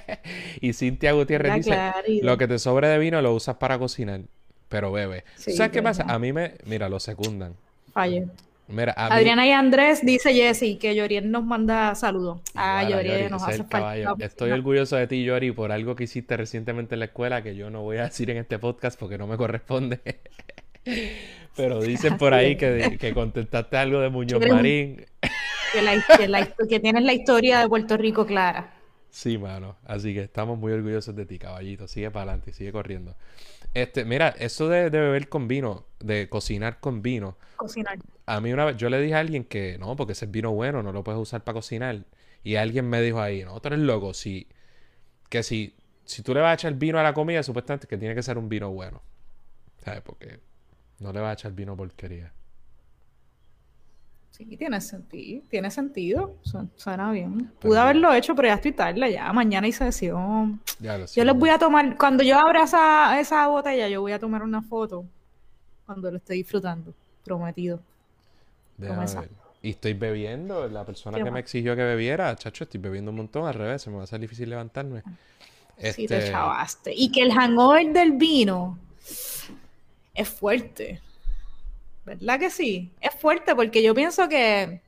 y 0.60 0.72
Cintia 0.72 1.12
Gutiérrez 1.12 1.50
La 1.50 1.56
dice, 1.56 2.22
lo 2.22 2.36
que 2.38 2.48
te 2.48 2.58
sobre 2.58 2.88
de 2.88 2.98
vino 2.98 3.22
lo 3.22 3.32
usas 3.34 3.56
para 3.56 3.78
cocinar, 3.78 4.22
pero 4.68 4.90
bebe. 4.90 5.24
Sí, 5.36 5.52
¿Sabes 5.52 5.72
qué 5.72 5.82
pasa? 5.82 6.04
A 6.08 6.18
mí 6.18 6.32
me, 6.32 6.54
mira, 6.64 6.88
lo 6.88 6.98
secundan. 6.98 7.54
Fallé. 7.92 8.28
Mira, 8.68 8.92
a 8.96 9.08
mí, 9.10 9.14
Adriana 9.16 9.46
y 9.46 9.52
Andrés 9.52 10.00
dice 10.04 10.34
Jessy 10.34 10.76
que 10.76 10.94
Yoriel 10.96 11.30
nos 11.30 11.44
manda 11.44 11.94
saludos. 11.94 12.40
Ah, 12.54 12.82
Yoriel, 12.88 13.18
Yori, 13.20 13.30
nos 13.30 13.42
hace 13.44 13.62
falta. 13.64 14.14
Estoy 14.18 14.50
orgulloso 14.50 14.96
de 14.96 15.06
ti, 15.06 15.22
Yori, 15.24 15.52
por 15.52 15.70
algo 15.70 15.94
que 15.94 16.04
hiciste 16.04 16.36
recientemente 16.36 16.94
en 16.96 16.98
la 17.00 17.04
escuela 17.06 17.42
que 17.42 17.54
yo 17.54 17.70
no 17.70 17.82
voy 17.82 17.98
a 17.98 18.04
decir 18.04 18.28
en 18.30 18.38
este 18.38 18.58
podcast 18.58 18.98
porque 18.98 19.18
no 19.18 19.26
me 19.28 19.36
corresponde. 19.36 20.00
Pero 21.56 21.80
dicen 21.80 22.18
por 22.18 22.34
ahí 22.34 22.56
que, 22.56 22.96
que 23.00 23.14
contestaste 23.14 23.76
algo 23.76 24.00
de 24.00 24.08
Muñoz 24.10 24.40
Marín. 24.46 25.04
Que, 25.72 25.82
la- 25.82 26.02
que 26.16 26.28
la- 26.28 26.46
que 26.68 26.80
tienes 26.80 27.02
la 27.04 27.12
historia 27.12 27.60
de 27.60 27.68
Puerto 27.68 27.96
Rico 27.96 28.26
clara. 28.26 28.72
Sí, 29.10 29.38
mano. 29.38 29.76
Así 29.86 30.12
que 30.12 30.22
estamos 30.22 30.58
muy 30.58 30.72
orgullosos 30.72 31.16
de 31.16 31.24
ti, 31.24 31.38
caballito. 31.38 31.88
Sigue 31.88 32.10
para 32.10 32.24
adelante, 32.32 32.52
sigue 32.52 32.72
corriendo. 32.72 33.14
Este, 33.76 34.06
mira, 34.06 34.30
eso 34.38 34.68
de, 34.70 34.88
de 34.88 35.00
beber 35.00 35.28
con 35.28 35.48
vino, 35.48 35.84
de 36.00 36.30
cocinar 36.30 36.80
con 36.80 37.02
vino, 37.02 37.36
Cocinar. 37.56 37.98
a 38.24 38.40
mí 38.40 38.50
una 38.50 38.64
vez, 38.64 38.76
yo 38.78 38.88
le 38.88 38.98
dije 39.00 39.14
a 39.14 39.20
alguien 39.20 39.44
que 39.44 39.76
no, 39.78 39.96
porque 39.96 40.12
ese 40.14 40.24
es 40.24 40.30
vino 40.30 40.50
bueno, 40.52 40.82
no 40.82 40.92
lo 40.92 41.04
puedes 41.04 41.20
usar 41.20 41.44
para 41.44 41.56
cocinar. 41.56 42.04
Y 42.42 42.56
alguien 42.56 42.88
me 42.88 43.02
dijo 43.02 43.20
ahí, 43.20 43.44
no, 43.44 43.60
tú 43.60 43.68
eres 43.68 43.80
loco, 43.80 44.14
si 44.14 44.48
que 45.28 45.42
si, 45.42 45.76
si 46.04 46.22
tú 46.22 46.32
le 46.34 46.40
vas 46.40 46.52
a 46.52 46.54
echar 46.54 46.74
vino 46.74 46.98
a 46.98 47.02
la 47.02 47.12
comida, 47.14 47.42
supuestamente 47.42 47.86
que 47.86 47.98
tiene 47.98 48.14
que 48.14 48.22
ser 48.22 48.38
un 48.38 48.48
vino 48.48 48.70
bueno. 48.70 49.02
¿Sabes? 49.84 50.00
Porque 50.02 50.40
no 51.00 51.12
le 51.12 51.20
vas 51.20 51.30
a 51.30 51.32
echar 51.34 51.52
vino 51.52 51.76
porquería. 51.76 52.32
Sí, 54.30 54.44
tiene 54.56 54.80
sentido. 54.82 55.42
Tiene 55.48 55.70
sentido. 55.70 56.34
Su- 56.42 56.68
Suena 56.76 57.10
bien. 57.10 57.50
Pude 57.58 57.78
haberlo 57.78 58.12
hecho, 58.12 58.34
pero 58.34 58.48
ya 58.48 58.54
estoy 58.54 58.72
tarde. 58.72 59.10
Ya 59.12 59.32
mañana 59.32 59.64
hay 59.64 59.72
sesión. 59.72 60.60
Ya 60.78 60.94
lo 60.98 61.04
Yo 61.04 61.08
sé. 61.08 61.24
les 61.24 61.34
voy 61.34 61.48
a 61.50 61.58
tomar, 61.58 61.96
cuando 61.96 62.22
yo 62.22 62.38
abra 62.38 62.64
esa, 62.64 63.18
esa 63.18 63.46
botella, 63.48 63.88
yo 63.88 64.02
voy 64.02 64.12
a 64.12 64.18
tomar 64.18 64.42
una 64.42 64.60
foto 64.60 65.06
cuando 65.86 66.10
lo 66.10 66.18
esté 66.18 66.34
disfrutando. 66.34 66.92
Prometido. 67.24 67.80
Ver. 68.76 68.90
Y 69.62 69.70
estoy 69.70 69.94
bebiendo. 69.94 70.68
La 70.68 70.84
persona 70.84 71.16
¿Qué 71.16 71.24
que 71.24 71.30
me 71.30 71.40
exigió 71.40 71.74
que 71.74 71.82
bebiera, 71.82 72.36
chacho, 72.36 72.64
estoy 72.64 72.78
bebiendo 72.78 73.10
un 73.10 73.16
montón. 73.16 73.46
Al 73.46 73.54
revés, 73.54 73.82
se 73.82 73.88
me 73.90 73.96
va 73.96 74.02
a 74.02 74.04
hacer 74.04 74.20
difícil 74.20 74.50
levantarme. 74.50 75.02
Sí, 75.78 76.06
te 76.06 76.18
Este, 76.18 76.30
chavaste. 76.30 76.92
Y 76.94 77.10
que 77.10 77.22
el 77.22 77.32
hangover 77.32 77.90
del 77.92 78.12
vino 78.12 78.78
es 80.14 80.28
fuerte. 80.28 81.00
¿Verdad 82.06 82.38
que 82.38 82.50
sí? 82.50 82.92
Es 83.00 83.12
fuerte 83.16 83.56
porque 83.56 83.82
yo 83.82 83.92
pienso 83.92 84.28
que, 84.28 84.80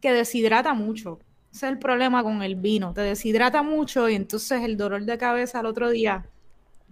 que 0.00 0.12
deshidrata 0.12 0.72
mucho. 0.72 1.18
Ese 1.52 1.66
es 1.66 1.72
el 1.72 1.78
problema 1.80 2.22
con 2.22 2.42
el 2.42 2.54
vino. 2.54 2.94
Te 2.94 3.00
deshidrata 3.00 3.62
mucho 3.62 4.08
y 4.08 4.14
entonces 4.14 4.62
el 4.62 4.76
dolor 4.76 5.02
de 5.02 5.18
cabeza 5.18 5.58
al 5.58 5.66
otro 5.66 5.90
día 5.90 6.24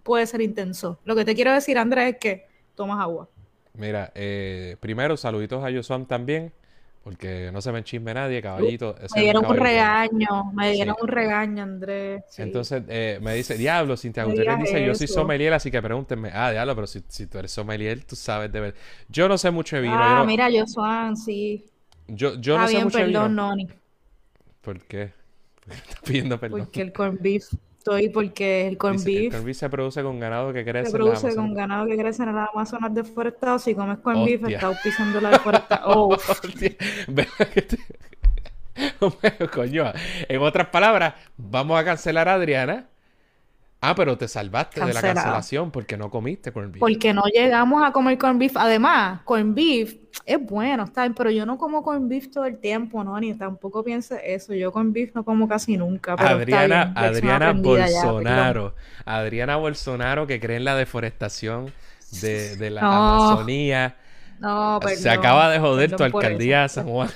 puede 0.02 0.26
ser 0.26 0.40
intenso. 0.40 0.98
Lo 1.04 1.14
que 1.14 1.24
te 1.24 1.36
quiero 1.36 1.52
decir, 1.52 1.78
Andrés, 1.78 2.14
es 2.14 2.18
que 2.18 2.48
tomas 2.74 3.00
agua. 3.00 3.28
Mira, 3.74 4.10
eh, 4.16 4.76
primero, 4.80 5.16
saluditos 5.16 5.62
a 5.62 5.70
Yosuam 5.70 6.06
también. 6.06 6.52
Porque 7.04 7.50
no 7.52 7.60
se 7.60 7.70
me 7.70 7.78
enchisme 7.78 8.14
nadie, 8.14 8.40
caballito. 8.40 8.96
ese 8.96 9.04
es 9.06 9.12
Me 9.14 9.20
dieron 9.22 9.44
un 9.44 9.54
caballito. 9.54 9.64
regaño, 9.64 10.52
me 10.54 10.72
dieron 10.72 10.94
Sí. 10.96 11.02
un 11.02 11.08
regaño, 11.08 11.62
Andrés. 11.62 12.24
sí. 12.30 12.40
Entonces 12.42 12.82
eh, 12.88 13.18
me 13.20 13.34
dice, 13.34 13.58
diablo, 13.58 13.96
Cintia 13.98 14.24
Gutiérrez 14.24 14.58
dice, 14.60 14.86
yo 14.86 14.94
soy 14.94 15.06
sommelier, 15.06 15.52
así 15.52 15.70
que 15.70 15.82
pregúntenme. 15.82 16.30
Ah, 16.32 16.50
diablo, 16.50 16.74
pero 16.74 16.86
si, 16.86 17.04
si 17.08 17.26
tú 17.26 17.38
eres 17.38 17.52
sommelier, 17.52 18.02
tú 18.04 18.16
sabes 18.16 18.50
de 18.50 18.58
ver. 18.60 18.74
Yo 19.08 19.28
no 19.28 19.36
sé 19.36 19.50
mucho 19.50 19.76
de 19.76 19.82
vino. 19.82 19.94
ah, 19.98 20.08
yo, 20.08 20.14
no, 20.16 20.24
mira, 20.24 20.48
Josuan, 20.50 21.14
sí. 21.16 21.66
yo, 22.08 22.40
yo 22.40 22.56
no 22.56 22.64
Está 22.64 22.68
sé 22.68 22.72
bien, 22.74 22.84
mucho 22.84 22.98
de 22.98 23.04
perdón, 23.04 23.30
vino. 23.32 23.48
Noni. 23.48 23.68
¿Por 24.62 24.80
qué? 24.86 25.12
¿Por 25.64 25.74
qué 25.74 25.78
estás 25.80 26.00
pidiendo 26.04 26.40
perdón? 26.40 26.60
Porque 26.60 26.80
el 26.80 26.92
corn 26.92 27.18
beef, 27.20 27.44
estoy 27.84 28.08
porque 28.08 28.66
el 28.66 28.78
corn 28.78 28.96
el 28.98 29.04
beef 29.44 29.56
se 29.58 29.68
produce 29.68 30.02
con 30.02 30.18
ganado 30.18 30.54
que 30.54 30.64
crece 30.64 30.90
se 30.90 30.96
en 30.96 31.02
las 31.04 31.20
produce 31.20 31.36
con 31.36 31.44
Amazonas. 31.44 31.56
ganado 31.56 31.86
que 31.86 31.96
crece 31.98 32.22
en 32.22 32.28
el 32.30 32.38
Amazonas 32.38 32.94
deforestado. 32.94 33.58
Si 33.58 33.74
comes 33.74 33.98
corn 33.98 34.24
beef, 34.24 34.42
estás 34.48 34.64
auspiciando 34.64 35.20
la 35.20 35.30
deforestación. 35.30 35.84
Oh, 35.94 36.08
Hostia, 36.14 36.74
¿verdad 37.08 37.48
que 37.52 37.62
te- 37.62 37.78
Hombre, 39.00 39.34
coño, 39.52 39.92
en 40.28 40.40
otras 40.42 40.68
palabras, 40.68 41.14
vamos 41.36 41.78
a 41.78 41.84
cancelar 41.84 42.28
a 42.28 42.34
Adriana. 42.34 42.86
Ah, 43.90 43.94
pero 43.94 44.16
te 44.16 44.28
salvaste 44.28 44.80
de 44.80 44.94
la 44.94 45.02
cancelación 45.02 45.70
porque 45.70 45.96
no 45.96 46.10
comiste 46.10 46.52
corned 46.52 46.72
beef. 46.72 46.80
porque 46.80 47.12
no 47.12 47.22
llegamos 47.24 47.82
a 47.86 47.92
comer 47.92 48.16
corn 48.18 48.38
beef. 48.38 48.56
Además, 48.56 49.20
corn 49.24 49.54
beef 49.54 49.96
es 50.24 50.38
bueno, 50.40 50.84
está 50.84 51.02
bien, 51.02 51.14
pero 51.14 51.30
yo 51.30 51.44
no 51.44 51.58
como 51.58 51.82
corn 51.82 52.08
beef 52.08 52.30
todo 52.30 52.46
el 52.46 52.58
tiempo, 52.58 53.04
¿no? 53.04 53.18
Ni 53.20 53.34
tampoco 53.34 53.84
piense 53.84 54.20
eso. 54.34 54.54
Yo 54.54 54.72
corn 54.72 54.92
beef 54.92 55.14
no 55.14 55.24
como 55.24 55.48
casi 55.48 55.76
nunca. 55.76 56.16
Pero 56.16 56.30
Adriana, 56.36 56.92
Adriana 56.96 57.52
ya. 57.52 57.60
Bolsonaro. 57.60 58.74
Adriana 59.04 59.56
Bolsonaro 59.56 60.26
que 60.26 60.40
cree 60.40 60.56
en 60.56 60.64
la 60.64 60.76
deforestación 60.76 61.72
de, 62.22 62.56
de 62.56 62.70
la 62.70 62.80
No, 62.88 63.24
Amazonía. 63.24 63.96
No, 64.38 64.80
Se 64.82 65.08
perdón, 65.08 65.18
acaba 65.18 65.50
de 65.50 65.58
joder 65.58 65.94
tu 65.96 66.02
alcaldía 66.04 66.64
eso. 66.64 66.76
San 66.76 66.88
Juan. 66.88 67.10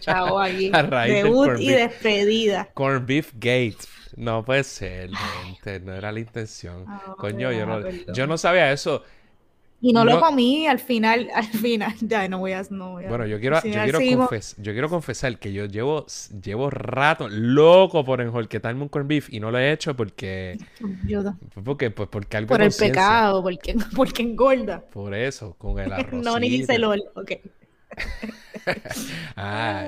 Chao, 0.00 0.38
aquí. 0.40 0.70
A 0.74 0.82
raíz 0.82 1.14
del 1.14 1.24
Debut 1.24 1.46
corn 1.46 1.62
y 1.62 1.68
despedida. 1.68 2.68
Corn 2.74 3.06
Beef 3.06 3.32
Gate. 3.34 3.76
No 4.16 4.44
puede 4.44 4.64
ser, 4.64 5.10
gente. 5.44 5.80
No 5.80 5.92
era 5.94 6.10
la 6.10 6.20
intención. 6.20 6.84
Coño, 7.18 7.52
yo 7.52 7.66
no, 7.66 7.80
yo 8.12 8.26
no 8.26 8.38
sabía 8.38 8.72
eso. 8.72 9.02
Y 9.78 9.92
no, 9.92 10.04
No- 10.06 10.12
lo 10.14 10.20
comí 10.20 10.66
al 10.66 10.78
final, 10.78 11.28
al 11.34 11.44
final. 11.44 11.94
Ya, 12.00 12.26
no 12.28 12.38
voy 12.38 12.52
a, 12.52 12.62
no 12.70 12.92
voy 12.92 13.04
a- 13.04 13.08
Bueno, 13.08 13.26
yo 13.26 13.38
quiero, 13.38 13.56
yo 13.62 13.70
quiero, 13.82 13.98
confes- 14.00 14.54
yo 14.56 14.72
quiero 14.72 14.88
confesar 14.88 15.38
que 15.38 15.52
yo 15.52 15.66
llevo, 15.66 16.06
llevo 16.42 16.70
rato 16.70 17.28
loco 17.28 18.02
por 18.02 18.22
enjolquetarme 18.22 18.82
un 18.82 18.88
corn 18.88 19.06
beef 19.06 19.28
y 19.30 19.38
no 19.38 19.50
lo 19.50 19.58
he 19.58 19.70
hecho 19.72 19.94
porque, 19.94 20.56
Yo- 21.06 21.22
porque, 21.62 21.90
pues, 21.90 22.08
porque 22.08 22.38
algo 22.38 22.48
por 22.48 22.62
el 22.62 22.72
pecado, 22.72 23.42
porque, 23.42 23.74
porque 23.94 24.22
engorda. 24.22 24.80
Por 24.80 25.14
eso, 25.14 25.54
con 25.58 25.78
el 25.78 25.92
arroz. 25.92 26.22
No, 26.24 26.38
ni 26.38 26.48
dice 26.48 26.78
LOL. 26.78 27.02
Ok. 27.14 27.32
Ah. 29.36 29.86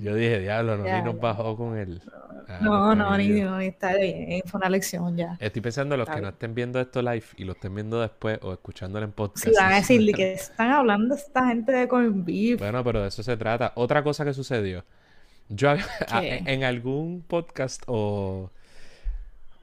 Yo 0.00 0.14
dije, 0.14 0.40
diablo, 0.40 0.76
no, 0.76 0.84
Ya, 0.84 0.98
ni 0.98 1.04
nos 1.04 1.20
bajó 1.20 1.56
con 1.56 1.76
él. 1.76 2.02
Ah, 2.48 2.58
No, 2.60 2.94
no, 2.94 3.16
ni, 3.16 3.28
no, 3.28 3.60
está 3.60 3.94
bien. 3.96 4.42
Fue 4.46 4.58
una 4.58 4.68
lección 4.68 5.16
ya. 5.16 5.36
Estoy 5.40 5.62
pensando 5.62 5.94
en 5.94 6.00
los 6.00 6.08
Está 6.08 6.16
que 6.16 6.22
no 6.22 6.28
estén 6.28 6.54
viendo 6.54 6.80
esto 6.80 7.00
live 7.02 7.24
y 7.36 7.44
lo 7.44 7.52
estén 7.52 7.74
viendo 7.74 8.00
después 8.00 8.38
o 8.42 8.52
escuchándolo 8.52 9.04
en 9.04 9.12
podcast. 9.12 9.46
Si 9.46 9.54
van 9.54 9.72
a 9.72 9.76
decirle 9.76 10.12
que 10.12 10.32
están 10.34 10.70
hablando 10.72 11.14
esta 11.14 11.46
gente 11.46 11.72
de 11.72 11.88
corn 11.88 12.24
beef. 12.24 12.58
Bueno, 12.58 12.82
pero 12.84 13.02
de 13.02 13.08
eso 13.08 13.22
se 13.22 13.36
trata. 13.36 13.72
Otra 13.76 14.02
cosa 14.02 14.24
que 14.24 14.34
sucedió. 14.34 14.84
Yo 15.48 15.74
en 16.22 16.64
algún 16.64 17.22
podcast 17.26 17.82
o, 17.86 18.50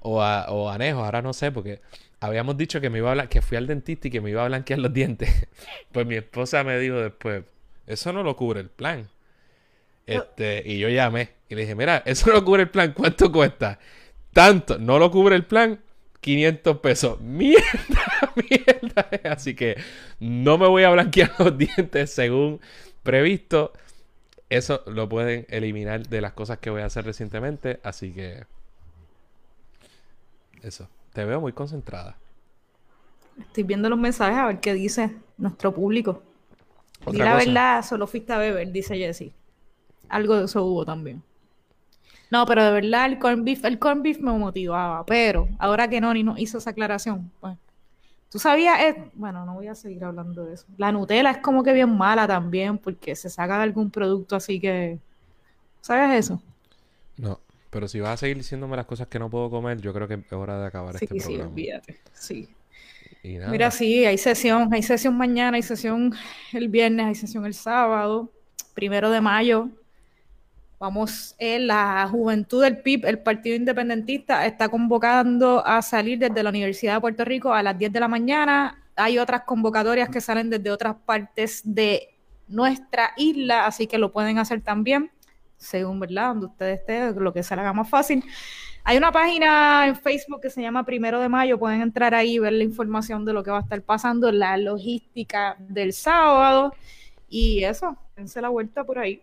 o, 0.01 0.21
a- 0.21 0.49
o 0.49 0.69
anejo, 0.69 1.03
ahora 1.03 1.21
no 1.21 1.33
sé, 1.33 1.51
porque 1.51 1.81
habíamos 2.19 2.57
dicho 2.57 2.79
que 2.81 2.89
me 2.89 2.99
iba 2.99 3.11
a 3.11 3.27
que 3.27 3.41
fui 3.41 3.57
al 3.57 3.67
dentista 3.67 4.07
y 4.07 4.11
que 4.11 4.21
me 4.21 4.29
iba 4.29 4.43
a 4.43 4.47
blanquear 4.47 4.79
los 4.79 4.93
dientes. 4.93 5.47
Pues 5.91 6.05
mi 6.05 6.15
esposa 6.15 6.63
me 6.63 6.77
dijo 6.79 6.95
después, 6.95 7.43
eso 7.89 8.13
no 8.13 8.23
lo 8.23 8.35
cubre 8.35 8.61
el 8.61 8.69
plan. 8.69 9.09
Este, 10.05 10.63
y 10.65 10.79
yo 10.79 10.89
llamé 10.89 11.31
y 11.49 11.55
le 11.55 11.61
dije, 11.61 11.75
mira, 11.75 12.03
eso 12.05 12.31
no 12.31 12.45
cubre 12.45 12.63
el 12.63 12.69
plan, 12.69 12.93
¿cuánto 12.93 13.31
cuesta? 13.31 13.79
Tanto, 14.31 14.77
no 14.77 14.99
lo 14.99 15.11
cubre 15.11 15.35
el 15.35 15.45
plan, 15.45 15.79
500 16.21 16.77
pesos. 16.77 17.19
Mierda, 17.21 17.63
mierda. 18.49 19.09
Así 19.31 19.55
que 19.55 19.77
no 20.19 20.57
me 20.57 20.67
voy 20.67 20.83
a 20.83 20.91
blanquear 20.91 21.31
los 21.39 21.57
dientes 21.57 22.11
según 22.11 22.61
previsto. 23.03 23.73
Eso 24.49 24.83
lo 24.87 25.09
pueden 25.09 25.45
eliminar 25.49 26.07
de 26.07 26.21
las 26.21 26.33
cosas 26.33 26.59
que 26.59 26.69
voy 26.69 26.81
a 26.81 26.85
hacer 26.85 27.05
recientemente. 27.05 27.79
Así 27.83 28.11
que... 28.11 28.45
Eso. 30.61 30.87
Te 31.13 31.25
veo 31.25 31.41
muy 31.41 31.53
concentrada. 31.53 32.17
Estoy 33.39 33.63
viendo 33.63 33.89
los 33.89 33.97
mensajes 33.97 34.37
a 34.37 34.47
ver 34.47 34.59
qué 34.59 34.73
dice 34.73 35.15
nuestro 35.37 35.73
público. 35.73 36.21
Di 37.07 37.21
Otra 37.21 37.25
la 37.25 37.33
cosa. 37.33 37.45
verdad, 37.45 37.81
solo 37.83 38.07
fuiste 38.07 38.33
a 38.33 38.37
beber, 38.37 38.71
dice 38.71 38.97
Jessie. 38.97 39.33
Algo 40.09 40.37
de 40.37 40.45
eso 40.45 40.63
hubo 40.65 40.85
también. 40.85 41.23
No, 42.31 42.45
pero 42.45 42.63
de 42.63 42.71
verdad 42.71 43.07
el 43.07 43.19
corn 43.19 43.43
beef, 43.43 43.65
el 43.65 43.79
corn 43.79 44.03
beef 44.03 44.19
me 44.19 44.31
motivaba, 44.33 45.05
pero 45.05 45.47
ahora 45.59 45.87
que 45.89 45.99
Noni 46.01 46.23
nos 46.23 46.39
hizo 46.39 46.59
esa 46.59 46.71
aclaración, 46.71 47.31
pues, 47.39 47.57
tú 48.29 48.39
sabías, 48.39 48.79
eh, 48.81 49.11
bueno, 49.15 49.45
no 49.45 49.55
voy 49.55 49.67
a 49.67 49.75
seguir 49.75 50.03
hablando 50.05 50.45
de 50.45 50.55
eso. 50.55 50.67
La 50.77 50.91
Nutella 50.91 51.31
es 51.31 51.39
como 51.39 51.63
que 51.63 51.73
bien 51.73 51.95
mala 51.97 52.27
también, 52.27 52.77
porque 52.79 53.15
se 53.15 53.29
saca 53.29 53.57
de 53.57 53.63
algún 53.63 53.91
producto 53.91 54.35
así 54.35 54.59
que, 54.59 54.99
¿sabes 55.81 56.19
eso? 56.25 56.43
No. 57.17 57.39
Pero 57.69 57.87
si 57.87 57.99
vas 57.99 58.11
a 58.13 58.17
seguir 58.17 58.37
diciéndome 58.37 58.75
las 58.77 58.87
cosas 58.87 59.07
que 59.07 59.19
no 59.19 59.29
puedo 59.29 59.49
comer, 59.51 59.79
yo 59.79 59.93
creo 59.93 60.07
que 60.07 60.15
es 60.15 60.33
hora 60.33 60.59
de 60.59 60.65
acabar 60.67 60.97
Sí, 60.97 61.05
este 61.05 61.19
sí, 61.19 61.37
programa. 61.37 61.51
olvídate. 61.51 61.99
Sí. 62.13 62.49
Mira, 63.21 63.69
sí, 63.69 64.05
hay 64.05 64.17
sesión, 64.17 64.73
hay 64.73 64.81
sesión 64.81 65.17
mañana, 65.17 65.57
hay 65.57 65.63
sesión 65.63 66.13
el 66.53 66.69
viernes, 66.69 67.05
hay 67.05 67.15
sesión 67.15 67.45
el 67.45 67.53
sábado, 67.53 68.31
primero 68.73 69.09
de 69.09 69.19
mayo. 69.19 69.69
Vamos, 70.79 71.35
eh, 71.37 71.59
la 71.59 72.07
juventud 72.09 72.63
del 72.63 72.77
PIB, 72.77 73.05
el 73.05 73.19
Partido 73.19 73.57
Independentista, 73.57 74.45
está 74.45 74.69
convocando 74.69 75.65
a 75.65 75.81
salir 75.81 76.17
desde 76.17 76.41
la 76.41 76.49
Universidad 76.49 76.93
de 76.95 77.01
Puerto 77.01 77.25
Rico 77.25 77.53
a 77.53 77.61
las 77.61 77.77
10 77.77 77.91
de 77.91 77.99
la 77.99 78.07
mañana. 78.07 78.81
Hay 78.95 79.19
otras 79.19 79.41
convocatorias 79.41 80.07
que 80.07 80.21
salen 80.21 80.49
desde 80.49 80.71
otras 80.71 80.95
partes 81.05 81.61
de 81.65 82.15
nuestra 82.47 83.11
isla, 83.17 83.65
así 83.65 83.87
que 83.87 83.97
lo 83.97 84.13
pueden 84.13 84.37
hacer 84.37 84.61
también, 84.61 85.11
según, 85.57 85.99
¿verdad? 85.99 86.29
Donde 86.29 86.45
ustedes 86.45 86.79
estén, 86.79 87.21
lo 87.21 87.33
que 87.33 87.43
se 87.43 87.53
le 87.55 87.61
haga 87.61 87.73
más 87.73 87.89
fácil. 87.89 88.23
Hay 88.83 88.97
una 88.97 89.11
página 89.11 89.87
en 89.87 89.95
Facebook 89.95 90.41
que 90.41 90.49
se 90.49 90.61
llama 90.61 90.85
Primero 90.85 91.19
de 91.19 91.29
Mayo, 91.29 91.59
pueden 91.59 91.81
entrar 91.81 92.15
ahí 92.15 92.35
y 92.35 92.39
ver 92.39 92.53
la 92.53 92.63
información 92.63 93.23
de 93.25 93.33
lo 93.33 93.43
que 93.43 93.51
va 93.51 93.57
a 93.59 93.61
estar 93.61 93.81
pasando, 93.81 94.31
la 94.31 94.57
logística 94.57 95.55
del 95.59 95.93
sábado 95.93 96.73
y 97.29 97.63
eso, 97.63 97.95
dense 98.15 98.41
la 98.41 98.49
vuelta 98.49 98.83
por 98.83 98.97
ahí. 98.97 99.21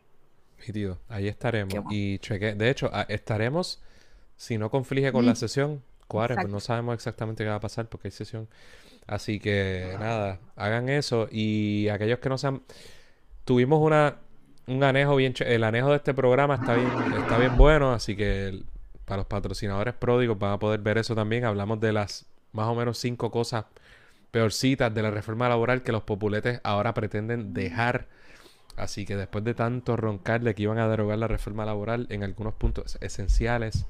Nítido, 0.66 0.98
ahí 1.08 1.28
estaremos. 1.28 1.74
Y 1.90 2.18
cheque, 2.18 2.54
de 2.54 2.70
hecho, 2.70 2.90
estaremos, 3.08 3.82
si 4.36 4.56
no 4.58 4.70
conflige 4.70 5.10
con 5.12 5.24
Mm. 5.24 5.28
la 5.28 5.34
sesión, 5.34 5.82
cuare, 6.06 6.34
pues 6.36 6.48
no 6.48 6.60
sabemos 6.60 6.94
exactamente 6.94 7.42
qué 7.42 7.50
va 7.50 7.56
a 7.56 7.60
pasar 7.60 7.86
porque 7.88 8.08
hay 8.08 8.12
sesión. 8.12 8.48
Así 9.06 9.38
que 9.40 9.96
nada, 9.98 10.38
hagan 10.56 10.88
eso. 10.88 11.28
Y 11.30 11.88
aquellos 11.88 12.20
que 12.20 12.28
no 12.28 12.38
sean, 12.38 12.62
tuvimos 13.44 13.80
una, 13.80 14.16
un 14.66 14.82
anejo 14.84 15.16
bien, 15.16 15.34
el 15.40 15.64
anejo 15.64 15.90
de 15.90 15.96
este 15.96 16.14
programa 16.14 16.54
está 16.56 16.74
bien, 16.74 16.88
está 17.18 17.38
bien 17.38 17.56
bueno, 17.56 17.92
así 17.92 18.16
que 18.16 18.62
para 19.06 19.18
los 19.18 19.26
patrocinadores 19.26 19.94
pródigos 19.94 20.38
van 20.38 20.52
a 20.52 20.58
poder 20.58 20.80
ver 20.80 20.98
eso 20.98 21.14
también. 21.14 21.44
Hablamos 21.46 21.80
de 21.80 21.92
las 21.94 22.26
más 22.52 22.66
o 22.68 22.74
menos 22.74 22.98
cinco 22.98 23.30
cosas 23.30 23.66
peorcitas 24.32 24.92
de 24.94 25.02
la 25.02 25.10
reforma 25.10 25.48
laboral 25.48 25.82
que 25.82 25.92
los 25.92 26.02
populetes 26.04 26.60
ahora 26.64 26.94
pretenden 26.94 27.54
dejar. 27.54 28.08
Así 28.76 29.06
que 29.06 29.16
después 29.16 29.44
de 29.44 29.54
tanto 29.54 29.96
roncar 29.96 30.42
de 30.42 30.54
que 30.54 30.62
iban 30.64 30.78
a 30.78 30.88
derogar 30.88 31.18
la 31.18 31.28
reforma 31.28 31.64
laboral 31.64 32.06
en 32.10 32.24
algunos 32.24 32.54
puntos 32.54 32.98
esenciales, 33.00 33.88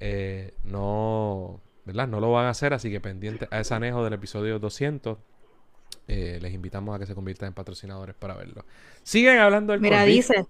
eh, 0.00 0.54
no, 0.64 1.60
¿verdad? 1.84 2.08
No 2.08 2.20
lo 2.20 2.32
van 2.32 2.46
a 2.46 2.50
hacer, 2.50 2.72
así 2.74 2.90
que 2.90 3.00
pendiente 3.00 3.48
a 3.50 3.60
ese 3.60 3.74
anejo 3.74 4.04
del 4.04 4.14
episodio 4.14 4.58
200. 4.58 5.18
eh, 6.08 6.38
les 6.42 6.52
invitamos 6.54 6.94
a 6.94 6.98
que 6.98 7.06
se 7.06 7.14
conviertan 7.14 7.48
en 7.48 7.54
patrocinadores 7.54 8.14
para 8.16 8.34
verlo. 8.36 8.66
Siguen 9.02 9.38
hablando 9.38 9.72
del 9.72 9.80
Mira, 9.80 10.04
dice. 10.04 10.46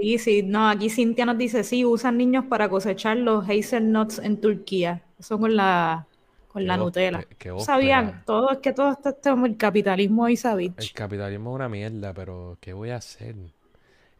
Sí, 0.00 0.18
sí, 0.18 0.42
no, 0.42 0.68
aquí 0.68 0.88
Cintia 0.88 1.26
nos 1.26 1.36
dice, 1.36 1.62
sí, 1.62 1.84
usan 1.84 2.16
niños 2.16 2.46
para 2.46 2.68
cosechar 2.70 3.16
los 3.18 3.44
hazelnuts 3.48 4.18
en 4.18 4.40
Turquía. 4.40 5.02
Eso 5.18 5.38
con 5.38 5.54
la, 5.56 6.08
con 6.48 6.64
Qué 6.64 6.66
la 6.66 6.78
Nutella. 6.78 7.28
Sabían, 7.56 8.22
todo 8.24 8.50
es 8.52 8.58
que 8.58 8.72
todo 8.72 8.92
esto 8.92 9.10
es 9.10 9.44
el 9.44 9.56
capitalismo 9.58 10.28
y 10.28 10.36
El 10.76 10.88
sabich. 10.88 10.92
capitalismo 10.92 11.50
es 11.50 11.54
una 11.56 11.68
mierda, 11.68 12.12
pero 12.14 12.58
¿qué 12.60 12.72
voy 12.72 12.90
a 12.90 12.96
hacer? 12.96 13.36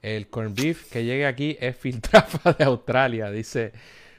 El 0.02 0.28
corned 0.31 0.55
beef 0.57 0.90
que 0.90 1.05
llegue 1.05 1.27
aquí 1.27 1.57
es 1.61 1.77
filtrafa 1.77 2.52
de 2.55 2.65
Australia, 2.65 3.31
dice 3.31 3.73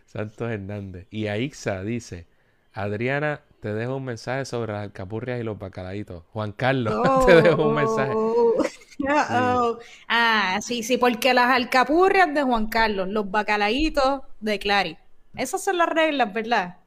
Santos 0.06 0.52
Hernández. 0.52 1.08
Y 1.12 1.28
Aixa 1.28 1.84
dice, 1.84 2.28
Adriana, 2.74 3.42
te 3.62 3.74
dejo 3.74 3.96
un 3.98 4.06
mensaje 4.06 4.44
sobre 4.46 4.74
las 4.74 4.84
alcapurrias 4.84 5.40
y 5.40 5.44
los 5.44 5.58
bacalaitos. 5.60 6.24
Juan 6.34 6.52
Carlos, 6.52 6.94
te 7.26 7.42
dejo 7.42 7.70
un 7.70 7.76
mensaje. 7.76 8.12
Oh, 8.16 8.56
oh. 9.32 9.80
Ah, 10.08 10.60
sí, 10.62 10.84
sí, 10.84 10.98
porque 10.98 11.34
las 11.34 11.52
alcapurrias 11.52 12.34
de 12.34 12.44
Juan 12.44 12.68
Carlos, 12.68 13.08
los 13.10 13.30
bacalaitos 13.32 14.22
de 14.40 14.60
Clary. 14.60 14.98
Esas 15.36 15.64
son 15.64 15.78
las 15.78 15.88
reglas, 15.90 16.34
¿verdad? 16.34 16.78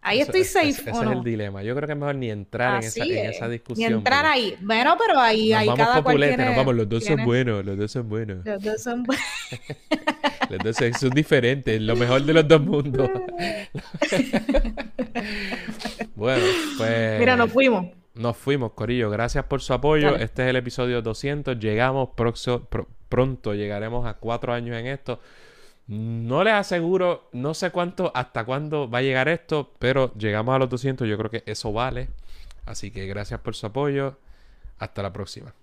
Ahí 0.00 0.20
Eso- 0.20 0.30
estoy 0.30 0.44
safe, 0.44 0.68
ese 0.68 0.90
¿o 0.92 0.94
es 0.94 1.02
no? 1.02 1.12
el 1.12 1.24
dilema. 1.24 1.62
Yo 1.62 1.74
creo 1.74 1.86
que 1.86 1.92
es 1.94 1.98
mejor 1.98 2.14
ni 2.14 2.30
entrar 2.30 2.74
en 2.82 2.88
esa, 2.88 3.04
en 3.04 3.26
es. 3.30 3.36
esa 3.36 3.46
Ni 3.46 3.52
discusión. 3.52 3.92
entrar 3.94 4.24
porque 4.24 4.38
ahí. 4.38 4.56
Bueno, 4.60 4.96
pero 4.96 5.18
ahí, 5.18 5.50
Nos 5.50 5.58
ahí 5.60 5.66
vamos 5.68 5.86
cada 5.86 6.02
cual 6.02 6.16
tiene, 6.18 6.44
nos 6.46 6.56
vamos, 6.56 6.74
los 6.76 6.88
dos 6.88 7.04
son 7.04 7.24
buenos, 7.24 7.64
los 7.64 7.76
dos 7.76 7.90
son 7.90 8.08
buenos. 8.08 8.44
los 8.44 8.62
dos 8.62 8.82
son 8.82 9.02
buenos. 9.02 9.24
Dos 10.62 10.76
son, 10.76 10.94
son 10.94 11.10
diferentes, 11.10 11.80
lo 11.80 11.94
mejor 11.96 12.22
de 12.22 12.32
los 12.32 12.48
dos 12.48 12.60
mundos. 12.62 13.10
bueno, 16.16 16.44
pues... 16.76 17.18
Mira, 17.20 17.36
nos 17.36 17.52
fuimos. 17.52 17.86
Nos 18.14 18.36
fuimos, 18.36 18.72
Corillo. 18.72 19.10
Gracias 19.10 19.44
por 19.44 19.60
su 19.60 19.72
apoyo. 19.72 20.12
Dale. 20.12 20.24
Este 20.24 20.42
es 20.42 20.48
el 20.48 20.56
episodio 20.56 21.02
200. 21.02 21.58
Llegamos 21.58 22.08
proxo- 22.16 22.66
pro- 22.66 22.88
pronto, 23.08 23.54
llegaremos 23.54 24.06
a 24.06 24.14
cuatro 24.14 24.52
años 24.52 24.76
en 24.76 24.86
esto. 24.86 25.20
No 25.86 26.42
les 26.44 26.54
aseguro, 26.54 27.28
no 27.32 27.54
sé 27.54 27.70
cuánto, 27.70 28.10
hasta 28.14 28.44
cuándo 28.44 28.90
va 28.90 28.98
a 28.98 29.02
llegar 29.02 29.28
esto, 29.28 29.72
pero 29.78 30.12
llegamos 30.14 30.54
a 30.54 30.58
los 30.58 30.68
200. 30.68 31.08
Yo 31.08 31.16
creo 31.16 31.30
que 31.30 31.42
eso 31.46 31.72
vale. 31.72 32.08
Así 32.66 32.90
que 32.90 33.06
gracias 33.06 33.40
por 33.40 33.54
su 33.54 33.66
apoyo. 33.66 34.16
Hasta 34.78 35.02
la 35.02 35.12
próxima. 35.12 35.54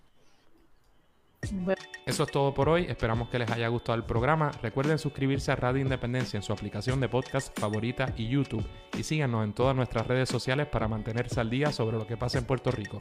Eso 2.05 2.23
es 2.23 2.31
todo 2.31 2.53
por 2.53 2.69
hoy. 2.69 2.85
Esperamos 2.87 3.29
que 3.29 3.39
les 3.39 3.49
haya 3.51 3.67
gustado 3.67 3.97
el 3.97 4.03
programa. 4.03 4.51
Recuerden 4.61 4.97
suscribirse 4.97 5.51
a 5.51 5.55
Radio 5.55 5.81
Independencia 5.81 6.37
en 6.37 6.43
su 6.43 6.53
aplicación 6.53 6.99
de 6.99 7.09
podcast 7.09 7.57
favorita 7.59 8.13
y 8.17 8.27
YouTube. 8.27 8.65
Y 8.97 9.03
síganos 9.03 9.43
en 9.43 9.53
todas 9.53 9.75
nuestras 9.75 10.07
redes 10.07 10.29
sociales 10.29 10.67
para 10.67 10.87
mantenerse 10.87 11.39
al 11.39 11.49
día 11.49 11.71
sobre 11.71 11.97
lo 11.97 12.07
que 12.07 12.17
pasa 12.17 12.37
en 12.37 12.45
Puerto 12.45 12.71
Rico. 12.71 12.99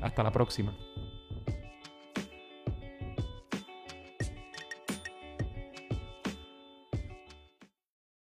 Hasta 0.00 0.22
la 0.22 0.30
próxima. 0.30 0.74